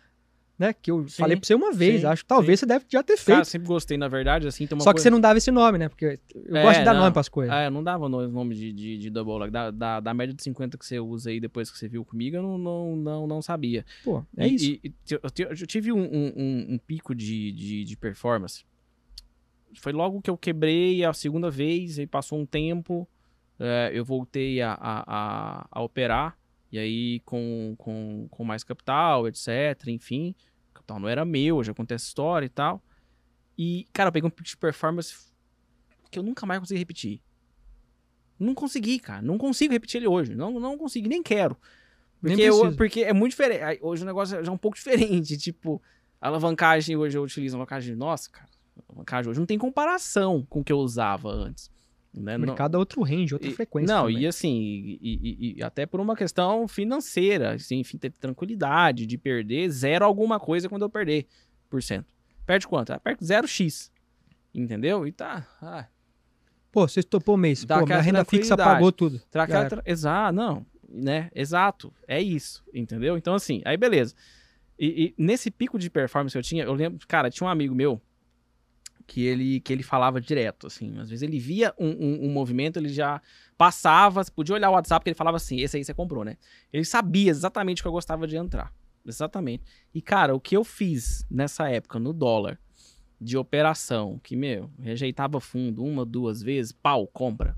né? 0.58 0.74
Que 0.74 0.90
eu 0.92 1.08
Sim, 1.08 1.22
falei 1.22 1.38
pra 1.38 1.46
você 1.46 1.54
uma 1.56 1.72
vez, 1.72 2.02
sim, 2.02 2.08
acho 2.08 2.24
que 2.24 2.28
talvez 2.28 2.60
você 2.60 2.66
deve 2.66 2.86
já 2.90 3.04
ter 3.04 3.16
feito. 3.18 3.36
Cara, 3.38 3.46
sempre 3.46 3.68
gostei, 3.68 3.98
na 3.98 4.08
verdade, 4.08 4.48
assim, 4.48 4.66
Só 4.68 4.76
que 4.76 4.84
coisa... 4.84 4.98
você 5.04 5.10
não 5.10 5.20
dava 5.22 5.38
esse 5.38 5.52
nome, 5.52 5.78
né? 5.78 5.90
Porque 5.90 6.20
eu 6.34 6.56
É, 6.56 6.64
gosto 6.64 6.80
de 6.80 6.86
dar 6.86 6.94
não. 6.94 7.02
nome 7.02 7.14
pras 7.14 7.30
coisas. 7.30 7.54
Ah, 7.54 7.66
eu 7.66 7.72
não 7.72 7.84
dava 7.84 8.10
no- 8.10 8.28
nome 8.28 8.56
de, 8.56 8.74
de, 8.74 8.98
de 8.98 9.10
double 9.10 9.38
leg. 9.40 9.52
Da, 9.52 9.70
da, 9.72 10.00
da 10.00 10.14
média 10.14 10.34
de 10.34 10.42
50 10.44 10.78
que 10.78 10.86
você 10.86 11.00
usa 11.00 11.30
aí 11.30 11.40
depois 11.40 11.70
que 11.70 11.78
você 11.78 11.88
viu 11.88 12.04
comigo, 12.04 12.36
eu 12.38 12.42
não, 12.42 12.58
não, 12.58 12.96
não, 12.96 13.28
não 13.28 13.42
sabia. 13.42 13.86
Pô, 14.04 14.24
é 14.36 14.48
E- 14.48 14.54
isso. 14.56 14.66
e- 14.84 14.94
eu, 15.12 15.20
eu 15.60 15.68
tive 15.68 15.92
um, 15.92 16.00
um, 16.02 16.34
um- 16.36 16.66
um 16.74 16.78
pico 16.78 17.14
de, 17.14 17.52
de, 17.52 17.84
de 17.84 17.98
performance. 17.98 18.64
Foi 19.80 19.92
logo 19.94 20.22
que 20.22 20.30
eu 20.30 20.38
quebrei 20.38 21.04
a 21.04 21.14
segunda 21.14 21.52
vez, 21.52 22.00
aí 22.00 22.08
passou 22.08 22.40
um 22.40 22.46
tempo, 22.46 23.08
é, 23.60 23.92
eu 23.94 24.04
voltei 24.04 24.62
a, 24.62 24.74
a, 24.74 25.04
a, 25.08 25.68
a 25.72 25.82
operar, 25.84 26.38
e 26.72 26.78
aí 26.80 27.20
com, 27.22 27.76
com, 27.78 28.28
com 28.30 28.44
mais 28.44 28.64
capital, 28.64 29.28
etc, 29.28 29.48
enfim. 29.88 30.36
O 30.72 30.74
capital 30.76 31.00
não 31.00 31.08
era 31.10 31.24
meu, 31.26 31.64
já 31.64 31.74
contei 31.74 31.96
essa 31.96 32.06
história 32.06 32.46
e 32.46 32.50
tal. 32.50 32.82
E, 33.58 33.88
cara, 33.94 34.10
eu 34.10 34.12
peguei 34.12 34.28
um 34.28 34.32
pico 34.32 34.48
de 34.48 34.58
performance 34.58 35.16
que 36.12 36.20
eu 36.20 36.24
nunca 36.24 36.46
mais 36.46 36.60
consegui 36.60 36.80
repetir. 36.80 37.22
Não 38.40 38.54
consegui, 38.54 39.00
cara. 39.00 39.22
Não 39.22 39.38
consigo 39.38 39.74
repetir 39.74 39.98
ele 39.98 40.08
hoje. 40.08 40.36
Não, 40.36 40.60
não 40.60 40.78
consigo, 40.78 41.08
nem 41.08 41.24
quero. 41.24 41.58
Nem 42.22 42.36
Porque, 42.36 42.50
eu- 42.50 42.56
precisa. 42.60 42.78
porque 42.78 43.00
é 43.04 43.14
muito 43.14 43.32
diferente. 43.32 43.80
Hoje 43.82 44.04
o 44.04 44.06
negócio 44.06 44.44
já 44.44 44.52
é 44.52 44.54
um 44.54 44.58
pouco 44.58 44.78
diferente. 44.78 45.38
Tipo, 45.38 45.82
a 46.22 46.28
alavancagem 46.28 46.96
hoje 46.96 47.18
eu 47.18 47.24
utilizo 47.24 47.56
a 47.56 47.58
alavancagem. 47.58 47.96
Nossa, 47.96 48.30
cara. 48.30 48.48
A 48.78 48.82
alavancagem 48.90 49.30
hoje 49.32 49.40
não 49.40 49.48
tem 49.48 49.58
comparação 49.58 50.46
com 50.48 50.60
o 50.60 50.64
que 50.64 50.72
eu 50.72 50.78
usava 50.78 51.30
antes. 51.30 51.72
Né? 52.20 52.36
O 52.36 52.40
Não- 52.40 52.48
mercado 52.48 52.76
é 52.76 52.78
outro 52.80 53.02
range, 53.04 53.34
outra 53.34 53.50
e- 53.50 53.54
frequência. 53.54 53.94
Não, 53.94 54.08
também. 54.08 54.22
e 54.24 54.28
assim, 54.28 54.56
e, 54.60 55.00
e- 55.02 55.56
e 55.58 55.64
até 55.64 55.86
por 55.86 56.00
uma 56.00 56.16
questão 56.16 56.68
financeira, 56.68 57.54
assim, 57.54 57.80
enfim, 57.80 57.98
ter 57.98 58.12
tranquilidade 58.12 59.06
de 59.06 59.18
perder 59.18 59.70
zero 59.70 60.04
alguma 60.06 60.40
coisa 60.40 60.68
quando 60.68 60.82
eu 60.84 60.90
perder 60.90 61.28
por 61.70 61.82
cento. 61.84 62.08
Perde 62.46 62.68
quanto? 62.68 62.92
Ah, 62.92 63.00
perde 63.00 63.26
zero 63.26 63.48
X. 63.48 63.92
Entendeu? 64.54 65.06
E 65.06 65.12
tá. 65.12 65.48
Ah, 65.62 65.86
Pô, 66.72 66.88
você 66.88 67.00
estopou 67.00 67.36
o 67.36 67.38
mês. 67.38 67.64
Dá 67.66 67.80
Pô, 67.80 67.86
minha 67.86 68.02
renda 68.02 68.24
fixa 68.26 68.56
pagou 68.58 68.92
tudo. 68.92 69.22
Era. 69.34 69.68
tra... 69.70 69.82
Exato, 69.86 70.36
não, 70.36 70.66
né? 70.88 71.30
Exato, 71.34 71.94
é 72.08 72.22
isso, 72.22 72.64
entendeu? 72.74 73.18
Então, 73.18 73.34
assim, 73.34 73.62
aí 73.66 73.78
beleza. 73.78 74.14
E, 74.78 75.14
e 75.18 75.24
nesse 75.24 75.50
pico 75.50 75.80
de 75.80 75.90
performance 75.90 76.34
que 76.34 76.38
eu 76.38 76.44
tinha, 76.44 76.64
eu 76.66 76.74
lembro, 76.74 77.00
cara, 77.08 77.30
tinha 77.32 77.48
um 77.48 77.50
amigo 77.50 77.74
meu 77.74 78.00
que 79.08 79.26
ele, 79.26 79.60
que 79.62 79.72
ele 79.74 79.82
falava 79.84 80.20
direto, 80.22 80.68
assim, 80.68 81.00
às 81.00 81.10
vezes 81.10 81.24
ele 81.24 81.40
via 81.40 81.74
um, 81.80 81.88
um- 81.88 82.26
um 82.26 82.30
movimento, 82.30 82.78
ele 82.78 82.90
já 82.90 83.22
passava, 83.58 84.24
podia 84.36 84.54
olhar 84.54 84.70
o 84.70 84.74
WhatsApp 84.74 85.04
que 85.04 85.10
ele 85.10 85.16
falava 85.16 85.38
assim, 85.38 85.62
esse 85.62 85.78
aí 85.78 85.84
você 85.84 85.94
comprou, 85.94 86.24
né? 86.26 86.38
Ele 86.72 86.84
sabia 86.86 87.32
exatamente 87.32 87.82
que 87.82 87.88
eu 87.88 87.92
gostava 87.92 88.28
de 88.28 88.36
entrar, 88.36 88.72
exatamente. 89.06 89.64
E, 89.94 90.02
cara, 90.02 90.36
o 90.36 90.40
que 90.40 90.56
eu 90.58 90.64
fiz 90.64 91.26
nessa 91.32 91.70
época, 91.70 91.98
no 91.98 92.12
dólar, 92.14 92.60
de 93.20 93.36
operação, 93.36 94.20
que, 94.22 94.36
meu, 94.36 94.70
rejeitava 94.80 95.40
fundo 95.40 95.84
uma, 95.84 96.06
duas 96.06 96.44
vezes, 96.44 96.72
pau, 96.72 97.08
compra. 97.08 97.58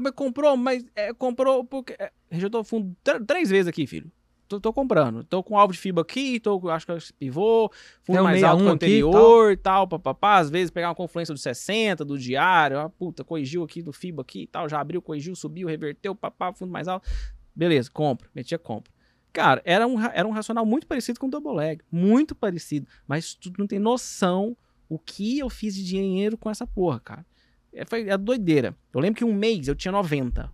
Mas, 0.00 0.12
comprou, 0.12 0.56
mas 0.56 0.84
é, 0.94 1.12
comprou 1.12 1.64
porque. 1.64 1.94
É, 1.98 2.12
rejeitou 2.30 2.62
fundo 2.62 2.96
tr- 3.02 3.22
três 3.26 3.50
vezes 3.50 3.66
aqui, 3.66 3.86
filho. 3.86 4.10
Tô, 4.48 4.60
tô 4.60 4.72
comprando. 4.72 5.24
Tô 5.24 5.42
com 5.42 5.58
alvo 5.58 5.72
de 5.72 5.78
FIBA 5.78 6.02
aqui, 6.02 6.38
tô, 6.38 6.60
com- 6.60 6.68
acho 6.68 6.86
que 6.86 6.92
é 6.92 6.98
pivô, 7.18 7.70
fundo 8.02 8.16
mais 8.22 8.42
alto 8.44 8.62
que 8.62 8.68
o 8.68 8.70
61 8.70 8.74
aqui 8.76 8.84
anterior 8.84 9.52
e 9.52 9.56
tal, 9.56 9.88
papapá. 9.88 10.36
Às 10.38 10.48
vezes 10.50 10.70
pegar 10.70 10.88
uma 10.88 10.94
confluência 10.94 11.34
do 11.34 11.38
60, 11.40 12.04
do 12.04 12.18
diário, 12.18 12.78
ah, 12.78 12.88
puta, 12.88 13.24
corrigiu 13.24 13.62
aqui 13.64 13.82
do 13.82 13.92
FIBA 13.92 14.22
aqui 14.22 14.42
e 14.42 14.46
tal, 14.46 14.68
já 14.68 14.80
abriu, 14.80 15.02
corrigiu, 15.02 15.34
subiu, 15.34 15.66
reverteu, 15.68 16.14
papá, 16.14 16.52
fundo 16.52 16.70
mais 16.70 16.86
alto. 16.88 17.08
Beleza, 17.54 17.90
compra, 17.90 18.28
metia 18.34 18.58
compra. 18.58 18.92
Cara, 19.32 19.60
era 19.64 19.86
um, 19.86 19.96
ra- 19.96 20.12
era 20.14 20.26
um 20.26 20.30
racional 20.30 20.64
muito 20.64 20.86
parecido 20.86 21.18
com 21.20 21.26
o 21.26 21.30
Double 21.30 21.52
Leg, 21.54 21.82
muito 21.90 22.34
parecido, 22.34 22.86
mas 23.06 23.34
tu 23.34 23.52
não 23.58 23.66
tem 23.66 23.78
noção 23.78 24.56
o 24.88 24.98
que 24.98 25.38
eu 25.40 25.50
fiz 25.50 25.74
de 25.74 25.84
dinheiro 25.84 26.38
com 26.38 26.48
essa 26.48 26.66
porra, 26.66 27.00
cara. 27.00 27.26
É, 27.72 27.84
foi 27.84 28.08
é 28.08 28.16
doideira. 28.16 28.74
Eu 28.94 29.00
lembro 29.00 29.18
que 29.18 29.24
um 29.24 29.34
mês 29.34 29.66
eu 29.68 29.74
tinha 29.74 29.92
90. 29.92 30.50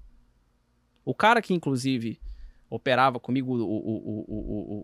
O 1.04 1.14
cara 1.14 1.42
que, 1.42 1.52
inclusive, 1.54 2.20
operava 2.74 3.20
comigo, 3.20 3.54
o, 3.54 3.62
o, 3.62 4.24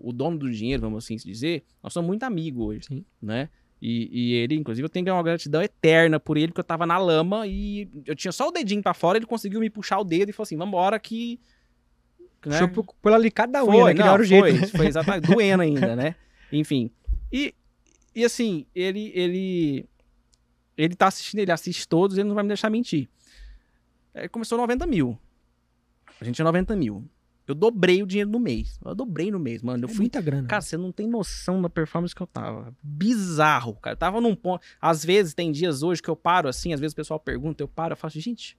o, 0.04 0.08
o, 0.10 0.12
dono 0.12 0.36
do 0.36 0.50
dinheiro, 0.50 0.82
vamos 0.82 1.04
assim 1.04 1.16
se 1.16 1.26
dizer, 1.26 1.64
nós 1.82 1.90
somos 1.90 2.06
muito 2.06 2.22
amigos 2.22 2.66
hoje, 2.66 2.80
Sim. 2.86 3.04
né? 3.20 3.48
E, 3.80 4.10
e 4.12 4.34
ele, 4.34 4.56
inclusive, 4.56 4.84
eu 4.84 4.90
tenho 4.90 5.06
uma 5.10 5.22
gratidão 5.22 5.62
eterna 5.62 6.20
por 6.20 6.36
ele, 6.36 6.48
porque 6.48 6.60
eu 6.60 6.64
tava 6.64 6.84
na 6.84 6.98
lama 6.98 7.46
e 7.46 7.88
eu 8.04 8.14
tinha 8.14 8.32
só 8.32 8.48
o 8.48 8.50
dedinho 8.50 8.82
pra 8.82 8.92
fora, 8.92 9.16
ele 9.16 9.24
conseguiu 9.24 9.60
me 9.60 9.70
puxar 9.70 9.98
o 10.00 10.04
dedo 10.04 10.28
e 10.28 10.32
falou 10.32 10.44
assim: 10.44 10.56
vambora 10.56 10.98
que. 10.98 11.40
né? 12.44 12.66
Puxou 12.66 12.94
pela 13.00 13.16
alicate 13.16 13.52
da 13.52 13.64
unha, 13.64 13.82
Foi, 13.84 13.94
né? 13.94 14.04
Não, 14.04 14.12
era 14.12 14.22
o 14.22 14.24
jeito. 14.24 14.42
foi, 14.42 14.52
né? 14.52 14.66
foi 14.66 14.86
exatamente, 14.86 15.30
doendo 15.32 15.62
ainda, 15.62 15.96
né? 15.96 16.14
Enfim. 16.52 16.90
E, 17.32 17.54
e 18.14 18.24
assim, 18.24 18.66
ele, 18.74 19.12
ele, 19.14 19.88
ele 20.76 20.94
tá 20.94 21.06
assistindo, 21.06 21.40
ele 21.40 21.52
assiste 21.52 21.88
todos, 21.88 22.18
ele 22.18 22.28
não 22.28 22.34
vai 22.34 22.44
me 22.44 22.48
deixar 22.48 22.68
mentir. 22.68 23.08
É, 24.12 24.28
começou 24.28 24.58
90 24.58 24.86
mil. 24.86 25.18
A 26.20 26.24
gente 26.24 26.34
tinha 26.34 26.44
90 26.44 26.76
mil. 26.76 27.08
Eu 27.48 27.54
dobrei 27.54 28.02
o 28.02 28.06
dinheiro 28.06 28.28
no 28.30 28.38
mês. 28.38 28.78
Eu 28.84 28.94
dobrei 28.94 29.30
no 29.30 29.38
mês, 29.38 29.62
mano. 29.62 29.84
Eu 29.84 29.88
É 29.88 29.92
fui 29.92 30.00
muita 30.02 30.20
grana. 30.20 30.46
Cara, 30.46 30.60
você 30.60 30.76
não 30.76 30.92
tem 30.92 31.08
noção 31.08 31.62
da 31.62 31.70
performance 31.70 32.14
que 32.14 32.20
eu 32.20 32.26
tava. 32.26 32.76
Bizarro, 32.82 33.74
cara. 33.76 33.94
Eu 33.94 33.98
tava 33.98 34.20
num 34.20 34.36
ponto. 34.36 34.62
Às 34.78 35.02
vezes, 35.02 35.32
tem 35.32 35.50
dias 35.50 35.82
hoje 35.82 36.02
que 36.02 36.10
eu 36.10 36.14
paro 36.14 36.46
assim, 36.46 36.74
às 36.74 36.78
vezes 36.80 36.92
o 36.92 36.96
pessoal 36.96 37.18
pergunta, 37.18 37.62
eu 37.62 37.68
paro, 37.68 37.94
eu 37.94 37.96
faço, 37.96 38.20
gente, 38.20 38.58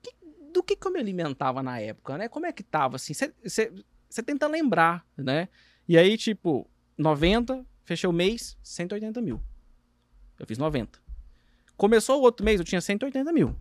que- 0.00 0.14
do 0.54 0.62
que, 0.62 0.76
que 0.76 0.86
eu 0.86 0.92
me 0.92 1.00
alimentava 1.00 1.60
na 1.60 1.80
época, 1.80 2.16
né? 2.16 2.28
Como 2.28 2.46
é 2.46 2.52
que 2.52 2.62
tava 2.62 2.94
assim? 2.96 3.12
Você 3.12 4.22
tenta 4.24 4.46
lembrar, 4.46 5.04
né? 5.16 5.48
E 5.88 5.98
aí, 5.98 6.16
tipo, 6.16 6.70
90, 6.96 7.66
fechei 7.84 8.08
o 8.08 8.12
mês, 8.12 8.56
180 8.62 9.20
mil. 9.20 9.42
Eu 10.38 10.46
fiz 10.46 10.56
90. 10.56 11.00
Começou 11.76 12.20
o 12.20 12.22
outro 12.22 12.44
mês, 12.44 12.60
eu 12.60 12.64
tinha 12.64 12.80
180 12.80 13.32
mil. 13.32 13.56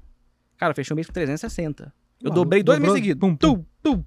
Cara, 0.57 0.76
fechei 0.76 0.94
o 0.94 0.95
mês 0.95 1.07
com 1.07 1.14
360. 1.14 1.91
Eu 2.22 2.30
Maluco, 2.30 2.36
dobrei 2.36 2.64
dois 2.64 2.78
dobrou, 2.78 2.94
meses 2.94 3.06
seguidos. 3.06 3.20
pum, 3.20 3.36
pum. 3.36 3.56
Tum, 3.56 3.66
tum. 3.82 4.04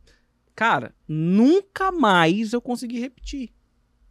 Cara, 0.55 0.94
nunca 1.06 1.93
mais 1.93 2.52
eu 2.52 2.60
consegui 2.60 2.98
repetir. 2.98 3.51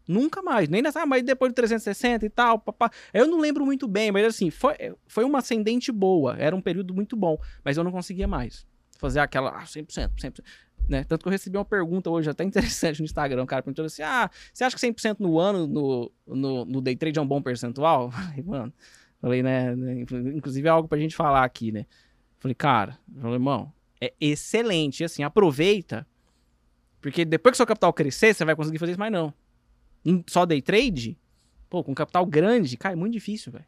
Nunca 0.07 0.41
mais. 0.41 0.69
Nem 0.69 0.81
nessa, 0.81 1.01
ah, 1.01 1.05
mas 1.05 1.21
depois 1.23 1.51
de 1.51 1.55
360 1.55 2.25
e 2.25 2.29
tal, 2.29 2.59
papá. 2.59 2.89
Eu 3.13 3.27
não 3.27 3.39
lembro 3.39 3.65
muito 3.65 3.87
bem, 3.87 4.11
mas 4.11 4.25
assim, 4.25 4.49
foi, 4.49 4.75
foi 5.05 5.25
uma 5.25 5.39
ascendente 5.39 5.91
boa. 5.91 6.37
Era 6.37 6.55
um 6.55 6.61
período 6.61 6.93
muito 6.93 7.17
bom, 7.17 7.37
mas 7.63 7.75
eu 7.75 7.83
não 7.83 7.91
conseguia 7.91 8.27
mais 8.27 8.65
fazer 8.97 9.19
aquela, 9.19 9.49
ah, 9.49 9.63
100%, 9.63 10.11
100%. 10.17 10.41
Né? 10.87 11.03
Tanto 11.03 11.23
que 11.23 11.27
eu 11.27 11.31
recebi 11.31 11.57
uma 11.57 11.65
pergunta 11.65 12.09
hoje 12.09 12.29
até 12.29 12.43
interessante 12.45 12.99
no 12.99 13.05
Instagram, 13.05 13.45
cara 13.45 13.61
perguntando 13.61 13.87
assim, 13.87 14.01
ah, 14.03 14.29
você 14.53 14.63
acha 14.63 14.75
que 14.75 14.81
100% 14.81 15.17
no 15.19 15.37
ano 15.37 15.67
no, 15.67 16.11
no, 16.25 16.65
no 16.65 16.81
day 16.81 16.95
trade 16.95 17.19
é 17.19 17.21
um 17.21 17.27
bom 17.27 17.41
percentual? 17.41 18.09
Falei, 18.11 18.43
mano, 18.43 18.73
falei, 19.19 19.43
né, 19.43 19.75
né, 19.75 20.05
inclusive 20.33 20.65
é 20.65 20.71
algo 20.71 20.87
pra 20.87 20.97
gente 20.97 21.15
falar 21.15 21.43
aqui, 21.43 21.71
né? 21.71 21.85
Falei, 22.39 22.55
cara, 22.55 22.97
falei, 23.19 23.35
irmão, 23.35 23.73
é 24.01 24.13
excelente, 24.19 25.03
assim, 25.03 25.23
aproveita, 25.23 26.07
porque 27.01 27.23
depois 27.25 27.53
que 27.53 27.57
seu 27.57 27.65
capital 27.65 27.93
crescer, 27.93 28.33
você 28.33 28.45
vai 28.45 28.55
conseguir 28.55 28.79
fazer 28.79 28.91
isso, 28.91 28.99
mas 28.99 29.11
não. 29.11 29.33
Só 30.27 30.45
day 30.45 30.61
trade, 30.61 31.17
pô, 31.69 31.83
com 31.83 31.93
capital 31.93 32.25
grande, 32.25 32.77
cara, 32.77 32.93
é 32.93 32.95
muito 32.95 33.13
difícil, 33.13 33.51
velho. 33.51 33.65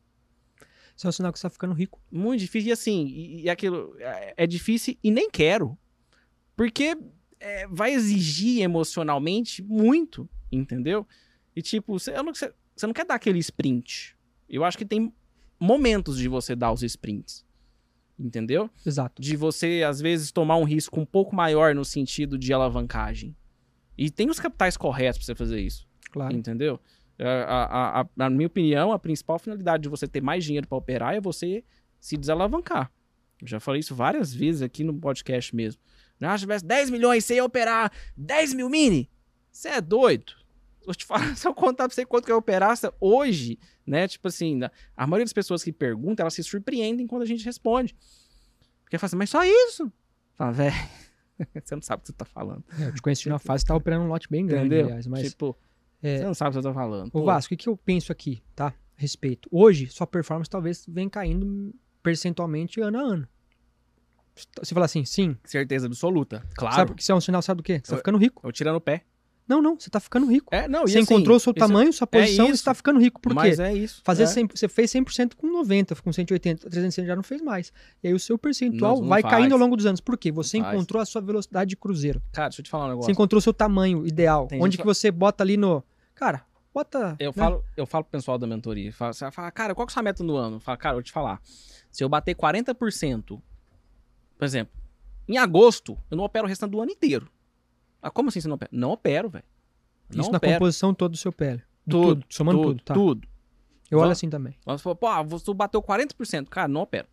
Isso 0.96 1.08
é 1.08 1.10
um 1.10 1.14
sinal 1.14 1.32
que 1.32 1.40
você 1.40 1.44
tá 1.44 1.50
ficando 1.50 1.74
rico. 1.74 2.02
Muito 2.12 2.42
difícil. 2.42 2.70
E 2.70 2.72
assim, 2.74 3.08
e, 3.08 3.44
e 3.44 3.50
aquilo 3.50 3.96
é, 4.00 4.34
é 4.36 4.48
difícil 4.48 4.98
e 5.02 5.10
nem 5.10 5.30
quero. 5.30 5.78
Porque 6.58 6.98
é, 7.40 7.66
vai 7.68 7.94
exigir 7.94 8.62
emocionalmente 8.62 9.64
muito, 9.64 10.30
entendeu? 10.52 11.08
E 11.56 11.62
tipo, 11.62 11.98
você 11.98 12.12
não, 12.12 12.34
você 12.34 12.86
não 12.86 12.94
quer 12.94 13.06
dar 13.06 13.16
aquele 13.16 13.40
sprint. 13.40 14.14
Eu 14.50 14.66
acho 14.66 14.78
que 14.78 14.84
tem 14.84 15.14
momentos 15.58 16.18
de 16.18 16.28
você 16.28 16.54
dar 16.54 16.74
os 16.74 16.84
sprints. 16.84 17.46
Entendeu? 18.20 18.70
Exato. 18.86 19.22
De 19.22 19.36
você, 19.38 19.82
às 19.88 20.02
vezes, 20.02 20.32
tomar 20.32 20.58
um 20.58 20.64
risco 20.66 21.00
um 21.00 21.06
pouco 21.06 21.34
maior 21.36 21.74
no 21.74 21.86
sentido 21.86 22.38
de 22.38 22.52
alavancagem. 22.52 23.34
E 23.98 24.10
tem 24.10 24.30
os 24.30 24.40
capitais 24.40 24.76
corretos 24.76 25.20
pra 25.20 25.26
você 25.26 25.36
fazer 25.36 25.62
isso. 25.62 25.88
Claro. 26.12 26.36
Entendeu? 26.36 26.80
A, 27.18 27.54
a- 27.54 28.02
a- 28.02 28.08
na 28.16 28.30
minha 28.30 28.48
opinião, 28.48 28.92
a 28.92 29.00
principal 29.00 29.40
finalidade 29.40 29.84
de 29.84 29.90
você 29.90 30.08
ter 30.08 30.22
mais 30.22 30.44
dinheiro 30.44 30.68
para 30.68 30.78
operar 30.78 31.16
é 31.16 31.22
você 31.22 31.64
se 32.00 32.18
desalavancar. 32.18 32.92
Eu 33.42 33.48
já 33.48 33.60
falei 33.60 33.80
isso 33.80 33.96
várias 33.96 34.34
vezes 34.34 34.62
aqui 34.62 34.84
no 34.84 34.94
podcast 34.94 35.56
mesmo. 35.56 35.82
Ah, 36.22 36.38
se 36.38 36.42
tivesse 36.42 36.66
10 36.66 36.90
milhões, 36.90 37.24
você 37.24 37.36
ia 37.36 37.46
operar 37.46 37.90
10 38.18 38.54
mil 38.54 38.70
mini? 38.70 39.10
Você 39.52 39.70
é 39.70 39.82
doido? 39.82 40.34
Vou 40.90 40.96
te 40.96 41.06
falar, 41.06 41.36
se 41.38 41.48
eu 41.48 41.54
contar 41.54 41.88
pra 41.88 41.94
você 41.94 42.04
quanto 42.04 42.26
que 42.26 42.32
eu 42.32 42.38
operasse 42.38 42.92
hoje, 43.00 43.60
né? 43.86 44.08
Tipo 44.08 44.28
assim, 44.28 44.56
na- 44.56 44.72
a 44.98 45.06
maioria 45.06 45.24
das 45.24 45.32
pessoas 45.34 45.64
que 45.64 45.72
perguntam, 45.72 46.24
elas 46.24 46.34
se 46.34 46.44
surpreendem 46.44 47.06
quando 47.06 47.22
a 47.22 47.26
gente 47.28 47.46
responde. 47.46 47.96
Porque 48.82 48.98
fala 48.98 49.06
assim, 49.08 49.16
mas 49.16 49.30
só 49.30 49.44
isso? 49.46 49.94
Fala, 50.34 50.52
velho, 50.52 50.74
você 51.64 51.76
não 51.76 51.82
sabe 51.84 52.00
o 52.00 52.02
que 52.02 52.08
você 52.08 52.14
tá 52.14 52.26
falando. 52.26 52.64
É, 52.80 52.88
eu 52.88 52.94
te 52.96 53.04
conheci 53.04 53.30
numa 53.30 53.38
fase 53.38 53.64
que 53.64 53.68
tava 53.68 53.78
operando 53.78 54.06
um 54.06 54.08
lote 54.08 54.28
bem 54.32 54.48
grande, 54.48 54.66
Entendeu? 54.66 54.86
aliás. 54.88 55.06
Mas, 55.06 55.30
tipo, 55.30 55.56
é, 56.02 56.18
você 56.18 56.24
não 56.24 56.34
sabe 56.34 56.50
o 56.50 56.52
que 56.54 56.64
você 56.64 56.68
tá 56.70 56.74
falando. 56.74 57.08
o 57.10 57.12
Pô, 57.12 57.24
Vasco, 57.24 57.54
o 57.54 57.58
que, 57.58 57.70
eu 57.70 57.78
penso 57.78 58.12
aqui, 58.12 58.42
tá? 58.56 58.70
A 58.70 58.74
Respeito. 58.96 59.48
Hoje, 59.52 59.86
sua 59.92 60.08
performance 60.08 60.50
talvez 60.50 60.88
venha 60.90 61.08
caindo 61.08 61.72
percentualmente 62.02 62.82
ano 62.82 62.98
a 62.98 63.02
ano. 63.02 63.28
Você 64.60 64.74
fala 64.74 64.88
assim, 64.88 65.06
sim. 65.06 65.38
Certeza 65.46 65.86
absoluta. 65.86 66.44
Claro. 66.56 66.76
Sabe, 66.76 66.94
que 66.96 67.02
isso 67.04 67.12
é 67.12 67.16
um 67.16 67.22
sinal, 67.22 67.44
sabe 67.44 67.58
do 67.58 67.64
quê? 67.64 67.80
Você 67.84 67.92
tá 67.92 67.98
ficando 67.98 68.18
rico. 68.18 68.42
Eu 68.44 68.52
tirando 68.52 68.78
o 68.78 68.82
pé. 68.82 69.04
Não, 69.50 69.64
não, 69.64 69.80
você 69.80 69.90
tá 69.90 70.00
ficando 70.00 70.28
rico. 70.28 70.54
É, 70.54 70.68
não, 70.68 70.82
Você 70.82 71.00
assim, 71.00 71.04
encontrou 71.12 71.36
o 71.36 71.40
seu 71.40 71.50
isso- 71.52 71.60
tamanho, 71.60 71.92
sua 71.92 72.06
posição 72.06 72.46
e 72.46 72.50
isso. 72.52 72.60
você 72.60 72.66
tá 72.66 72.74
ficando 72.76 73.00
rico. 73.00 73.20
Por 73.20 73.30
quê? 73.32 73.36
Mas 73.36 73.60
é 73.60 73.74
isso. 73.74 74.00
Fazer 74.06 74.24
é. 74.24 74.26
100, 74.28 74.48
você 74.54 74.68
fez 74.68 74.92
100% 74.92 75.36
com 75.36 75.48
90, 75.48 75.96
com 75.96 76.14
180, 76.14 76.70
300 76.70 76.96
já 77.08 77.16
não 77.16 77.24
fez 77.24 77.42
mais. 77.42 77.74
E 78.04 78.08
aí 78.10 78.14
o 78.14 78.20
seu 78.20 78.38
percentual 78.38 79.02
Não, 79.02 79.08
vai 79.08 79.24
faz. 79.24 79.34
caindo 79.34 79.54
ao 79.54 79.58
longo 79.58 79.76
dos 79.76 79.88
anos. 79.88 80.00
Por 80.00 80.16
quê? 80.20 80.32
Você 80.32 80.58
Não 80.58 80.66
faz. 80.66 80.76
encontrou 80.76 81.02
a 81.02 81.06
sua 81.06 81.20
velocidade 81.20 81.70
de 81.70 81.76
cruzeiro. 81.76 82.22
Cara, 82.32 82.50
deixa 82.50 82.62
eu 82.62 82.64
te 82.64 82.70
falar 82.70 82.84
um 82.84 82.88
Você 82.90 82.94
negócio. 82.94 83.12
encontrou 83.12 83.40
o 83.40 83.42
seu 83.42 83.54
tamanho 83.54 84.06
ideal. 84.06 84.46
Tem 84.46 84.62
onde 84.62 84.78
que 84.78 84.86
você 84.86 85.10
bota 85.10 85.44
ali 85.44 85.58
no... 85.58 85.84
Cara, 86.14 86.46
bota... 86.72 87.16
Eu 87.20 87.30
né? 87.30 87.34
falo, 87.34 87.64
eu 87.76 87.88
falo 87.88 88.04
pro 88.04 88.12
pessoal 88.12 88.38
da 88.38 88.46
mentoria. 88.46 88.94
Fala, 88.94 89.14
você 89.14 89.32
fala, 89.32 89.50
cara, 89.50 89.74
qual 89.74 89.88
que 89.88 89.92
é 89.92 89.94
a 89.94 89.96
sua 89.96 90.04
meta 90.04 90.24
no 90.24 90.36
ano? 90.36 90.60
Fala, 90.60 90.78
cara, 90.78 90.94
eu 90.94 90.98
vou 90.98 91.04
te 91.04 91.12
falar. 91.12 91.42
Se 91.92 92.04
eu 92.04 92.08
bater 92.10 92.36
40%, 92.36 93.42
por 94.38 94.46
exemplo, 94.46 94.74
em 95.28 95.38
agosto, 95.38 95.98
eu 96.12 96.16
não 96.18 96.24
opero 96.24 96.46
o 96.46 96.48
restante 96.48 96.70
do 96.72 96.80
ano 96.82 96.92
inteiro. 96.92 97.28
Ah, 98.02 98.10
como 98.10 98.30
assim 98.30 98.42
você 98.42 98.48
não 98.48 98.56
opera? 98.56 98.70
Não 98.72 98.92
opero, 98.92 99.30
velho. 99.30 99.44
Isso 100.12 100.32
na 100.32 100.38
opero. 100.38 100.54
composição 100.54 100.94
toda 100.94 101.12
do 101.12 101.18
seu. 101.18 101.32
De 101.32 101.64
Tudo, 101.88 102.26
somando 102.30 102.60
tudo, 102.60 102.70
tudo, 102.72 102.84
tá? 102.84 102.94
tudo. 102.94 103.28
Eu 103.90 103.98
olho 103.98 104.06
Vamos- 104.06 104.18
assim 104.18 104.30
também. 104.30 104.56
Você 104.66 104.84
falou, 104.84 104.96
pô, 104.96 105.08
ah, 105.08 105.22
você 105.24 105.54
bateu 105.54 105.82
40%. 105.82 106.48
Cara, 106.50 106.68
não 106.68 106.82
opero. 106.82 107.08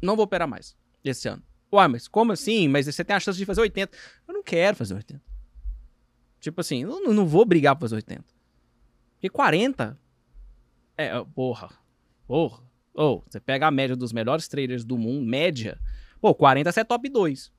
Não 0.00 0.14
vou 0.14 0.24
operar 0.24 0.46
mais 0.48 0.76
esse 1.04 1.28
ano. 1.28 1.42
Ué, 1.72 1.86
mas 1.88 2.08
como 2.08 2.32
assim? 2.32 2.68
Mas 2.68 2.86
você 2.86 3.04
tem 3.04 3.14
a 3.14 3.20
chance 3.20 3.38
de 3.38 3.44
fazer 3.44 3.60
80. 3.60 3.96
Eu 4.26 4.34
não 4.34 4.42
quero 4.42 4.76
fazer 4.76 4.94
80. 4.94 5.20
Tipo 6.40 6.60
assim, 6.60 6.82
eu 6.82 7.00
não, 7.12 7.26
vou 7.26 7.44
brigar 7.44 7.74
pra 7.74 7.80
fazer 7.80 7.96
80. 7.96 8.24
Porque 9.14 9.28
40 9.28 9.98
é, 10.96 11.24
porra. 11.34 11.70
Porra. 12.26 12.62
Ou, 12.94 13.24
você 13.28 13.40
pega 13.40 13.66
a 13.66 13.70
média 13.70 13.94
dos 13.96 14.12
melhores 14.12 14.48
traders 14.48 14.84
do 14.84 14.96
mundo, 14.96 15.24
média. 15.26 15.80
Pô, 16.20 16.34
40 16.34 16.70
você 16.72 16.80
é 16.80 16.84
top 16.84 17.08
2. 17.08 17.52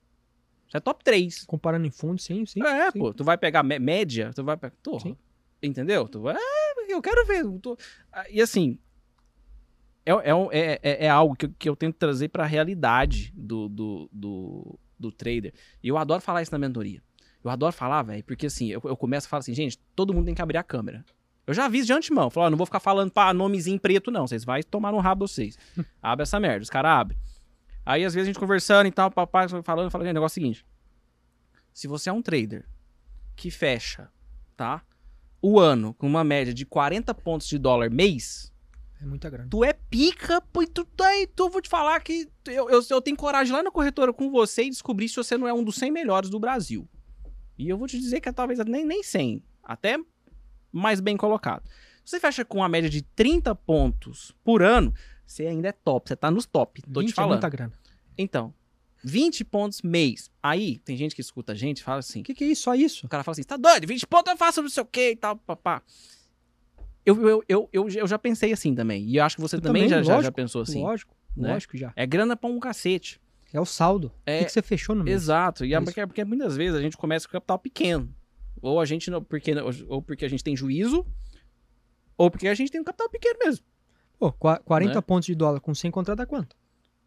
Você 0.70 0.76
é 0.76 0.80
top 0.80 1.02
3. 1.04 1.44
Comparando 1.44 1.86
em 1.86 1.90
fundo, 1.90 2.20
sim, 2.20 2.46
sim. 2.46 2.62
é, 2.62 2.90
sim. 2.92 2.98
pô, 2.98 3.12
tu 3.12 3.24
vai 3.24 3.36
pegar 3.36 3.62
mé- 3.62 3.78
média, 3.78 4.30
tu 4.34 4.44
vai 4.44 4.56
pegar. 4.56 4.74
Porra. 4.82 5.00
Sim. 5.00 5.16
Entendeu? 5.62 6.08
Tu 6.08 6.20
vai. 6.20 6.36
É, 6.36 6.92
eu 6.94 7.02
quero 7.02 7.26
ver. 7.26 7.40
eu 7.40 7.58
tô- 7.58 7.76
Ah, 8.12 8.24
E 8.30 8.40
assim. 8.40 8.78
É, 10.06 10.12
é, 10.12 10.30
é, 10.52 10.80
é, 10.82 11.06
é 11.06 11.08
algo 11.08 11.36
que 11.36 11.46
eu, 11.46 11.54
que 11.58 11.68
eu 11.68 11.76
tento 11.76 11.96
trazer 11.96 12.28
pra 12.28 12.46
realidade 12.46 13.32
do, 13.36 13.68
do, 13.68 14.08
do, 14.12 14.78
do 14.98 15.12
trader. 15.12 15.52
E 15.82 15.88
eu 15.88 15.98
adoro 15.98 16.20
falar 16.22 16.42
isso 16.42 16.52
na 16.52 16.58
mentoria. 16.58 17.02
Eu 17.44 17.50
adoro 17.50 17.72
falar, 17.72 18.02
velho, 18.02 18.24
porque 18.24 18.46
assim, 18.46 18.68
eu, 18.68 18.80
eu 18.84 18.96
começo 18.96 19.26
a 19.26 19.30
falar 19.30 19.40
assim, 19.40 19.54
gente, 19.54 19.78
todo 19.94 20.12
mundo 20.14 20.26
tem 20.26 20.34
que 20.34 20.42
abrir 20.42 20.56
a 20.58 20.62
câmera. 20.62 21.04
Eu 21.46 21.54
já 21.54 21.66
aviso 21.66 21.86
de 21.86 21.92
antemão. 21.92 22.30
Falo, 22.30 22.46
ó, 22.46 22.50
não 22.50 22.56
vou 22.56 22.66
ficar 22.66 22.80
falando 22.80 23.10
pra 23.10 23.32
nomezinho 23.34 23.78
preto, 23.78 24.10
não. 24.10 24.26
Vocês 24.26 24.44
vão 24.44 24.58
tomar 24.70 24.92
no 24.92 24.98
rabo 24.98 25.26
vocês. 25.26 25.58
Abre 26.02 26.22
essa 26.22 26.38
merda. 26.40 26.62
Os 26.62 26.70
caras 26.70 26.90
abrem. 26.92 27.18
Aí, 27.84 28.04
às 28.04 28.14
vezes, 28.14 28.28
a 28.28 28.30
gente 28.32 28.38
conversando 28.40 28.86
e 28.86 28.92
tal, 28.92 29.10
papai 29.10 29.48
falando, 29.62 29.86
eu 29.86 29.90
falo, 29.90 30.04
gente, 30.04 30.12
o 30.12 30.14
negócio 30.14 30.38
é 30.38 30.40
o 30.40 30.42
seguinte. 30.42 30.66
Se 31.72 31.86
você 31.88 32.10
é 32.10 32.12
um 32.12 32.22
trader 32.22 32.68
que 33.36 33.50
fecha, 33.50 34.10
tá? 34.56 34.82
O 35.40 35.58
ano 35.58 35.94
com 35.94 36.06
uma 36.06 36.22
média 36.22 36.52
de 36.52 36.66
40 36.66 37.14
pontos 37.14 37.46
de 37.48 37.58
dólar 37.58 37.90
mês, 37.90 38.52
É 39.00 39.06
muita 39.06 39.30
grana. 39.30 39.48
tu 39.50 39.64
é 39.64 39.72
pica, 39.72 40.40
pô, 40.40 40.62
e 40.62 40.66
tu 40.66 40.84
tá 40.84 41.06
aí, 41.08 41.26
tu 41.26 41.48
vou 41.48 41.62
te 41.62 41.68
falar 41.68 42.00
que 42.00 42.28
eu, 42.46 42.68
eu, 42.68 42.80
eu 42.90 43.00
tenho 43.00 43.16
coragem 43.16 43.52
lá 43.54 43.62
na 43.62 43.70
corretora 43.70 44.12
com 44.12 44.30
você 44.30 44.64
e 44.64 44.70
descobrir 44.70 45.08
se 45.08 45.16
você 45.16 45.38
não 45.38 45.48
é 45.48 45.54
um 45.54 45.64
dos 45.64 45.76
100 45.76 45.90
melhores 45.90 46.28
do 46.28 46.38
Brasil. 46.38 46.86
E 47.56 47.68
eu 47.68 47.78
vou 47.78 47.86
te 47.86 47.98
dizer 47.98 48.20
que 48.20 48.28
é 48.28 48.32
talvez 48.32 48.58
nem, 48.66 48.84
nem 48.84 49.02
100, 49.02 49.42
até 49.64 49.98
mais 50.70 51.00
bem 51.00 51.16
colocado. 51.16 51.62
Você 52.04 52.20
fecha 52.20 52.44
com 52.44 52.58
uma 52.58 52.68
média 52.68 52.90
de 52.90 53.02
30 53.02 53.54
pontos 53.54 54.34
por 54.44 54.62
ano, 54.62 54.92
você 55.30 55.46
ainda 55.46 55.68
é 55.68 55.72
top, 55.72 56.08
você 56.08 56.16
tá 56.16 56.30
nos 56.30 56.46
top, 56.46 56.82
tô 56.82 57.00
20 57.00 57.08
te 57.08 57.12
é 57.12 57.14
falando. 57.14 57.32
muita 57.32 57.48
grana. 57.48 57.72
Então, 58.18 58.52
20 59.04 59.44
pontos 59.44 59.82
mês. 59.82 60.30
Aí, 60.42 60.78
tem 60.80 60.96
gente 60.96 61.14
que 61.14 61.20
escuta 61.20 61.52
a 61.52 61.54
gente 61.54 61.78
e 61.78 61.82
fala 61.82 62.00
assim, 62.00 62.20
O 62.20 62.24
que, 62.24 62.34
que 62.34 62.44
é 62.44 62.48
isso? 62.48 62.62
Só 62.62 62.74
isso? 62.74 63.06
o 63.06 63.08
cara 63.08 63.22
fala 63.22 63.32
assim, 63.32 63.42
tá 63.42 63.56
doido, 63.56 63.86
20 63.86 64.06
pontos 64.06 64.30
eu 64.32 64.36
faço 64.36 64.60
não 64.62 64.68
sei 64.68 64.82
o 64.82 64.86
que 64.86 65.10
e 65.12 65.16
tal, 65.16 65.36
papá. 65.36 65.82
Eu, 67.04 67.28
eu, 67.28 67.44
eu, 67.48 67.68
eu, 67.72 67.88
eu 67.88 68.06
já 68.06 68.18
pensei 68.18 68.52
assim 68.52 68.74
também. 68.74 69.04
E 69.04 69.16
eu 69.16 69.24
acho 69.24 69.36
que 69.36 69.42
você 69.42 69.56
Eu 69.56 69.60
também, 69.60 69.84
também, 69.84 69.88
já, 69.88 70.02
já, 70.02 70.08
já 70.08 70.16
lógico, 70.16 70.34
pensou 70.34 70.62
assim. 70.62 70.82
lógico, 70.82 71.16
né? 71.36 71.52
lógico 71.52 71.76
já. 71.76 71.92
É 71.96 72.06
grana 72.06 72.36
pra 72.36 72.50
um 72.50 72.60
cacete. 72.60 73.20
É 73.52 73.60
o 73.60 73.64
saldo. 73.64 74.12
É, 74.26 74.36
o 74.36 74.38
que, 74.40 74.44
que 74.46 74.52
você 74.52 74.62
fechou 74.62 74.94
no 74.94 75.02
mês? 75.04 75.22
Exato. 75.22 75.64
E 75.64 75.74
é 75.74 75.76
Isso. 75.76 75.84
porque, 75.84 76.06
porque 76.06 76.24
muitas 76.24 76.56
vezes 76.56 76.76
a 76.76 76.82
gente 76.82 76.96
começa 76.96 77.26
com 77.26 77.32
capital 77.32 77.58
pequeno. 77.58 78.14
Ou 78.60 78.78
a 78.78 78.84
gente 78.84 79.10
não, 79.10 79.22
porque, 79.24 79.52
ou 79.88 80.02
porque 80.02 80.24
a 80.24 80.28
gente 80.28 80.44
tem 80.44 80.54
juízo, 80.54 81.06
ou 82.16 82.30
porque 82.30 82.46
a 82.46 82.54
gente 82.54 82.70
tem 82.70 82.80
um 82.80 82.84
capital 82.84 83.08
pequeno 83.08 83.38
mesmo. 83.42 83.64
Pô, 84.20 84.30
qua- 84.32 84.58
40 84.58 84.94
Né? 84.94 85.00
pontos 85.00 85.26
de 85.26 85.34
dólar 85.34 85.58
com 85.60 85.74
100 85.74 85.90
contrato 85.90 86.18
dá 86.18 86.26
quanto? 86.26 86.54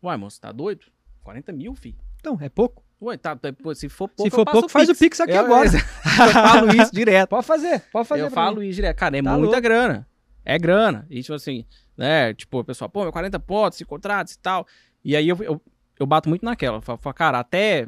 Uai, 0.02 0.18
moço, 0.18 0.42
tá 0.42 0.52
doido? 0.52 0.88
40 1.24 1.54
mil, 1.54 1.74
fi. 1.76 1.96
Então, 2.20 2.38
é 2.42 2.50
pouco. 2.50 2.84
Ué, 3.02 3.16
tá, 3.18 3.36
tá, 3.36 3.50
se 3.76 3.88
for 3.88 4.08
pouco, 4.10 4.22
Se 4.24 4.28
eu 4.28 4.32
for 4.32 4.52
pouco, 4.52 4.68
faz 4.70 4.90
o 4.90 4.96
Pix 4.96 5.20
aqui 5.22 5.32
Eu- 5.34 5.42
agora. 5.46 5.70
Eu 5.70 6.32
falo 6.34 6.76
isso 6.76 6.92
direto. 6.94 7.30
Pode 7.30 7.46
fazer, 7.46 7.82
pode 7.92 8.08
fazer. 8.08 8.24
eu 8.24 8.32
falo 8.32 8.60
mim. 8.62 8.68
isso 8.68 8.76
direto. 8.78 8.98
Cara, 8.98 9.18
é 9.18 9.22
Tá 9.22 9.32
muita 9.32 9.46
louco. 9.46 9.62
grana. 9.62 10.08
É 10.44 10.58
grana. 10.58 11.06
E 11.10 11.22
tipo 11.22 11.34
assim, 11.36 11.66
né? 11.96 12.34
Tipo, 12.34 12.60
o 12.60 12.64
pessoal, 12.64 12.90
pô, 12.90 13.04
meu 13.04 13.12
40 13.12 13.40
pontos, 13.40 13.78
esse 13.78 13.86
contratos 13.86 14.34
e 14.34 14.40
tal. 14.40 14.66
E 15.04 15.16
aí 15.16 15.28
eu, 15.30 15.38
eu, 15.44 15.62
eu 16.00 16.06
bato 16.06 16.28
muito 16.30 16.44
naquela. 16.44 16.78
Eu 16.78 16.82
falo, 16.82 17.14
cara, 17.14 17.40
até. 17.40 17.88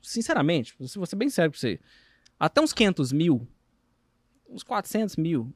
Sinceramente, 0.00 0.74
vou 0.78 0.88
ser- 0.88 0.98
vou 0.98 1.06
ser 1.06 1.16
bem 1.16 1.30
sério 1.30 1.50
pra 1.50 1.60
você. 1.60 1.78
Até 2.38 2.60
uns 2.60 2.72
500 2.72 3.12
mil, 3.12 3.46
uns 4.48 4.62
400 4.64 5.16
mil. 5.16 5.52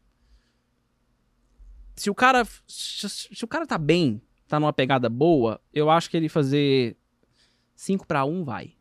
Se 1.96 2.10
o 2.10 2.14
cara. 2.14 2.44
Se, 2.66 3.08
se 3.08 3.44
o 3.44 3.48
cara 3.48 3.66
tá 3.66 3.78
bem, 3.78 4.20
tá 4.46 4.60
numa 4.60 4.72
pegada 4.72 5.08
boa, 5.08 5.60
eu 5.72 5.90
acho 5.90 6.10
que 6.10 6.16
ele 6.16 6.28
fazer 6.28 6.96
5 7.74 8.06
pra 8.06 8.24
1 8.24 8.44
vai. 8.44 8.76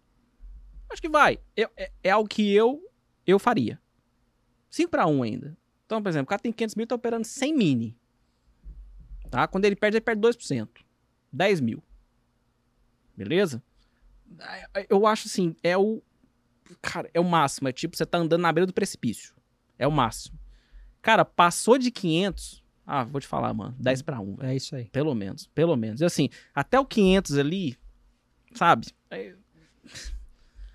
Acho 0.89 1.01
que 1.01 1.09
vai. 1.09 1.39
Eu- 1.55 1.69
é, 1.75 1.91
é 2.03 2.09
algo 2.11 2.27
que 2.29 2.53
eu, 2.53 2.81
eu 3.25 3.39
faria. 3.39 3.81
5 4.69 4.91
para 4.91 5.07
1 5.07 5.23
ainda. 5.23 5.57
Então, 5.85 6.01
por 6.03 6.09
exemplo, 6.09 6.25
o 6.25 6.29
cara 6.29 6.41
tem 6.41 6.51
500 6.51 6.75
mil, 6.75 6.87
tá 6.87 6.95
operando 6.95 7.25
100 7.25 7.55
mini. 7.55 7.97
Tá? 9.29 9.47
Quando 9.47 9.65
ele 9.65 9.75
perde, 9.75 9.97
ele 9.97 10.01
perde 10.05 10.21
2%. 10.21 10.83
10 11.31 11.59
mil. 11.61 11.81
Beleza? 13.15 13.63
Eu 14.89 15.07
acho 15.07 15.27
assim, 15.27 15.55
é 15.63 15.77
o. 15.77 16.01
Cara, 16.81 17.09
é 17.13 17.19
o 17.19 17.23
máximo. 17.23 17.67
É 17.67 17.71
tipo, 17.71 17.95
você 17.95 18.05
tá 18.05 18.17
andando 18.17 18.41
na 18.41 18.51
beira 18.51 18.65
do 18.65 18.73
precipício. 18.73 19.33
É 19.77 19.87
o 19.87 19.91
máximo. 19.91 20.37
Cara, 21.01 21.23
passou 21.23 21.77
de 21.77 21.91
500. 21.91 22.63
Ah, 22.85 23.03
vou 23.03 23.19
te 23.19 23.27
falar, 23.27 23.53
mano. 23.53 23.75
10 23.79 24.01
para 24.01 24.19
1, 24.19 24.35
velho. 24.35 24.49
É 24.49 24.55
isso 24.55 24.75
aí. 24.75 24.85
Pelo 24.85 25.15
menos. 25.15 25.47
Pelo 25.47 25.75
menos. 25.75 26.01
E 26.01 26.05
assim, 26.05 26.29
até 26.53 26.79
o 26.79 26.85
500 26.85 27.37
ali, 27.37 27.77
sabe? 28.53 28.87
É, 29.09 29.33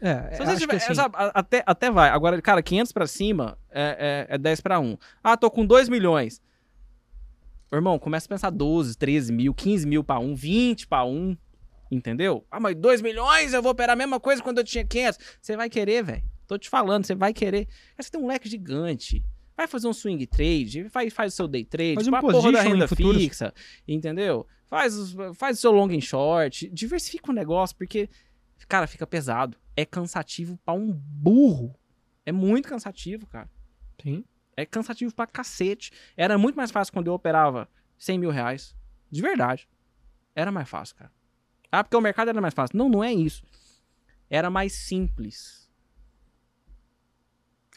É, 0.00 0.32
se 0.32 0.44
você 0.44 0.56
tiver, 0.56 0.76
assim, 0.76 0.94
sabe, 0.94 1.14
até, 1.18 1.62
até 1.66 1.90
vai. 1.90 2.08
Agora, 2.08 2.40
cara, 2.40 2.62
500 2.62 2.90
pra 2.92 3.06
cima 3.06 3.58
é, 3.70 4.26
é, 4.28 4.34
é 4.34 4.38
10 4.38 4.60
pra 4.60 4.80
1. 4.80 4.96
Ah, 5.22 5.36
tô 5.36 5.50
com 5.50 5.64
2 5.64 5.88
milhões. 5.88 6.40
Irmão, 7.72 7.98
começa 7.98 8.26
a 8.26 8.28
pensar 8.30 8.50
12, 8.50 8.96
13 8.96 9.32
mil, 9.32 9.54
15 9.54 9.86
mil 9.86 10.02
pra 10.02 10.18
1, 10.18 10.34
20 10.34 10.86
pra 10.88 11.04
1. 11.04 11.36
Entendeu? 11.90 12.44
Ah, 12.50 12.58
mas 12.58 12.74
2 12.76 13.02
milhões 13.02 13.52
eu 13.52 13.62
vou 13.62 13.72
operar 13.72 13.94
a 13.94 13.96
mesma 13.96 14.18
coisa 14.18 14.42
quando 14.42 14.58
eu 14.58 14.64
tinha 14.64 14.84
500. 14.84 15.18
Você 15.40 15.56
vai 15.56 15.68
querer, 15.68 16.02
velho. 16.02 16.22
Tô 16.46 16.56
te 16.58 16.68
falando, 16.68 17.04
você 17.04 17.14
vai 17.14 17.32
querer. 17.32 17.68
Você 17.96 18.10
tem 18.10 18.20
um 18.20 18.26
leque 18.26 18.48
gigante. 18.48 19.22
Vai 19.60 19.66
fazer 19.66 19.88
um 19.88 19.92
swing 19.92 20.26
trade, 20.26 20.88
faz, 20.88 21.12
faz 21.12 21.34
o 21.34 21.36
seu 21.36 21.46
day 21.46 21.66
trade, 21.66 21.96
Faz 21.96 22.08
um 22.08 22.14
a 22.14 22.20
porra 22.22 22.50
da 22.50 22.62
renda 22.62 22.88
fixa, 22.88 23.52
entendeu? 23.86 24.46
Faz, 24.64 24.94
faz 25.34 25.58
o 25.58 25.60
seu 25.60 25.70
long 25.70 25.94
and 25.94 26.00
short, 26.00 26.66
diversifica 26.70 27.30
o 27.30 27.34
negócio, 27.34 27.76
porque, 27.76 28.08
cara, 28.66 28.86
fica 28.86 29.06
pesado. 29.06 29.58
É 29.76 29.84
cansativo 29.84 30.58
pra 30.64 30.72
um 30.72 30.90
burro. 30.90 31.78
É 32.24 32.32
muito 32.32 32.70
cansativo, 32.70 33.26
cara. 33.26 33.50
sim. 34.02 34.24
É 34.56 34.64
cansativo 34.64 35.14
pra 35.14 35.26
cacete. 35.26 35.92
Era 36.16 36.38
muito 36.38 36.56
mais 36.56 36.70
fácil 36.70 36.94
quando 36.94 37.08
eu 37.08 37.12
operava 37.12 37.68
100 37.98 38.18
mil 38.18 38.30
reais. 38.30 38.74
De 39.10 39.20
verdade. 39.20 39.68
Era 40.34 40.50
mais 40.50 40.70
fácil, 40.70 40.96
cara. 40.96 41.12
Ah, 41.70 41.84
porque 41.84 41.96
o 41.98 42.00
mercado 42.00 42.28
era 42.28 42.40
mais 42.40 42.54
fácil. 42.54 42.78
Não, 42.78 42.88
não 42.88 43.04
é 43.04 43.12
isso. 43.12 43.42
Era 44.30 44.48
mais 44.48 44.72
simples. 44.72 45.59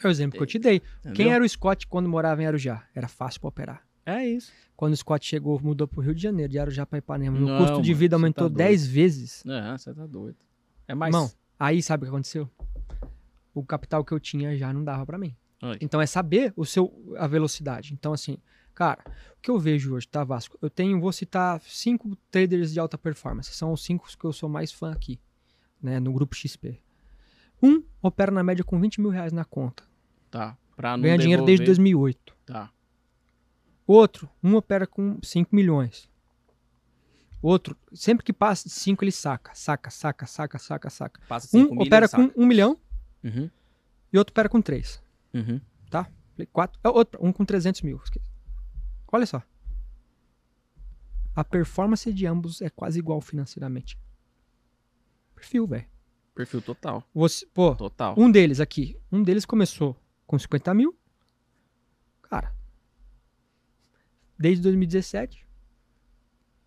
É 0.02 0.08
o 0.08 0.10
exemplo 0.10 0.36
que 0.36 0.42
eu 0.42 0.46
te 0.46 0.58
dei. 0.58 0.80
Quem 0.80 1.10
entendeu? 1.12 1.32
era 1.32 1.44
o 1.44 1.48
Scott 1.48 1.86
quando 1.86 2.08
morava 2.08 2.42
em 2.42 2.46
Arujá? 2.46 2.84
Era 2.94 3.08
fácil 3.08 3.40
pra 3.40 3.48
operar. 3.48 3.86
É 4.06 4.26
isso. 4.26 4.52
Quando 4.76 4.92
o 4.92 4.96
Scott 4.96 5.24
chegou, 5.24 5.58
mudou 5.62 5.86
pro 5.88 6.00
Rio 6.00 6.14
de 6.14 6.22
Janeiro, 6.22 6.50
de 6.50 6.58
Arujá 6.58 6.84
pra 6.84 6.98
Ipanema, 6.98 7.38
o 7.38 7.40
Não, 7.40 7.58
custo 7.58 7.80
de 7.80 7.94
vida 7.94 8.10
tá 8.10 8.16
aumentou 8.16 8.48
doido. 8.48 8.58
10 8.58 8.86
vezes. 8.86 9.44
É, 9.46 9.78
você 9.78 9.94
tá 9.94 10.06
doido. 10.06 10.36
É 10.86 10.94
mais. 10.94 11.14
Irmão, 11.14 11.30
aí 11.58 11.82
sabe 11.82 12.02
o 12.02 12.06
que 12.06 12.10
aconteceu? 12.10 12.50
O 13.54 13.64
capital 13.64 14.04
que 14.04 14.12
eu 14.12 14.20
tinha 14.20 14.56
já 14.56 14.72
não 14.72 14.84
dava 14.84 15.06
pra 15.06 15.16
mim. 15.16 15.34
Oi. 15.62 15.78
Então 15.80 16.00
é 16.00 16.06
saber 16.06 16.52
o 16.56 16.66
seu 16.66 16.92
a 17.16 17.26
velocidade. 17.26 17.94
Então 17.94 18.12
assim, 18.12 18.36
cara, 18.74 19.02
o 19.38 19.40
que 19.40 19.50
eu 19.50 19.58
vejo 19.58 19.94
hoje, 19.94 20.06
tá 20.08 20.24
Vasco? 20.24 20.58
Eu 20.60 20.68
tenho, 20.68 21.00
vou 21.00 21.12
citar 21.12 21.60
cinco 21.62 22.16
traders 22.30 22.72
de 22.72 22.80
alta 22.80 22.98
performance. 22.98 23.54
São 23.54 23.72
os 23.72 23.82
cinco 23.82 24.06
que 24.18 24.24
eu 24.24 24.32
sou 24.32 24.48
mais 24.48 24.72
fã 24.72 24.92
aqui, 24.92 25.18
né, 25.80 25.98
no 26.00 26.12
grupo 26.12 26.34
XP. 26.34 26.80
Um 27.64 27.82
opera 28.02 28.30
na 28.30 28.42
média 28.42 28.62
com 28.64 28.78
20 28.78 29.00
mil 29.00 29.10
reais 29.10 29.32
na 29.32 29.44
conta. 29.44 29.84
Tá. 30.30 30.56
Pra 30.76 30.96
não 30.96 31.02
Ganha 31.04 31.16
dinheiro 31.18 31.44
desde 31.44 31.64
devolver. 31.64 31.84
2008. 31.94 32.36
Tá. 32.44 32.70
Outro, 33.86 34.28
um 34.42 34.54
opera 34.56 34.86
com 34.86 35.18
5 35.22 35.54
milhões. 35.54 36.08
Outro, 37.40 37.76
sempre 37.92 38.24
que 38.24 38.32
passa 38.32 38.64
de 38.68 38.74
5 38.74 39.04
ele 39.04 39.12
saca, 39.12 39.52
saca, 39.54 39.90
saca, 39.90 40.26
saca, 40.26 40.58
saca, 40.58 40.90
saca. 40.90 41.20
Passa 41.28 41.56
Um 41.56 41.80
opera 41.80 42.08
com 42.08 42.30
1 42.36 42.46
milhão 42.46 42.78
Uhum. 43.22 43.48
e 44.12 44.18
outro 44.18 44.32
opera 44.32 44.48
com 44.48 44.60
3. 44.60 45.02
Uhum. 45.32 45.60
Falei, 45.90 46.46
Quatro. 46.52 46.80
É 46.82 46.88
outro, 46.88 47.24
um 47.24 47.32
com 47.32 47.44
300 47.44 47.82
mil. 47.82 48.00
Olha 49.12 49.24
só. 49.26 49.40
A 51.36 51.44
performance 51.44 52.12
de 52.12 52.26
ambos 52.26 52.60
é 52.60 52.68
quase 52.68 52.98
igual 52.98 53.20
financeiramente. 53.20 53.96
Perfil, 55.36 55.66
velho. 55.66 55.86
Perfil 56.34 56.60
total. 56.60 57.02
Você, 57.14 57.46
pô, 57.46 57.74
Total. 57.76 58.14
um 58.18 58.30
deles 58.30 58.58
aqui, 58.60 58.98
um 59.10 59.22
deles 59.22 59.44
começou 59.44 59.96
com 60.26 60.38
50 60.38 60.74
mil. 60.74 60.96
Cara, 62.22 62.52
desde 64.36 64.62
2017, 64.62 65.46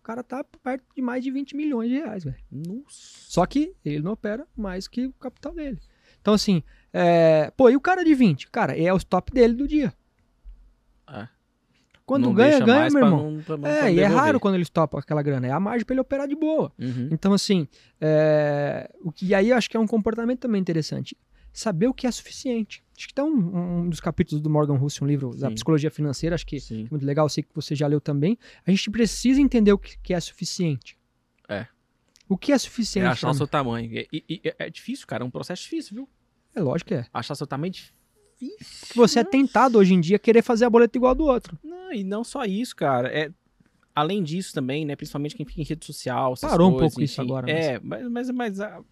o 0.00 0.02
cara 0.02 0.24
tá 0.24 0.42
perto 0.42 0.84
de 0.96 1.02
mais 1.02 1.22
de 1.22 1.30
20 1.30 1.54
milhões 1.54 1.90
de 1.90 1.96
reais, 1.96 2.24
velho. 2.24 2.38
Só 2.88 3.44
que 3.44 3.74
ele 3.84 4.02
não 4.02 4.12
opera 4.12 4.46
mais 4.56 4.88
que 4.88 5.06
o 5.06 5.12
capital 5.12 5.52
dele. 5.52 5.78
Então, 6.20 6.32
assim, 6.32 6.62
é... 6.92 7.50
pô, 7.50 7.68
e 7.68 7.76
o 7.76 7.80
cara 7.80 8.02
de 8.02 8.14
20? 8.14 8.50
Cara, 8.50 8.76
é 8.76 8.92
o 8.92 8.96
stop 8.96 9.32
dele 9.32 9.52
do 9.52 9.68
dia. 9.68 9.92
É. 12.08 12.10
Quando 12.10 12.24
Não 12.24 12.34
ganha, 12.34 12.58
ganha, 12.60 12.88
meu 12.90 13.04
irmão. 13.04 13.42
não- 13.46 13.66
É, 13.68 13.92
e 13.92 14.00
é 14.00 14.06
raro 14.06 14.40
quando 14.40 14.54
eles 14.54 14.70
topam 14.70 14.98
aquela 14.98 15.22
grana. 15.22 15.46
É 15.46 15.50
a 15.50 15.60
margem 15.60 15.84
pra 15.84 15.92
ele 15.94 16.00
operar 16.00 16.26
de 16.26 16.34
boa. 16.34 16.72
Uhum. 16.78 17.08
Então, 17.12 17.32
assim, 17.34 17.68
é... 18.00 18.90
o 19.02 19.12
que 19.12 19.26
e 19.26 19.34
aí 19.34 19.50
eu 19.50 19.56
acho 19.56 19.68
que 19.68 19.76
é 19.76 19.80
um 19.80 19.86
comportamento 19.86 20.40
também 20.40 20.60
interessante. 20.60 21.16
Saber 21.52 21.86
o 21.88 21.94
que 21.94 22.06
é 22.06 22.10
suficiente. 22.10 22.82
Acho 22.96 23.08
que 23.08 23.14
tá 23.14 23.24
um, 23.24 23.80
um 23.82 23.88
dos 23.90 24.00
capítulos 24.00 24.40
do 24.42 24.48
Morgan 24.48 24.74
Russell, 24.76 25.04
um 25.06 25.08
livro 25.10 25.36
da 25.36 25.48
Sim. 25.48 25.54
psicologia 25.54 25.90
financeira, 25.90 26.34
acho 26.34 26.46
que 26.46 26.58
Sim. 26.60 26.86
é 26.86 26.88
muito 26.90 27.04
legal, 27.04 27.26
eu 27.26 27.30
sei 27.30 27.42
que 27.42 27.50
você 27.54 27.74
já 27.74 27.86
leu 27.86 28.00
também. 28.00 28.38
A 28.66 28.70
gente 28.70 28.90
precisa 28.90 29.40
entender 29.40 29.72
o 29.72 29.78
que, 29.78 29.98
que 30.02 30.14
é 30.14 30.20
suficiente. 30.20 30.96
É. 31.48 31.66
O 32.28 32.36
que 32.36 32.52
é 32.52 32.54
É 32.54 32.58
suficiente? 32.58 33.06
achar 33.06 33.26
pra 33.28 33.30
o 33.34 33.34
seu 33.34 33.46
tamanho. 33.46 33.90
E, 33.92 34.08
e- 34.12 34.24
e- 34.44 34.54
é 34.58 34.70
difícil, 34.70 35.06
cara. 35.06 35.24
É 35.24 35.26
um 35.26 35.30
processo 35.30 35.62
difícil, 35.62 35.94
viu? 35.94 36.08
É 36.54 36.60
lógico 36.60 36.88
que 36.88 36.94
é. 36.94 37.06
Achar 37.12 37.34
seu 37.34 37.46
tamanho 37.46 37.70
é 37.70 37.72
difícil. 37.72 37.92
Que 38.90 38.96
você 38.96 39.18
é 39.18 39.24
tentado 39.24 39.78
hoje 39.78 39.94
em 39.94 40.00
dia 40.00 40.16
querer 40.18 40.42
fazer 40.42 40.64
a 40.64 40.70
boleta 40.70 40.96
igual 40.96 41.10
a 41.10 41.14
do 41.14 41.24
outro. 41.24 41.58
Não, 41.64 41.76
e 41.92 42.04
não 42.04 42.22
só 42.24 42.44
isso, 42.44 42.74
cara. 42.76 43.08
É, 43.08 43.30
além 43.94 44.22
disso 44.22 44.52
também, 44.54 44.84
né? 44.84 44.94
Principalmente 44.96 45.34
quem 45.36 45.44
fica 45.46 45.60
em 45.60 45.64
rede 45.64 45.84
social. 45.84 46.34
Parou 46.40 46.68
um 46.68 46.72
coisas, 46.72 46.90
pouco 46.94 47.02
isso 47.02 47.20
enfim. 47.20 47.30
agora, 47.30 47.46
mas- 47.46 47.66
É, 47.66 47.80
mas, 47.80 48.08
mas, 48.10 48.30
mas, 48.30 48.60
ah, 48.60 48.82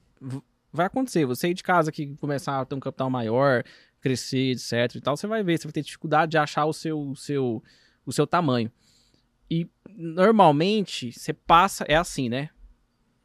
vai 0.72 0.86
acontecer. 0.86 1.24
Você 1.26 1.48
ir 1.48 1.54
de 1.54 1.62
casa 1.62 1.90
que 1.92 2.14
começar 2.16 2.60
a 2.60 2.64
ter 2.64 2.74
um 2.74 2.80
capital 2.80 3.08
maior, 3.10 3.62
crescer, 4.00 4.52
etc 4.52 4.94
e 4.96 5.00
tal, 5.00 5.16
você 5.16 5.26
vai 5.26 5.42
ver. 5.42 5.58
Você 5.58 5.66
vai 5.66 5.72
ter 5.72 5.82
dificuldade 5.82 6.30
de 6.30 6.38
achar 6.38 6.64
o 6.66 6.72
seu, 6.72 6.98
o 7.00 7.16
seu, 7.16 7.62
o 8.04 8.12
seu 8.12 8.26
tamanho. 8.26 8.70
E 9.50 9.68
normalmente 9.88 11.12
você 11.12 11.32
passa, 11.32 11.84
é 11.88 11.94
assim, 11.96 12.28
né? 12.28 12.50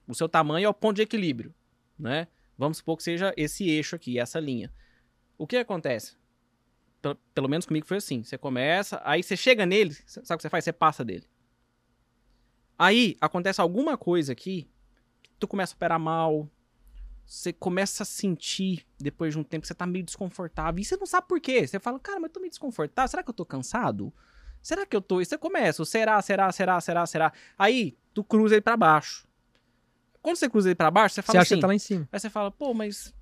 O 0.07 0.14
seu 0.14 0.30
tamanho 0.30 0.65
é 0.65 0.69
o 0.69 0.73
ponto 0.73 0.98
de 0.98 1.02
equilíbrio, 1.02 1.53
né? 1.98 2.27
Vamos 2.57 2.77
supor 2.77 2.98
que 2.98 3.03
seja 3.03 3.34
esse 3.35 3.68
eixo 3.69 3.95
aqui, 3.95 4.19
essa 4.19 4.39
linha. 4.39 4.72
O 5.38 5.48
que 5.48 5.57
acontece? 5.57 6.15
Pelo, 7.02 7.15
pelo 7.34 7.49
menos 7.49 7.65
comigo 7.65 7.86
foi 7.88 7.98
assim. 7.98 8.23
Você 8.23 8.38
começa, 8.38 9.02
aí 9.03 9.23
você 9.23 9.36
chega 9.36 9.65
nele, 9.65 9.94
sabe 10.06 10.34
o 10.34 10.38
que 10.38 10.41
você 10.44 10.49
faz? 10.49 10.64
Você 10.64 10.73
passa 10.73 11.03
dele. 11.03 11.26
Aí 12.78 13.15
acontece 13.19 13.61
alguma 13.61 13.98
coisa 13.98 14.32
aqui, 14.32 14.69
tu 15.40 15.48
começa 15.48 15.73
a 15.73 15.76
operar 15.76 15.99
mal, 15.99 16.49
você 17.26 17.53
começa 17.53 18.03
a 18.03 18.06
sentir, 18.06 18.86
depois 18.99 19.34
de 19.34 19.40
um 19.40 19.44
tempo, 19.44 19.61
que 19.61 19.68
você 19.68 19.73
tá 19.73 19.86
meio 19.86 20.03
desconfortável. 20.03 20.82
E 20.82 20.86
você 20.86 20.98
não 20.98 21.06
sabe 21.06 21.28
por 21.28 21.40
quê. 21.40 21.65
Você 21.65 21.80
fala, 21.80 21.98
cara, 21.99 22.19
mas 22.19 22.30
eu 22.30 22.34
tô 22.34 22.40
meio 22.40 22.49
desconfortável. 22.49 23.07
Será 23.07 23.23
que 23.23 23.30
eu 23.30 23.34
tô 23.34 23.45
cansado? 23.45 24.11
Será 24.61 24.86
que 24.86 24.95
eu 24.95 25.02
tô. 25.02 25.22
E 25.22 25.26
você 25.26 25.38
começa, 25.38 25.84
será, 25.86 26.22
será, 26.22 26.52
será, 26.52 26.82
será, 26.82 27.06
será. 27.06 27.34
Aí, 27.57 27.98
tu 28.14 28.23
cruza 28.23 28.56
ele 28.56 28.61
pra 28.61 28.76
baixo. 28.76 29.26
Quando 30.22 30.36
você 30.36 30.49
cruza 30.49 30.68
ele 30.68 30.76
pra 30.76 30.91
baixo, 30.91 31.15
você 31.15 31.22
Você 31.22 31.26
fala 31.28 31.40
acha 31.40 31.48
assim. 31.48 31.56
que 31.56 31.61
tá 31.61 31.68
lá 31.68 31.73
em 31.76 31.80
cima. 31.80 32.07
Aí 32.11 32.19
você 32.19 32.30
fala, 32.30 32.52
pô, 32.52 32.73
mas. 32.73 33.14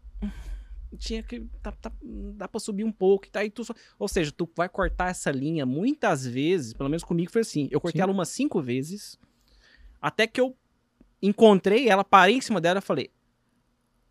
Tinha 0.97 1.21
que. 1.21 1.41
Tá, 1.61 1.71
tá- 1.71 1.91
dá 2.35 2.47
pra 2.47 2.59
subir 2.59 2.83
um 2.83 2.91
pouco. 2.91 3.25
E 3.27 3.29
tá 3.29 3.41
aí 3.41 3.49
tu 3.51 3.63
só- 3.63 3.73
Ou 3.97 4.07
seja, 4.07 4.31
tu 4.31 4.49
vai 4.55 4.67
cortar 4.67 5.09
essa 5.09 5.29
linha 5.31 5.65
muitas 5.65 6.25
vezes. 6.25 6.73
Pelo 6.73 6.89
menos 6.89 7.03
comigo 7.03 7.31
foi 7.31 7.41
assim. 7.41 7.67
Eu 7.71 7.79
cortei 7.79 7.99
Sim. 7.99 8.03
ela 8.03 8.11
umas 8.11 8.29
cinco 8.29 8.61
vezes. 8.61 9.19
Até 10.01 10.25
que 10.25 10.41
eu 10.41 10.55
encontrei 11.21 11.87
ela, 11.89 12.03
parei 12.03 12.35
em 12.37 12.41
cima 12.41 12.59
dela 12.59 12.79
e 12.79 12.81
falei: 12.81 13.11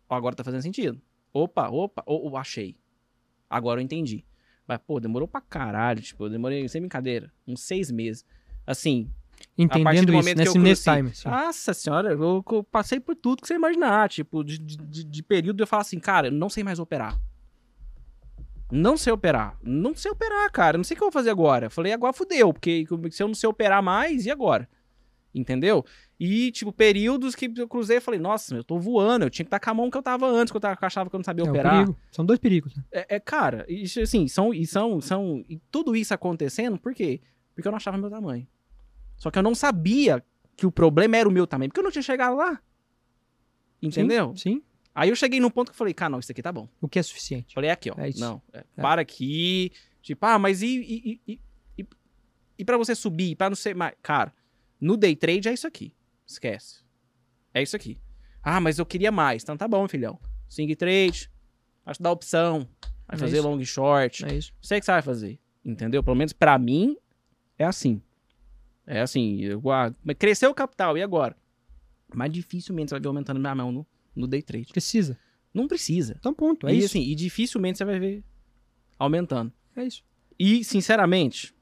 Ó, 0.07 0.15
agora 0.15 0.35
tá 0.35 0.43
fazendo 0.43 0.61
sentido. 0.61 1.01
Opa, 1.33 1.69
opa, 1.69 2.01
ô, 2.05 2.29
ô, 2.29 2.37
achei. 2.37 2.77
Agora 3.49 3.79
eu 3.81 3.83
entendi. 3.83 4.23
Mas, 4.67 4.79
pô, 4.85 4.99
demorou 4.99 5.27
pra 5.27 5.41
caralho. 5.41 6.01
Tipo, 6.01 6.25
eu 6.25 6.29
demorei, 6.29 6.67
sem 6.69 6.81
brincadeira, 6.81 7.31
uns 7.47 7.61
seis 7.61 7.91
meses. 7.91 8.23
Assim, 8.65 9.11
Entendendo 9.63 10.05
do 10.07 10.13
isso, 10.19 10.29
que 10.29 10.35
nesse, 10.35 10.57
eu 10.57 10.61
nesse 10.61 10.83
time. 10.83 11.13
sim. 11.13 11.27
nossa 11.29 11.73
senhora, 11.73 12.11
eu, 12.13 12.43
eu 12.51 12.63
passei 12.63 12.99
por 12.99 13.15
tudo 13.15 13.41
que 13.41 13.47
você 13.47 13.55
imaginar. 13.55 14.07
Tipo, 14.09 14.43
de, 14.43 14.57
de, 14.57 15.03
de- 15.03 15.23
período 15.23 15.61
eu 15.61 15.67
falo 15.67 15.81
assim, 15.81 15.99
cara, 15.99 16.27
eu 16.27 16.31
não 16.31 16.49
sei 16.49 16.63
mais 16.63 16.79
operar. 16.79 17.19
Não 18.71 18.95
sei 18.95 19.11
operar. 19.11 19.57
Não 19.63 19.95
sei 19.95 20.11
operar, 20.11 20.49
cara. 20.51 20.77
Não 20.77 20.83
sei 20.83 20.95
o 20.95 20.97
que 20.97 21.03
eu 21.03 21.07
vou 21.07 21.11
fazer 21.11 21.31
agora. 21.31 21.65
Eu 21.67 21.71
falei, 21.71 21.91
agora 21.91 22.13
fudeu, 22.13 22.53
porque 22.53 22.85
se 23.11 23.21
eu 23.23 23.27
não 23.27 23.33
sei 23.35 23.49
operar 23.49 23.81
mais, 23.81 24.25
e 24.25 24.31
agora? 24.31 24.69
Entendeu? 25.33 25.83
E, 26.19 26.51
tipo, 26.51 26.71
períodos 26.71 27.35
que 27.35 27.51
eu 27.55 27.67
cruzei 27.67 27.97
e 27.97 28.01
falei, 28.01 28.19
nossa, 28.19 28.55
eu 28.55 28.63
tô 28.63 28.79
voando, 28.79 29.25
eu 29.25 29.29
tinha 29.29 29.43
que 29.43 29.47
estar 29.47 29.59
com 29.59 29.69
a 29.69 29.73
mão 29.73 29.89
que 29.89 29.97
eu 29.97 30.01
tava 30.03 30.27
antes, 30.27 30.51
que 30.51 30.57
eu, 30.57 30.61
tava, 30.61 30.75
que 30.75 30.83
eu 30.83 30.87
achava 30.87 31.09
que 31.09 31.15
eu 31.15 31.19
não 31.19 31.23
sabia 31.23 31.45
É, 31.45 31.49
operar. 31.49 31.73
perigo. 31.73 31.97
São 32.11 32.25
dois 32.25 32.39
perigos. 32.39 32.75
né? 32.75 32.83
É, 32.91 33.15
é, 33.15 33.19
cara, 33.19 33.65
isso 33.67 33.99
assim, 34.01 34.27
são, 34.27 34.53
e 34.53 34.65
são, 34.65 34.99
são. 35.01 35.43
E 35.49 35.59
tudo 35.71 35.95
isso 35.95 36.13
acontecendo, 36.13 36.77
por 36.79 36.93
quê? 36.93 37.21
Porque 37.55 37.67
eu 37.67 37.71
não 37.71 37.77
achava 37.77 37.97
meu 37.97 38.09
tamanho. 38.09 38.47
Só 39.19 39.29
que 39.29 39.37
eu 39.37 39.43
não 39.43 39.53
sabia 39.53 40.23
que 40.55 40.65
o 40.65 40.71
problema 40.71 41.15
era 41.17 41.29
o 41.29 41.31
meu 41.31 41.45
tamanho, 41.45 41.69
porque 41.69 41.79
eu 41.79 41.83
não 41.83 41.91
tinha 41.91 42.01
chegado 42.01 42.35
lá. 42.37 42.59
Entendeu? 43.81 44.35
Sim, 44.35 44.55
sim. 44.55 44.63
Aí 44.93 45.09
eu 45.09 45.15
cheguei 45.15 45.39
num 45.39 45.49
ponto 45.49 45.67
que 45.69 45.75
eu 45.75 45.77
falei, 45.77 45.93
cara, 45.93 46.09
não, 46.09 46.19
isso 46.19 46.31
aqui 46.31 46.41
tá 46.41 46.51
bom. 46.51 46.67
O 46.81 46.87
que 46.89 46.99
é 46.99 47.03
suficiente. 47.03 47.53
Falei, 47.53 47.69
é 47.69 47.73
aqui, 47.73 47.91
ó. 47.91 47.95
É 47.97 48.09
isso. 48.09 48.19
Não, 48.19 48.41
é, 48.51 48.63
para 48.75 49.01
aqui. 49.01 49.71
Tipo, 50.01 50.25
ah, 50.25 50.39
mas 50.39 50.61
e. 50.61 50.67
E, 50.67 51.21
e, 51.27 51.39
e, 51.77 51.87
e, 52.57 52.65
pra 52.65 52.77
você 52.77 52.95
subir, 52.95 53.35
pra 53.35 53.49
não 53.49 53.55
ser 53.55 53.75
mais. 53.75 53.93
Cara, 54.01 54.33
no 54.81 54.97
day 54.97 55.15
trade 55.15 55.47
é 55.47 55.53
isso 55.53 55.67
aqui. 55.67 55.93
Esquece. 56.27 56.83
É 57.53 57.61
isso 57.61 57.75
aqui. 57.75 57.97
Ah, 58.43 58.59
mas 58.59 58.79
eu 58.79 58.85
queria 58.85 59.11
mais. 59.11 59.43
Então 59.43 59.55
tá 59.55 59.67
bom, 59.67 59.87
filhão. 59.87 60.19
Swing 60.49 60.75
trade. 60.75 61.29
Acho 61.85 61.99
que 61.99 62.03
dá 62.03 62.11
opção. 62.11 62.67
Vai 63.07 63.15
É 63.15 63.17
fazer 63.17 63.37
isso. 63.39 63.47
long 63.47 63.63
short. 63.63 64.25
É 64.25 64.33
isso. 64.33 64.53
Sei 64.61 64.79
que 64.79 64.85
você 64.85 64.91
vai 64.91 65.01
fazer. 65.01 65.39
Entendeu? 65.63 66.03
Pelo 66.03 66.15
menos 66.15 66.33
pra 66.33 66.57
mim, 66.57 66.97
é 67.57 67.65
assim. 67.65 68.01
É 68.89 69.01
assim. 69.01 69.39
Eu, 69.41 69.61
ah, 69.71 69.93
cresceu 70.17 70.49
o 70.49 70.53
capital, 70.53 70.97
e 70.97 71.03
agora? 71.03 71.37
Mas 72.11 72.33
dificilmente 72.33 72.89
você 72.89 72.95
vai 72.95 73.01
ver 73.01 73.07
aumentando 73.07 73.39
minha 73.39 73.53
mão 73.53 73.71
no, 73.71 73.87
no 74.15 74.27
day 74.27 74.41
trade. 74.41 74.65
Precisa. 74.71 75.15
Não 75.53 75.67
precisa. 75.67 76.15
Então, 76.19 76.33
ponto. 76.33 76.67
É 76.67 76.73
e 76.73 76.79
isso. 76.79 76.87
assim, 76.87 77.03
e 77.03 77.13
dificilmente 77.13 77.77
você 77.77 77.85
vai 77.85 77.99
ver 77.99 78.23
aumentando. 78.97 79.53
É 79.75 79.83
isso. 79.83 80.03
E, 80.39 80.63
sinceramente, 80.63 81.53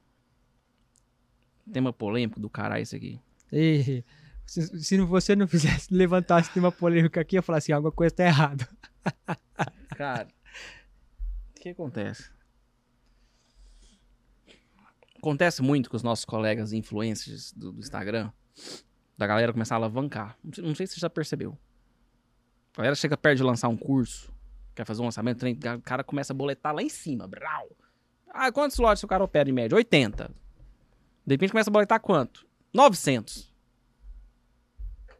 tema 1.70 1.92
polêmico 1.92 2.40
do 2.40 2.48
caralho 2.48 2.82
isso 2.82 2.96
aqui. 2.96 3.20
E, 3.52 4.02
se, 4.46 4.82
se 4.82 4.96
você 4.98 5.36
não 5.36 5.46
fizesse 5.46 5.92
levantasse 5.92 6.50
tema 6.50 6.72
polêmica 6.72 7.20
aqui, 7.20 7.36
eu 7.36 7.40
ia 7.40 7.42
falar 7.42 7.58
assim, 7.58 7.72
alguma 7.72 7.92
coisa 7.92 8.14
tá 8.14 8.24
errada. 8.24 8.66
Cara, 9.98 10.28
o 11.50 11.60
que 11.60 11.68
acontece? 11.68 12.30
Acontece 15.18 15.62
muito 15.62 15.90
com 15.90 15.96
os 15.96 16.02
nossos 16.02 16.24
colegas 16.24 16.72
influencers 16.72 17.52
do, 17.52 17.72
do 17.72 17.80
Instagram, 17.80 18.30
da 19.16 19.26
galera 19.26 19.52
começar 19.52 19.74
a 19.74 19.78
alavancar. 19.78 20.38
Não 20.42 20.52
sei, 20.52 20.64
não 20.64 20.74
sei 20.74 20.86
se 20.86 20.94
você 20.94 21.00
já 21.00 21.10
percebeu. 21.10 21.58
A 22.74 22.78
galera 22.78 22.94
chega 22.94 23.16
perto 23.16 23.38
de 23.38 23.42
lançar 23.42 23.68
um 23.68 23.76
curso, 23.76 24.32
quer 24.74 24.84
fazer 24.84 25.02
um 25.02 25.06
lançamento, 25.06 25.44
o 25.44 25.82
cara 25.82 26.04
começa 26.04 26.32
a 26.32 26.36
boletar 26.36 26.72
lá 26.72 26.82
em 26.82 26.88
cima. 26.88 27.26
Brau. 27.26 27.68
Ah, 28.30 28.52
quantos 28.52 28.78
lotes 28.78 29.02
o 29.02 29.08
cara 29.08 29.24
opera 29.24 29.48
em 29.48 29.52
média? 29.52 29.74
80. 29.74 30.30
De 31.26 31.34
repente 31.34 31.50
começa 31.50 31.68
a 31.68 31.72
boletar 31.72 31.98
quanto? 31.98 32.46
900. 32.72 33.52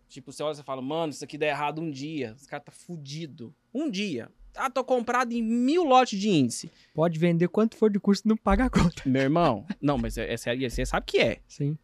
Tipo, 0.09 0.33
você 0.33 0.43
olha 0.43 0.59
e 0.59 0.63
fala, 0.63 0.81
mano, 0.81 1.11
isso 1.11 1.25
aqui 1.25 1.37
dá 1.37 1.47
errado 1.47 1.81
um 1.81 1.91
dia. 1.91 2.35
Esse 2.37 2.49
cara 2.49 2.63
tá 2.63 2.73
fudido. 2.73 3.55
Um 3.75 3.91
dia. 3.91 4.31
Ah, 4.59 4.69
tô 4.69 4.83
comprado 4.83 5.33
em 5.33 5.43
mil 5.43 5.85
lotes 5.85 6.19
de 6.19 6.29
índice. 6.29 6.71
Pode 6.93 7.19
vender 7.19 7.49
quanto 7.49 7.77
for 7.77 7.89
de 7.91 8.01
curso, 8.01 8.23
não 8.27 8.37
paga 8.37 8.65
a 8.65 8.71
conta. 8.71 9.03
Meu 9.07 9.23
irmão, 9.23 9.65
não, 9.81 9.97
mas 9.97 10.19
é, 10.19 10.33
é 10.33 10.37
sério, 10.37 10.69
você 10.69 10.85
sabe 10.85 11.07
que 11.07 11.19
é. 11.19 11.41
Sim. 11.47 11.79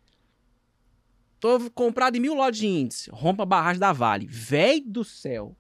Tô 1.39 1.71
comprado 1.71 2.17
em 2.17 2.21
mil 2.21 2.35
lotes 2.35 2.61
de 2.61 2.67
índice. 2.67 3.11
Rompa 3.11 3.45
a 3.45 3.47
barragem 3.47 3.79
da 3.79 3.93
Vale. 3.93 4.27
Véi 4.27 4.81
do 4.81 5.05
céu. 5.05 5.55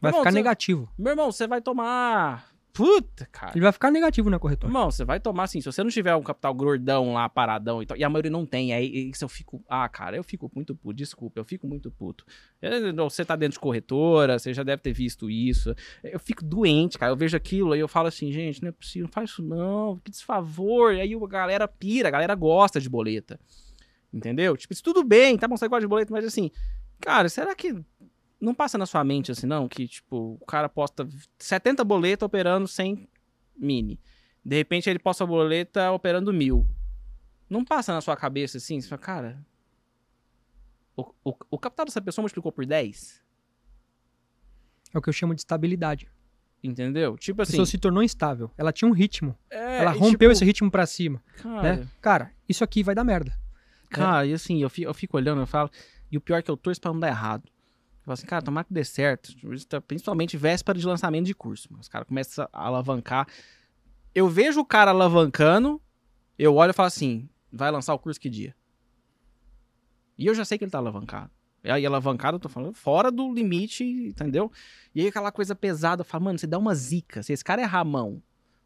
Vai 0.00 0.10
Irmão, 0.10 0.20
ficar 0.20 0.32
negativo. 0.32 0.88
Meu 0.98 1.12
irmão, 1.12 1.30
você 1.30 1.46
vai 1.46 1.60
tomar. 1.60 2.51
Puta, 2.72 3.26
cara. 3.30 3.52
Ele 3.52 3.60
vai 3.60 3.70
ficar 3.70 3.90
negativo 3.90 4.30
na 4.30 4.38
corretora. 4.38 4.70
Irmão, 4.70 4.90
você 4.90 5.04
vai 5.04 5.20
tomar 5.20 5.42
assim, 5.44 5.60
se 5.60 5.66
você 5.70 5.82
não 5.82 5.90
tiver 5.90 6.14
um 6.16 6.22
capital 6.22 6.54
gordão 6.54 7.12
lá, 7.12 7.28
paradão 7.28 7.82
e 7.82 7.86
tal, 7.86 7.98
e 7.98 8.02
a 8.02 8.08
maioria 8.08 8.30
não 8.30 8.46
tem, 8.46 8.72
aí 8.72 9.10
isso 9.10 9.22
eu 9.24 9.28
fico, 9.28 9.62
ah, 9.68 9.86
cara, 9.90 10.16
eu 10.16 10.24
fico 10.24 10.50
muito 10.54 10.74
puto, 10.74 10.94
desculpa, 10.94 11.38
eu 11.38 11.44
fico 11.44 11.66
muito 11.68 11.90
puto. 11.90 12.24
Eu- 12.62 12.94
Você 13.10 13.26
tá 13.26 13.36
dentro 13.36 13.54
de 13.54 13.60
corretora, 13.60 14.38
você 14.38 14.54
já 14.54 14.62
deve 14.62 14.80
ter 14.80 14.92
visto 14.94 15.28
isso, 15.28 15.74
eu 16.02 16.18
fico 16.18 16.42
doente, 16.42 16.98
cara, 16.98 17.12
eu 17.12 17.16
vejo 17.16 17.36
aquilo, 17.36 17.72
aí 17.72 17.80
eu 17.80 17.88
falo 17.88 18.08
assim, 18.08 18.32
gente, 18.32 18.62
não 18.62 18.70
é 18.70 18.72
possível, 18.72 19.04
não 19.06 19.12
faz 19.12 19.28
isso 19.28 19.42
não, 19.42 19.98
que 19.98 20.10
desfavor, 20.10 20.92
aí 20.92 21.12
a 21.14 21.26
galera 21.26 21.68
pira, 21.68 22.08
a 22.08 22.10
galera 22.10 22.34
gosta 22.34 22.80
de 22.80 22.88
boleta, 22.88 23.38
entendeu? 24.10 24.56
Tipo, 24.56 24.72
isso 24.72 24.82
tudo 24.82 25.04
bem, 25.04 25.36
tá 25.36 25.46
bom, 25.46 25.58
você 25.58 25.68
gosta 25.68 25.82
de 25.82 25.88
boleta, 25.88 26.10
mas 26.10 26.24
assim, 26.24 26.50
cara, 27.00 27.28
será 27.28 27.54
que 27.54 27.74
não 28.42 28.52
passa 28.54 28.76
na 28.76 28.86
sua 28.86 29.04
mente 29.04 29.30
assim, 29.30 29.46
não, 29.46 29.68
que 29.68 29.86
tipo, 29.86 30.36
o 30.40 30.44
cara 30.46 30.68
posta 30.68 31.08
70 31.38 31.84
boletas 31.84 32.26
operando 32.26 32.66
sem 32.66 33.08
mini. 33.56 34.00
De 34.44 34.56
repente 34.56 34.90
ele 34.90 34.98
posta 34.98 35.22
a 35.22 35.26
boleta 35.26 35.92
operando 35.92 36.32
mil. 36.32 36.66
Não 37.48 37.64
passa 37.64 37.92
na 37.92 38.00
sua 38.00 38.16
cabeça 38.16 38.58
assim? 38.58 38.80
Você 38.80 38.88
fala, 38.88 39.00
cara. 39.00 39.46
O, 40.96 41.02
o, 41.24 41.34
o 41.52 41.58
capital 41.58 41.86
dessa 41.86 42.00
pessoa 42.02 42.22
multiplicou 42.22 42.50
por 42.50 42.66
10? 42.66 43.22
É 44.92 44.98
o 44.98 45.00
que 45.00 45.08
eu 45.08 45.12
chamo 45.12 45.34
de 45.34 45.40
estabilidade. 45.40 46.08
Entendeu? 46.62 47.16
Tipo 47.16 47.40
A 47.40 47.44
assim. 47.44 47.52
pessoa 47.52 47.66
se 47.66 47.78
tornou 47.78 48.02
instável. 48.02 48.50
Ela 48.58 48.72
tinha 48.72 48.88
um 48.88 48.92
ritmo. 48.92 49.36
é, 49.50 49.78
ela 49.82 49.94
e, 49.94 49.98
rompeu 49.98 50.28
tipo, 50.28 50.32
esse 50.32 50.44
ritmo 50.44 50.70
pra 50.70 50.86
cima, 50.86 51.22
Cara, 51.42 51.76
né? 51.76 51.88
Cara, 52.00 52.32
isso 52.48 52.62
aqui 52.64 52.82
vai 52.82 52.94
dar 52.94 53.04
merda. 53.04 53.36
cara, 53.88 54.26
e 54.26 54.32
assim, 54.32 54.60
eu 54.62 54.70
fico, 54.70 54.88
eu 54.88 54.94
fico 54.94 55.16
olhando, 55.16 55.40
eu 55.42 55.46
falo. 55.46 55.70
E 56.10 56.16
o 56.16 56.20
pior 56.20 56.38
é 56.38 56.42
que 56.42 56.50
eu 56.50 56.56
torço 56.56 56.80
pra 56.80 56.92
não 56.92 57.00
dar 57.00 57.08
errado. 57.08 57.48
Eu 58.02 58.06
falo 58.06 58.14
assim, 58.14 58.26
cara, 58.26 58.42
tomara 58.42 58.64
que 58.64 58.74
dê 58.74 58.84
certo. 58.84 59.32
Principalmente 59.86 60.36
véspera 60.36 60.76
de 60.78 60.84
lançamento 60.86 61.24
de 61.26 61.34
curso. 61.34 61.68
Os 61.78 61.88
caras 61.88 62.06
começam 62.08 62.48
a 62.52 62.66
alavancar. 62.66 63.28
Eu 64.14 64.28
vejo 64.28 64.60
o 64.60 64.64
cara 64.64 64.90
alavancando, 64.90 65.80
eu 66.38 66.54
olho 66.56 66.70
e 66.70 66.74
falo 66.74 66.88
assim: 66.88 67.28
vai 67.52 67.70
lançar 67.70 67.94
o 67.94 67.98
curso 67.98 68.20
que 68.20 68.28
dia? 68.28 68.54
E 70.18 70.26
eu 70.26 70.34
já 70.34 70.44
sei 70.44 70.58
que 70.58 70.64
ele 70.64 70.70
tá 70.70 70.78
alavancado. 70.78 71.30
E 71.64 71.70
aí, 71.70 71.86
alavancado, 71.86 72.36
eu 72.36 72.40
tô 72.40 72.48
falando 72.48 72.74
fora 72.74 73.10
do 73.10 73.32
limite, 73.32 73.84
entendeu? 73.84 74.50
E 74.92 75.00
aí, 75.00 75.06
aquela 75.08 75.30
coisa 75.30 75.54
pesada, 75.54 76.00
eu 76.00 76.04
falo, 76.04 76.24
mano, 76.24 76.38
você 76.38 76.46
dá 76.46 76.58
uma 76.58 76.74
zica. 76.74 77.22
Se 77.22 77.32
esse 77.32 77.44
cara 77.44 77.62
errar 77.62 77.80
a 77.80 77.84
mão 77.84 78.20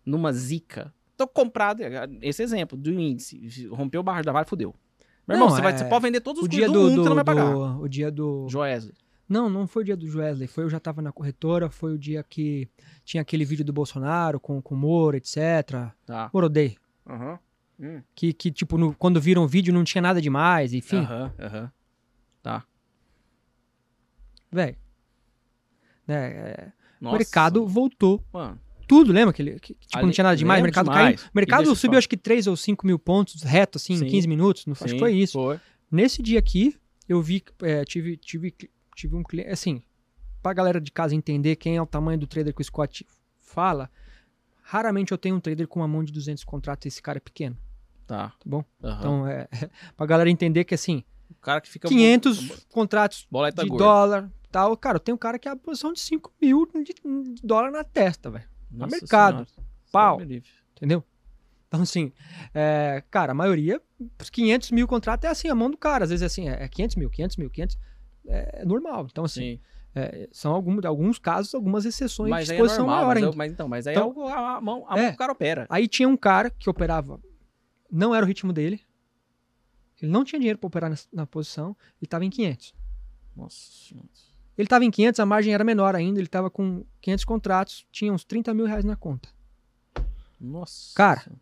numa 0.04 0.32
zica, 0.32 0.94
tô 1.14 1.28
comprado. 1.28 1.82
Esse 2.22 2.42
exemplo 2.42 2.76
do 2.76 2.90
índice, 2.98 3.66
rompeu 3.68 4.00
o 4.00 4.04
barragem 4.04 4.24
da 4.24 4.32
vale, 4.32 4.46
fudeu. 4.48 4.74
Meu 5.28 5.34
irmão, 5.36 5.48
Não, 5.50 5.54
você, 5.56 5.60
vai, 5.60 5.72
é- 5.74 5.76
você 5.76 5.84
pode 5.84 6.02
vender 6.02 6.20
todos 6.20 6.40
os 6.40 6.46
O 6.46 6.48
cursos 6.50 6.56
dia 6.58 6.66
do, 6.68 6.72
do, 6.72 6.80
mundo, 6.90 7.02
você 7.02 7.08
não 7.08 7.10
do, 7.10 7.14
vai 7.16 7.24
pagar. 7.24 7.52
do- 7.52 7.82
o 7.82 7.88
dia 7.88 8.10
do 8.10 8.46
Joesley. 8.48 8.94
Não, 9.28 9.50
não 9.50 9.66
foi 9.66 9.82
o 9.82 9.84
dia 9.86 9.96
do 9.96 10.06
Wesley, 10.18 10.46
foi 10.46 10.64
eu 10.64 10.70
já 10.70 10.78
tava 10.78 11.02
na 11.02 11.10
corretora, 11.12 11.68
foi 11.68 11.92
o 11.94 11.98
dia 11.98 12.22
que 12.22 12.68
tinha 13.04 13.20
aquele 13.20 13.44
vídeo 13.44 13.64
do 13.64 13.72
Bolsonaro 13.72 14.38
com, 14.38 14.62
com 14.62 14.74
o 14.74 14.78
Moro, 14.78 15.16
etc. 15.16 15.90
Tá. 16.06 16.30
Moro 16.32 16.48
Day. 16.48 16.76
Aham. 17.08 17.38
Hum. 17.78 18.00
Que, 18.14 18.32
que 18.32 18.50
tipo, 18.50 18.78
no- 18.78 18.94
quando 18.94 19.20
viram 19.20 19.42
o 19.44 19.48
vídeo 19.48 19.74
não 19.74 19.84
tinha 19.84 20.00
nada 20.00 20.20
demais, 20.20 20.72
enfim. 20.72 20.98
Aham, 20.98 21.32
aham. 21.38 21.72
Velho. 24.50 24.76
Né, 26.06 26.28
é, 26.30 26.72
o 27.00 27.12
mercado 27.12 27.66
voltou. 27.66 28.24
Mano, 28.32 28.58
Tudo, 28.86 29.12
lembra? 29.12 29.32
Que, 29.34 29.42
que 29.58 29.74
tipo, 29.74 29.96
não 29.98 30.04
Ali- 30.04 30.12
tinha 30.12 30.22
nada 30.24 30.36
demais, 30.36 30.60
o 30.60 30.62
mercado 30.62 30.84
demais. 30.88 31.16
caiu. 31.20 31.30
O 31.32 31.36
mercado 31.36 31.64
subiu 31.74 31.90
falar. 31.90 31.98
acho 31.98 32.08
que 32.08 32.16
3 32.16 32.46
ou 32.46 32.56
5 32.56 32.86
mil 32.86 32.98
pontos 32.98 33.42
reto, 33.42 33.76
assim, 33.76 33.96
Sim. 33.96 34.04
em 34.06 34.08
15 34.08 34.28
minutos. 34.28 34.64
Não, 34.66 34.72
acho 34.72 34.84
que 34.84 34.90
sim, 34.90 34.98
foi 34.98 35.12
isso. 35.14 35.32
Foi. 35.32 35.58
Nesse 35.90 36.22
dia 36.22 36.38
aqui, 36.38 36.76
eu 37.08 37.20
vi, 37.20 37.42
é, 37.62 37.84
tive, 37.84 38.16
tive, 38.16 38.54
tive 38.96 39.14
um 39.14 39.22
cliente, 39.22 39.50
assim, 39.50 39.82
pra 40.42 40.52
galera 40.52 40.80
de 40.80 40.90
casa 40.90 41.14
entender 41.14 41.54
quem 41.56 41.76
é 41.76 41.82
o 41.82 41.86
tamanho 41.86 42.18
do 42.18 42.26
trader 42.26 42.52
que 42.54 42.60
o 42.60 42.64
Scott 42.64 43.06
fala, 43.40 43.88
raramente 44.62 45.12
eu 45.12 45.18
tenho 45.18 45.36
um 45.36 45.40
trader 45.40 45.68
com 45.68 45.80
uma 45.80 45.86
mão 45.88 46.02
de 46.02 46.12
200 46.12 46.42
contratos 46.42 46.86
e 46.86 46.88
esse 46.88 47.00
cara 47.02 47.18
é 47.18 47.20
pequeno, 47.20 47.56
Tá. 48.06 48.30
tá 48.30 48.36
bom? 48.44 48.64
Aham. 48.82 48.98
Então, 48.98 49.26
é, 49.28 49.46
pra 49.96 50.06
galera 50.06 50.30
entender 50.30 50.64
que, 50.64 50.74
assim, 50.74 51.04
o 51.30 51.34
cara 51.34 51.60
que 51.60 51.68
fica... 51.68 51.88
500 51.88 52.66
contratos 52.72 53.26
Boleta 53.30 53.62
de 53.62 53.68
gorda. 53.68 53.84
dólar, 53.84 54.32
tal, 54.50 54.76
cara, 54.76 54.96
eu 54.96 55.00
tenho 55.00 55.14
um 55.14 55.18
cara 55.18 55.38
que 55.38 55.46
é 55.48 55.50
a 55.52 55.56
posição 55.56 55.92
de 55.92 56.00
5 56.00 56.32
mil 56.40 56.66
de, 56.74 56.94
de 57.34 57.42
dólar 57.42 57.70
na 57.70 57.84
testa, 57.84 58.30
velho, 58.30 58.44
Nossa 58.70 58.96
mercado. 58.96 59.46
Senhora. 59.46 59.66
Pau. 59.92 60.20
Livre. 60.20 60.48
entendeu? 60.76 61.04
Então, 61.68 61.82
assim, 61.82 62.12
é, 62.54 63.02
cara, 63.10 63.32
a 63.32 63.34
maioria, 63.34 63.82
os 64.20 64.30
500 64.30 64.70
mil 64.70 64.86
contratos 64.86 65.24
é 65.26 65.30
assim, 65.30 65.48
a 65.48 65.54
mão 65.54 65.68
do 65.70 65.76
cara, 65.76 66.04
às 66.04 66.10
vezes 66.10 66.22
é 66.22 66.26
assim, 66.26 66.48
é 66.48 66.62
é 66.64 66.68
500 66.68 66.96
mil, 66.96 67.10
500 67.10 67.36
mil, 67.38 67.50
500, 67.50 67.78
é, 68.28 68.60
é 68.62 68.64
normal. 68.64 69.06
Então, 69.10 69.24
assim, 69.24 69.56
Sim. 69.56 69.60
É, 69.98 70.28
são 70.30 70.52
alguns, 70.52 70.84
alguns 70.84 71.18
casos, 71.18 71.54
algumas 71.54 71.86
exceções 71.86 72.28
Mas 72.28 72.44
de 72.46 72.52
é 72.52 72.54
exposição 72.56 72.84
normal, 72.84 72.96
maior 73.06 73.14
mas, 73.14 73.22
eu- 73.24 73.32
mas 73.34 73.52
então, 73.52 73.66
mas 73.68 73.86
aí 73.86 73.94
Então- 73.94 74.02
é 74.02 74.06
algo, 74.06 74.26
a, 74.28 74.60
mão, 74.60 74.84
a 74.88 74.98
É. 74.98 75.00
mão 75.00 75.08
que 75.10 75.14
o 75.14 75.18
cara 75.18 75.32
opera. 75.32 75.66
Aí 75.70 75.88
tinha 75.88 76.06
um 76.06 76.18
cara 76.18 76.50
que 76.50 76.68
operava, 76.68 77.18
não 77.90 78.14
era 78.14 78.22
o 78.22 78.28
ritmo 78.28 78.52
dele, 78.52 78.80
ele 80.02 80.10
não 80.12 80.22
tinha 80.22 80.38
dinheiro 80.38 80.58
para 80.58 80.66
operar 80.66 80.90
na, 80.90 80.96
na 81.10 81.26
posição, 81.26 81.68
ele 81.98 82.04
estava 82.06 82.26
em 82.26 82.30
500. 82.30 82.74
Nossa 83.34 83.56
senhora. 83.58 84.08
Ele 84.58 84.66
estava 84.66 84.84
em 84.84 84.90
500, 84.90 85.18
a 85.20 85.24
margem 85.24 85.54
era 85.54 85.64
menor 85.64 85.94
ainda, 85.94 86.18
ele 86.20 86.26
estava 86.26 86.50
com 86.50 86.84
500 87.00 87.24
contratos, 87.24 87.86
tinha 87.90 88.12
uns 88.12 88.22
30 88.24 88.52
mil 88.52 88.66
reais 88.66 88.84
na 88.84 88.96
conta. 88.96 89.30
Nossa. 90.40 90.94
Cara, 90.94 91.32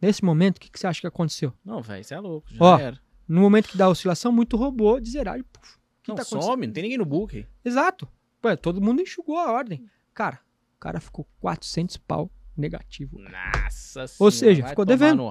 Nesse 0.00 0.24
momento, 0.24 0.58
o 0.58 0.60
que, 0.60 0.70
que 0.70 0.78
você 0.78 0.86
acha 0.86 1.00
que 1.00 1.06
aconteceu? 1.08 1.52
Não, 1.64 1.82
velho, 1.82 2.04
você 2.04 2.14
é 2.14 2.20
louco. 2.20 2.46
Já 2.48 2.64
Ó, 2.64 2.78
era. 2.78 3.00
No 3.26 3.40
momento 3.40 3.68
que 3.68 3.76
dá 3.76 3.86
a 3.86 3.88
oscilação, 3.88 4.30
muito 4.30 4.56
robô 4.56 5.00
de 5.00 5.10
zerar 5.10 5.36
e 5.38 5.42
puf, 5.42 5.76
que 6.08 6.12
Não, 6.12 6.16
tá 6.16 6.22
acontecendo? 6.22 6.50
some, 6.50 6.66
não 6.66 6.74
tem 6.74 6.82
ninguém 6.82 6.98
no 6.98 7.04
book. 7.04 7.46
Exato. 7.64 8.08
Pô, 8.40 8.56
todo 8.56 8.80
mundo 8.80 9.02
enxugou 9.02 9.38
a 9.38 9.52
ordem. 9.52 9.84
Cara, 10.14 10.40
o 10.76 10.80
cara 10.80 11.00
ficou 11.00 11.26
400 11.40 11.96
pau 11.98 12.30
negativo. 12.56 13.18
Nossa 13.18 14.02
Ou 14.18 14.30
senhora, 14.30 14.32
seja, 14.32 14.62
vai 14.62 14.70
ficou 14.70 14.84
devendo. 14.84 15.30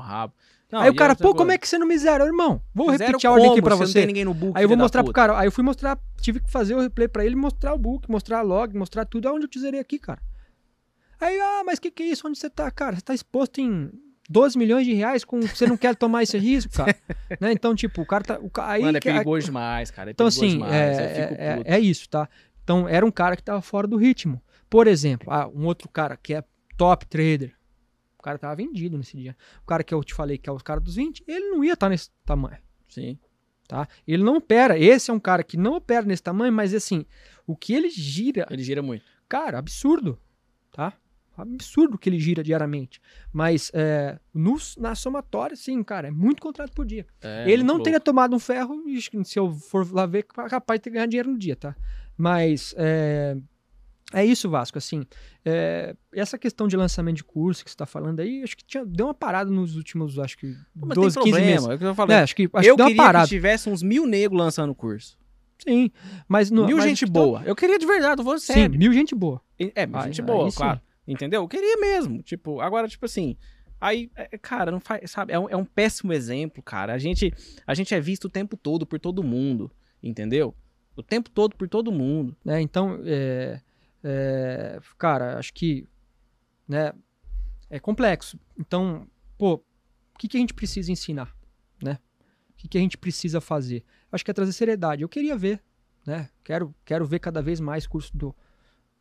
Não, 0.70 0.82
aí 0.82 0.90
o 0.90 0.96
cara, 0.96 1.16
pô, 1.16 1.34
como 1.34 1.52
é 1.52 1.58
que 1.58 1.68
você 1.68 1.78
não 1.78 1.88
me 1.88 1.98
zerou, 1.98 2.28
irmão? 2.28 2.62
Vou 2.74 2.92
fizeram 2.92 3.12
repetir 3.12 3.30
a 3.30 3.32
ordem 3.34 3.52
aqui 3.52 3.62
pra 3.62 3.70
Não 3.72 3.78
você. 3.78 3.94
tem 3.94 4.08
ninguém 4.08 4.26
no 4.26 4.34
book, 4.34 4.52
Aí 4.56 4.64
eu 4.66 4.68
vou 4.68 4.78
mostrar 4.78 5.04
pro 5.04 5.14
cara. 5.14 5.38
Aí 5.40 5.48
eu 5.48 5.52
fui 5.52 5.64
mostrar, 5.64 5.98
tive 6.20 6.42
que 6.42 6.52
fazer 6.52 6.76
o 6.76 6.82
replay 6.82 7.08
pra 7.08 7.26
ele, 7.26 7.36
mostrar 7.36 7.74
o 7.74 7.78
book, 7.78 8.10
mostrar 8.12 8.40
a 8.40 8.42
log, 8.42 8.76
mostrar 8.78 9.06
tudo. 9.06 9.30
Aonde 9.30 9.46
eu 9.46 9.50
te 9.50 9.60
zerei 9.60 9.80
aqui, 9.80 9.98
cara? 9.98 10.22
Aí, 11.20 11.40
ah, 11.40 11.64
mas 11.66 11.80
que 11.80 11.90
que 11.90 12.04
é 12.04 12.08
isso? 12.08 12.28
Onde 12.28 12.38
você 12.38 12.50
tá, 12.50 12.70
cara? 12.70 12.96
Você 12.98 13.02
tá 13.02 13.14
exposto 13.14 13.60
em 13.62 13.90
12 14.30 14.58
milhões 14.58 14.86
de 14.86 14.94
reais 14.94 15.24
com 15.24 15.40
você 15.42 15.66
não 15.66 15.78
quer 15.78 15.96
tomar 15.96 16.24
esse 16.24 16.38
risco, 16.38 16.74
cara? 16.74 16.96
né? 17.40 17.52
Então, 17.54 17.74
tipo, 17.76 18.02
o 18.02 18.06
cara 18.06 18.24
tá. 18.24 18.40
O, 18.40 18.50
aí 18.62 18.82
Mano, 18.82 18.98
é 18.98 19.02
perigoso 19.02 19.46
demais, 19.46 19.90
cara. 19.92 20.10
É 20.10 20.12
Então, 20.12 20.28
assim, 20.28 20.50
demais. 20.50 20.74
é, 20.74 21.64
é- 21.66 21.76
é 21.76 21.80
isso, 21.80 22.10
tá? 22.10 22.28
Então, 22.64 22.88
era 22.88 23.06
um 23.06 23.12
cara 23.12 23.36
que 23.36 23.44
tava 23.44 23.62
fora 23.62 23.88
do 23.88 23.96
ritmo. 23.98 24.42
Por 24.70 24.86
exemplo, 24.88 25.32
ah, 25.32 25.48
um 25.48 25.66
outro 25.66 25.88
cara 25.88 26.18
que 26.18 26.34
é 26.34 26.44
top 26.76 27.06
trader. 27.06 27.56
O 28.20 28.22
cara 28.22 28.38
tava 28.38 28.56
vendido 28.56 28.98
nesse 28.98 29.16
dia. 29.16 29.36
O 29.64 29.66
cara 29.66 29.84
que 29.84 29.94
eu 29.94 30.04
te 30.04 30.14
falei 30.14 30.38
que 30.38 30.50
é 30.50 30.52
o 30.52 30.58
cara 30.58 30.82
dos 30.82 30.96
20, 30.96 31.24
ele 31.26 31.50
não 31.52 31.64
ia 31.64 31.74
estar 31.74 31.88
nesse 31.88 32.10
tamanho, 32.26 32.58
Sim. 32.90 33.18
tá? 33.70 33.88
Ele 34.06 34.22
não 34.22 34.36
opera. 34.36 34.78
Esse 34.78 35.10
é 35.10 35.14
um 35.14 35.20
cara 35.20 35.44
que 35.44 35.56
não 35.56 35.76
opera 35.78 36.06
nesse 36.06 36.22
tamanho, 36.24 36.52
mas 36.52 36.74
assim, 36.74 37.06
o 37.46 37.56
que 37.56 37.74
ele 37.74 37.90
gira, 37.90 38.46
Ele 38.52 38.62
gira 38.62 38.82
muito. 38.82 39.06
cara, 39.30 39.58
absurdo, 39.58 40.20
tá? 40.74 40.92
Absurdo 41.38 41.98
que 41.98 42.10
ele 42.10 42.20
gira 42.20 42.44
diariamente. 42.44 43.00
Mas 43.32 43.70
é, 43.74 44.18
no- 44.34 44.58
na 44.78 44.96
somatória, 44.96 45.56
sim, 45.56 45.84
cara, 45.84 46.08
é 46.08 46.12
muito 46.12 46.42
contrato 46.42 46.72
por 46.74 46.86
dia. 46.86 47.06
É, 47.22 47.50
Ele 47.50 47.62
não 47.64 47.76
louco. 47.76 47.84
teria 47.84 48.00
tomado 48.00 48.36
um 48.36 48.40
ferro, 48.40 48.84
se 49.24 49.38
eu 49.40 49.54
for 49.54 49.88
lá 49.94 50.06
ver, 50.06 50.24
capaz 50.24 50.80
de 50.80 50.84
ter 50.86 50.90
ganhado 50.90 51.10
dinheiro 51.12 51.32
no 51.32 51.38
dia, 51.38 51.56
tá? 51.56 51.76
Mas 52.18 52.74
é, 52.78 53.38
é 54.14 54.26
isso, 54.26 54.50
Vasco. 54.50 54.78
Assim, 54.78 55.04
é, 55.46 55.96
essa 56.14 56.38
questão 56.38 56.68
de 56.68 56.76
lançamento 56.76 57.18
de 57.18 57.24
curso 57.24 57.64
que 57.64 57.70
você 57.70 57.76
está 57.76 57.86
falando 57.86 58.20
aí, 58.20 58.42
acho 58.42 58.58
que 58.58 58.66
tinha, 58.66 58.84
deu 58.86 59.06
uma 59.06 59.14
parada 59.14 59.52
nos 59.52 59.76
últimos, 59.76 60.18
acho 60.18 60.38
que, 60.38 60.56
Mas 60.76 60.96
12, 60.96 61.16
tem 61.16 61.24
15 61.26 61.36
problema, 61.36 61.52
meses. 61.52 61.68
é 61.70 61.78
que 61.78 61.84
eu 61.84 61.96
falei. 61.96 62.16
É, 62.18 62.20
acho 62.22 62.36
que, 62.36 62.50
acho 62.52 62.68
eu 62.68 62.74
que 62.74 62.78
deu 62.78 62.86
uma 62.86 62.90
queria 62.90 63.04
parada. 63.04 63.26
que 63.26 63.30
tivesse 63.30 63.70
uns 63.70 63.84
mil 63.84 64.08
negros 64.08 64.40
lançando 64.40 64.74
curso. 64.74 65.18
Sim, 65.60 65.90
mas... 66.28 66.52
No, 66.52 66.66
mil 66.68 66.78
mas 66.78 66.86
gente 66.86 67.06
boa. 67.06 67.42
Eu 67.46 67.56
queria 67.56 67.80
de 67.80 67.86
verdade, 67.86 68.22
eu 68.22 68.26
vou 68.26 68.38
Sim, 68.40 68.68
mil 68.70 68.94
gente 68.94 69.14
boa. 69.16 69.42
É, 69.60 69.86
mil 69.88 69.98
Aí- 69.98 70.06
gente 70.06 70.22
aí 70.22 70.28
boa, 70.28 70.52
claro. 70.52 70.80
Entendeu? 71.08 71.42
Eu 71.42 71.48
queria 71.48 71.78
mesmo. 71.78 72.22
Tipo, 72.22 72.60
agora, 72.60 72.88
tipo 72.88 73.06
assim. 73.06 73.38
Aí, 73.80 74.12
é, 74.16 74.38
cara, 74.38 74.72
não 74.72 74.80
faz. 74.80 75.10
Sabe, 75.10 75.32
é 75.32 75.40
um, 75.40 75.50
é 75.50 75.56
um 75.56 75.66
péssimo 75.66 76.12
exemplo, 76.12 76.62
cara. 76.62 76.94
A 76.94 76.98
gente, 76.98 77.34
a 77.66 77.74
gente 77.74 77.94
é 77.94 78.00
visto 78.00 78.26
o 78.26 78.30
tempo 78.30 78.58
todo 78.58 78.86
por 78.86 79.00
todo 79.00 79.24
mundo. 79.24 79.72
Entendeu? 80.02 80.54
O 80.96 81.04
tempo 81.04 81.30
todo 81.30 81.56
por 81.56 81.70
todo 81.70 81.92
mundo. 81.92 82.36
né? 82.44 82.60
Então, 82.62 83.00
é, 83.06 83.62
é, 84.04 84.80
cara, 84.98 85.38
acho 85.38 85.54
que 85.54 85.88
né, 86.68 86.92
é 87.70 87.80
complexo. 87.80 88.40
Então, 88.58 89.08
pô, 89.38 89.56
o 89.56 90.18
que, 90.18 90.28
que 90.28 90.38
a 90.38 90.40
gente 90.40 90.54
precisa 90.54 90.92
ensinar, 90.92 91.36
né? 91.82 92.00
O 92.50 92.54
que, 92.58 92.68
que 92.68 92.78
a 92.78 92.82
gente 92.82 92.98
precisa 92.98 93.40
fazer? 93.40 93.84
Acho 94.12 94.26
que 94.26 94.32
é 94.32 94.34
trazer 94.34 94.54
seriedade. 94.54 95.04
Eu 95.04 95.10
queria 95.10 95.38
ver, 95.38 95.64
né? 96.06 96.30
Quero, 96.44 96.74
quero 96.84 97.06
ver 97.06 97.20
cada 97.20 97.42
vez 97.42 97.60
mais 97.60 97.86
curso 97.86 98.16
do, 98.18 98.36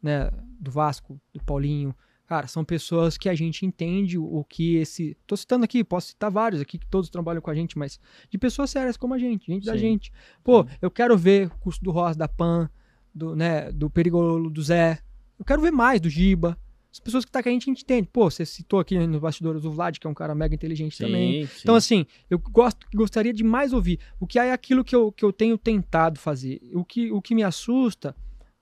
né, 0.07 0.31
do 0.61 0.71
Vasco, 0.71 1.21
do 1.35 1.43
Paulinho. 1.43 1.95
Cara, 2.27 2.47
são 2.47 2.65
pessoas 2.65 3.17
que 3.19 3.29
a 3.29 3.35
gente 3.35 3.65
entende 3.65 4.19
o, 4.19 4.45
que 4.49 4.77
esse. 4.77 5.17
Tô 5.27 5.37
citando 5.37 5.65
aqui, 5.65 5.85
posso 5.85 6.09
citar 6.09 6.31
vários 6.31 6.61
aqui 6.61 6.79
que 6.79 6.87
todos 6.87 7.09
trabalham 7.09 7.41
com 7.41 7.51
a 7.51 7.55
gente, 7.55 7.79
mas 7.79 8.01
de 8.29 8.39
pessoas 8.39 8.71
sérias 8.71 8.97
como 8.97 9.15
a 9.15 9.19
gente, 9.19 9.47
gente 9.47 9.65
da 9.65 9.75
Sim. 9.75 9.79
gente. 9.79 10.13
Pô, 10.43 10.67
eu 10.83 10.91
quero 10.91 11.17
ver 11.17 11.49
o 11.49 11.59
curso 11.59 11.83
do 11.83 11.93
Ross, 11.93 12.17
da 12.17 12.27
Pan, 12.27 12.69
do, 13.15 13.37
né, 13.37 13.71
do 13.71 13.89
Perigolo, 13.89 14.51
do 14.51 14.63
Zé. 14.63 14.99
Eu 15.39 15.45
quero 15.45 15.63
ver 15.63 15.71
mais 15.71 16.01
do 16.01 16.09
Giba. 16.09 16.59
As 16.91 16.99
pessoas 16.99 17.25
que 17.25 17.31
tá 17.31 17.43
com 17.43 17.49
a 17.49 17.53
gente, 17.53 17.65
a 17.65 17.67
gente 17.67 17.83
entende. 17.83 18.09
Pô, 18.11 18.29
você 18.29 18.45
citou 18.45 18.81
aqui 18.81 18.99
nos 19.07 19.21
bastidores 19.21 19.65
o 19.65 19.71
Vlad, 19.71 19.99
que 19.99 20.07
é 20.07 20.11
um 20.11 20.15
cara 20.15 20.35
mega 20.35 20.55
inteligente 20.55 20.99
também. 20.99 21.47
sim. 21.47 21.61
Então, 21.61 21.75
assim, 21.75 22.07
eu 22.31 22.39
gosto, 22.39 22.87
gostaria 22.95 23.35
de 23.35 23.45
mais 23.45 23.73
ouvir. 23.73 24.01
O 24.19 24.27
que 24.27 24.39
é 24.39 24.51
aquilo 24.51 24.83
que 24.83 24.97
eu, 24.97 25.13
que 25.13 25.25
eu 25.25 25.33
tenho 25.33 25.59
tentado 25.59 26.19
fazer. 26.19 26.61
O 26.73 26.85
que, 26.85 27.13
o 27.13 27.21
que 27.21 27.35
me 27.35 27.45
assusta 27.45 28.17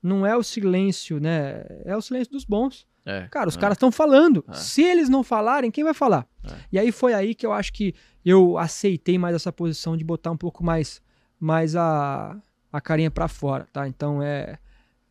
não 0.05 0.25
é 0.25 0.35
o 0.37 0.43
silêncio, 0.43 1.19
né? 1.19 1.65
É 1.83 1.97
o 1.97 2.01
silêncio 2.01 2.31
dos 2.31 2.45
bons. 2.45 2.87
É, 3.05 3.27
Cara, 3.29 3.49
os 3.49 3.57
é. 3.57 3.59
caras 3.59 3.75
estão 3.75 3.91
falando. 3.91 4.45
É. 4.47 4.53
Se 4.53 4.81
eles 4.83 5.09
não 5.09 5.23
falarem, 5.23 5.71
quem 5.71 5.83
vai 5.83 5.93
falar? 5.93 6.27
É. 6.43 6.55
E 6.71 6.79
aí 6.79 6.91
foi 6.91 7.13
aí 7.13 7.33
que 7.33 7.45
eu 7.45 7.51
acho 7.51 7.73
que 7.73 7.93
eu 8.23 8.57
aceitei 8.57 9.17
mais 9.17 9.35
essa 9.35 9.51
posição 9.51 9.97
de 9.97 10.03
botar 10.03 10.31
um 10.31 10.37
pouco 10.37 10.63
mais, 10.63 11.01
mais 11.39 11.75
a, 11.75 12.37
a 12.71 12.81
carinha 12.81 13.11
pra 13.11 13.27
fora, 13.27 13.67
tá? 13.73 13.87
Então 13.87 14.21
é, 14.21 14.57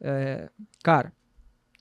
é, 0.01 0.49
cara, 0.83 1.12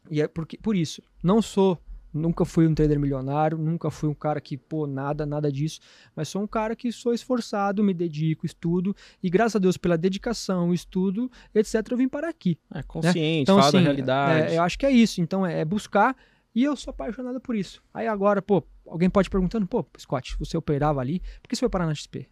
e 0.09 0.21
é 0.21 0.27
porque, 0.27 0.57
por 0.57 0.75
isso, 0.75 1.01
não 1.23 1.41
sou, 1.41 1.79
nunca 2.13 2.45
fui 2.45 2.67
um 2.67 2.73
trader 2.75 2.99
milionário, 2.99 3.57
nunca 3.57 3.89
fui 3.89 4.07
um 4.09 4.13
cara 4.13 4.39
que, 4.39 4.57
pô, 4.57 4.85
nada, 4.85 5.25
nada 5.25 5.51
disso, 5.51 5.79
mas 6.15 6.27
sou 6.27 6.41
um 6.43 6.47
cara 6.47 6.75
que 6.75 6.91
sou 6.91 7.13
esforçado, 7.13 7.83
me 7.83 7.93
dedico, 7.93 8.45
estudo, 8.45 8.95
e 9.21 9.29
graças 9.29 9.55
a 9.55 9.59
Deus 9.59 9.77
pela 9.77 9.97
dedicação, 9.97 10.73
estudo, 10.73 11.31
etc, 11.53 11.75
eu 11.91 11.97
vim 11.97 12.07
parar 12.07 12.29
aqui. 12.29 12.57
É 12.73 12.83
consciente, 12.83 13.41
Então, 13.41 13.55
fala 13.55 13.67
assim, 13.67 13.77
da 13.77 13.83
realidade. 13.83 14.53
é, 14.53 14.57
eu 14.57 14.63
acho 14.63 14.77
que 14.77 14.85
é 14.85 14.91
isso. 14.91 15.21
Então, 15.21 15.45
é, 15.45 15.61
é 15.61 15.65
buscar. 15.65 16.15
E 16.55 16.63
eu 16.63 16.75
sou 16.75 16.91
apaixonado 16.91 17.41
por 17.41 17.55
isso. 17.55 17.81
Aí 17.91 18.07
agora, 18.07 18.39
pô, 18.39 18.63
alguém 18.85 19.09
pode 19.09 19.27
perguntando, 19.29 19.65
pô, 19.65 19.83
Scott, 19.97 20.37
você 20.37 20.55
operava 20.55 21.01
ali, 21.01 21.19
por 21.41 21.49
que 21.49 21.55
você 21.55 21.61
foi 21.61 21.69
parar 21.69 21.87
na 21.87 21.95
XP? 21.95 22.27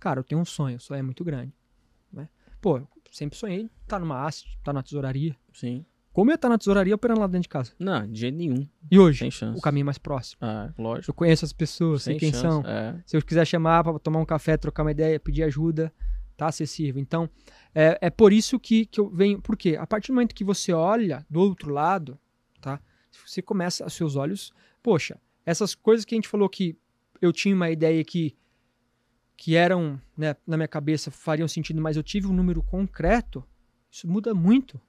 Cara, 0.00 0.18
eu 0.18 0.24
tenho 0.24 0.40
um 0.40 0.44
sonho, 0.44 0.76
o 0.76 0.80
sonho 0.80 0.98
é 0.98 1.02
muito 1.02 1.22
grande. 1.22 1.52
Né? 2.12 2.28
Pô, 2.60 2.78
eu 2.78 2.88
sempre 3.12 3.38
sonhei 3.38 3.70
estar 3.82 4.00
numa 4.00 4.24
asset, 4.26 4.48
estar 4.58 4.72
na 4.72 4.82
tesouraria. 4.82 5.36
Sim. 5.52 5.84
Como 6.12 6.30
eu 6.30 6.32
ia 6.32 6.36
estar 6.36 6.48
na 6.48 6.58
tesouraria 6.58 6.94
operando 6.94 7.20
lá 7.20 7.26
dentro 7.26 7.42
de 7.42 7.48
casa? 7.48 7.72
Não, 7.78 8.06
de 8.06 8.18
jeito 8.18 8.36
nenhum. 8.36 8.66
E 8.90 8.98
hoje, 8.98 9.20
Sem 9.20 9.30
chance. 9.30 9.56
o 9.56 9.62
caminho 9.62 9.86
mais 9.86 9.96
próximo. 9.98 10.38
Ah, 10.42 10.72
lógico. 10.76 11.10
Eu 11.10 11.14
conheço 11.14 11.44
as 11.44 11.52
pessoas, 11.52 12.02
sei 12.02 12.16
quem 12.18 12.32
chance. 12.32 12.42
são. 12.42 12.62
É. 12.66 13.00
Se 13.06 13.16
eu 13.16 13.22
quiser 13.22 13.46
chamar 13.46 13.84
para 13.84 13.98
tomar 13.98 14.18
um 14.18 14.24
café, 14.24 14.56
trocar 14.56 14.82
uma 14.82 14.90
ideia, 14.90 15.20
pedir 15.20 15.44
ajuda, 15.44 15.92
tá 16.36 16.46
acessível. 16.48 17.00
Então, 17.00 17.30
é, 17.74 17.96
é 18.00 18.10
por 18.10 18.32
isso 18.32 18.58
que, 18.58 18.86
que 18.86 18.98
eu 18.98 19.08
venho. 19.08 19.40
Por 19.40 19.56
quê? 19.56 19.76
A 19.78 19.86
partir 19.86 20.08
do 20.08 20.14
momento 20.14 20.34
que 20.34 20.42
você 20.42 20.72
olha 20.72 21.24
do 21.30 21.38
outro 21.40 21.72
lado, 21.72 22.18
tá? 22.60 22.80
Você 23.24 23.40
começa, 23.40 23.86
os 23.86 23.92
seus 23.92 24.16
olhos. 24.16 24.52
Poxa, 24.82 25.16
essas 25.46 25.74
coisas 25.76 26.04
que 26.04 26.14
a 26.14 26.16
gente 26.16 26.28
falou 26.28 26.48
que 26.48 26.76
eu 27.22 27.32
tinha 27.32 27.54
uma 27.54 27.70
ideia 27.70 28.02
que, 28.02 28.36
que 29.36 29.54
eram, 29.54 30.00
né, 30.16 30.34
na 30.44 30.56
minha 30.56 30.68
cabeça, 30.68 31.10
fariam 31.10 31.46
sentido, 31.46 31.80
mas 31.80 31.96
eu 31.96 32.02
tive 32.02 32.26
um 32.26 32.32
número 32.32 32.62
concreto, 32.62 33.44
isso 33.90 34.08
muda 34.08 34.34
muito. 34.34 34.80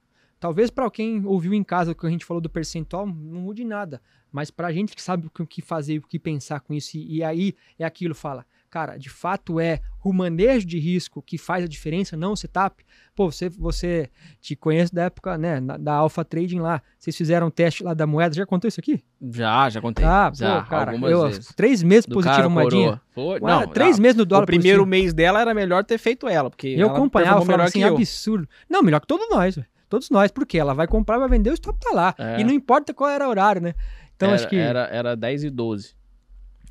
Talvez 0.41 0.69
para 0.71 0.89
quem 0.89 1.23
ouviu 1.25 1.53
em 1.53 1.63
casa 1.63 1.91
o 1.91 1.95
que 1.95 2.05
a 2.05 2.09
gente 2.09 2.25
falou 2.25 2.41
do 2.41 2.49
percentual, 2.49 3.05
não 3.05 3.41
mude 3.41 3.63
nada. 3.63 4.01
Mas 4.31 4.49
para 4.49 4.67
a 4.67 4.71
gente 4.73 4.95
que 4.95 5.01
sabe 5.01 5.27
o 5.27 5.45
que- 5.45 5.61
fazer, 5.61 5.99
o 5.99 6.07
que 6.07 6.17
pensar 6.17 6.59
com 6.61 6.73
isso, 6.73 6.97
e, 6.97 7.17
e 7.17 7.23
aí 7.23 7.53
é 7.77 7.83
aquilo, 7.85 8.15
fala, 8.15 8.43
cara, 8.69 8.97
de 8.97 9.09
fato 9.09 9.59
é 9.59 9.81
o 10.03 10.11
manejo 10.13 10.65
de 10.65 10.79
risco 10.79 11.21
que 11.21 11.37
faz 11.37 11.65
a 11.65 11.67
diferença, 11.67 12.15
não 12.17 12.31
o 12.31 12.35
setup. 12.37 12.83
Pô, 13.13 13.29
você, 13.29 13.49
você 13.49 14.09
te 14.39 14.55
conhece 14.55 14.95
da 14.95 15.03
época, 15.03 15.37
né, 15.37 15.59
na- 15.59 15.77
da 15.77 15.93
Alpha 15.93 16.23
Trading 16.25 16.59
lá, 16.59 16.81
vocês 16.97 17.15
fizeram 17.15 17.47
um 17.47 17.51
teste 17.51 17.83
lá 17.83 17.93
da 17.93 18.07
moeda, 18.07 18.33
já 18.33 18.45
contou 18.45 18.67
isso 18.69 18.79
aqui? 18.79 19.03
Já, 19.21 19.69
já 19.69 19.79
contei. 19.81 20.03
ah, 20.05 20.31
já, 20.33 20.61
pô, 20.63 20.69
cara, 20.69 20.91
algumas 20.91 21.11
eu, 21.11 21.27
vezes. 21.27 21.53
três 21.53 21.83
meses 21.83 22.05
Do 22.07 22.15
positivo 22.15 22.49
moedinha. 22.49 23.01
Ué, 23.17 23.39
não, 23.41 23.67
três 23.67 23.99
meses 23.99 24.15
no 24.17 24.25
dólar 24.25 24.43
O 24.43 24.47
primeiro 24.47 24.79
positivo. 24.85 24.89
mês 24.89 25.13
dela 25.13 25.41
era 25.41 25.53
melhor 25.53 25.83
ter 25.83 25.97
feito 25.99 26.27
ela, 26.27 26.49
porque 26.49 26.69
Eu 26.69 26.87
ela 26.87 26.93
acompanhava, 26.97 27.35
performou 27.41 27.51
falava 27.51 27.69
assim, 27.69 27.79
que 27.79 27.85
eu. 27.85 27.95
absurdo. 27.95 28.47
Não, 28.69 28.81
melhor 28.81 29.01
que 29.01 29.07
todos 29.07 29.29
nós, 29.29 29.55
velho. 29.57 29.67
Todos 29.91 30.09
nós, 30.09 30.31
porque 30.31 30.57
ela 30.57 30.73
vai 30.73 30.87
comprar, 30.87 31.17
vai 31.19 31.27
vender, 31.27 31.49
o 31.49 31.53
stop 31.53 31.77
tá 31.77 31.91
lá. 31.93 32.15
É. 32.17 32.39
E 32.39 32.43
não 32.45 32.51
importa 32.53 32.93
qual 32.93 33.09
era 33.09 33.27
o 33.27 33.29
horário, 33.29 33.61
né? 33.61 33.73
Então 34.15 34.29
era, 34.29 34.35
acho 34.35 34.47
que 34.47 34.55
Era, 34.55 34.87
era 34.89 35.15
10 35.17 35.43
e 35.43 35.49
12. 35.49 35.93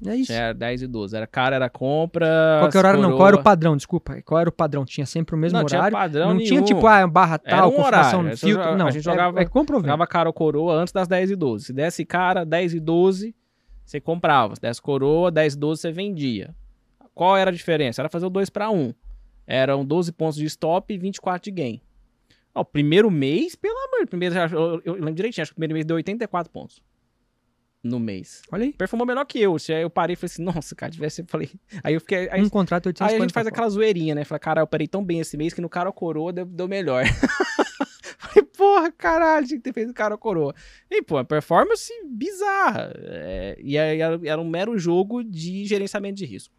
é 0.06 0.16
isso. 0.16 0.32
Era 0.32 0.54
10 0.54 0.80
e 0.82 0.86
12. 0.86 1.14
Era 1.14 1.26
cara, 1.26 1.54
era 1.56 1.68
compra. 1.68 2.26
Qual 2.60 2.70
que 2.70 2.78
era 2.78 2.86
o 2.86 2.88
horário? 2.88 3.02
Não, 3.02 3.08
coroa. 3.10 3.18
qual 3.18 3.28
era 3.28 3.36
o 3.36 3.42
padrão? 3.42 3.76
Desculpa. 3.76 4.22
Qual 4.24 4.40
era 4.40 4.48
o 4.48 4.52
padrão? 4.52 4.86
Tinha 4.86 5.04
sempre 5.04 5.34
o 5.34 5.38
mesmo 5.38 5.58
Não, 5.58 5.66
tinha 5.66 5.78
horário? 5.80 5.98
padrão 5.98 6.28
não 6.28 6.34
nenhum. 6.36 6.48
tinha 6.48 6.62
tipo, 6.62 6.86
ah, 6.86 7.06
barra 7.06 7.36
tal, 7.38 7.70
um 7.70 7.78
horário. 7.84 8.22
no 8.22 8.36
filtro. 8.38 8.62
A 8.70 8.74
Não, 8.76 8.86
gente 8.90 9.00
é- 9.00 9.02
jogava- 9.12 9.38
é, 9.38 9.44
comprovando. 9.44 9.86
Jogava 9.88 10.06
cara 10.06 10.26
ou 10.28 10.32
coroa 10.32 10.72
antes 10.72 10.92
das 10.94 11.06
10 11.06 11.30
e 11.30 11.36
12. 11.36 11.66
Se 11.66 11.72
desse 11.74 12.06
cara, 12.06 12.46
10 12.46 12.72
e 12.72 12.80
12, 12.80 13.34
você 13.84 14.00
comprava. 14.00 14.54
Se 14.56 14.62
desse 14.62 14.80
coroa, 14.80 15.30
10 15.30 15.52
e 15.52 15.58
12, 15.58 15.82
você 15.82 15.92
vendia. 15.92 16.54
Qual 17.14 17.36
era 17.36 17.50
a 17.50 17.52
diferença? 17.52 18.00
Era 18.00 18.08
fazer 18.08 18.24
o 18.24 18.30
2 18.30 18.48
para 18.48 18.70
1. 18.70 18.94
Eram 19.46 19.84
12 19.84 20.10
pontos 20.12 20.38
de 20.38 20.46
stop 20.46 20.94
e 20.94 20.96
24 20.96 21.42
de 21.44 21.50
gain. 21.50 21.82
Ó, 22.54 22.60
o 22.62 22.64
primeiro 22.64 23.10
mês, 23.10 23.54
pelo 23.54 23.76
amor, 23.76 24.06
primeiro, 24.06 24.34
eu, 24.34 24.48
eu, 24.48 24.82
eu 24.84 24.94
lembro 24.94 25.14
direitinho, 25.14 25.42
acho 25.42 25.52
que 25.52 25.54
o 25.54 25.56
primeiro 25.56 25.74
mês 25.74 25.84
deu 25.84 25.96
84 25.96 26.52
pontos. 26.52 26.82
No 27.82 27.98
mês. 27.98 28.42
Olha 28.52 28.64
aí. 28.64 28.72
Performou 28.74 29.06
melhor 29.06 29.24
que 29.24 29.40
eu. 29.40 29.58
Se 29.58 29.72
aí 29.72 29.80
Eu 29.82 29.88
parei 29.88 30.12
e 30.12 30.16
falei 30.16 30.30
assim, 30.30 30.42
nossa, 30.42 30.74
cara, 30.74 30.92
tivesse. 30.92 31.22
Eu 31.22 31.26
falei. 31.26 31.50
Aí 31.82 31.94
eu 31.94 32.00
fiquei. 32.00 32.28
Aí, 32.30 32.42
um 32.42 32.48
contrato 32.50 32.86
850 32.86 33.14
aí 33.14 33.18
a 33.18 33.22
gente 33.22 33.32
faz 33.32 33.46
aquela 33.46 33.70
zoeirinha, 33.70 34.14
né? 34.14 34.22
Fala, 34.22 34.38
cara, 34.38 34.60
eu 34.60 34.64
operei 34.64 34.86
tão 34.86 35.02
bem 35.02 35.20
esse 35.20 35.34
mês 35.34 35.54
que 35.54 35.62
no 35.62 35.68
cara 35.68 35.88
ou 35.88 35.92
coroa 35.94 36.30
deu, 36.30 36.44
deu 36.44 36.68
melhor. 36.68 37.04
falei, 38.18 38.42
porra, 38.42 38.92
caralho, 38.92 39.46
tinha 39.46 39.58
que 39.58 39.64
ter 39.64 39.72
feito 39.72 39.94
cara 39.94 40.16
coroa. 40.18 40.54
E, 40.90 41.02
pô, 41.02 41.16
a 41.16 41.24
performance 41.24 41.90
bizarra. 42.06 42.92
É, 42.96 43.58
e 43.58 43.78
aí 43.78 44.00
era, 44.00 44.20
era 44.24 44.40
um 44.40 44.48
mero 44.48 44.78
jogo 44.78 45.24
de 45.24 45.64
gerenciamento 45.64 46.16
de 46.16 46.26
risco. 46.26 46.54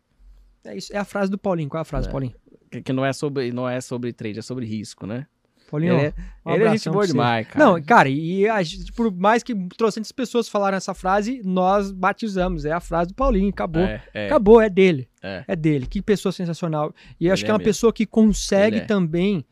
É 0.64 0.76
isso, 0.76 0.92
é 0.92 0.98
a 0.98 1.06
frase 1.06 1.30
do 1.30 1.38
Paulinho. 1.38 1.70
Qual 1.70 1.80
é 1.80 1.82
a 1.82 1.86
frase, 1.86 2.08
É. 2.08 2.12
Paulinho? 2.12 2.34
Que, 2.72 2.82
que 2.82 2.94
não, 2.94 3.06
é 3.06 3.14
sobre, 3.14 3.52
não 3.52 3.70
é 3.70 3.80
sobre 3.80 4.12
trade, 4.14 4.40
é 4.40 4.42
sobre 4.42 4.66
risco, 4.66 5.06
né? 5.06 5.28
Paulinho, 5.72 5.94
ele 5.94 6.08
é, 6.08 6.14
um 6.46 6.54
ele 6.54 6.64
é 6.66 6.72
gente 6.72 6.90
boa 6.90 7.08
demais, 7.08 7.48
cara. 7.48 7.66
Não, 7.66 7.82
cara, 7.82 8.10
e 8.10 8.48
a 8.48 8.62
gente, 8.62 8.92
por 8.92 9.10
mais 9.10 9.42
que 9.42 9.56
trocentas 9.78 10.12
pessoas 10.12 10.50
falaram 10.50 10.76
essa 10.76 10.94
frase, 10.94 11.42
nós 11.46 11.92
batizamos. 11.92 12.66
É 12.66 12.74
a 12.74 12.82
frase 12.82 13.10
do 13.10 13.16
Paulinho, 13.16 13.50
acabou. 13.50 13.82
é, 13.82 14.04
é, 14.14 14.26
Acabou, 14.26 14.60
é 14.60 14.70
dele. 14.70 15.08
é. 15.48 15.56
dele. 15.56 15.88
Que 15.88 16.02
pessoa 16.02 16.34
sensacional. 16.34 16.94
E 17.20 17.28
eu 17.28 17.34
acho 17.34 17.44
que 17.44 17.50
é 17.50 17.52
é 17.52 17.54
uma 17.54 17.60
mesmo. 17.60 17.70
pessoa 17.70 17.94
que 17.94 18.06
consegue 18.06 18.78
é. 18.78 18.82
também 18.82 19.46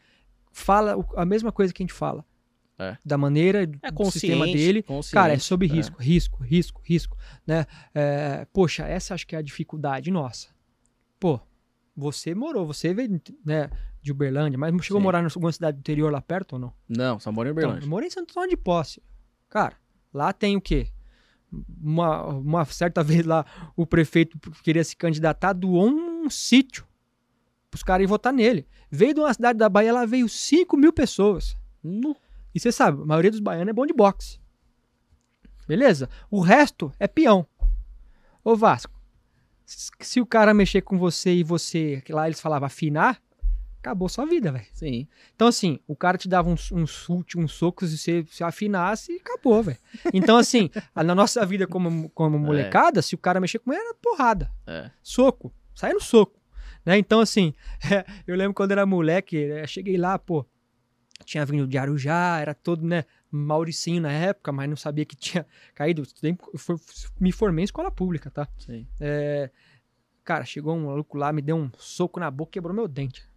fala 0.51 0.97
a 1.15 1.25
mesma 1.25 1.51
coisa 1.51 1.73
que 1.73 1.81
a 1.81 1.85
gente 1.85 1.93
fala. 1.93 2.25
É. 2.77 2.97
Da 3.05 3.17
maneira 3.17 3.63
É 3.81 3.91
do 3.91 4.11
sistema 4.11 4.45
dele. 4.45 4.85
Cara, 5.11 5.33
é 5.33 5.37
sobre 5.37 5.67
é. 5.67 5.71
risco, 5.71 6.01
risco, 6.01 6.43
risco, 6.43 6.81
risco, 6.83 7.17
né? 7.45 7.65
É, 7.93 8.45
poxa, 8.53 8.83
essa 8.83 9.13
acho 9.13 9.25
que 9.25 9.35
é 9.35 9.39
a 9.39 9.41
dificuldade 9.41 10.11
nossa. 10.11 10.47
Pô, 11.19 11.39
você 11.95 12.33
morou, 12.33 12.65
você 12.65 12.93
veio, 12.93 13.21
né, 13.45 13.69
de 14.01 14.11
Uberlândia, 14.11 14.57
mas 14.57 14.69
chegou 14.83 14.97
a 14.97 15.01
Sim. 15.01 15.03
morar 15.03 15.21
em 15.21 15.25
alguma 15.25 15.51
cidade 15.51 15.77
do 15.77 15.79
interior 15.81 16.11
lá 16.11 16.21
perto 16.21 16.53
ou 16.53 16.59
não? 16.59 16.73
Não, 16.87 17.19
só 17.19 17.31
mora 17.31 17.49
em 17.49 17.51
Então, 17.51 17.63
Uberlândia. 17.63 17.85
eu 17.85 17.89
morei 17.89 18.07
em 18.07 18.11
Santo 18.11 18.31
Antônio 18.31 18.49
de 18.49 18.57
Posse. 18.57 19.01
Cara, 19.49 19.75
lá 20.13 20.31
tem 20.31 20.55
o 20.55 20.61
quê? 20.61 20.87
Uma, 21.81 22.25
uma 22.27 22.65
certa 22.65 23.03
vez 23.03 23.25
lá, 23.25 23.45
o 23.75 23.85
prefeito 23.85 24.39
queria 24.63 24.83
se 24.83 24.95
candidatar, 24.95 25.53
doou 25.53 25.89
um 25.89 26.29
sítio 26.29 26.87
pros 27.69 27.83
caras 27.83 28.03
ir 28.03 28.07
votar 28.07 28.33
nele. 28.33 28.67
Veio 28.89 29.13
de 29.13 29.19
uma 29.19 29.33
cidade 29.33 29.59
da 29.59 29.69
Bahia, 29.69 29.93
lá 29.93 30.05
veio 30.05 30.27
5 30.27 30.75
mil 30.75 30.91
pessoas. 30.91 31.55
Nu. 31.83 32.15
E 32.53 32.59
você 32.59 32.71
sabe, 32.71 33.01
a 33.01 33.05
maioria 33.05 33.29
dos 33.29 33.39
baianos 33.39 33.69
é 33.69 33.73
bom 33.73 33.85
de 33.85 33.93
boxe. 33.93 34.39
Beleza? 35.67 36.09
O 36.31 36.39
resto 36.41 36.91
é 36.99 37.07
peão. 37.07 37.45
Ô 38.43 38.55
Vasco, 38.55 38.99
se 39.65 40.19
o 40.19 40.25
cara 40.25 40.51
mexer 40.53 40.81
com 40.81 40.97
você 40.97 41.31
e 41.35 41.43
você, 41.43 42.01
lá 42.09 42.25
eles 42.27 42.41
falavam 42.41 42.65
afinar, 42.65 43.21
acabou 43.79 44.09
sua 44.09 44.25
vida, 44.25 44.51
velho. 44.51 44.65
Sim. 44.73 45.07
Então, 45.35 45.47
assim, 45.47 45.79
o 45.87 45.95
cara 45.95 46.17
te 46.17 46.27
dava 46.27 46.49
uns, 46.49 46.71
uns 46.71 47.09
uns 47.09 47.51
socos 47.53 47.93
e 47.93 47.97
você 47.97 48.25
se 48.29 48.43
afinasse 48.43 49.13
e 49.13 49.15
acabou, 49.17 49.63
velho. 49.63 49.77
Então, 50.13 50.37
assim, 50.37 50.69
na 50.95 51.15
nossa 51.15 51.45
vida 51.45 51.65
como, 51.65 52.09
como 52.09 52.37
molecada, 52.37 53.01
se 53.01 53.15
o 53.15 53.17
cara 53.17 53.39
mexer 53.39 53.59
com 53.59 53.71
ele, 53.71 53.81
era 53.81 53.95
porrada. 53.95 54.51
É. 54.67 54.91
Soco. 55.01 55.53
Sai 55.73 55.93
no 55.93 56.01
soco. 56.01 56.39
Né? 56.85 56.97
Então, 56.97 57.19
assim, 57.19 57.53
eu 58.27 58.35
lembro 58.35 58.53
quando 58.53 58.71
era 58.71 58.85
moleque, 58.85 59.37
eh, 59.37 59.67
cheguei 59.67 59.97
lá, 59.97 60.17
pô, 60.19 60.45
tinha 61.25 61.45
vindo 61.45 61.67
de 61.67 61.77
Arujá, 61.77 62.39
era 62.39 62.53
todo, 62.53 62.85
né, 62.85 63.05
Mauricinho 63.31 64.01
na 64.01 64.11
época, 64.11 64.51
mas 64.51 64.69
não 64.69 64.75
sabia 64.75 65.05
que 65.05 65.15
tinha 65.15 65.45
caído. 65.75 66.03
Eu 66.23 66.37
me 67.19 67.31
formei 67.31 67.63
em 67.63 67.65
escola 67.65 67.91
pública, 67.91 68.31
tá? 68.31 68.47
Sim. 68.57 68.87
É, 68.99 69.49
cara, 70.23 70.45
chegou 70.45 70.75
um 70.75 70.85
maluco 70.85 71.17
lá, 71.17 71.31
me 71.31 71.41
deu 71.41 71.55
um 71.57 71.69
soco 71.77 72.19
na 72.19 72.31
boca 72.31 72.49
e 72.49 72.53
quebrou 72.53 72.73
meu 72.73 72.87
dente. 72.87 73.28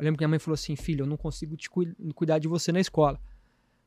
Eu 0.00 0.04
lembro 0.04 0.18
que 0.18 0.22
minha 0.22 0.28
mãe 0.28 0.38
falou 0.38 0.54
assim: 0.54 0.74
filho, 0.76 1.02
eu 1.02 1.06
não 1.06 1.16
consigo 1.16 1.56
te 1.56 1.68
cui- 1.70 1.94
cuidar 2.14 2.38
de 2.38 2.48
você 2.48 2.72
na 2.72 2.80
escola. 2.80 3.18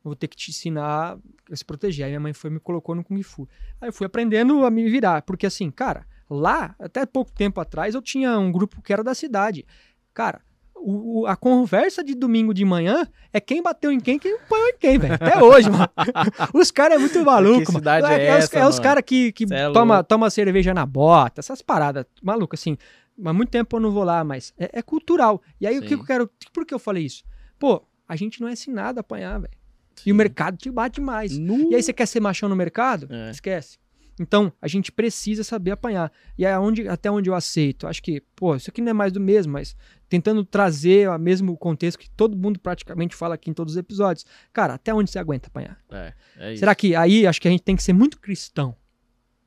Eu 0.06 0.10
vou 0.10 0.16
ter 0.16 0.28
que 0.28 0.36
te 0.36 0.52
ensinar 0.52 1.18
a 1.52 1.56
se 1.56 1.64
proteger. 1.64 2.06
Aí 2.06 2.12
minha 2.12 2.20
mãe 2.20 2.34
foi 2.34 2.50
me 2.50 2.60
colocou 2.60 2.94
no 2.94 3.04
Kung 3.04 3.22
Fu. 3.24 3.48
Aí 3.82 3.90
eu 3.90 3.94
fui 3.94 4.06
aprendendo 4.06 4.66
a 4.66 4.70
me 4.70 4.90
virar. 4.90 5.22
Porque 5.22 5.46
assim, 5.46 5.72
cara, 5.72 6.06
lá, 6.30 6.76
até 6.78 7.06
pouco 7.06 7.32
tempo 7.32 7.60
atrás, 7.62 7.96
eu 7.96 8.02
tinha 8.02 8.38
um 8.38 8.52
grupo 8.52 8.82
que 8.82 8.92
era 8.92 9.02
da 9.04 9.16
cidade. 9.16 9.66
Cara, 10.14 10.42
o- 10.76 11.26
a 11.26 11.38
conversa 11.38 12.04
de 12.04 12.14
domingo 12.14 12.54
de 12.54 12.66
manhã 12.66 13.08
é 13.32 13.40
quem 13.40 13.64
bateu 13.64 13.90
em 13.94 14.00
quem, 14.02 14.20
quem 14.20 14.36
apanhou 14.36 14.68
em 14.68 14.78
quem, 14.78 14.98
velho. 15.00 15.14
Até 15.14 15.42
hoje, 15.42 15.70
mano. 15.70 15.88
Os 16.54 16.70
caras 16.70 16.98
é 16.98 17.00
muito 17.00 17.24
maluco, 17.24 17.72
mano. 17.72 17.80
cidade 17.80 18.06
é 18.06 18.38
os, 18.38 18.44
essa, 18.44 18.60
é 18.60 18.68
os 18.68 18.76
mano? 18.76 18.84
caras 18.84 19.04
que, 19.06 19.32
que 19.32 19.48
Cê 19.48 19.56
é 19.56 19.72
toma, 19.72 19.96
louco. 19.96 20.08
toma 20.10 20.30
cerveja 20.30 20.74
na 20.74 20.86
bota, 20.86 21.40
essas 21.40 21.62
paradas. 21.62 22.06
Maluco, 22.22 22.56
assim. 22.56 22.78
Há 23.24 23.34
muito 23.34 23.50
tempo 23.50 23.76
eu 23.76 23.80
não 23.80 23.92
vou 23.92 24.04
lá, 24.04 24.24
mas 24.24 24.54
é, 24.58 24.80
é 24.80 24.82
cultural. 24.82 25.42
E 25.60 25.68
aí, 25.68 25.78
o 25.78 25.82
que 25.82 25.90
Sim. 25.90 25.96
eu 25.96 26.04
quero. 26.04 26.30
Por 26.52 26.66
que 26.66 26.74
eu 26.74 26.80
falei 26.80 27.06
isso? 27.06 27.24
Pô, 27.60 27.86
a 28.08 28.16
gente 28.16 28.42
não 28.42 28.48
é 28.48 28.54
ensinado 28.54 29.00
a 29.00 29.02
apanhar, 29.02 29.40
velho. 29.40 29.54
E 29.98 30.02
Sim. 30.02 30.12
o 30.12 30.16
mercado 30.16 30.58
te 30.58 30.72
bate 30.72 31.00
mais. 31.00 31.38
Nu. 31.38 31.72
E 31.72 31.76
aí, 31.76 31.84
você 31.84 31.94
quer 31.94 32.08
ser 32.08 32.20
machão 32.20 32.50
no 32.50 32.56
mercado? 32.56 33.08
É. 33.10 33.32
Esquece. 33.32 33.78
Então, 34.20 34.54
a 34.62 34.68
gente 34.68 34.92
precisa 34.92 35.44
saber 35.44 35.72
apanhar. 35.72 36.12
E 36.38 36.46
é 36.46 36.58
onde, 36.58 36.88
até 36.88 37.10
onde 37.10 37.30
eu 37.30 37.36
aceito. 37.36 37.88
Acho 37.88 38.02
que, 38.02 38.22
pô, 38.36 38.56
isso 38.56 38.70
aqui 38.70 38.82
não 38.82 38.92
é 38.92 38.94
mais 38.94 39.12
do 39.12 39.20
mesmo, 39.20 39.54
mas 39.54 39.76
tentando 40.08 40.46
trazer 40.46 41.10
o 41.10 41.18
mesmo 41.18 41.58
contexto 41.58 41.98
que 41.98 42.10
todo 42.10 42.38
mundo 42.38 42.60
praticamente 42.60 43.16
fala 43.16 43.36
aqui 43.36 43.50
em 43.50 43.54
todos 43.54 43.74
os 43.74 43.78
episódios. 43.78 44.26
Cara, 44.52 44.76
até 44.76 44.94
onde 44.94 45.10
você 45.10 45.18
aguenta 45.18 45.48
apanhar? 45.48 45.80
É, 45.92 46.14
é. 46.38 46.56
Será 46.56 46.76
que 46.76 46.96
aí 46.96 47.26
acho 47.26 47.42
que 47.42 47.48
a 47.48 47.52
gente 47.52 47.64
tem 47.64 47.76
que 47.76 47.84
ser 47.84 47.94
muito 47.94 48.20
cristão 48.20 48.76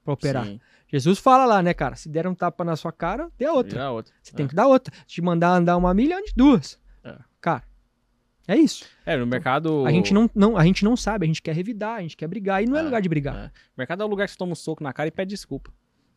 pra 0.04 0.14
operar? 0.14 0.44
Sim. 0.44 0.60
Jesus 0.88 1.18
fala 1.18 1.44
lá, 1.44 1.62
né, 1.62 1.74
cara? 1.74 1.96
Se 1.96 2.08
der 2.08 2.26
um 2.26 2.34
tapa 2.34 2.64
na 2.64 2.76
sua 2.76 2.92
cara, 2.92 3.28
dê 3.36 3.48
outra. 3.48 3.90
Outra. 3.90 4.14
Você 4.22 4.32
tem 4.32 4.46
que 4.46 4.54
dar 4.54 4.66
outra. 4.68 4.92
Te 5.06 5.20
mandar 5.20 5.50
andar 5.50 5.76
uma 5.76 5.92
milha, 5.92 6.16
ande 6.18 6.32
duas. 6.36 6.78
É. 7.04 7.16
Cara, 7.40 7.64
é 8.46 8.56
isso. 8.56 8.84
É, 9.04 9.16
no 9.16 9.26
mercado. 9.26 9.84
A 9.84 9.90
gente 9.90 10.14
não, 10.14 10.30
não, 10.34 10.56
a 10.56 10.64
gente 10.64 10.84
não 10.84 10.96
sabe, 10.96 11.24
a 11.24 11.26
gente 11.26 11.42
quer 11.42 11.54
revidar, 11.54 11.96
a 11.96 12.02
gente 12.02 12.16
quer 12.16 12.28
brigar. 12.28 12.62
E 12.62 12.66
não 12.66 12.76
é, 12.76 12.80
É, 12.80 12.82
lugar 12.82 13.02
de 13.02 13.08
brigar. 13.08 13.36
É. 13.36 13.50
mercado 13.76 14.02
é 14.02 14.06
o 14.06 14.08
lugar 14.08 14.26
que 14.26 14.32
você 14.32 14.38
toma 14.38 14.52
um 14.52 14.56
soco 14.56 14.82
na 14.82 14.92
cara 14.92 15.08
e 15.08 15.10
pede 15.12 15.30
desculpa. 15.30 15.72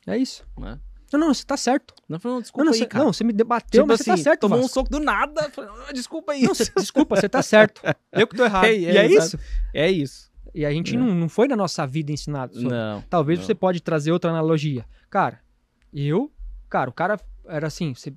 É, 0.05 0.15
isso. 0.17 0.45
Né? 0.57 0.79
Não, 1.11 1.19
não, 1.19 1.33
você 1.33 1.43
tá 1.43 1.57
certo. 1.57 1.95
Não, 2.07 2.19
Não, 2.23 2.39
desculpa 2.39 2.65
não, 2.65 2.71
aí, 2.71 2.77
você, 2.77 2.85
cara. 2.85 3.03
não, 3.03 3.11
você 3.11 3.23
me 3.23 3.33
debateu, 3.33 3.81
Tipo 3.81 3.87
mas 3.87 4.01
você 4.01 4.11
assim, 4.11 4.21
tá 4.23 4.29
certo, 4.29 4.41
tomou 4.41 4.59
um 4.59 4.61
Vasco. 4.61 4.73
soco 4.75 4.89
do 4.91 4.99
nada. 4.99 5.49
falei, 5.49 5.71
"Ah, 5.87 5.91
Desculpa 5.91 6.33
aí. 6.33 6.43
Não, 6.43 6.53
você- 6.53 6.71
desculpa, 6.77 7.15
você 7.15 7.27
tá 7.27 7.41
certo. 7.41 7.81
Eu 8.13 8.27
que 8.27 8.35
tô 8.35 8.45
errado. 8.45 8.65
É, 8.65 8.75
e 8.75 8.85
é, 8.85 8.95
é 8.97 9.05
exato. 9.07 9.25
isso. 9.25 9.39
É 9.73 9.89
isso. 9.91 10.28
E 10.53 10.65
a 10.65 10.71
gente 10.71 10.95
É. 10.95 10.97
não, 10.97 11.13
não 11.13 11.29
foi 11.29 11.47
na 11.47 11.55
nossa 11.55 11.85
vida 11.85 12.11
ensinado 12.11 12.53
sobre. 12.55 12.69
Não. 12.69 13.01
Talvez 13.09 13.39
não. 13.39 13.45
você 13.45 13.53
pode 13.55 13.81
trazer 13.81 14.11
outra 14.11 14.29
analogia. 14.31 14.85
Cara, 15.09 15.39
eu, 15.93 16.31
cara, 16.69 16.89
o 16.89 16.93
cara 16.93 17.19
era 17.45 17.67
assim, 17.67 17.93
você 17.93 18.13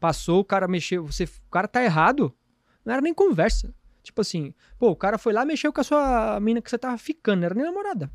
passou, 0.00 0.40
o 0.40 0.44
cara 0.44 0.66
mexeu, 0.68 1.04
você, 1.06 1.24
o 1.24 1.50
cara 1.50 1.68
tá 1.68 1.82
errado, 1.82 2.34
não 2.84 2.92
era 2.92 3.02
nem 3.02 3.14
conversa. 3.14 3.74
Tipo 4.02 4.20
assim, 4.20 4.52
pô, 4.78 4.90
o 4.90 4.96
cara 4.96 5.16
foi 5.16 5.32
lá 5.32 5.42
e 5.42 5.46
mexeu 5.46 5.72
com 5.72 5.80
a 5.80 5.84
sua 5.84 6.38
mina 6.40 6.60
que 6.60 6.68
você 6.68 6.76
tava 6.76 6.98
ficando, 6.98 7.40
não 7.40 7.46
era 7.46 7.54
nem 7.54 7.64
namorada. 7.64 8.10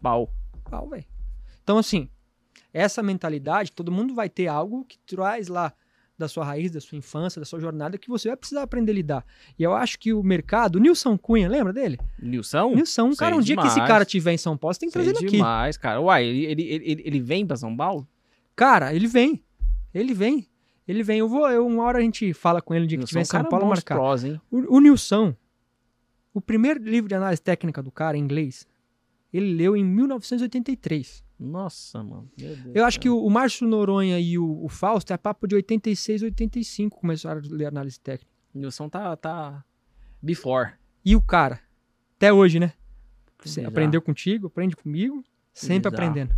Pau. 0.00 0.32
Pau, 0.70 0.88
velho. 0.88 1.04
Então 1.64 1.78
assim, 1.78 2.08
essa 2.72 3.02
mentalidade, 3.02 3.72
todo 3.72 3.90
mundo 3.90 4.14
vai 4.14 4.28
ter 4.28 4.46
algo 4.46 4.84
que 4.84 4.98
traz 4.98 5.48
lá 5.48 5.72
da 6.18 6.28
sua 6.28 6.44
raiz, 6.44 6.70
da 6.70 6.80
sua 6.80 6.96
infância, 6.96 7.38
da 7.40 7.44
sua 7.44 7.60
jornada, 7.60 7.98
que 7.98 8.08
você 8.08 8.28
vai 8.28 8.36
precisar 8.36 8.62
aprender 8.62 8.92
a 8.92 8.94
lidar. 8.94 9.26
E 9.58 9.62
eu 9.62 9.74
acho 9.74 9.98
que 9.98 10.12
o 10.12 10.22
mercado, 10.22 10.76
o 10.76 10.78
Nilson 10.78 11.16
Cunha, 11.18 11.48
lembra 11.48 11.72
dele? 11.72 11.98
Nilson? 12.18 12.74
Nilson, 12.74 13.12
sei 13.12 13.18
cara, 13.18 13.36
um 13.36 13.40
dia 13.40 13.56
que 13.56 13.66
esse 13.66 13.80
cara 13.80 14.04
tiver 14.04 14.32
em 14.32 14.38
São 14.38 14.56
Paulo, 14.56 14.74
você 14.74 14.80
tem 14.80 14.88
que 14.88 14.94
Sei 14.94 15.02
trazer 15.02 15.18
ele 15.18 15.26
aqui. 15.26 15.36
demais, 15.36 15.76
cara. 15.76 16.00
Uai, 16.00 16.24
ele, 16.24 16.44
ele, 16.44 16.62
ele, 16.62 17.02
ele 17.04 17.20
vem 17.20 17.46
pra 17.46 17.56
São 17.56 17.76
Paulo? 17.76 18.06
Cara, 18.54 18.94
ele 18.94 19.06
vem. 19.06 19.42
Ele 19.92 20.14
vem. 20.14 20.48
Ele 20.88 21.02
vem. 21.02 21.18
Eu 21.18 21.28
vou, 21.28 21.48
eu, 21.50 21.66
uma 21.66 21.82
hora 21.84 21.98
a 21.98 22.02
gente 22.02 22.32
fala 22.32 22.62
com 22.62 22.72
ele 22.74 22.82
no 22.84 22.88
dia 22.88 22.96
que 22.96 23.00
Nilson 23.00 23.06
estiver 23.08 23.20
em 23.22 23.24
São 23.24 23.38
cara 23.40 23.50
Paulo 23.50 23.66
marcar. 23.66 23.94
prosa, 23.96 24.28
hein? 24.28 24.40
O, 24.50 24.76
o 24.76 24.80
Nilson, 24.80 25.34
o 26.32 26.40
primeiro 26.40 26.82
livro 26.82 27.08
de 27.08 27.14
análise 27.14 27.42
técnica 27.42 27.82
do 27.82 27.90
cara 27.90 28.16
em 28.16 28.20
inglês, 28.20 28.66
ele 29.36 29.54
leu 29.54 29.76
em 29.76 29.84
1983. 29.84 31.24
Nossa, 31.38 32.02
mano. 32.02 32.30
Meu 32.38 32.56
Deus 32.56 32.74
Eu 32.76 32.84
acho 32.84 32.98
que 32.98 33.08
o, 33.10 33.22
o 33.22 33.30
Márcio 33.30 33.66
Noronha 33.66 34.18
e 34.18 34.38
o, 34.38 34.64
o 34.64 34.68
Fausto 34.68 35.12
é 35.12 35.16
papo 35.16 35.46
de 35.46 35.54
86, 35.54 36.22
85 36.22 36.98
começaram 36.98 37.40
a 37.40 37.54
ler 37.54 37.66
análise 37.66 38.00
técnica. 38.00 38.30
Nilson 38.54 38.88
tá, 38.88 39.14
tá 39.16 39.64
before. 40.20 40.72
E 41.04 41.14
o 41.14 41.20
cara, 41.20 41.60
até 42.16 42.32
hoje, 42.32 42.58
né? 42.58 42.72
Você 43.44 43.64
aprendeu 43.64 44.00
contigo, 44.00 44.46
aprende 44.46 44.74
comigo, 44.74 45.22
sempre 45.52 45.90
Bizarro. 45.90 45.94
aprendendo. 46.10 46.34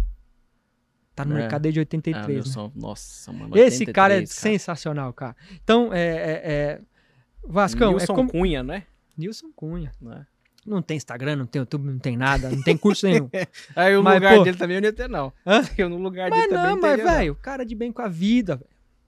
Tá 1.15 1.25
no 1.25 1.37
É. 1.37 1.41
mercado 1.41 1.63
desde 1.63 1.81
Ah, 1.81 1.83
83, 1.83 2.27
né? 2.27 2.35
Nilson, 2.35 2.73
nossa, 2.75 3.33
mano. 3.33 3.57
Esse 3.57 3.87
cara 3.87 4.15
é 4.15 4.19
83, 4.19 4.31
sensacional, 4.31 5.13
cara. 5.13 5.37
Então, 5.63 5.93
é. 5.93 6.01
é, 6.01 6.43
é... 6.45 6.81
Vascão, 7.45 7.93
Nilson 7.93 8.13
é 8.13 8.17
como. 8.17 8.31
Cunha, 8.31 8.63
né? 8.63 8.85
Nilson 9.17 9.51
Cunha. 9.55 9.93
Né? 10.01 10.27
Não 10.69 10.83
tem 10.83 10.97
Instagram, 10.97 11.37
não 11.37 11.47
tem 11.47 11.61
YouTube, 11.61 11.87
não 11.91 11.99
tem 11.99 12.17
nada, 12.17 12.51
não 12.51 12.63
tem 12.63 12.77
curso 12.77 13.07
nenhum. 13.07 13.29
Aí 13.75 13.97
o 13.97 14.03
Mas, 14.03 14.15
lugar 14.15 14.37
pô- 14.39 14.45
dele 14.45 14.57
também 14.57 14.77
eu 14.77 14.81
não 14.83 14.89
ia 14.89 14.93
ter, 14.93 15.09
não. 15.09 15.33
Hã? 15.47 15.63
Eu 15.77 15.89
no 15.89 15.97
lugar 15.99 16.31
mas 16.31 16.41
dele 16.43 16.53
também 16.55 16.73
não, 16.75 16.81
mas, 16.81 16.91
teria, 16.97 17.05
não. 17.05 17.13
velho, 17.19 17.35
cara 17.37 17.65
de 17.65 17.75
bem 17.75 17.93
com 17.93 18.03
a 18.03 18.09
vida. 18.09 18.61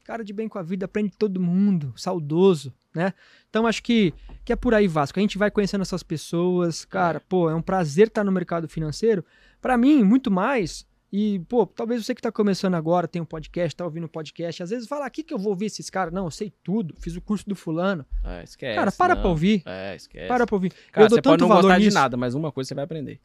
Cara 0.04 0.24
de 0.24 0.32
bem 0.32 0.48
com 0.48 0.58
a 0.58 0.62
vida, 0.62 0.86
aprende 0.86 1.12
todo 1.16 1.38
mundo, 1.40 1.92
saudoso, 1.96 2.72
né? 2.92 3.12
Então 3.48 3.66
acho 3.66 3.80
que, 3.82 4.12
que 4.44 4.52
é 4.52 4.56
por 4.56 4.74
aí, 4.74 4.88
Vasco. 4.88 5.18
A 5.18 5.22
gente 5.22 5.38
vai 5.38 5.50
conhecendo 5.50 5.82
essas 5.82 6.02
pessoas, 6.02 6.84
cara, 6.84 7.20
pô, 7.20 7.48
é 7.48 7.54
um 7.54 7.62
prazer 7.62 8.08
estar 8.08 8.24
no 8.24 8.32
mercado 8.32 8.68
financeiro. 8.68 9.24
Pra 9.60 9.76
mim, 9.76 10.02
muito 10.02 10.30
mais. 10.30 10.84
E, 11.12 11.40
pô, 11.48 11.66
talvez 11.66 12.04
você 12.06 12.14
que 12.14 12.22
tá 12.22 12.30
começando 12.30 12.74
agora, 12.76 13.08
tem 13.08 13.20
um 13.20 13.24
podcast, 13.24 13.74
tá 13.74 13.84
ouvindo 13.84 14.04
um 14.04 14.08
podcast, 14.08 14.62
às 14.62 14.70
vezes 14.70 14.86
fala, 14.86 15.04
aqui 15.06 15.24
que 15.24 15.34
eu 15.34 15.38
vou 15.38 15.50
ouvir 15.50 15.66
esses 15.66 15.90
caras. 15.90 16.12
Não, 16.14 16.26
eu 16.26 16.30
sei 16.30 16.52
tudo, 16.62 16.94
fiz 17.00 17.16
o 17.16 17.20
curso 17.20 17.48
do 17.48 17.56
fulano. 17.56 18.06
É, 18.24 18.44
esquece. 18.44 18.76
cara, 18.76 18.92
para 18.92 19.14
não. 19.16 19.20
pra 19.22 19.30
ouvir. 19.30 19.62
É, 19.66 19.96
esquece. 19.96 20.28
Para 20.28 20.46
pra 20.46 20.54
ouvir. 20.54 20.70
Cara, 20.92 21.06
eu 21.06 21.08
dou 21.08 21.16
você 21.16 21.22
pode 21.22 21.32
tanto 21.38 21.40
não 21.40 21.48
valor 21.48 21.62
gostar 21.62 21.78
de 21.78 21.84
nisso. 21.86 21.94
nada, 21.96 22.16
mas 22.16 22.34
uma 22.34 22.52
coisa 22.52 22.68
você 22.68 22.74
vai 22.74 22.84
aprender. 22.84 23.20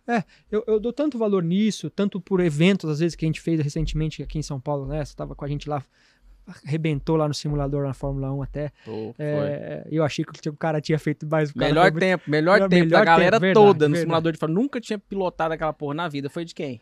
Eu, 0.51 0.63
eu 0.65 0.79
dou 0.79 0.91
tanto 0.91 1.17
valor 1.19 1.43
nisso, 1.43 1.89
tanto 1.91 2.19
por 2.19 2.39
eventos, 2.39 2.89
às 2.89 2.99
vezes, 2.99 3.15
que 3.15 3.23
a 3.23 3.27
gente 3.27 3.39
fez 3.41 3.59
recentemente 3.61 4.23
aqui 4.23 4.39
em 4.39 4.43
São 4.43 4.59
Paulo, 4.59 4.87
né? 4.87 5.05
Você 5.05 5.15
tava 5.15 5.35
com 5.35 5.45
a 5.45 5.47
gente 5.47 5.69
lá 5.69 5.83
arrebentou 6.65 7.15
lá 7.15 7.27
no 7.27 7.33
simulador 7.33 7.83
na 7.85 7.93
Fórmula 7.93 8.31
1 8.31 8.43
até. 8.43 8.71
Pô. 8.85 9.15
É, 9.17 9.87
eu 9.91 10.03
achei 10.03 10.23
que 10.23 10.49
o 10.49 10.53
cara 10.55 10.79
tinha 10.79 10.97
feito 10.99 11.25
mais. 11.27 11.49
o 11.51 11.57
Melhor 11.57 11.91
tempo, 11.91 12.23
melhor 12.29 12.53
Melhor- 12.55 12.69
tempo 12.69 12.89
da 12.89 12.99
melhor 12.99 13.05
galera 13.05 13.31
tempo, 13.31 13.41
verdade, 13.41 13.65
toda 13.65 13.73
no 13.73 13.79
verdade. 13.93 13.99
simulador 14.01 14.31
de 14.31 14.37
Fórmula. 14.39 14.61
Nunca 14.61 14.79
tinha 14.81 14.99
pilotado 14.99 15.53
aquela 15.53 15.73
porra 15.73 15.93
na 15.95 16.07
vida. 16.07 16.29
Foi 16.29 16.45
de 16.45 16.53
quem? 16.53 16.79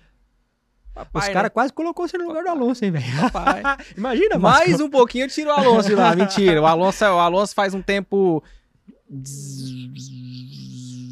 Papai, 0.94 1.22
Os 1.24 1.28
né? 1.28 1.34
caras 1.34 1.52
quase 1.52 1.74
colocou 1.74 2.08
você 2.08 2.18
no 2.18 2.28
lugar 2.28 2.44
do 2.44 2.50
Alonso, 2.50 2.86
hein, 2.86 2.92
velho? 2.92 3.06
Imagina, 3.98 4.38
Mais 4.38 4.72
Vasco. 4.72 4.84
um 4.86 4.90
pouquinho 4.90 5.26
eu 5.26 5.30
tiro 5.30 5.50
o 5.50 5.54
Alonso 5.54 5.90
de 5.90 5.96
lá. 5.96 6.14
Mentira. 6.16 6.62
O 6.62 6.66
Alonso, 6.68 7.04
o 7.06 7.20
Alonso 7.20 7.56
faz 7.56 7.74
um 7.74 7.82
tempo. 7.82 8.44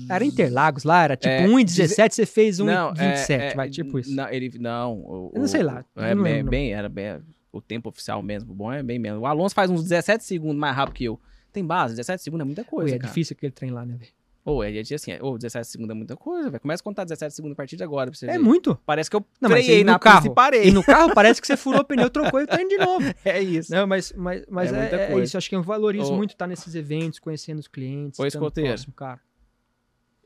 Era 0.10 0.26
Interlagos 0.26 0.84
lá, 0.84 1.04
era 1.04 1.16
tipo 1.16 1.32
É, 1.34 1.48
1,17, 1.48 2.12
você 2.14 2.26
fez 2.26 2.60
Não, 2.60 2.94
1,27, 2.94 3.30
é, 3.30 3.48
é, 3.52 3.56
vai, 3.56 3.70
tipo 3.70 3.98
isso. 3.98 4.14
Não, 4.14 4.28
ele, 4.30 4.52
não. 4.60 4.94
o- 5.00 5.32
Eu 5.34 5.42
não 5.42 5.48
sei 5.48 5.64
lá, 5.64 5.86
É 5.96 6.14
não 6.14 6.24
bem, 6.24 6.44
bem- 6.44 6.74
era 6.74 6.90
bem. 6.90 7.20
O 7.52 7.62
tempo 7.62 7.90
oficial 7.90 8.22
mesmo. 8.22 8.52
O 8.52 8.56
bom 8.56 8.72
é 8.72 8.82
bem 8.84 9.00
menos. 9.00 9.22
O 9.22 9.26
Alonso 9.26 9.56
faz 9.56 9.70
uns 9.70 9.84
17 9.84 10.24
segundos 10.24 10.58
mais 10.58 10.76
rápido 10.76 10.96
que 10.96 11.06
eu. 11.06 11.20
Tem 11.52 11.66
base, 11.66 11.96
17 11.96 12.24
segundos 12.24 12.44
é 12.44 12.46
muita 12.46 12.64
coisa. 12.64 12.96
é 12.96 12.98
cara. 12.98 13.08
difícil 13.10 13.36
aquele 13.38 13.52
trem 13.52 13.72
lá, 13.72 13.86
né, 13.86 13.96
velho? 13.98 14.12
Ô, 14.44 14.64
é 14.64 14.76
é 14.76 14.80
assim, 14.82 15.12
ô, 15.22 15.38
17 15.38 15.68
segundos 15.68 15.92
é 15.92 15.94
muita 15.94 16.16
coisa, 16.16 16.50
velho. 16.50 16.60
Começa 16.62 16.82
a 16.82 16.84
contar 16.84 17.04
17 17.04 17.36
segundos 17.36 17.54
a 17.54 17.56
partir 17.58 17.76
de 17.78 17.84
agora 17.84 18.10
pra 18.10 18.18
você 18.18 18.26
É 18.26 18.32
ver. 18.34 18.40
muito. 18.40 18.76
Parece 18.86 19.08
que 19.10 19.16
eu 19.16 19.24
Não, 19.40 19.50
freiei 19.52 19.84
no 19.84 19.92
na 19.92 20.00
carro? 20.00 20.26
e 20.26 20.34
parei. 20.34 20.68
E 20.70 20.72
no 20.72 20.84
carro 20.84 21.14
parece 21.14 21.40
que 21.40 21.46
você 21.46 21.56
furou 21.56 21.82
o 21.82 21.84
pneu, 21.86 22.10
trocou 22.10 22.42
e 22.42 22.48
tá 22.48 22.60
indo 22.60 22.70
de 22.70 22.78
novo. 22.80 23.06
É 23.24 23.40
isso. 23.40 23.72
Não, 23.72 23.86
mas, 23.86 24.12
mas, 24.14 24.44
mas 24.50 24.74
É 24.74 24.90
é, 24.90 24.96
é 25.04 25.08
coisa. 25.12 25.26
isso. 25.26 25.38
Acho 25.38 25.48
que 25.48 25.56
eu 25.56 25.62
valorizo 25.62 26.12
Ô. 26.12 26.18
muito 26.18 26.32
estar 26.32 26.48
nesses 26.48 26.74
eventos, 26.74 27.20
conhecendo 27.20 27.60
os 27.60 27.68
clientes. 27.68 28.20
Ô, 28.20 28.26
escoteiro. 28.26 28.70
próximo, 28.70 28.94
cara. 28.94 29.20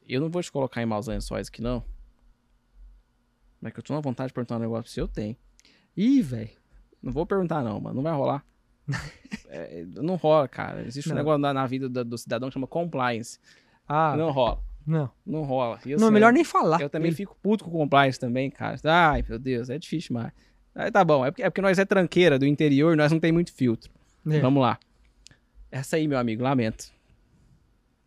Eu 0.07 0.21
não 0.21 0.29
vou 0.29 0.41
te 0.41 0.49
colocar 0.51 0.81
em 0.81 0.85
maus 0.85 1.07
lençóis 1.07 1.49
aqui, 1.49 1.61
não. 1.61 1.83
Mas 3.59 3.73
que 3.73 3.79
eu 3.79 3.83
tô 3.83 3.93
na 3.93 3.99
vontade 3.99 4.27
de 4.29 4.33
perguntar 4.33 4.55
um 4.55 4.59
negócio 4.59 4.83
pra 4.83 4.91
você, 4.91 5.01
eu 5.01 5.07
tenho. 5.07 5.35
Ih, 5.97 6.21
velho. 6.21 6.49
Não 7.01 7.11
vou 7.11 7.25
perguntar, 7.25 7.63
não, 7.63 7.79
mano. 7.81 7.95
Não 7.95 8.03
vai 8.03 8.13
rolar. 8.13 8.45
É, 9.47 9.85
não 9.87 10.15
rola, 10.15 10.47
cara. 10.47 10.85
Existe 10.85 11.07
um 11.09 11.13
Não. 11.13 11.17
negócio 11.17 11.37
na, 11.37 11.53
na 11.53 11.65
vida 11.65 11.87
do, 11.87 12.03
do 12.03 12.17
cidadão 12.17 12.49
que 12.49 12.53
chama 12.53 12.67
compliance. 12.67 13.39
Ah, 13.87 14.15
Não 14.17 14.31
rola. 14.31 14.59
não. 14.85 15.09
Não 15.25 15.43
rola. 15.43 15.79
E 15.85 15.91
eu 15.91 15.97
Não, 15.99 16.07
sei, 16.07 16.13
melhor 16.13 16.33
nem 16.33 16.43
falar. 16.43 16.81
Eu 16.81 16.89
também 16.89 17.09
Ele- 17.09 17.15
fico 17.15 17.35
puto 17.41 17.63
com 17.63 17.71
compliance 17.71 18.19
também, 18.19 18.49
cara. 18.49 18.77
Ai, 18.85 19.23
meu 19.27 19.37
Deus, 19.39 19.69
é 19.69 19.77
difícil 19.77 20.09
demais. 20.09 20.31
Aí 20.73 20.91
tá 20.91 21.03
bom. 21.05 21.25
É 21.25 21.31
porque, 21.31 21.43
é 21.43 21.49
porque 21.49 21.61
nós 21.61 21.79
é 21.79 21.85
tranqueira 21.85 22.37
do 22.37 22.45
interior, 22.45 22.95
nós 22.97 23.11
não 23.11 23.19
tem 23.19 23.31
muito 23.31 23.53
filtro. 23.53 23.91
É. 24.29 24.39
Vamos 24.39 24.61
lá. 24.61 24.77
Essa 25.71 25.95
aí, 25.97 26.07
meu 26.07 26.17
amigo, 26.17 26.43
lamento. 26.43 26.91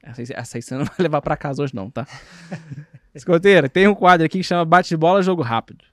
Essa 0.03 0.21
aí, 0.23 0.27
essa 0.35 0.59
aí 0.59 0.63
você 0.63 0.75
não 0.75 0.85
vai 0.87 0.97
levar 0.99 1.21
pra 1.23 1.37
casa 1.37 1.63
hoje, 1.63 1.75
não, 1.75 1.91
tá? 1.91 2.07
Escoteira, 3.15 3.69
tem 3.69 3.89
um 3.89 3.95
quadro 3.95 4.25
aqui 4.27 4.39
que 4.39 4.45
chama 4.45 4.65
Bate-Bola 4.65 5.23
Jogo 5.23 5.43
Rápido. 5.43 5.85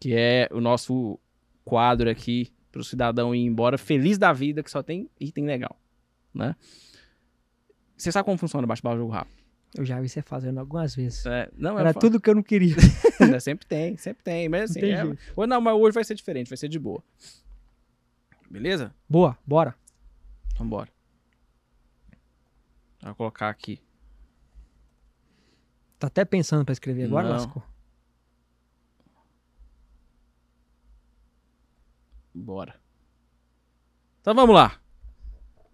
Que 0.00 0.14
é 0.14 0.48
o 0.52 0.60
nosso 0.60 1.18
quadro 1.64 2.10
aqui 2.10 2.52
pro 2.70 2.84
cidadão 2.84 3.34
ir 3.34 3.44
embora 3.44 3.78
feliz 3.78 4.18
da 4.18 4.32
vida, 4.32 4.62
que 4.62 4.70
só 4.70 4.82
tem 4.82 5.08
item 5.18 5.46
legal, 5.46 5.76
né? 6.34 6.54
Você 7.96 8.10
sabe 8.12 8.24
como 8.24 8.36
funciona 8.38 8.64
o 8.64 8.68
bate-bola 8.68 8.96
jogo 8.96 9.12
rápido? 9.12 9.42
Eu 9.76 9.84
já 9.84 10.00
vi 10.00 10.08
você 10.08 10.22
fazendo 10.22 10.58
algumas 10.60 10.94
vezes. 10.94 11.24
É, 11.26 11.50
não, 11.56 11.78
Era 11.78 11.90
é 11.90 11.92
fa- 11.92 12.00
tudo 12.00 12.20
que 12.20 12.30
eu 12.30 12.34
não 12.34 12.42
queria. 12.42 12.74
Sempre 13.40 13.66
tem, 13.66 13.96
sempre 13.96 14.22
tem. 14.22 14.48
Mas 14.48 14.70
assim, 14.70 14.80
tem 14.80 14.92
é- 14.92 15.46
não, 15.46 15.60
mas 15.60 15.74
hoje 15.74 15.94
vai 15.94 16.04
ser 16.04 16.14
diferente, 16.14 16.48
vai 16.48 16.56
ser 16.56 16.68
de 16.68 16.78
boa. 16.78 17.02
Beleza? 18.50 18.94
Boa, 19.08 19.36
bora. 19.46 19.74
Então 20.52 20.68
bora. 20.68 20.88
Vou 23.02 23.14
colocar 23.16 23.48
aqui. 23.48 23.80
Tá 25.98 26.06
até 26.06 26.24
pensando 26.24 26.64
pra 26.64 26.72
escrever 26.72 27.04
agora, 27.04 27.28
Não. 27.28 27.34
Vasco? 27.34 27.62
Bora. 32.34 32.74
Então 34.20 34.34
vamos 34.34 34.54
lá. 34.54 34.80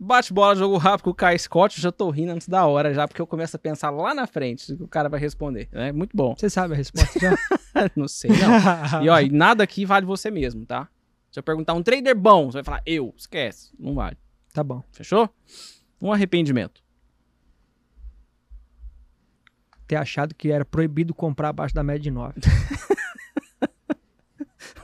Bate 0.03 0.33
bola, 0.33 0.57
jogo 0.57 0.79
rápido 0.79 1.05
com 1.05 1.11
o 1.11 1.15
Kai 1.15 1.39
Scott. 1.39 1.77
Eu 1.77 1.83
já 1.83 1.93
tô 1.93 2.09
rindo 2.09 2.33
antes 2.33 2.49
da 2.49 2.65
hora 2.65 2.95
já, 2.95 3.07
porque 3.07 3.21
eu 3.21 3.27
começo 3.27 3.55
a 3.55 3.59
pensar 3.59 3.91
lá 3.91 4.15
na 4.15 4.27
frente 4.27 4.75
que 4.75 4.83
o 4.83 4.89
cara 4.89 5.11
vai 5.11 5.21
responder. 5.21 5.69
É 5.73 5.93
muito 5.93 6.17
bom. 6.17 6.35
Você 6.35 6.49
sabe 6.49 6.73
a 6.73 6.77
resposta 6.77 7.21
já? 7.21 7.37
não 7.95 8.09
sei, 8.09 8.31
não. 8.31 9.05
E 9.05 9.11
ó, 9.11 9.21
e 9.21 9.29
nada 9.31 9.63
aqui 9.63 9.85
vale 9.85 10.07
você 10.07 10.31
mesmo, 10.31 10.65
tá? 10.65 10.89
Se 11.31 11.39
eu 11.39 11.43
perguntar 11.43 11.75
um 11.75 11.83
trader 11.83 12.17
bom, 12.17 12.47
você 12.47 12.55
vai 12.55 12.65
falar 12.65 12.83
eu. 12.87 13.13
Esquece. 13.15 13.75
Não 13.79 13.95
vale. 13.95 14.17
Tá 14.55 14.65
bom. 14.65 14.83
Fechou? 14.91 15.29
Um 16.01 16.11
arrependimento. 16.11 16.83
Ter 19.87 19.97
achado 19.97 20.35
que 20.35 20.51
era 20.51 20.65
proibido 20.65 21.13
comprar 21.13 21.51
abaixo 21.51 21.75
da 21.75 21.83
média 21.83 22.01
de 22.01 22.11
9. 22.11 22.41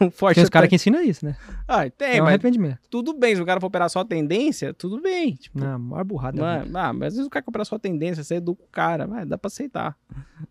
Um 0.01 0.10
forte 0.10 0.35
Tem 0.36 0.44
os 0.44 0.51
caras 0.51 0.68
que 0.68 0.74
ensinam 0.74 1.02
isso, 1.02 1.24
né? 1.24 1.36
Ah, 1.66 1.89
tem, 1.89 2.16
É 2.16 2.20
um 2.20 2.24
mas 2.24 2.35
arrependimento. 2.35 2.78
tudo 2.90 3.14
bem. 3.14 3.35
Se 3.35 3.40
o 3.43 3.47
cara 3.47 3.60
for 3.60 3.66
operar 3.68 3.89
só 3.89 4.01
a 4.01 4.05
tendência, 4.05 4.74
tudo 4.74 5.01
bem. 5.01 5.35
Tipo, 5.36 5.59
Não, 5.60 5.74
a 5.74 5.78
maior 5.78 6.05
burrada. 6.05 6.36
da 6.39 6.64
Não 6.66 6.81
é- 6.81 6.85
ah, 6.85 6.93
mas 6.93 7.09
às 7.09 7.14
vezes 7.14 7.27
o 7.27 7.31
cara 7.31 7.43
comprar 7.44 7.64
só 7.64 7.78
tendência, 7.78 8.23
você 8.23 8.35
educa 8.36 8.62
o 8.62 8.68
cara, 8.68 9.06
vai, 9.06 9.24
dá 9.24 9.39
pra 9.39 9.47
aceitar, 9.48 9.97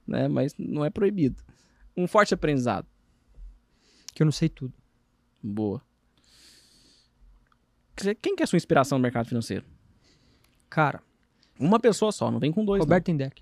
né? 0.07 0.27
Mas 0.27 0.53
não 0.57 0.83
é 0.83 0.89
proibido. 0.89 1.43
Um 1.95 2.07
forte 2.07 2.33
aprendizado. 2.33 2.87
Que 4.13 4.23
eu 4.23 4.25
não 4.25 4.31
sei 4.31 4.49
tudo. 4.49 4.73
Boa. 5.43 5.81
Quer- 7.95 8.15
Quem 8.15 8.35
que 8.35 8.43
é 8.43 8.45
a 8.45 8.47
sua 8.47 8.57
inspiração 8.57 8.97
no 8.97 9.01
mercado 9.03 9.27
financeiro? 9.27 9.65
Cara, 10.69 11.01
Uma 11.57 11.79
pessoa 11.79 12.11
só, 12.11 12.29
não 12.29 12.37
vem 12.39 12.51
com 12.51 12.65
dois. 12.65 12.81
Roberto 12.81 13.09
Indec. 13.11 13.41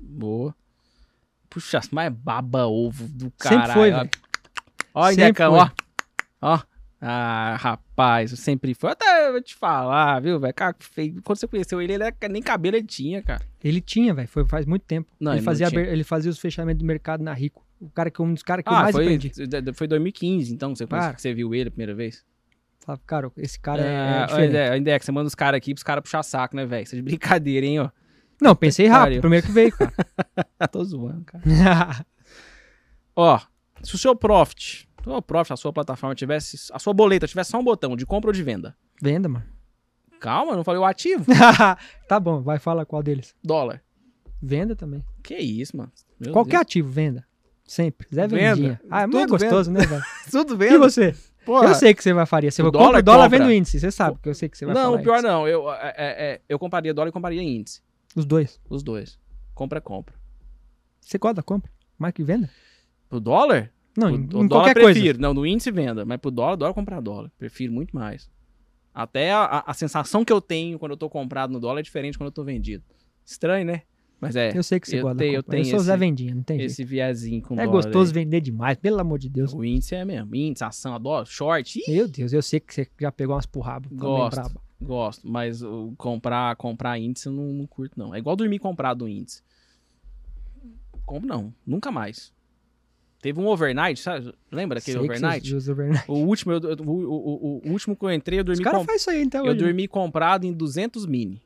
Boa. 0.00 0.52
Puxa, 1.48 1.80
mas 1.92 2.12
baba 2.12 2.66
ovo 2.66 3.06
do 3.06 3.24
Sempre 3.26 3.36
caralho. 3.38 3.72
foi, 3.74 3.90
velho. 3.92 4.10
Ó, 4.94 5.04
foi. 5.04 5.14
ó. 5.58 5.70
Ó. 6.40 6.60
Ah, 7.04 7.56
rapaz, 7.58 8.30
eu 8.30 8.36
sempre 8.36 8.74
foi. 8.74 8.92
Até 8.92 9.26
eu 9.26 9.32
vou 9.32 9.42
te 9.42 9.56
falar, 9.56 10.20
viu, 10.20 10.38
velho? 10.38 10.54
Cara, 10.54 10.76
feio. 10.78 11.20
Quando 11.24 11.36
você 11.38 11.48
conheceu 11.48 11.82
ele, 11.82 11.94
ele 11.94 12.04
era, 12.04 12.14
nem 12.30 12.40
cabelo 12.40 12.76
ele 12.76 12.86
tinha, 12.86 13.20
cara. 13.22 13.42
Ele 13.62 13.80
tinha, 13.80 14.14
velho. 14.14 14.28
Foi 14.28 14.46
faz 14.46 14.66
muito 14.66 14.84
tempo. 14.84 15.10
Não, 15.18 15.32
ele, 15.32 15.38
ele 15.38 15.44
não 15.44 15.52
fazia, 15.52 15.66
aber- 15.66 15.88
ele 15.88 16.04
fazia 16.04 16.30
os 16.30 16.38
fechamentos 16.38 16.78
do 16.80 16.86
mercado 16.86 17.24
na 17.24 17.32
Rico. 17.32 17.66
O 17.80 17.90
cara 17.90 18.08
que 18.08 18.22
um 18.22 18.32
dos 18.32 18.44
caras 18.44 18.62
que 18.62 18.70
eu 18.70 18.74
Ah, 18.76 18.82
mais 18.82 18.94
foi, 18.94 19.02
aprendi. 19.04 19.32
foi 19.74 19.88
2015, 19.88 20.54
então, 20.54 20.72
que 20.72 20.78
você, 20.78 20.86
que 20.86 21.20
você 21.22 21.34
viu 21.34 21.52
ele 21.52 21.68
a 21.68 21.72
primeira 21.72 21.92
vez? 21.92 22.24
Falava, 22.78 23.02
cara, 23.04 23.32
esse 23.36 23.58
cara 23.58 23.82
é, 23.82 23.84
é 23.86 23.98
Ah, 24.22 24.26
diferente. 24.26 24.56
é, 24.56 24.76
Index, 24.78 25.04
você 25.04 25.10
manda 25.12 25.26
os 25.26 25.34
caras 25.34 25.58
aqui 25.58 25.74
pros 25.74 25.82
caras 25.82 26.02
puxar 26.02 26.22
saco, 26.22 26.54
né, 26.54 26.64
velho? 26.64 26.84
Isso 26.84 26.94
é 26.94 26.98
de 26.98 27.02
brincadeira, 27.02 27.66
hein, 27.66 27.80
ó. 27.80 27.90
Não, 28.40 28.54
pensei 28.54 28.86
rápido. 28.86 29.02
pariu. 29.04 29.20
Primeiro 29.22 29.46
que 29.46 29.52
veio, 29.52 29.72
cara. 29.72 29.92
Tô 30.70 30.84
zoando, 30.84 31.24
cara. 31.24 31.42
Ó, 33.16 33.40
se 33.82 33.94
o 33.94 33.98
seu 33.98 34.14
profit, 34.14 34.88
o 35.00 35.10
seu 35.10 35.22
profit, 35.22 35.52
a 35.52 35.56
sua 35.56 35.72
plataforma 35.72 36.14
tivesse, 36.14 36.70
a 36.72 36.78
sua 36.78 36.92
boleta 36.92 37.26
tivesse 37.26 37.50
só 37.50 37.58
um 37.58 37.64
botão 37.64 37.96
de 37.96 38.06
compra 38.06 38.28
ou 38.30 38.34
de 38.34 38.42
venda. 38.42 38.76
Venda, 39.00 39.28
mano. 39.28 39.44
Calma, 40.20 40.54
não 40.54 40.62
falei 40.62 40.80
o 40.80 40.84
ativo. 40.84 41.24
tá 42.06 42.20
bom, 42.20 42.40
vai 42.42 42.58
falar 42.58 42.84
qual 42.86 43.02
deles. 43.02 43.34
Dólar. 43.42 43.82
Venda 44.40 44.76
também. 44.76 45.04
Que 45.22 45.36
isso, 45.36 45.76
mano. 45.76 45.90
Meu 46.18 46.32
Qualquer 46.32 46.52
Deus. 46.58 46.62
ativo, 46.62 46.88
venda. 46.88 47.26
Sempre. 47.64 48.06
Zé 48.12 48.26
Venda. 48.26 48.54
Vendinha. 48.54 48.80
Ah, 48.90 49.02
é 49.02 49.08
Tudo 49.08 49.26
gostoso, 49.28 49.70
né, 49.70 49.80
velho? 49.86 50.02
Tudo 50.30 50.54
E 50.54 50.56
vendo? 50.56 50.78
você? 50.78 51.14
Porra. 51.44 51.68
Eu 51.68 51.74
sei 51.74 51.94
que 51.94 52.02
você 52.02 52.12
vai 52.12 52.26
faria. 52.26 52.50
Você 52.50 52.62
dólar 52.62 52.72
comprar 52.86 52.98
o 52.98 53.02
dólar 53.02 53.24
compra. 53.24 53.38
vendo 53.38 53.52
índice. 53.52 53.80
Você 53.80 53.90
sabe 53.90 54.18
que 54.22 54.28
eu 54.28 54.34
sei 54.34 54.48
que 54.48 54.56
você 54.58 54.64
vai 54.66 54.74
Não, 54.74 55.00
pior 55.00 55.16
isso. 55.18 55.26
não. 55.26 55.48
Eu, 55.48 55.72
é, 55.72 55.94
é, 55.96 56.32
é, 56.34 56.40
eu 56.48 56.58
compraria 56.58 56.92
dólar 56.94 57.08
e 57.08 57.12
compraria 57.12 57.42
índice. 57.42 57.80
Os 58.14 58.24
dois. 58.24 58.60
Os 58.68 58.82
dois. 58.82 59.18
Compra, 59.54 59.80
compra. 59.80 60.14
Você 61.00 61.18
gosta 61.18 61.34
da 61.36 61.42
compra? 61.42 61.70
Mais 61.98 62.12
que 62.14 62.22
venda? 62.22 62.48
Pro 63.12 63.20
dólar? 63.20 63.70
Não, 63.94 64.06
o, 64.06 64.10
em, 64.10 64.14
o 64.14 64.22
em 64.22 64.26
dólar 64.28 64.48
qualquer 64.48 64.72
prefiro. 64.74 65.04
coisa. 65.04 65.18
Não, 65.20 65.34
no 65.34 65.46
índice 65.46 65.70
venda. 65.70 66.02
Mas 66.02 66.18
pro 66.18 66.30
dólar, 66.30 66.56
dólar 66.56 66.72
comprar 66.72 66.98
dólar. 67.02 67.30
Prefiro 67.38 67.70
muito 67.70 67.94
mais. 67.94 68.30
Até 68.94 69.30
a, 69.32 69.62
a- 69.66 69.74
sensação 69.74 70.24
que 70.24 70.32
eu 70.32 70.40
tenho 70.40 70.78
quando 70.78 70.92
eu 70.92 70.96
tô 70.96 71.10
comprado 71.10 71.52
no 71.52 71.60
dólar 71.60 71.80
é 71.80 71.82
diferente 71.82 72.16
quando 72.16 72.28
eu 72.28 72.32
tô 72.32 72.42
vendido. 72.42 72.82
Estranho, 73.22 73.66
né? 73.66 73.82
Mas 74.18 74.34
é. 74.34 74.56
Eu 74.56 74.62
sei 74.62 74.80
que 74.80 74.88
você 74.88 74.96
eu 74.98 75.02
gosta 75.02 75.18
tenho- 75.18 75.34
eu 75.34 75.42
compra. 75.42 75.58
Eu, 75.58 75.62
tenho 75.62 75.70
sou 75.76 75.84
Zé 75.84 75.92
esse- 75.92 76.00
Vendinha, 76.00 76.34
não 76.34 76.42
tem 76.42 76.56
jeito. 76.56 76.70
Esse 76.70 76.84
viazinho 76.84 77.42
com 77.42 77.52
É 77.60 77.66
dólar 77.66 77.70
gostoso 77.82 78.12
aí. 78.12 78.24
vender 78.24 78.40
demais, 78.40 78.78
pelo 78.78 78.98
amor 78.98 79.18
de 79.18 79.28
Deus. 79.28 79.52
O 79.52 79.62
índice 79.62 79.94
é 79.94 80.06
mesmo. 80.06 80.34
Índice, 80.34 80.64
ação, 80.64 80.94
adoro. 80.94 81.26
Short. 81.26 81.78
Ih, 81.78 81.92
Meu 81.92 82.08
Deus, 82.08 82.32
eu 82.32 82.40
sei 82.40 82.60
que 82.60 82.72
você 82.72 82.88
já 82.98 83.12
pegou 83.12 83.34
umas 83.34 83.44
porrabas. 83.44 83.90
também 83.90 84.06
Gosto. 84.06 84.60
Gosto, 84.80 85.28
mas 85.28 85.62
o 85.62 85.92
comprar, 85.98 86.56
comprar 86.56 86.98
índice 86.98 87.26
eu 87.26 87.32
não, 87.32 87.44
não 87.52 87.66
curto, 87.66 87.98
não. 87.98 88.14
É 88.14 88.18
igual 88.18 88.34
dormir 88.36 88.58
comprado 88.58 89.04
no 89.04 89.08
índice. 89.10 89.42
Compro 91.04 91.28
não, 91.28 91.52
nunca 91.66 91.90
mais. 91.92 92.32
Teve 93.22 93.38
um 93.40 93.46
overnight, 93.46 93.98
sabe? 94.00 94.34
Lembra 94.50 94.78
aquele 94.80 94.98
Sei 94.98 95.08
overnight? 95.08 95.54
overnight. 95.70 96.10
O 96.10 96.14
último, 96.26 96.52
eu- 96.52 96.60
o, 96.84 96.90
o- 96.90 97.62
o- 97.64 97.70
último 97.70 97.96
que 97.96 98.04
eu 98.04 98.12
entrei, 98.12 98.40
eu 98.40 98.42
Os 98.42 98.46
dormi, 98.46 98.64
caras 98.64 98.80
com, 98.80 98.84
fazem 98.84 98.96
isso 98.96 99.10
aí 99.10 99.22
então. 99.22 99.46
eu 99.46 99.54
dormi 99.54 99.86
comprado 99.88 100.44
em 100.44 100.52
200 100.52 101.06
mini. 101.06 101.40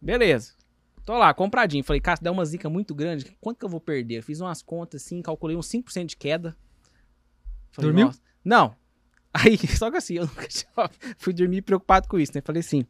Beleza. 0.00 0.52
Tô 1.04 1.18
lá, 1.18 1.34
compradinho. 1.34 1.82
Falei, 1.82 2.00
cara, 2.00 2.20
der 2.22 2.30
uma 2.30 2.44
zica 2.44 2.70
muito 2.70 2.94
grande, 2.94 3.36
quanto 3.40 3.58
que 3.58 3.64
eu 3.64 3.68
vou 3.68 3.80
perder? 3.80 4.18
Eu 4.18 4.22
fiz 4.22 4.40
umas 4.40 4.62
contas 4.62 5.02
assim, 5.04 5.20
calculei 5.20 5.56
uns 5.56 5.66
5% 5.68 6.06
de 6.06 6.16
queda. 6.16 6.56
Falei, 7.72 7.88
Dormiu? 7.90 8.06
nossa. 8.06 8.20
Não. 8.44 8.74
Aí, 9.34 9.58
só 9.76 9.90
que 9.90 9.96
assim, 9.96 10.14
eu 10.14 10.26
nunca 10.26 10.46
tinha... 10.46 10.70
fui 11.18 11.32
dormir 11.32 11.62
preocupado 11.62 12.06
com 12.08 12.18
isso, 12.20 12.32
né? 12.34 12.40
Falei 12.40 12.60
assim, 12.60 12.84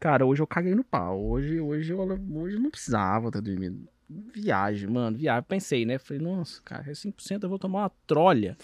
cara, 0.00 0.26
hoje 0.26 0.42
eu 0.42 0.46
caguei 0.46 0.74
no 0.74 0.82
pau. 0.82 1.22
Hoje, 1.24 1.60
hoje, 1.60 1.92
eu, 1.92 2.00
hoje 2.00 2.56
eu 2.56 2.60
não 2.60 2.70
precisava 2.70 3.28
estar 3.28 3.40
dormindo. 3.40 3.88
Viagem, 4.08 4.88
mano, 4.88 5.16
viagem. 5.16 5.44
Pensei, 5.48 5.84
né? 5.84 5.98
Falei, 5.98 6.22
nossa, 6.22 6.60
cara, 6.62 6.84
é 6.88 6.92
5% 6.92 7.42
eu 7.42 7.48
vou 7.48 7.58
tomar 7.58 7.82
uma 7.82 7.92
trolha. 8.06 8.56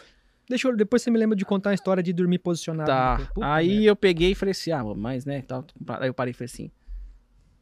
Deixa 0.48 0.68
eu, 0.68 0.76
depois 0.76 1.02
você 1.02 1.10
me 1.10 1.18
lembra 1.18 1.36
de 1.36 1.44
contar 1.44 1.70
a 1.70 1.74
história 1.74 2.02
de 2.02 2.12
dormir 2.12 2.38
posicionado. 2.38 2.90
Tá. 2.90 3.30
Aí 3.40 3.68
merda. 3.68 3.84
eu 3.84 3.96
peguei 3.96 4.32
e 4.32 4.34
falei 4.34 4.50
assim, 4.50 4.72
ah, 4.72 4.82
mas 4.96 5.24
né, 5.24 5.42
tal. 5.42 5.64
Aí 6.00 6.08
eu 6.08 6.14
parei 6.14 6.32
e 6.32 6.34
falei 6.34 6.46
assim, 6.46 6.70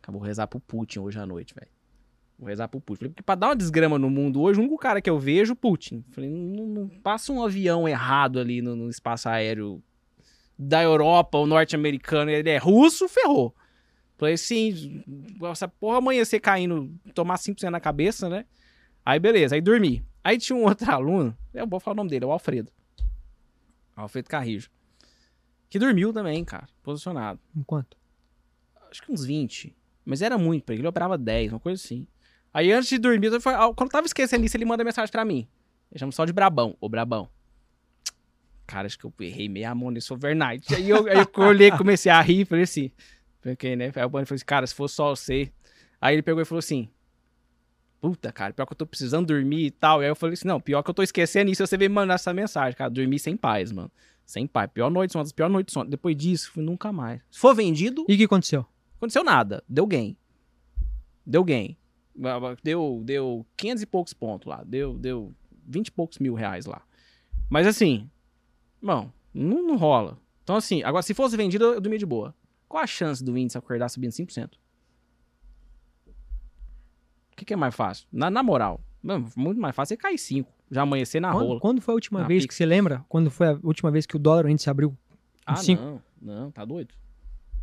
acabou 0.02 0.22
rezar 0.22 0.46
pro 0.46 0.58
Putin 0.58 1.00
hoje 1.00 1.18
à 1.18 1.26
noite, 1.26 1.54
velho. 1.54 1.70
Vou 2.38 2.48
rezar 2.48 2.66
pro 2.68 2.80
Putin. 2.80 3.00
Falei, 3.00 3.10
porque 3.10 3.22
pra 3.22 3.34
dar 3.34 3.48
uma 3.48 3.56
desgrama 3.56 3.98
no 3.98 4.08
mundo 4.08 4.40
hoje, 4.40 4.58
o 4.58 4.62
único 4.62 4.78
cara 4.78 5.02
que 5.02 5.10
eu 5.10 5.18
vejo, 5.18 5.54
Putin. 5.54 6.04
Falei, 6.12 6.30
não, 6.30 6.66
não 6.66 6.88
passa 6.88 7.32
um 7.32 7.42
avião 7.42 7.86
errado 7.86 8.38
ali 8.38 8.62
no, 8.62 8.74
no 8.74 8.88
espaço 8.88 9.28
aéreo 9.28 9.82
da 10.58 10.82
Europa 10.82 11.38
ou 11.38 11.46
norte-americano, 11.46 12.30
ele 12.30 12.48
é 12.50 12.56
russo, 12.56 13.08
ferrou. 13.08 13.54
Falei 14.18 14.34
assim, 14.34 15.02
essa 15.50 15.68
porra 15.68 15.98
amanhecer 15.98 16.40
caindo, 16.40 16.92
tomar 17.14 17.36
5% 17.38 17.70
na 17.70 17.80
cabeça, 17.80 18.28
né? 18.28 18.44
Aí 19.06 19.18
beleza, 19.18 19.54
aí 19.54 19.60
dormi. 19.60 20.04
Aí 20.22 20.36
tinha 20.36 20.56
um 20.56 20.64
outro 20.64 20.90
aluno, 20.92 21.34
eu 21.54 21.66
vou 21.66 21.78
falar 21.80 21.94
o 21.94 21.96
nome 21.98 22.10
dele, 22.10 22.24
é 22.24 22.28
o 22.28 22.32
Alfredo. 22.32 22.70
Alfredo 23.96 24.28
Carrijo. 24.28 24.70
Que 25.70 25.78
dormiu 25.78 26.12
também, 26.12 26.44
cara, 26.44 26.66
posicionado. 26.82 27.38
Enquanto? 27.56 27.96
Acho 28.90 29.02
que 29.02 29.12
uns 29.12 29.24
20. 29.24 29.74
Mas 30.04 30.20
era 30.22 30.36
muito 30.38 30.64
pra 30.64 30.74
ele, 30.74 30.80
ele 30.82 30.88
operava 30.88 31.16
10, 31.16 31.52
uma 31.52 31.60
coisa 31.60 31.82
assim. 31.82 32.06
Aí 32.52 32.72
antes 32.72 32.88
de 32.88 32.98
dormir, 32.98 33.26
eu 33.26 33.40
falei- 33.40 33.58
quando 33.74 33.88
eu 33.88 33.92
tava 33.92 34.06
esquecendo 34.06 34.44
isso, 34.44 34.56
ele 34.56 34.64
manda 34.64 34.82
mensagem 34.82 35.12
pra 35.12 35.24
mim. 35.24 35.46
Eu 35.92 35.98
chamo 35.98 36.12
só 36.12 36.24
de 36.24 36.32
Brabão, 36.32 36.76
ô 36.80 36.88
Brabão. 36.88 37.28
Cara, 38.66 38.86
acho 38.86 38.98
que 38.98 39.04
eu 39.04 39.12
errei 39.20 39.48
meia 39.48 39.74
mão 39.74 39.90
nesse 39.90 40.12
overnight. 40.12 40.74
Aí 40.74 40.88
eu, 40.90 41.06
aí 41.06 41.18
eu 41.18 41.42
olhei, 41.44 41.70
comecei 41.70 42.10
a 42.10 42.20
rir, 42.20 42.44
falei 42.46 42.64
assim. 42.64 42.90
Porque, 43.54 43.76
né? 43.76 43.92
Aí 43.94 44.04
o 44.04 44.08
Bani 44.08 44.26
falou 44.26 44.36
assim, 44.36 44.44
cara, 44.44 44.66
se 44.66 44.74
fosse 44.74 44.94
só 44.94 45.14
você. 45.14 45.52
Aí 46.00 46.14
ele 46.14 46.22
pegou 46.22 46.40
e 46.40 46.44
falou 46.44 46.58
assim: 46.60 46.88
Puta, 48.00 48.30
cara, 48.30 48.52
pior 48.52 48.64
que 48.66 48.72
eu 48.72 48.76
tô 48.76 48.86
precisando 48.86 49.26
dormir 49.26 49.66
e 49.66 49.70
tal. 49.70 50.00
E 50.00 50.04
aí 50.04 50.10
eu 50.10 50.16
falei 50.16 50.34
assim: 50.34 50.46
Não, 50.46 50.60
pior 50.60 50.82
que 50.82 50.90
eu 50.90 50.94
tô 50.94 51.02
esquecendo 51.02 51.50
isso, 51.50 51.66
você 51.66 51.76
veio 51.76 51.90
me 51.90 51.94
mandar 51.94 52.14
essa 52.14 52.32
mensagem, 52.32 52.76
cara. 52.76 52.90
Dormir 52.90 53.18
sem 53.18 53.36
paz, 53.36 53.72
mano. 53.72 53.90
Sem 54.24 54.46
paz. 54.46 54.70
Pior 54.72 54.90
noite, 54.90 55.16
uma 55.16 55.24
das 55.24 55.32
piores 55.32 55.52
noites. 55.52 55.72
de 55.72 55.74
sono. 55.74 55.90
Depois 55.90 56.16
disso, 56.16 56.52
fui 56.52 56.62
nunca 56.62 56.92
mais. 56.92 57.20
Se 57.30 57.40
for 57.40 57.54
vendido, 57.54 58.04
E 58.08 58.14
o 58.14 58.16
que 58.16 58.24
aconteceu? 58.24 58.64
aconteceu 58.96 59.24
nada. 59.24 59.62
Deu 59.68 59.86
gain. 59.86 60.16
Deu 61.26 61.42
gain. 61.42 61.76
Deu, 62.62 63.02
deu 63.04 63.46
500 63.56 63.82
e 63.82 63.86
poucos 63.86 64.12
pontos 64.12 64.46
lá. 64.48 64.62
Deu, 64.64 64.94
deu 64.98 65.32
20 65.66 65.86
e 65.88 65.92
poucos 65.92 66.18
mil 66.18 66.34
reais 66.34 66.66
lá. 66.66 66.82
Mas 67.48 67.66
assim, 67.66 68.10
bom, 68.82 69.10
não, 69.32 69.62
não 69.66 69.76
rola. 69.76 70.18
Então 70.42 70.56
assim, 70.56 70.82
agora 70.82 71.02
se 71.02 71.14
fosse 71.14 71.36
vendido, 71.36 71.64
eu 71.64 71.80
dormia 71.80 71.98
de 71.98 72.06
boa. 72.06 72.34
Qual 72.68 72.82
a 72.82 72.86
chance 72.86 73.24
do 73.24 73.36
índice 73.38 73.56
acordar 73.56 73.88
subindo 73.88 74.10
5%? 74.12 74.50
O 77.32 77.36
que, 77.36 77.44
que 77.44 77.52
é 77.52 77.56
mais 77.56 77.74
fácil? 77.74 78.06
Na, 78.12 78.30
na 78.30 78.42
moral, 78.42 78.80
mano, 79.02 79.30
muito 79.36 79.60
mais 79.60 79.74
fácil 79.74 79.94
é 79.94 79.96
cair 79.96 80.18
5. 80.18 80.52
Já 80.70 80.82
amanhecer 80.82 81.20
na 81.20 81.32
Quando, 81.32 81.46
rola. 81.46 81.60
quando 81.60 81.80
foi 81.80 81.92
a 81.92 81.96
última 81.96 82.24
vez 82.24 82.42
pica. 82.42 82.48
que 82.50 82.54
você 82.54 82.66
lembra? 82.66 83.04
Quando 83.08 83.30
foi 83.30 83.48
a 83.48 83.58
última 83.62 83.90
vez 83.90 84.04
que 84.04 84.16
o 84.16 84.18
dólar 84.18 84.48
índice 84.50 84.68
abriu? 84.68 84.94
Ah, 85.46 85.56
cinco? 85.56 85.82
não. 85.82 86.02
Não, 86.20 86.50
tá 86.50 86.64
doido? 86.64 86.92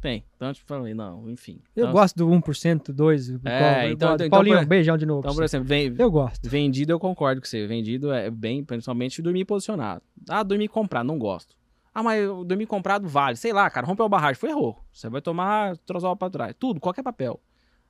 Tem. 0.02 0.24
Então 0.36 0.48
eu 0.48 0.54
te 0.54 0.62
falei, 0.64 0.94
não, 0.94 1.30
enfim. 1.30 1.60
Eu 1.76 1.84
Então, 1.84 1.92
gosto 1.92 2.16
do 2.16 2.28
1%, 2.28 2.94
2%. 2.94 3.42
É, 3.46 3.92
então- 3.92 4.16
então, 4.16 4.30
Paulinho, 4.30 4.58
por- 4.58 4.66
beijão 4.66 4.98
de 4.98 5.06
novo. 5.06 5.20
Então, 5.20 5.36
por 5.36 5.44
exemplo, 5.44 5.68
vem, 5.68 5.94
Eu 6.00 6.10
gosto. 6.10 6.50
Vendido 6.50 6.92
eu 6.94 7.00
concordo 7.00 7.42
com 7.42 7.48
você. 7.48 7.68
Vendido 7.68 8.12
é 8.12 8.30
bem, 8.32 8.64
principalmente 8.64 9.22
dormir 9.22 9.46
posicionado. 9.46 10.02
Ah, 10.30 10.42
dormir 10.42 10.68
comprado, 10.68 11.06
não 11.06 11.20
gosto. 11.20 11.56
Ah, 11.96 12.04
mas 12.04 12.22
eu 12.22 12.44
dormir 12.44 12.66
comprado 12.66 13.08
vale. 13.08 13.38
Sei 13.38 13.54
lá, 13.54 13.70
cara, 13.70 13.88
rompeu 13.88 14.06
a 14.06 14.10
barragem, 14.10 14.36
foi 14.38 14.50
errou. 14.50 14.84
Você 14.92 15.08
vai 15.10 15.22
tomar 15.22 15.78
trozol 15.78 16.14
pra 16.18 16.30
trás. 16.30 16.54
Tudo, 16.60 16.78
qualquer 16.82 17.02
papel. 17.02 17.42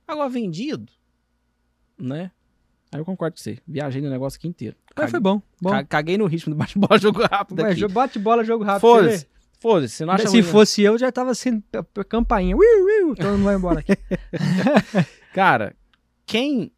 Agora, 0.06 0.28
vendido, 0.28 0.92
né? 1.98 2.30
Aí 2.92 3.00
eu 3.00 3.04
concordo 3.04 3.34
com 3.36 3.42
você. 3.42 3.58
Viajei 3.66 4.00
no 4.00 4.08
negócio 4.08 4.36
aqui 4.38 4.46
inteiro. 4.46 4.76
Mas 4.96 5.10
foi 5.10 5.18
bom. 5.18 5.42
bom. 5.60 5.70
Ca- 5.70 5.82
Caguei 5.84 6.16
no 6.16 6.26
ritmo 6.26 6.54
do 6.54 6.56
bate-bola, 6.58 6.96
jogo 7.00 7.20
rápido 7.28 7.60
Ué, 7.62 7.72
aqui. 7.72 7.80
jo- 7.80 7.88
bate 7.88 8.16
bola, 8.20 8.44
jogo 8.44 8.62
rápido. 8.62 8.80
Foda-se. 8.82 9.26
Foda-se, 9.58 9.94
você 9.96 10.04
não 10.04 10.16
Se 10.18 10.42
fosse 10.42 10.82
eu, 10.82 10.96
já 10.96 11.10
tava 11.10 11.34
sendo 11.34 11.64
campainha. 12.08 12.56
Uiu, 12.56 12.84
uiu, 12.84 13.16
todo 13.16 13.32
mundo 13.32 13.44
vai 13.44 13.56
embora 13.56 13.80
aqui. 13.80 13.92
Cara, 15.34 15.74
quem 16.24 16.70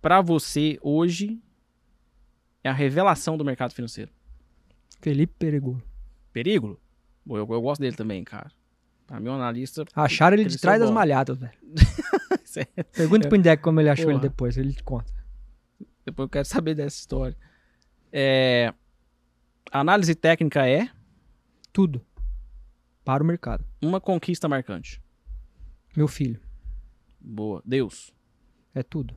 pra 0.00 0.22
você 0.22 0.78
hoje 0.80 1.38
é 2.64 2.70
a 2.70 2.72
revelação 2.72 3.36
do 3.36 3.44
mercado 3.44 3.72
financeiro? 3.74 4.10
Felipe 5.02 5.34
Perigolo. 5.38 5.82
Perigo? 6.36 6.78
Eu, 7.26 7.36
eu 7.38 7.62
gosto 7.62 7.80
dele 7.80 7.96
também, 7.96 8.22
cara. 8.22 8.52
Pra 9.06 9.18
mim, 9.18 9.30
um 9.30 9.36
analista. 9.36 9.86
Acharam 9.94 10.36
ele 10.36 10.44
de 10.44 10.58
trás 10.58 10.78
das 10.78 10.90
bom. 10.90 10.94
malhadas, 10.94 11.38
velho. 11.38 11.54
Sério. 12.44 12.68
Pergunta 12.92 13.26
pro 13.26 13.38
Indec 13.38 13.62
como 13.62 13.80
ele 13.80 13.88
achou 13.88 14.10
ele 14.10 14.18
Porra. 14.18 14.28
depois, 14.28 14.58
ele 14.58 14.74
te 14.74 14.82
conta. 14.82 15.10
Depois 16.04 16.26
eu 16.26 16.28
quero 16.28 16.44
saber 16.46 16.74
dessa 16.74 16.94
história. 16.94 17.34
É, 18.12 18.74
análise 19.72 20.14
técnica 20.14 20.68
é 20.68 20.90
Tudo. 21.72 22.04
Para 23.02 23.24
o 23.24 23.26
mercado. 23.26 23.64
uma 23.80 23.98
conquista 23.98 24.46
marcante. 24.46 25.02
Meu 25.96 26.06
filho. 26.06 26.38
Boa. 27.18 27.62
Deus. 27.64 28.12
É 28.74 28.82
tudo. 28.82 29.16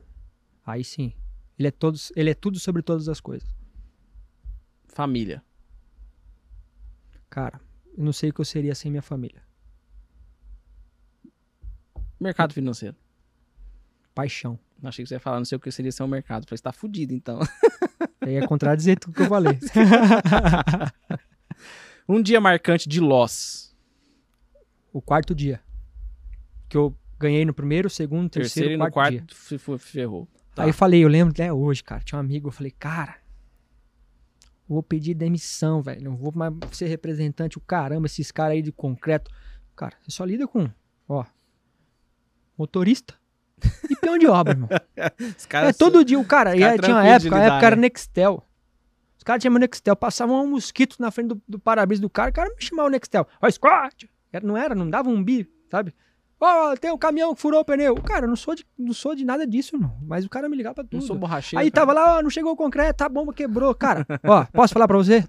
Aí 0.64 0.82
sim. 0.82 1.12
Ele 1.58 1.68
é, 1.68 1.70
todos, 1.70 2.10
ele 2.16 2.30
é 2.30 2.34
tudo 2.34 2.58
sobre 2.58 2.80
todas 2.80 3.10
as 3.10 3.20
coisas. 3.20 3.46
Família. 4.86 5.44
Cara, 7.30 7.60
eu 7.96 8.04
não 8.04 8.12
sei 8.12 8.30
o 8.30 8.34
que 8.34 8.40
eu 8.40 8.44
seria 8.44 8.74
sem 8.74 8.90
minha 8.90 9.02
família. 9.02 9.40
Mercado 12.18 12.52
financeiro. 12.52 12.96
Paixão. 14.14 14.58
Achei 14.82 15.04
que 15.04 15.08
você 15.08 15.14
ia 15.14 15.20
falar, 15.20 15.38
não 15.38 15.44
sei 15.44 15.56
o 15.56 15.60
que 15.60 15.70
seria 15.70 15.92
ser 15.92 16.02
um 16.02 16.08
mercado. 16.08 16.44
Falei, 16.44 16.56
você 16.56 16.62
tá 16.62 16.72
fudido 16.72 17.14
então. 17.14 17.38
Aí 18.20 18.34
é 18.34 18.46
contradizer 18.46 18.98
tudo 18.98 19.14
que 19.14 19.22
eu 19.22 19.28
falei. 19.28 19.58
um 22.08 22.20
dia 22.20 22.40
marcante 22.40 22.88
de 22.88 23.00
loss. 23.00 23.74
o 24.92 25.00
quarto 25.00 25.34
dia. 25.34 25.60
Que 26.68 26.76
eu 26.76 26.94
ganhei 27.18 27.44
no 27.44 27.54
primeiro, 27.54 27.88
segundo, 27.88 28.28
terceiro, 28.28 28.68
Terceiro 28.68 28.74
e 28.74 28.76
no 28.86 28.90
quarto, 28.90 29.10
dia. 29.10 29.20
quarto 29.20 29.78
ferrou. 29.78 30.28
Tá. 30.54 30.64
Aí 30.64 30.70
eu 30.70 30.74
falei, 30.74 31.04
eu 31.04 31.08
lembro 31.08 31.32
até 31.32 31.52
hoje, 31.52 31.84
cara. 31.84 32.02
Tinha 32.02 32.16
um 32.18 32.20
amigo, 32.20 32.48
eu 32.48 32.52
falei, 32.52 32.70
cara, 32.72 33.16
vou 34.74 34.82
pedir 34.82 35.14
demissão, 35.14 35.82
velho. 35.82 36.02
Não 36.02 36.16
vou 36.16 36.32
mais 36.34 36.54
ser 36.72 36.86
representante. 36.86 37.58
O 37.58 37.60
caramba, 37.60 38.06
esses 38.06 38.30
caras 38.30 38.52
aí 38.52 38.62
de 38.62 38.72
concreto. 38.72 39.30
Cara, 39.74 39.96
você 40.02 40.10
só 40.10 40.24
lida 40.24 40.46
com, 40.46 40.70
ó, 41.08 41.24
motorista 42.56 43.14
e 43.88 43.96
peão 43.96 44.18
de 44.18 44.26
obra, 44.26 44.52
irmão. 44.52 44.68
É 45.52 45.72
todo 45.72 46.04
dia 46.04 46.18
o 46.18 46.24
cara. 46.24 46.54
E 46.56 46.62
aí 46.62 46.78
tinha 46.78 46.94
uma 46.94 47.06
época, 47.06 47.34
a 47.34 47.38
lidar, 47.38 47.54
época 47.54 47.66
era 47.66 47.76
né? 47.76 47.82
Nextel. 47.82 48.44
Os 49.16 49.24
caras 49.24 49.42
tinham 49.42 49.58
Nextel, 49.58 49.96
passavam 49.96 50.44
um 50.44 50.50
mosquito 50.50 50.96
na 50.98 51.10
frente 51.10 51.28
do, 51.28 51.42
do 51.48 51.58
para-brisa 51.58 52.00
do 52.00 52.08
cara, 52.08 52.30
o 52.30 52.32
cara 52.32 52.48
me 52.48 52.62
chamava 52.62 52.88
o 52.88 52.90
Nextel. 52.90 53.26
Ó, 53.40 53.50
Scott! 53.50 54.10
Não 54.42 54.56
era, 54.56 54.74
não 54.74 54.88
dava 54.88 55.08
um 55.10 55.22
bi, 55.22 55.50
sabe? 55.70 55.94
Ó, 56.40 56.74
tem 56.74 56.90
um 56.90 56.96
caminhão 56.96 57.34
que 57.34 57.40
furou 57.40 57.60
o 57.60 57.64
pneu. 57.64 57.94
Cara, 57.96 58.24
eu 58.24 58.28
não 58.28 58.36
sou 58.36 58.54
de, 58.54 58.66
não 58.78 58.94
sou 58.94 59.14
de 59.14 59.24
nada 59.26 59.46
disso, 59.46 59.76
não. 59.76 59.98
Mas 60.02 60.24
o 60.24 60.28
cara 60.28 60.48
me 60.48 60.56
ligava 60.56 60.76
pra 60.76 60.84
tudo. 60.84 61.00
Não 61.00 61.06
sou 61.06 61.16
borracheiro. 61.16 61.60
Aí 61.60 61.70
cara. 61.70 61.86
tava 61.86 61.92
lá, 61.92 62.18
ó, 62.18 62.22
não 62.22 62.30
chegou 62.30 62.52
o 62.52 62.56
concreto, 62.56 62.96
tá, 62.96 63.06
a 63.06 63.08
bomba 63.10 63.34
quebrou. 63.34 63.74
Cara, 63.74 64.06
ó, 64.24 64.46
posso 64.52 64.72
falar 64.72 64.88
pra 64.88 64.96
você? 64.96 65.28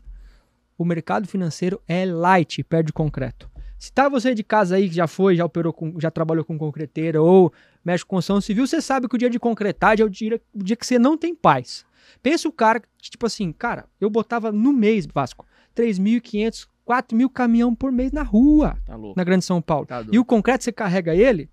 O 0.78 0.86
mercado 0.86 1.28
financeiro 1.28 1.82
é 1.86 2.06
light, 2.06 2.64
perde 2.64 2.94
concreto. 2.94 3.52
Se 3.78 3.92
tá 3.92 4.08
você 4.08 4.34
de 4.34 4.44
casa 4.44 4.76
aí 4.76 4.88
que 4.88 4.96
já 4.96 5.08
foi, 5.08 5.36
já 5.36 5.44
operou 5.44 5.74
com, 5.74 6.00
já 6.00 6.10
trabalhou 6.10 6.46
com 6.46 6.58
concreteira 6.58 7.22
ou 7.22 7.52
mexe 7.84 8.06
com 8.06 8.16
construção 8.16 8.40
civil, 8.40 8.66
você 8.66 8.80
sabe 8.80 9.08
que 9.08 9.16
o 9.16 9.18
dia 9.18 9.30
de 9.30 9.40
concretagem 9.40 10.04
é 10.04 10.06
o 10.06 10.10
dia, 10.10 10.40
o 10.54 10.64
dia 10.64 10.76
que 10.76 10.86
você 10.86 10.98
não 10.98 11.18
tem 11.18 11.36
paz. 11.36 11.84
Pensa 12.22 12.48
o 12.48 12.52
cara, 12.52 12.80
que, 12.80 13.10
tipo 13.10 13.26
assim, 13.26 13.52
cara, 13.52 13.86
eu 14.00 14.10
botava 14.10 14.52
no 14.52 14.72
mês, 14.72 15.08
Vasco, 15.08 15.46
3.500, 15.76 16.68
4 16.92 17.18
mil 17.18 17.30
caminhão 17.30 17.74
por 17.74 17.90
mês 17.90 18.12
na 18.12 18.22
rua, 18.22 18.78
Tá 18.86 18.98
na 19.16 19.24
Grande 19.24 19.46
São 19.46 19.62
Paulo. 19.62 19.86
Tá 19.86 20.04
E 20.12 20.20
o 20.20 20.26
concreto 20.26 20.66
você 20.66 20.74
carrega 20.74 21.16
ele, 21.16 21.50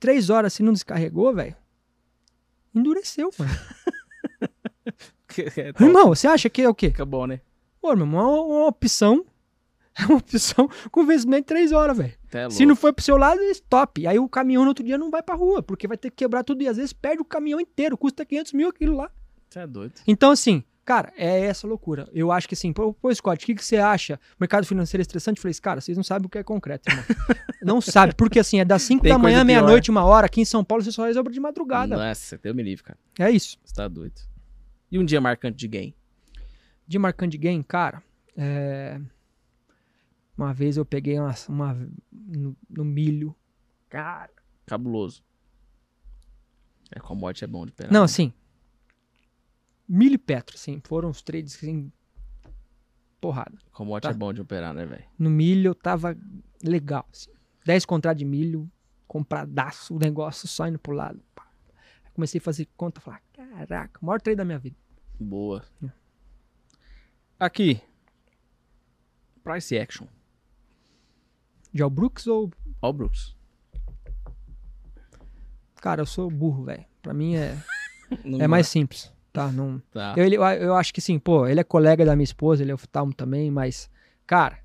três 0.00 0.30
horas 0.30 0.54
se 0.54 0.62
não 0.62 0.72
descarregou, 0.72 1.34
velho, 1.34 1.54
endureceu, 2.74 3.30
mano. 3.38 3.52
É. 5.56 5.82
Irmão, 5.82 6.08
você 6.08 6.28
acha 6.28 6.50
que 6.50 6.60
é 6.60 6.68
o 6.68 6.74
quê? 6.74 6.90
Fica 6.90 7.06
bom, 7.06 7.26
né? 7.26 7.40
Pô, 7.80 7.96
meu 7.96 8.04
irmão, 8.04 8.20
é 8.20 8.40
uma, 8.58 8.66
opção. 8.66 9.24
É 9.98 10.04
uma 10.04 10.18
opção 10.18 10.68
com 10.90 11.06
vencimento 11.06 11.42
de 11.42 11.46
três 11.46 11.72
horas, 11.72 11.96
velho. 11.96 12.12
Até 12.28 12.50
Se 12.50 12.66
não 12.66 12.76
for 12.76 12.92
pro 12.92 13.02
seu 13.02 13.16
lado, 13.16 13.40
stop. 13.44 14.06
Aí 14.06 14.18
o 14.18 14.28
caminhão 14.28 14.62
no 14.62 14.68
outro 14.68 14.84
dia 14.84 14.98
não 14.98 15.10
vai 15.10 15.22
pra 15.22 15.34
rua, 15.34 15.62
porque 15.62 15.88
vai 15.88 15.96
ter 15.96 16.10
que 16.10 16.16
quebrar 16.16 16.44
tudo 16.44 16.62
e 16.62 16.68
às 16.68 16.76
vezes 16.76 16.92
perde 16.92 17.22
o 17.22 17.24
caminhão 17.24 17.58
inteiro, 17.58 17.96
custa 17.96 18.26
500 18.26 18.52
mil 18.52 18.68
aquilo 18.68 18.94
lá. 18.94 19.10
Você 19.48 19.60
é 19.60 19.66
doido. 19.66 19.94
Então, 20.06 20.30
assim, 20.30 20.62
cara, 20.84 21.12
é 21.16 21.40
essa 21.40 21.66
loucura. 21.66 22.08
Eu 22.12 22.30
acho 22.32 22.48
que 22.48 22.54
assim, 22.54 22.72
pô, 22.72 22.92
pô 22.92 23.14
Scott, 23.14 23.42
o 23.42 23.46
que, 23.46 23.54
que 23.54 23.64
você 23.64 23.76
acha? 23.76 24.18
Mercado 24.38 24.66
financeiro 24.66 25.00
é 25.00 25.04
estressante? 25.04 25.38
Eu 25.38 25.42
falei, 25.42 25.54
cara, 25.60 25.80
vocês 25.80 25.96
não 25.96 26.04
sabem 26.04 26.26
o 26.26 26.28
que 26.28 26.38
é 26.38 26.42
concreto, 26.42 26.90
irmão. 26.90 27.04
não 27.62 27.80
sabe, 27.80 28.14
porque 28.14 28.38
assim, 28.38 28.60
é 28.60 28.64
das 28.64 28.82
5 28.82 29.02
Tem 29.02 29.12
da 29.12 29.18
manhã, 29.18 29.44
meia-noite, 29.44 29.90
uma 29.90 30.04
hora. 30.04 30.26
Aqui 30.26 30.40
em 30.40 30.44
São 30.44 30.64
Paulo 30.64 30.82
você 30.82 30.92
só 30.92 31.04
resolve 31.04 31.30
de 31.30 31.40
madrugada. 31.40 31.96
Nossa, 31.96 32.38
Deus 32.38 32.54
me 32.54 32.62
livre, 32.62 32.84
cara. 32.84 32.98
É 33.18 33.30
isso. 33.30 33.58
Você 33.64 33.74
tá 33.74 33.88
doido. 33.88 34.20
E 34.90 34.98
um 34.98 35.04
dia 35.04 35.20
marcante 35.20 35.56
de 35.56 35.68
game? 35.68 35.96
De 36.86 36.98
marcante 36.98 37.38
game, 37.38 37.62
cara, 37.64 38.02
é... 38.36 39.00
uma 40.36 40.52
vez 40.52 40.76
eu 40.76 40.84
peguei 40.84 41.18
uma, 41.18 41.34
uma- 41.48 41.88
no, 42.12 42.56
no 42.68 42.84
milho. 42.84 43.34
Cara. 43.88 44.30
Cabuloso. 44.66 45.22
É, 46.94 47.00
commodity 47.00 47.44
é 47.44 47.46
bom 47.46 47.64
de 47.64 47.72
pegar. 47.72 47.90
Não, 47.90 48.00
né? 48.00 48.04
assim. 48.04 48.32
Milho 49.92 50.14
e 50.14 50.18
petro, 50.18 50.56
assim, 50.56 50.80
foram 50.84 51.10
os 51.10 51.22
trades, 51.22 51.54
assim, 51.56 51.92
porrada. 53.20 53.56
Commodity 53.72 54.08
Tá. 54.08 54.10
é 54.10 54.14
bom 54.18 54.32
de 54.32 54.40
operar, 54.40 54.72
né, 54.74 54.84
velho? 54.86 55.04
No 55.18 55.30
milho 55.30 55.68
eu 55.68 55.74
tava 55.74 56.16
legal, 56.62 57.06
assim. 57.12 57.30
10 57.64 57.84
contratos 57.84 58.18
de 58.18 58.24
milho, 58.24 58.70
compradaço, 59.06 59.94
o 59.94 59.98
negócio 59.98 60.48
só 60.48 60.66
indo 60.66 60.78
pro 60.78 60.92
lado. 60.94 61.22
pá. 61.34 61.46
Comecei 62.14 62.38
a 62.38 62.42
fazer 62.42 62.68
conta, 62.76 63.00
falar, 63.00 63.22
caraca, 63.32 63.98
o 64.02 64.06
maior 64.06 64.20
trade 64.20 64.36
da 64.36 64.44
minha 64.44 64.58
vida. 64.58 64.76
Boa. 65.18 65.64
É. 65.84 65.90
Aqui. 67.38 67.80
Price 69.42 69.76
action. 69.76 70.06
De 71.72 71.82
Al 71.82 71.90
Brooks 71.90 72.26
ou... 72.26 72.50
O 72.80 72.92
Brooks. 72.92 73.34
Cara, 75.76 76.02
eu 76.02 76.06
sou 76.06 76.30
burro, 76.30 76.64
velho. 76.64 76.84
Pra 77.00 77.12
mim 77.12 77.34
é, 77.34 77.56
é 78.40 78.46
mais 78.46 78.68
simples, 78.68 79.11
tá? 79.32 79.50
Não... 79.50 79.80
Tá. 79.92 80.14
Eu, 80.16 80.24
ele- 80.24 80.36
eu, 80.36 80.42
eu 80.42 80.74
acho 80.76 80.92
que 80.92 81.00
sim, 81.00 81.18
pô, 81.18 81.46
ele 81.46 81.60
é 81.60 81.64
colega 81.64 82.04
da 82.04 82.14
minha 82.14 82.24
esposa, 82.24 82.62
ele 82.62 82.70
é 82.70 82.74
oftalmo 82.74 83.12
também, 83.14 83.50
mas, 83.50 83.90
cara, 84.26 84.58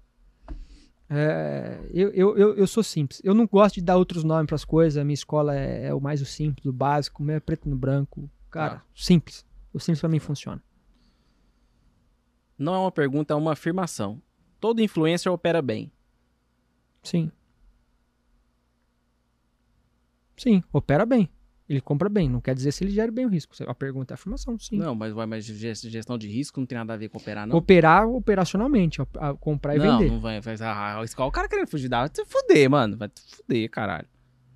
é, 1.10 1.80
eu, 1.94 2.10
eu, 2.14 2.38
eu, 2.38 2.68
sou 2.68 2.84
simples. 2.84 3.22
Eu 3.24 3.34
não 3.34 3.48
gosto 3.48 3.76
de 3.76 3.82
dar 3.82 3.96
outros 3.98 4.24
nomes 4.26 4.48
pras 4.48 4.66
coisas. 4.66 4.98
A 4.98 5.04
minha 5.06 5.14
escola 5.14 5.56
é, 5.56 5.86
é 5.88 5.94
o 5.94 6.02
mais 6.02 6.22
o 6.22 6.26
simples, 6.26 6.66
o 6.66 6.74
básico, 6.74 7.24
o 7.24 7.26
meu 7.26 7.38
é 7.38 7.40
preto 7.40 7.70
no 7.70 7.76
branco. 7.78 8.30
Cara, 8.52 8.76
Ah. 8.76 8.82
simples. 8.94 9.46
O 9.74 9.80
simples 9.80 10.02
pra 10.02 10.10
mim 10.10 10.20
funciona. 10.20 10.62
Não 12.58 12.74
é 12.76 12.78
uma 12.80 12.92
pergunta, 12.92 13.34
é 13.34 13.38
uma 13.38 13.54
afirmação. 13.54 14.22
Todo 14.60 14.82
influencer 14.82 15.32
opera 15.32 15.62
bem. 15.62 15.92
Sim. 17.04 17.32
Sim, 20.36 20.64
opera 20.74 21.06
bem. 21.06 21.30
Ele 21.70 21.82
compra 21.82 22.08
bem. 22.08 22.30
Não 22.30 22.40
quer 22.40 22.56
dizer 22.56 22.72
se 22.72 22.84
ele 22.84 22.92
gera 22.92 23.12
bem 23.12 23.26
o 23.26 23.30
risco. 23.30 23.54
A 23.68 23.76
pergunta 23.76 24.14
é 24.14 24.16
afirmação, 24.16 24.58
sim. 24.58 24.78
Não, 24.78 24.96
mas, 24.96 25.12
vai- 25.14 25.26
mas 25.26 25.44
gest- 25.46 25.88
gestão 25.90 26.18
de 26.18 26.28
risco 26.28 26.60
não 26.62 26.66
tem 26.68 26.78
nada 26.78 26.94
a 26.94 26.98
ver 26.98 27.10
com 27.10 27.18
operar, 27.18 27.46
não. 27.46 27.58
Operar 27.58 28.08
operacionalmente, 28.08 29.02
op- 29.02 29.18
a- 29.18 29.34
comprar 29.36 29.76
e 29.76 29.80
não, 29.80 30.00
vender. 30.00 30.12
não 30.12 30.20
vai. 30.22 30.40
vai 30.40 30.56
ah, 30.62 30.96
a 30.96 31.00
o 31.28 31.32
cara 31.32 31.50
querendo 31.50 31.68
fugir 31.68 31.90
da. 31.90 32.00
Vai 32.00 32.10
te 32.10 32.24
fuder, 32.26 32.70
mano. 32.70 32.96
Vai 32.96 33.10
te 33.10 33.22
fuder, 33.36 33.70
caralho. 33.70 34.08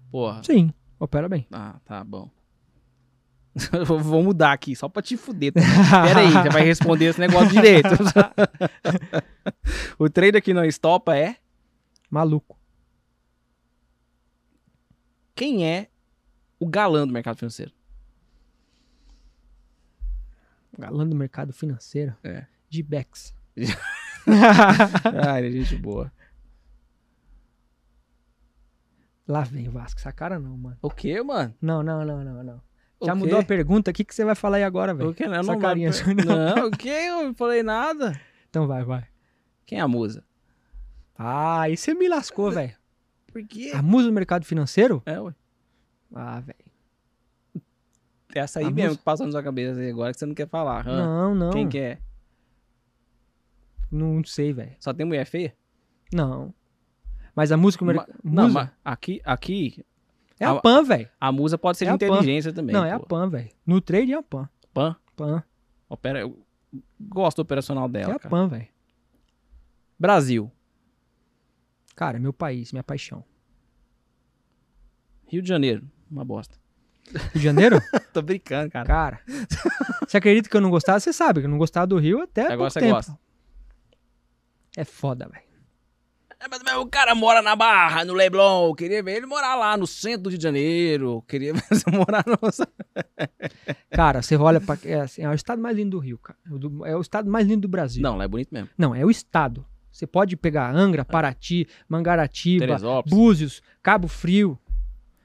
Porra. 0.10 0.42
Sim, 0.44 0.74
opera 1.00 1.28
bem. 1.28 1.46
Ah, 1.52 1.80
tá 1.84 2.02
bom. 2.04 2.30
Vou- 3.86 4.00
mudar 4.24 4.54
aqui, 4.54 4.74
só 4.78 4.88
pra 4.88 5.02
te 5.02 5.18
fuder. 5.18 5.52
Pera 5.52 6.20
aí, 6.22 6.32
você 6.32 6.50
vai 6.50 6.64
responder 6.64 7.06
esse 7.08 7.20
negócio 7.20 7.50
direito. 7.50 7.90
o 10.00 10.10
trader 10.10 10.42
que 10.42 10.54
não 10.54 10.64
estopa 10.64 11.18
é 11.18 11.36
Maluco. 12.10 12.58
quem 15.36 15.66
é 15.68 15.90
o 16.62 16.68
galã 16.68 17.08
do 17.08 17.12
mercado 17.12 17.38
financeiro? 17.38 17.72
Galã 20.78 21.08
do 21.08 21.16
mercado 21.16 21.52
financeiro. 21.52 22.16
É. 22.24 22.46
De 22.70 22.84
Bex. 22.84 23.34
É 24.24 25.50
gente 25.52 25.76
boa. 25.76 26.12
Lá 29.28 29.42
vem, 29.42 29.68
Vasco. 29.68 30.00
Essa 30.00 30.12
cara 30.12 30.38
não, 30.38 30.56
mano. 30.56 30.78
O 30.80 30.92
que, 30.92 31.20
mano? 31.24 31.56
Não, 31.60 31.82
não, 31.82 32.06
não, 32.06 32.24
não, 32.24 32.44
não. 32.44 32.62
Já 33.04 33.14
O 33.14 33.18
mudou 33.18 33.40
a 33.40 33.42
quê? 33.42 33.48
pergunta. 33.48 33.90
O 33.90 33.94
que, 33.94 34.04
que 34.04 34.14
você 34.14 34.24
vai 34.24 34.36
falar 34.36 34.58
aí 34.58 34.64
agora, 34.64 34.94
O 34.94 34.96
velho? 34.96 35.16
Não, 35.28 35.40
Essa 35.40 35.54
não, 35.54 35.60
carinha 35.60 35.90
não. 36.24 36.56
não, 36.56 36.68
o 36.68 36.72
que? 36.72 36.88
Eu 36.88 37.24
não 37.24 37.34
falei 37.34 37.64
nada. 37.64 38.22
Então 38.48 38.68
vai, 38.68 38.84
vai. 38.84 39.08
Quem 39.66 39.80
é 39.80 39.82
a 39.82 39.88
musa? 39.88 40.24
Ah, 41.18 41.62
aí 41.62 41.76
você 41.76 41.96
me 41.96 42.08
lascou, 42.08 42.52
velho. 42.52 42.76
Por 43.26 43.44
quê? 43.48 43.72
A 43.74 43.82
musa 43.82 44.08
do 44.08 44.14
mercado 44.14 44.46
financeiro? 44.46 45.02
É, 45.04 45.20
ué. 45.20 45.34
Ah, 46.14 46.40
velho. 46.40 46.72
Essa 48.34 48.60
aí 48.60 48.66
A 48.66 48.72
mesmo 48.72 48.90
musa- 48.90 48.98
que 49.00 49.04
passou 49.04 49.26
na 49.26 49.32
sua 49.34 49.44
cabeça 49.44 49.80
aí 49.80 49.90
agora 49.90 50.14
que 50.14 50.20
você 50.20 50.26
não 50.26 50.34
quer 50.36 50.48
falar. 50.48 50.88
hã? 50.88 51.06
Não, 51.06 51.36
não. 51.36 51.50
Quem 51.52 51.68
que 51.68 51.78
é? 51.78 52.00
Não 53.92 54.24
sei, 54.24 54.54
velho. 54.54 54.76
Só 54.80 54.94
tem 54.94 55.06
mulher 55.06 55.26
feia? 55.26 55.56
Não. 56.14 56.54
Mas 57.36 57.52
a 57.52 57.58
música... 57.58 57.84
Ma- 57.84 57.94
merc- 57.94 58.10
Não, 58.24 58.44
musa 58.48 58.54
mas 58.54 58.70
aqui, 58.86 59.22
aqui 59.26 59.86
é 60.40 60.46
a 60.46 60.52
a- 60.52 60.62
PAN, 60.62 60.84
velho. 60.84 61.10
a 61.20 61.32
musa 61.32 61.58
pode 61.58 61.78
ser 61.78 61.86
É 61.86 61.90
de 61.90 61.96
inteligência 61.96 62.54
também. 62.54 62.74
Não, 62.74 62.86
é 62.86 62.92
a 62.92 63.00
pô. 63.00 63.06
PAN, 63.08 63.30
velho. 63.30 63.50
No 63.66 63.82
trade 63.82 64.14
é 64.14 64.18
a 64.18 64.24
PAN. 64.24 64.50
Pan. 64.74 64.96
PAN. 65.16 65.44
Opera... 65.90 66.20
Eu 66.22 66.40
gosto 67.00 67.38
do 67.38 67.42
operacional 67.42 67.90
dela, 67.90 68.14
É 68.14 68.16
a 68.16 68.20
cara. 68.20 68.30
PAN, 68.30 68.48
velho. 68.48 68.68
Brasil. 70.00 70.50
Cara, 71.96 72.16
é 72.18 72.20
meu 72.20 72.32
país, 72.32 72.72
minha 72.72 72.84
paixão. 72.84 73.24
Rio 75.28 75.42
de 75.42 75.48
Janeiro. 75.50 75.86
Uma 76.12 76.26
bosta. 76.26 76.56
Rio 77.14 77.32
de 77.34 77.40
Janeiro? 77.40 77.82
Tô 78.14 78.22
brincando, 78.22 78.70
cara. 78.70 78.86
Cara, 78.86 79.20
você 80.08 80.18
acredita 80.18 80.50
que 80.50 80.56
eu 80.56 80.62
não 80.62 80.70
gostava? 80.70 81.00
Você 81.00 81.12
sabe 81.14 81.40
que 81.40 81.46
eu 81.46 81.50
não 81.50 81.58
gostava 81.58 81.88
do 81.88 81.98
Rio 81.98 82.22
até 82.22 82.42
Agora 82.44 82.58
pouco 82.58 82.72
você 82.72 82.80
tempo. 82.80 82.94
gosta. 82.96 83.18
É 84.78 84.84
foda, 84.84 85.28
velho. 85.28 85.44
É, 86.40 86.48
mas, 86.50 86.60
mas 86.64 86.76
o 86.78 86.88
cara 86.88 87.14
mora 87.14 87.42
na 87.42 87.56
Barra, 87.56 88.04
no 88.04 88.14
Leblon. 88.14 88.68
Eu 88.70 88.74
queria 88.76 89.04
ver 89.04 89.18
ele 89.18 89.26
morar 89.28 89.56
lá 89.56 89.78
no 89.78 89.86
centro 89.86 90.24
do 90.24 90.30
Rio 90.30 90.38
de 90.40 90.44
Janeiro. 90.44 91.06
Eu 91.18 91.22
queria 91.22 91.54
ver 91.54 91.64
você 91.70 91.90
morar 91.92 92.24
no... 92.26 92.38
Cara, 93.92 94.22
você 94.22 94.36
olha 94.36 94.60
pra... 94.60 94.78
É, 94.84 95.02
assim, 95.02 95.22
é 95.24 95.30
o 95.30 95.34
estado 95.34 95.62
mais 95.62 95.76
lindo 95.76 95.92
do 95.92 96.00
Rio, 96.00 96.18
cara. 96.18 96.38
Do- 96.46 96.86
É 96.86 96.96
o 96.96 97.02
estado 97.02 97.30
mais 97.30 97.46
lindo 97.48 97.62
do 97.62 97.68
Brasil. 97.68 98.02
Não, 98.02 98.18
lá 98.18 98.24
é 98.24 98.28
bonito 98.28 98.50
mesmo. 98.52 98.70
Não, 98.78 98.96
é 98.96 99.06
o 99.06 99.12
estado. 99.12 99.66
Você 99.92 100.08
pode 100.08 100.36
pegar 100.38 100.74
Angra, 100.74 101.04
Paraty, 101.06 101.68
Mangaratiba. 101.88 102.66
Búzios, 103.06 103.62
Cabo 103.84 104.08
Frio. 104.08 104.58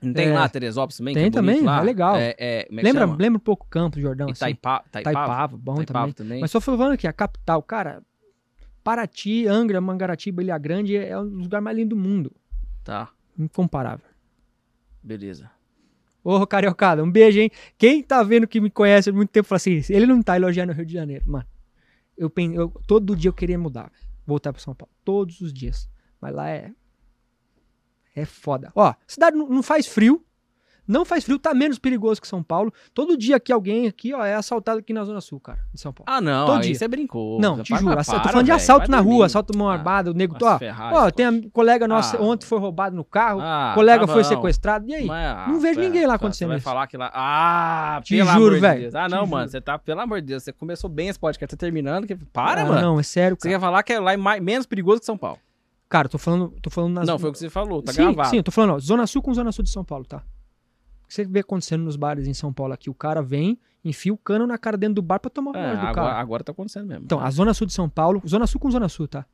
Não 0.02 0.12
tem 0.12 0.28
É. 0.28 0.32
lá 0.32 0.48
Teresópolis 0.48 0.98
também? 0.98 1.14
Tem 1.14 1.26
é 1.26 1.30
também, 1.30 1.62
lá? 1.62 1.80
é 1.80 1.82
legal. 1.82 2.16
É, 2.16 2.34
é, 2.38 2.60
é 2.62 2.68
lembra, 2.70 3.02
chama? 3.02 3.16
lembra 3.18 3.38
um 3.38 3.40
pouco 3.40 3.66
Campos, 3.68 4.00
Jordão, 4.00 4.26
assim. 4.28 4.36
Itaipa, 4.36 4.84
Itaipava? 4.88 5.16
Taipava, 5.16 5.56
bom 5.56 5.74
Itaipava 5.74 6.12
também. 6.12 6.12
também. 6.12 6.40
Mas 6.40 6.50
só 6.50 6.60
falando 6.60 6.92
aqui, 6.92 7.06
a 7.06 7.12
capital, 7.12 7.62
cara, 7.62 8.02
Paraty, 8.84 9.46
Angra, 9.46 9.80
Mangaratiba, 9.80 10.42
Ilha 10.42 10.58
Grande 10.58 10.96
é 10.96 11.16
o 11.18 11.22
lugar 11.22 11.60
mais 11.60 11.76
lindo 11.76 11.96
do 11.96 12.00
mundo. 12.00 12.30
Tá, 12.84 13.10
Incomparável. 13.38 14.06
beleza. 15.02 15.50
Ô, 16.22 16.44
Cariocada, 16.46 17.02
um 17.04 17.10
beijo, 17.10 17.38
hein? 17.38 17.50
Quem 17.78 18.02
tá 18.02 18.22
vendo 18.22 18.48
que 18.48 18.60
me 18.60 18.68
conhece 18.68 19.10
há 19.10 19.12
muito 19.12 19.30
tempo 19.30 19.46
fala 19.46 19.56
assim, 19.56 19.80
ele 19.88 20.06
não 20.06 20.20
tá 20.20 20.36
elogiando 20.36 20.72
o 20.72 20.74
Rio 20.74 20.84
de 20.84 20.92
Janeiro, 20.92 21.24
mano. 21.26 21.46
Eu, 22.16 22.32
eu 22.54 22.68
todo 22.86 23.14
dia 23.14 23.28
eu 23.28 23.32
queria 23.32 23.58
mudar, 23.58 23.92
voltar 24.26 24.52
pra 24.52 24.60
São 24.60 24.74
Paulo, 24.74 24.92
todos 25.04 25.40
os 25.40 25.52
dias. 25.52 25.88
Mas 26.20 26.34
lá 26.34 26.48
é 26.48 26.72
é 28.16 28.24
foda. 28.24 28.72
Ó, 28.74 28.92
cidade 29.06 29.36
não, 29.36 29.62
faz 29.62 29.86
frio, 29.86 30.22
não 30.88 31.04
faz 31.04 31.24
frio, 31.24 31.36
tá 31.36 31.52
menos 31.52 31.80
perigoso 31.80 32.20
que 32.20 32.28
São 32.28 32.44
Paulo. 32.44 32.72
Todo 32.94 33.16
dia 33.16 33.34
aqui 33.36 33.52
alguém 33.52 33.88
aqui, 33.88 34.14
ó, 34.14 34.24
é 34.24 34.36
assaltado 34.36 34.78
aqui 34.78 34.92
na 34.92 35.02
Zona 35.04 35.20
Sul, 35.20 35.40
cara, 35.40 35.58
de 35.74 35.80
São 35.80 35.92
Paulo. 35.92 36.06
Ah, 36.08 36.20
não, 36.20 36.46
Todo 36.46 36.58
aí 36.58 36.66
dia. 36.68 36.74
você 36.76 36.86
brincou. 36.86 37.40
não, 37.40 37.60
te 37.60 37.74
juro, 37.74 37.86
para, 37.92 38.04
tô 38.04 38.12
falando 38.12 38.32
de 38.44 38.44
velho, 38.44 38.54
assalto 38.54 38.86
vai 38.86 38.88
na 38.88 38.96
dormir. 38.98 39.12
rua, 39.16 39.26
assalto 39.26 39.58
mão 39.58 39.68
Ah, 39.68 39.72
armada, 39.72 40.12
o 40.12 40.14
nego, 40.14 40.34
vai 40.38 40.40
se 40.48 40.54
ó, 40.54 40.58
ferrar, 40.60 40.94
ó, 40.94 41.10
tem 41.10 41.26
a 41.26 41.32
colega 41.52 41.88
nossa 41.88 42.16
Ah. 42.16 42.22
ontem 42.22 42.46
foi 42.46 42.58
roubado 42.60 42.94
no 42.94 43.04
carro, 43.04 43.40
Ah, 43.42 43.72
colega 43.74 44.06
tá 44.06 44.12
foi 44.12 44.22
sequestrado, 44.22 44.88
e 44.88 44.94
aí? 44.94 45.06
Mas, 45.06 45.48
Não 45.48 45.58
vejo 45.58 45.74
pera, 45.74 45.86
ninguém 45.88 46.02
lá 46.06 46.12
você 46.12 46.16
acontecendo 46.16 46.48
vai 46.50 46.56
isso. 46.58 46.64
falar 46.64 46.86
que 46.86 46.96
lá. 46.96 47.10
Ah, 47.12 48.00
Te 48.04 48.16
pelo 48.16 48.30
juro, 48.30 48.54
de 48.54 48.60
velho, 48.60 48.80
Deus. 48.82 48.94
Ah, 48.94 49.08
não, 49.08 49.18
juro. 49.18 49.30
mano. 49.32 49.48
Você 49.48 49.60
tá, 49.60 49.76
pelo 49.80 50.00
amor 50.00 50.20
de 50.20 50.28
Deus, 50.28 50.44
você 50.44 50.52
começou 50.52 50.88
bem 50.88 51.08
esse 51.08 51.18
podcast, 51.18 51.56
tá 51.56 51.58
terminando. 51.58 52.06
Que... 52.06 52.14
Para, 52.14 52.62
Ah, 52.62 52.64
mano. 52.66 52.80
Não, 52.80 53.00
é 53.00 53.02
sério, 53.02 53.36
Você 53.38 53.48
quer 53.48 53.58
falar 53.58 53.82
que 53.82 53.92
é 53.92 53.98
lá 53.98 54.16
menos 54.40 54.66
perigoso 54.66 55.00
que 55.00 55.06
São 55.06 55.18
Paulo. 55.18 55.38
Cara, 55.88 56.08
tô 56.08 56.18
falando, 56.18 56.50
tô 56.60 56.68
falando 56.70 56.94
nas 56.94 57.06
Não, 57.08 57.18
foi 57.18 57.30
o 57.30 57.32
que 57.32 57.38
você 57.38 57.48
falou, 57.50 57.80
tá 57.82 57.92
sim, 57.92 58.02
gravado. 58.02 58.30
Sim, 58.30 58.36
eu 58.38 58.42
tô 58.42 58.50
falando, 58.50 58.74
ó, 58.74 58.78
Zona 58.78 59.06
Sul 59.06 59.22
com 59.22 59.32
Zona 59.32 59.52
Sul 59.52 59.62
de 59.64 59.70
São 59.70 59.84
Paulo, 59.84 60.04
tá? 60.04 60.18
O 61.04 61.06
que 61.06 61.14
você 61.14 61.24
vê 61.24 61.40
acontecendo 61.40 61.84
nos 61.84 61.94
bares 61.94 62.26
em 62.26 62.34
São 62.34 62.52
Paulo 62.52 62.72
aqui? 62.72 62.90
O 62.90 62.94
cara 62.94 63.22
vem, 63.22 63.58
enfia 63.84 64.12
o 64.12 64.18
cano 64.18 64.46
na 64.46 64.58
cara 64.58 64.76
dentro 64.76 64.96
do 64.96 65.02
bar 65.02 65.20
pra 65.20 65.30
tomar 65.30 65.52
o 65.52 65.56
É, 65.56 65.60
relógio 65.60 65.80
do 65.82 65.86
agora, 65.88 66.08
cara. 66.08 66.20
agora 66.20 66.44
tá 66.44 66.50
acontecendo 66.52 66.86
mesmo. 66.88 67.04
Então, 67.04 67.20
a 67.20 67.30
Zona 67.30 67.54
Sul 67.54 67.66
de 67.68 67.72
São 67.72 67.88
Paulo, 67.88 68.20
Zona 68.26 68.46
Sul 68.48 68.60
com 68.60 68.68
Zona 68.70 68.88
Sul, 68.88 69.06
tá? 69.06 69.24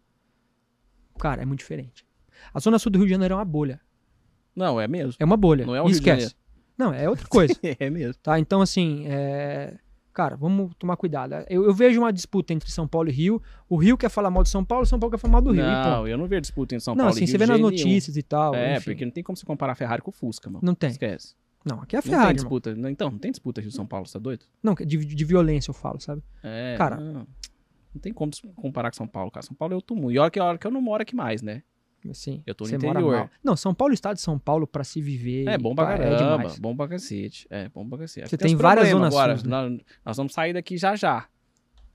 Cara, 1.19 1.43
é 1.43 1.47
muito 1.47 1.61
diferente. 1.61 2.05
A 2.53 2.61
Zona 2.61 2.79
Sul 2.79 2.93
do 2.93 2.99
Rio 2.99 3.07
de 3.07 3.13
Janeiro 3.13 3.33
é 3.33 3.37
uma 3.39 3.45
bolha. 3.45 3.81
Não, 4.55 4.79
é 4.79 4.87
mesmo. 4.87 5.15
É 5.19 5.25
uma 5.25 5.37
bolha. 5.37 5.65
Não 5.65 5.75
é 5.75 5.81
o 5.81 5.85
Rio 5.85 5.93
de 5.93 5.97
esquece. 5.99 6.35
Não, 6.77 6.93
é 6.93 7.09
outra 7.09 7.27
coisa. 7.29 7.55
É 7.81 7.89
mesmo. 7.89 8.15
tá? 8.23 8.39
Então, 8.39 8.61
assim, 8.61 9.05
é... 9.07 9.79
cara, 10.13 10.37
vamos 10.37 10.73
tomar 10.79 10.97
cuidado. 10.97 11.35
Eu, 11.49 11.65
eu 11.65 11.75
vejo 11.75 12.01
uma 12.01 12.13
disputa 12.13 12.53
entre 12.53 12.71
São 12.71 12.87
Paulo 12.87 13.09
e 13.09 13.13
Rio. 13.13 13.43
O 13.69 13.77
Rio 13.77 13.97
quer 13.97 14.09
falar 14.11 14.31
mal 14.31 14.43
de 14.43 14.49
São 14.49 14.65
Paulo, 14.65 14.85
São 14.87 14.99
Paulo 14.99 15.11
quer 15.13 15.19
falar 15.19 15.33
mal 15.33 15.43
do 15.43 15.53
Rio. 15.53 15.63
Não, 15.65 16.07
eu 16.07 16.17
não 16.19 16.27
vejo 16.27 16.43
disputa 16.43 16.75
em 16.75 16.81
São 16.81 16.95
não, 16.95 17.05
Paulo. 17.05 17.11
assim, 17.17 17.25
e 17.25 17.27
você 17.27 17.33
Rio 17.33 17.39
vê 17.41 17.45
de 17.45 17.51
nas 17.51 17.59
jeito 17.61 17.71
nenhum. 17.75 17.85
notícias 17.87 18.17
e 18.17 18.23
tal. 18.23 18.55
É, 18.55 18.77
enfim. 18.77 18.85
porque 18.85 19.05
não 19.05 19.13
tem 19.13 19.23
como 19.25 19.37
você 19.37 19.45
comparar 19.47 19.73
a 19.73 19.77
Ferrari 19.77 20.03
com 20.03 20.11
o 20.11 20.13
Fusca, 20.13 20.49
mano. 20.51 20.61
Não 20.65 20.75
tem. 20.75 20.91
Esquece. 20.91 21.35
Não, 21.65 21.81
aqui 21.81 21.95
é 21.95 21.99
Não 21.99 22.03
Ferrari, 22.03 22.21
tem 22.21 22.45
irmão. 22.45 22.59
disputa. 22.59 22.75
Não, 22.75 22.89
Então, 22.91 23.11
não 23.11 23.19
tem 23.19 23.31
disputa 23.31 23.61
Rio 23.61 23.71
São 23.71 23.87
Paulo, 23.87 24.07
você 24.07 24.15
tá 24.15 24.19
doido? 24.19 24.45
Não, 24.63 24.75
de, 24.75 24.85
de 24.99 25.25
violência 25.25 25.71
eu 25.71 25.75
falo, 25.75 26.01
sabe? 26.01 26.23
É, 26.43 26.75
Cara. 26.77 26.97
Não, 26.97 27.27
não 27.95 28.01
tem 28.01 28.13
como 28.13 28.33
comparar 28.57 28.91
com 28.91 28.97
São 28.97 29.07
Paulo, 29.07 29.31
cara. 29.31 29.47
São 29.47 29.55
Paulo 29.55 29.73
é 29.75 29.77
outro 29.77 29.95
mundo. 29.95 30.13
E 30.13 30.19
olha 30.19 30.31
que, 30.31 30.41
olha 30.41 30.59
que 30.59 30.67
eu 30.67 30.71
não 30.71 30.81
moro 30.83 31.03
aqui 31.03 31.15
mais, 31.15 31.41
né? 31.43 31.63
Assim, 32.11 32.43
Eu 32.47 32.55
tô 32.55 32.65
no 32.65 32.71
você 32.71 32.77
interior. 32.77 33.31
Não, 33.45 33.55
São 33.57 33.73
Paulo, 33.73 33.95
estado 33.95 34.17
de 34.17 34.23
São 34.23 34.39
Paulo, 34.39 34.67
pra 34.67 34.83
se 34.83 35.01
viver. 35.01 35.47
É 35.49 35.57
bom 35.57 35.75
pra 35.75 35.85
pá, 35.85 35.91
caramba, 35.99 36.15
É 36.15 36.37
demais. 36.37 36.59
bom 36.59 36.77
pra 36.77 36.89
cacete. 36.89 37.47
É, 37.49 37.69
bom 37.69 37.89
pra 37.89 37.99
cacete. 37.99 38.29
Você 38.29 38.37
tem 38.37 38.55
uns 38.55 38.61
várias 38.61 38.89
zonas 38.89 39.15
agora. 39.15 39.37
sus, 39.37 39.45
né? 39.45 39.79
nós, 40.05 40.17
vamos 40.17 40.33
sair 40.33 40.53
daqui 40.53 40.77
já 40.77 40.97
já. 40.97 41.29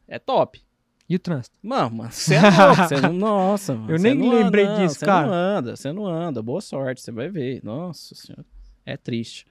É 0.08 0.18
top. 0.18 0.62
E 1.10 1.16
o 1.16 1.20
trânsito? 1.20 1.58
Mano, 1.62 2.04
você 2.10 2.36
é 2.36 2.42
louco. 2.42 2.76
Você 2.84 3.00
não, 3.02 3.14
nossa, 3.14 3.74
mano. 3.76 3.92
Eu 3.92 3.98
você 4.00 4.14
nem 4.14 4.30
lembrei 4.30 4.66
anda, 4.66 4.78
disso, 4.86 5.00
você 5.00 5.06
cara. 5.06 5.28
não 5.28 5.34
anda, 5.34 5.76
você 5.76 5.92
não 5.94 6.06
anda. 6.08 6.42
Boa 6.42 6.62
sorte, 6.62 7.02
você 7.02 7.12
vai 7.12 7.30
ver. 7.30 7.62
Nossa 7.64 8.16
senhora. 8.16 8.46
É 8.86 8.96
triste. 8.98 9.46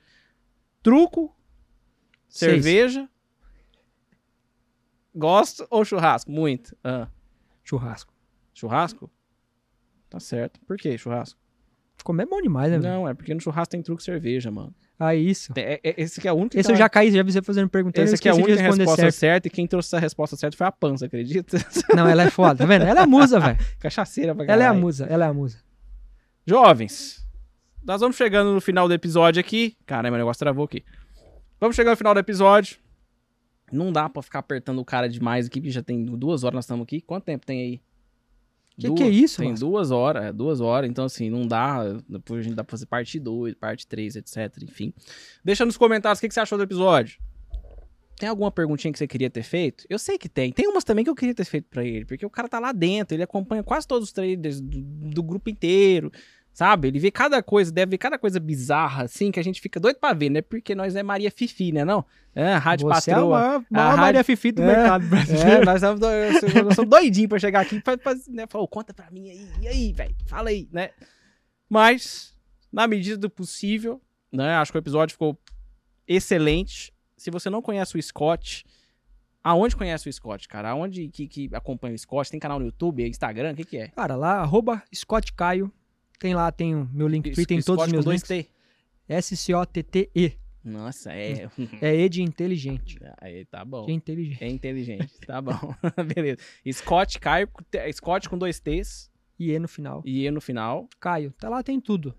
Truco, 0.83 1.35
Seis. 2.29 2.53
cerveja 2.63 3.09
Gosto 5.15 5.67
ou 5.71 5.85
churrasco? 5.85 6.31
Muito. 6.31 6.77
Ah, 6.85 7.09
Churrasco. 7.65 8.13
churrasco? 8.55 9.11
Tá 10.09 10.21
certo. 10.21 10.61
Por 10.67 10.77
que 10.77 10.97
churrasco? 10.97 11.39
Comer 12.05 12.23
é 12.23 12.27
bom 12.27 12.41
demais, 12.41 12.71
né, 12.71 12.79
velho? 12.79 12.93
Não, 12.95 13.09
é 13.09 13.15
porque 13.15 13.35
no 13.35 13.41
churrasco 13.41 13.71
tem 13.73 13.83
truque 13.83 14.03
cerveja, 14.03 14.51
mano. 14.51 14.73
Ah, 14.99 15.15
isso. 15.15 15.53
É- 15.57 15.81
é- 15.83 15.95
esse 16.03 16.21
aqui 16.21 16.29
é 16.29 16.33
o 16.33 16.37
único 16.37 16.51
que 16.53 16.59
Esse 16.61 16.69
tá- 16.69 16.73
eu 16.75 16.79
já 16.79 16.89
caí, 16.89 17.11
já 17.11 17.23
vi 17.23 17.33
você 17.33 17.43
fazendo 17.43 17.69
pergunta. 17.69 18.01
Esse 18.01 18.15
aqui 18.15 18.29
é 18.29 18.31
a 18.31 18.35
esqueci 18.35 18.47
de 18.47 18.53
única 18.53 18.63
responder 18.63 18.83
resposta 18.85 19.03
certo. 19.03 19.15
certa 19.19 19.49
e 19.49 19.51
quem 19.51 19.67
trouxe 19.67 19.89
essa 19.89 19.99
resposta 19.99 20.37
certa 20.37 20.57
foi 20.57 20.67
a 20.67 20.73
Pança, 20.73 21.07
acredita? 21.07 21.57
Não, 21.97 22.07
ela 22.07 22.23
é 22.23 22.31
foda, 22.31 22.55
tá 22.57 22.67
vendo? 22.67 22.83
Ela 22.85 23.01
é 23.01 23.03
a 23.03 23.07
musa, 23.07 23.41
velho. 23.41 23.59
Cachaceira 23.81 24.35
pra 24.35 24.45
Ela 24.45 24.53
é 24.53 24.55
a 24.55 24.59
caralho. 24.69 24.81
musa, 24.81 25.07
ela 25.07 25.25
é 25.27 25.29
a 25.29 25.33
musa. 25.35 25.59
Jovens, 26.47 27.27
nós 27.85 28.01
vamos 28.01 28.17
chegando 28.17 28.53
no 28.55 28.61
final 28.61 28.87
do 28.87 28.95
episódio 28.95 29.41
aqui. 29.41 29.77
Caramba, 29.85 30.11
meu 30.13 30.19
negócio 30.19 30.39
travou 30.39 30.65
aqui. 30.65 30.85
Vamos 31.59 31.75
chegando 31.75 31.93
no 31.93 31.97
final 31.97 32.15
do 32.15 32.21
episódio. 32.21 32.77
Não 33.73 33.91
dá 33.93 34.09
pra 34.09 34.23
ficar 34.23 34.39
apertando 34.39 34.79
o 34.79 34.85
cara 34.85 35.09
demais 35.09 35.47
aqui, 35.47 35.61
porque 35.61 35.73
já 35.73 35.83
tem 35.83 36.05
duas 36.05 36.45
horas 36.45 36.55
nós 36.55 36.65
estamos 36.65 36.85
aqui. 36.85 37.01
Quanto 37.01 37.25
tempo 37.25 37.45
tem 37.45 37.61
aí? 37.63 37.81
Que 38.79 38.93
que 38.93 39.03
é 39.03 39.09
isso, 39.09 39.39
Tem 39.39 39.55
duas 39.55 39.91
horas, 39.91 40.27
é, 40.27 40.33
duas 40.33 40.61
horas. 40.61 40.89
Então, 40.89 41.07
assim, 41.07 41.31
não 41.31 41.47
dá. 41.47 41.83
Depois 42.09 42.41
a 42.41 42.43
gente 42.43 42.55
dá 42.55 42.63
pra 42.63 42.73
fazer 42.73 42.87
parte 42.87 43.19
2, 43.19 43.55
parte 43.55 43.87
3, 43.87 44.17
etc. 44.17 44.63
Enfim. 44.63 44.93
Deixa 45.43 45.65
nos 45.65 45.79
comentários 45.79 46.19
o 46.19 46.21
que, 46.21 46.29
que 46.29 46.35
você 46.35 46.41
achou 46.41 46.59
do 46.59 46.65
episódio. 46.65 47.19
Tem 48.19 48.29
alguma 48.29 48.51
perguntinha 48.51 48.91
que 48.91 48.99
você 48.99 49.07
queria 49.07 49.29
ter 49.29 49.43
feito? 49.43 49.85
Eu 49.91 49.99
sei 49.99 50.17
que 50.17 50.29
tem. 50.29 50.51
Tem 50.51 50.67
umas 50.67 50.85
também 50.85 51.05
que 51.05 51.11
eu 51.11 51.15
queria 51.15 51.35
ter 51.35 51.45
feito 51.45 51.69
pra 51.69 51.85
ele, 51.85 52.07
porque 52.07 52.25
o 52.25 52.31
cara 52.31 52.49
tá 52.49 52.59
lá 52.59 52.73
dentro, 52.73 53.15
ele 53.15 53.23
acompanha 53.23 53.63
quase 53.63 53.87
todos 53.87 54.09
os 54.09 54.13
trailers 54.13 54.59
do, 54.59 54.81
do 54.81 55.23
grupo 55.23 55.51
inteiro, 55.51 56.11
sabe? 56.57 56.89
Ele 56.89 56.99
vê 56.99 57.11
cada 57.11 57.43
coisa, 57.43 57.71
deve 57.71 57.91
ver 57.91 57.99
cada 57.99 58.19
coisa 58.19 58.41
bizarra, 58.41 59.05
assim, 59.05 59.31
que 59.31 59.39
a 59.39 59.45
gente 59.45 59.61
fica 59.61 59.79
doido 59.79 59.99
pra 60.01 60.15
ver, 60.15 60.31
né? 60.31 60.41
Porque 60.41 60.75
nós 60.75 60.97
é 60.97 61.03
Maria 61.03 61.31
Fifi, 61.31 61.71
né? 61.71 61.85
Não? 61.85 62.03
É, 62.35 62.55
Rádio 62.55 62.89
Você 62.89 63.11
é 63.11 63.13
a 63.13 63.17
Patroa. 63.19 63.39
maior, 63.39 63.65
maior 63.71 63.87
rádio- 63.89 64.01
Maria 64.01 64.25
Fifi 64.25 64.53
do 64.53 64.63
É, 64.63 64.67
mercado 64.67 65.07
brasileiro. 65.07 65.51
É, 65.51 65.65
nós 65.67 65.81
somos, 65.83 66.01
do- 66.01 66.65
nós 66.65 66.75
somos 66.75 66.89
doidinhos 66.91 67.29
pra 67.29 67.39
chegar 67.39 67.61
aqui 67.61 67.79
pra, 67.83 67.99
pra 67.99 68.15
né, 68.29 68.47
falar, 68.49 68.65
"Ô, 68.65 68.69
conta 68.69 68.95
pra 68.95 69.11
mim 69.11 69.29
aí, 69.29 69.47
e 69.61 69.69
aí, 69.69 69.93
velho, 69.93 70.17
fala 70.27 70.49
aí, 70.49 70.67
né? 70.73 70.91
Mas, 71.69 72.35
na 72.73 72.87
medida 72.87 73.19
do 73.19 73.29
possível, 73.29 74.01
né, 74.33 74.55
acho 74.57 74.73
que 74.73 74.79
o 74.79 74.81
episódio 74.81 75.13
ficou 75.13 75.39
excelente. 76.09 76.93
Se 77.19 77.31
você 77.31 77.51
não 77.51 77.61
conhece 77.63 77.97
o 77.99 78.03
Scott, 78.03 78.65
aonde 79.43 79.75
conhece 79.77 80.09
o 80.09 80.13
Scott, 80.13 80.49
cara? 80.49 80.71
Aonde 80.71 81.09
que, 81.09 81.27
que 81.27 81.51
acompanha 81.53 81.95
o 81.95 81.99
Scott? 81.99 82.31
Tem 82.31 82.41
canal 82.41 82.59
no 82.59 82.67
YouTube, 82.67 83.07
Instagram, 83.07 83.53
o 83.53 83.57
que 83.57 83.65
que 83.65 83.77
é? 83.79 83.89
Cara, 83.89 84.17
lá, 84.17 84.41
arroba 84.41 84.83
Scott 84.95 85.33
Caio. 85.33 85.73
Tem 86.19 86.35
lá, 86.35 86.51
tem 86.51 86.75
o 86.75 86.89
meu 86.93 87.07
link 87.09 87.25
Twitter, 87.25 87.47
tem 87.47 87.63
todos 87.63 87.85
os 87.87 87.93
meus 87.93 88.05
links. 88.07 88.23
T. 88.29 88.49
S-C-O-T-T-E. 89.09 90.33
Nossa, 90.65 91.13
é... 91.13 91.49
É 91.81 91.95
E 91.95 92.09
de 92.09 92.23
inteligente. 92.23 92.99
aí 93.21 93.45
tá 93.45 93.65
bom. 93.65 93.87
De 93.87 93.93
inteligente. 93.93 94.43
É 94.43 94.49
inteligente, 94.49 95.13
tá 95.27 95.41
bom. 95.41 95.53
Beleza. 96.15 96.39
Scott 96.73 97.21
Caio, 97.21 97.49
Scott 97.93 98.29
com 98.29 98.37
dois 98.37 98.59
T's 98.59 99.11
E 99.39 99.53
E 99.53 99.59
no 99.59 99.69
final. 99.69 100.03
e 100.05 100.27
E 100.27 100.31
no 100.31 100.41
final. 100.41 100.89
Caio, 100.99 101.33
tá 101.39 101.49
lá, 101.49 101.63
tem 101.63 101.81
tudo. 101.81 102.15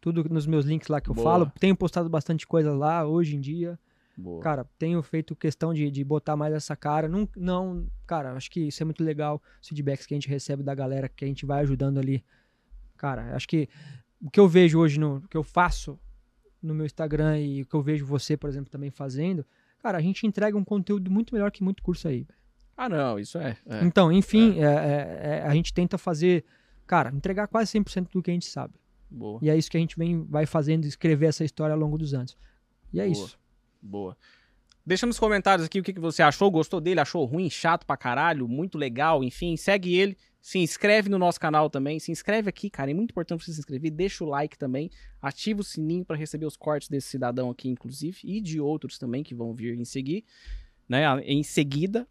Tudo 0.00 0.24
nos 0.30 0.46
meus 0.46 0.64
links 0.64 0.88
lá 0.88 0.98
que 1.00 1.10
eu 1.10 1.14
Boa. 1.14 1.24
falo. 1.30 1.52
Tenho 1.60 1.76
postado 1.76 2.08
bastante 2.08 2.46
coisa 2.46 2.72
lá 2.72 3.06
hoje 3.06 3.36
em 3.36 3.40
dia. 3.40 3.78
Boa. 4.16 4.42
Cara, 4.42 4.64
tenho 4.78 5.02
feito 5.02 5.36
questão 5.36 5.74
de, 5.74 5.90
de 5.90 6.02
botar 6.02 6.36
mais 6.36 6.54
essa 6.54 6.74
cara. 6.74 7.06
Não, 7.06 7.28
não, 7.36 7.86
cara, 8.06 8.32
acho 8.32 8.50
que 8.50 8.60
isso 8.60 8.82
é 8.82 8.84
muito 8.86 9.04
legal. 9.04 9.42
Os 9.60 9.68
feedbacks 9.68 10.06
que 10.06 10.14
a 10.14 10.16
gente 10.16 10.28
recebe 10.28 10.62
da 10.62 10.74
galera, 10.74 11.06
que 11.08 11.24
a 11.24 11.28
gente 11.28 11.44
vai 11.44 11.60
ajudando 11.60 11.98
ali. 11.98 12.24
Cara, 13.00 13.34
acho 13.34 13.48
que 13.48 13.66
o 14.20 14.30
que 14.30 14.38
eu 14.38 14.46
vejo 14.46 14.78
hoje, 14.78 15.00
no, 15.00 15.16
o 15.16 15.20
que 15.22 15.34
eu 15.34 15.42
faço 15.42 15.98
no 16.62 16.74
meu 16.74 16.84
Instagram 16.84 17.40
e 17.40 17.62
o 17.62 17.66
que 17.66 17.74
eu 17.74 17.80
vejo 17.80 18.04
você, 18.04 18.36
por 18.36 18.50
exemplo, 18.50 18.70
também 18.70 18.90
fazendo, 18.90 19.42
cara, 19.78 19.96
a 19.96 20.02
gente 20.02 20.26
entrega 20.26 20.54
um 20.54 20.62
conteúdo 20.62 21.10
muito 21.10 21.34
melhor 21.34 21.50
que 21.50 21.64
muito 21.64 21.82
curso 21.82 22.08
aí. 22.08 22.26
Ah, 22.76 22.90
não, 22.90 23.18
isso 23.18 23.38
é. 23.38 23.56
é. 23.64 23.82
Então, 23.82 24.12
enfim, 24.12 24.58
é, 24.58 24.64
é, 24.64 25.20
é, 25.22 25.42
a 25.46 25.54
gente 25.54 25.72
tenta 25.72 25.96
fazer, 25.96 26.44
cara, 26.86 27.08
entregar 27.08 27.48
quase 27.48 27.72
100% 27.72 28.08
do 28.12 28.22
que 28.22 28.30
a 28.30 28.34
gente 28.34 28.44
sabe. 28.44 28.74
Boa. 29.10 29.38
E 29.40 29.48
é 29.48 29.56
isso 29.56 29.70
que 29.70 29.78
a 29.78 29.80
gente 29.80 29.96
vem, 29.96 30.22
vai 30.24 30.44
fazendo, 30.44 30.84
escrever 30.84 31.28
essa 31.28 31.42
história 31.42 31.72
ao 31.72 31.80
longo 31.80 31.96
dos 31.96 32.12
anos. 32.12 32.36
E 32.92 33.00
é 33.00 33.04
Boa. 33.04 33.12
isso. 33.12 33.38
Boa. 33.80 34.14
Deixa 34.84 35.06
nos 35.06 35.18
comentários 35.18 35.64
aqui 35.64 35.80
o 35.80 35.82
que, 35.82 35.94
que 35.94 36.00
você 36.00 36.22
achou, 36.22 36.50
gostou 36.50 36.82
dele, 36.82 37.00
achou 37.00 37.24
ruim, 37.24 37.48
chato 37.48 37.86
pra 37.86 37.96
caralho, 37.96 38.46
muito 38.46 38.76
legal, 38.76 39.24
enfim, 39.24 39.56
segue 39.56 39.94
ele, 39.94 40.18
se 40.40 40.58
inscreve 40.58 41.08
no 41.08 41.18
nosso 41.18 41.38
canal 41.38 41.68
também, 41.68 41.98
se 41.98 42.10
inscreve 42.10 42.48
aqui, 42.48 42.70
cara, 42.70 42.90
é 42.90 42.94
muito 42.94 43.10
importante 43.10 43.44
você 43.44 43.52
se 43.52 43.60
inscrever, 43.60 43.90
deixa 43.90 44.24
o 44.24 44.28
like 44.28 44.56
também, 44.56 44.90
ativa 45.20 45.60
o 45.60 45.64
sininho 45.64 46.04
pra 46.04 46.16
receber 46.16 46.46
os 46.46 46.56
cortes 46.56 46.88
desse 46.88 47.08
cidadão 47.08 47.50
aqui, 47.50 47.68
inclusive, 47.68 48.18
e 48.24 48.40
de 48.40 48.60
outros 48.60 48.98
também 48.98 49.22
que 49.22 49.34
vão 49.34 49.52
vir 49.52 49.78
em 49.78 49.84
seguir, 49.84 50.24
né, 50.88 51.04
em 51.24 51.42
seguida. 51.42 52.08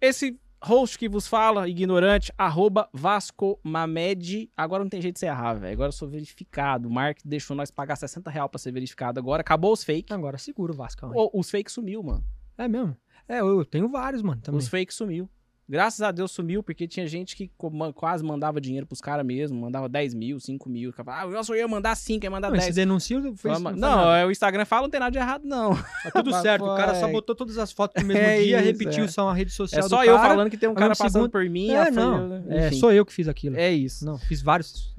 Esse 0.00 0.38
host 0.62 0.98
que 0.98 1.08
vos 1.08 1.26
fala, 1.26 1.68
ignorante, 1.68 2.32
arroba 2.36 2.88
Vasco 2.92 3.58
Mamed, 3.62 4.50
agora 4.56 4.82
não 4.82 4.90
tem 4.90 5.00
jeito 5.00 5.14
de 5.14 5.20
você 5.20 5.26
errar, 5.26 5.54
velho, 5.54 5.72
agora 5.72 5.88
eu 5.88 5.92
sou 5.92 6.08
verificado, 6.08 6.88
o 6.88 6.90
Mark 6.90 7.18
deixou 7.24 7.56
nós 7.56 7.70
pagar 7.70 7.96
60 7.96 8.28
real 8.30 8.48
pra 8.48 8.58
ser 8.58 8.72
verificado 8.72 9.20
agora, 9.20 9.42
acabou 9.42 9.72
os 9.72 9.84
fake, 9.84 10.12
Agora 10.12 10.36
segura 10.38 10.72
o. 10.72 10.76
Ô, 11.16 11.30
os 11.34 11.48
fake 11.48 11.70
sumiu, 11.70 12.02
mano. 12.02 12.24
É 12.58 12.66
mesmo? 12.66 12.96
É, 13.28 13.40
eu, 13.40 13.58
eu 13.60 13.64
tenho 13.64 13.88
vários, 13.88 14.22
mano, 14.22 14.40
também. 14.40 14.58
Os 14.58 14.68
fake 14.68 14.92
sumiu. 14.92 15.30
Graças 15.70 16.00
a 16.02 16.10
Deus 16.10 16.32
sumiu, 16.32 16.64
porque 16.64 16.88
tinha 16.88 17.06
gente 17.06 17.36
que 17.36 17.48
quase 17.94 18.24
mandava 18.24 18.60
dinheiro 18.60 18.86
pros 18.88 19.00
caras 19.00 19.24
mesmo, 19.24 19.60
mandava 19.60 19.88
10 19.88 20.14
mil, 20.14 20.40
5 20.40 20.68
mil. 20.68 20.90
Ficava, 20.90 21.12
Ah, 21.20 21.24
eu 21.26 21.44
só 21.44 21.54
ia 21.54 21.68
mandar 21.68 21.94
5, 21.94 22.26
ia 22.26 22.30
mandar 22.30 22.48
Não, 22.48 22.54
10. 22.56 22.64
esse 22.64 22.74
denúncio 22.74 23.36
foi 23.36 23.52
Fama- 23.52 23.70
não, 23.70 23.78
nada. 23.78 24.18
é, 24.18 24.26
o 24.26 24.32
Instagram 24.32 24.64
fala, 24.64 24.82
não 24.82 24.90
tem 24.90 24.98
nada 24.98 25.12
de 25.12 25.18
errado, 25.18 25.44
não. 25.44 25.76
tá 25.76 26.10
tudo 26.12 26.32
certo. 26.42 26.64
O 26.64 26.76
cara 26.76 26.96
só 26.96 27.06
botou 27.06 27.36
todas 27.36 27.56
as 27.56 27.70
fotos 27.70 28.02
no 28.02 28.08
mesmo 28.08 28.20
É 28.26 28.42
dia, 28.42 28.56
isso, 28.58 28.64
repetiu 28.66 29.04
é. 29.04 29.08
só 29.08 29.26
uma 29.26 29.34
rede 29.34 29.52
social 29.52 29.84
É 29.84 29.88
só 29.88 30.04
eu 30.04 30.16
cara. 30.16 30.28
falando 30.30 30.50
que 30.50 30.56
tem 30.56 30.68
um 30.68 30.74
cara 30.74 30.88
passando 30.88 31.12
segundo- 31.12 31.30
por 31.30 31.48
mim. 31.48 31.70
É, 31.70 31.88
não. 31.88 32.44
É, 32.48 32.72
sou 32.72 32.90
eu 32.92 33.06
que 33.06 33.12
fiz 33.12 33.28
aquilo. 33.28 33.56
É 33.56 33.70
isso. 33.70 34.04
Não, 34.04 34.18
fiz 34.18 34.42
vários. 34.42 34.92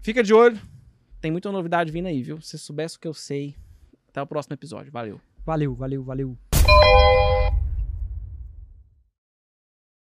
Fica 0.00 0.22
de 0.22 0.32
olho. 0.32 0.58
Tem 1.20 1.30
muita 1.30 1.52
novidade 1.52 1.92
vindo 1.92 2.06
aí, 2.06 2.22
viu? 2.22 2.40
Se 2.40 2.50
você 2.52 2.58
soubesse 2.58 2.96
o 2.96 3.00
que 3.00 3.08
eu 3.08 3.12
sei. 3.12 3.54
Até 4.08 4.22
o 4.22 4.26
próximo 4.26 4.54
episódio. 4.54 4.90
Valeu. 4.90 5.20
Valeu, 5.44 5.74
valeu, 5.74 6.02
valeu. 6.02 6.38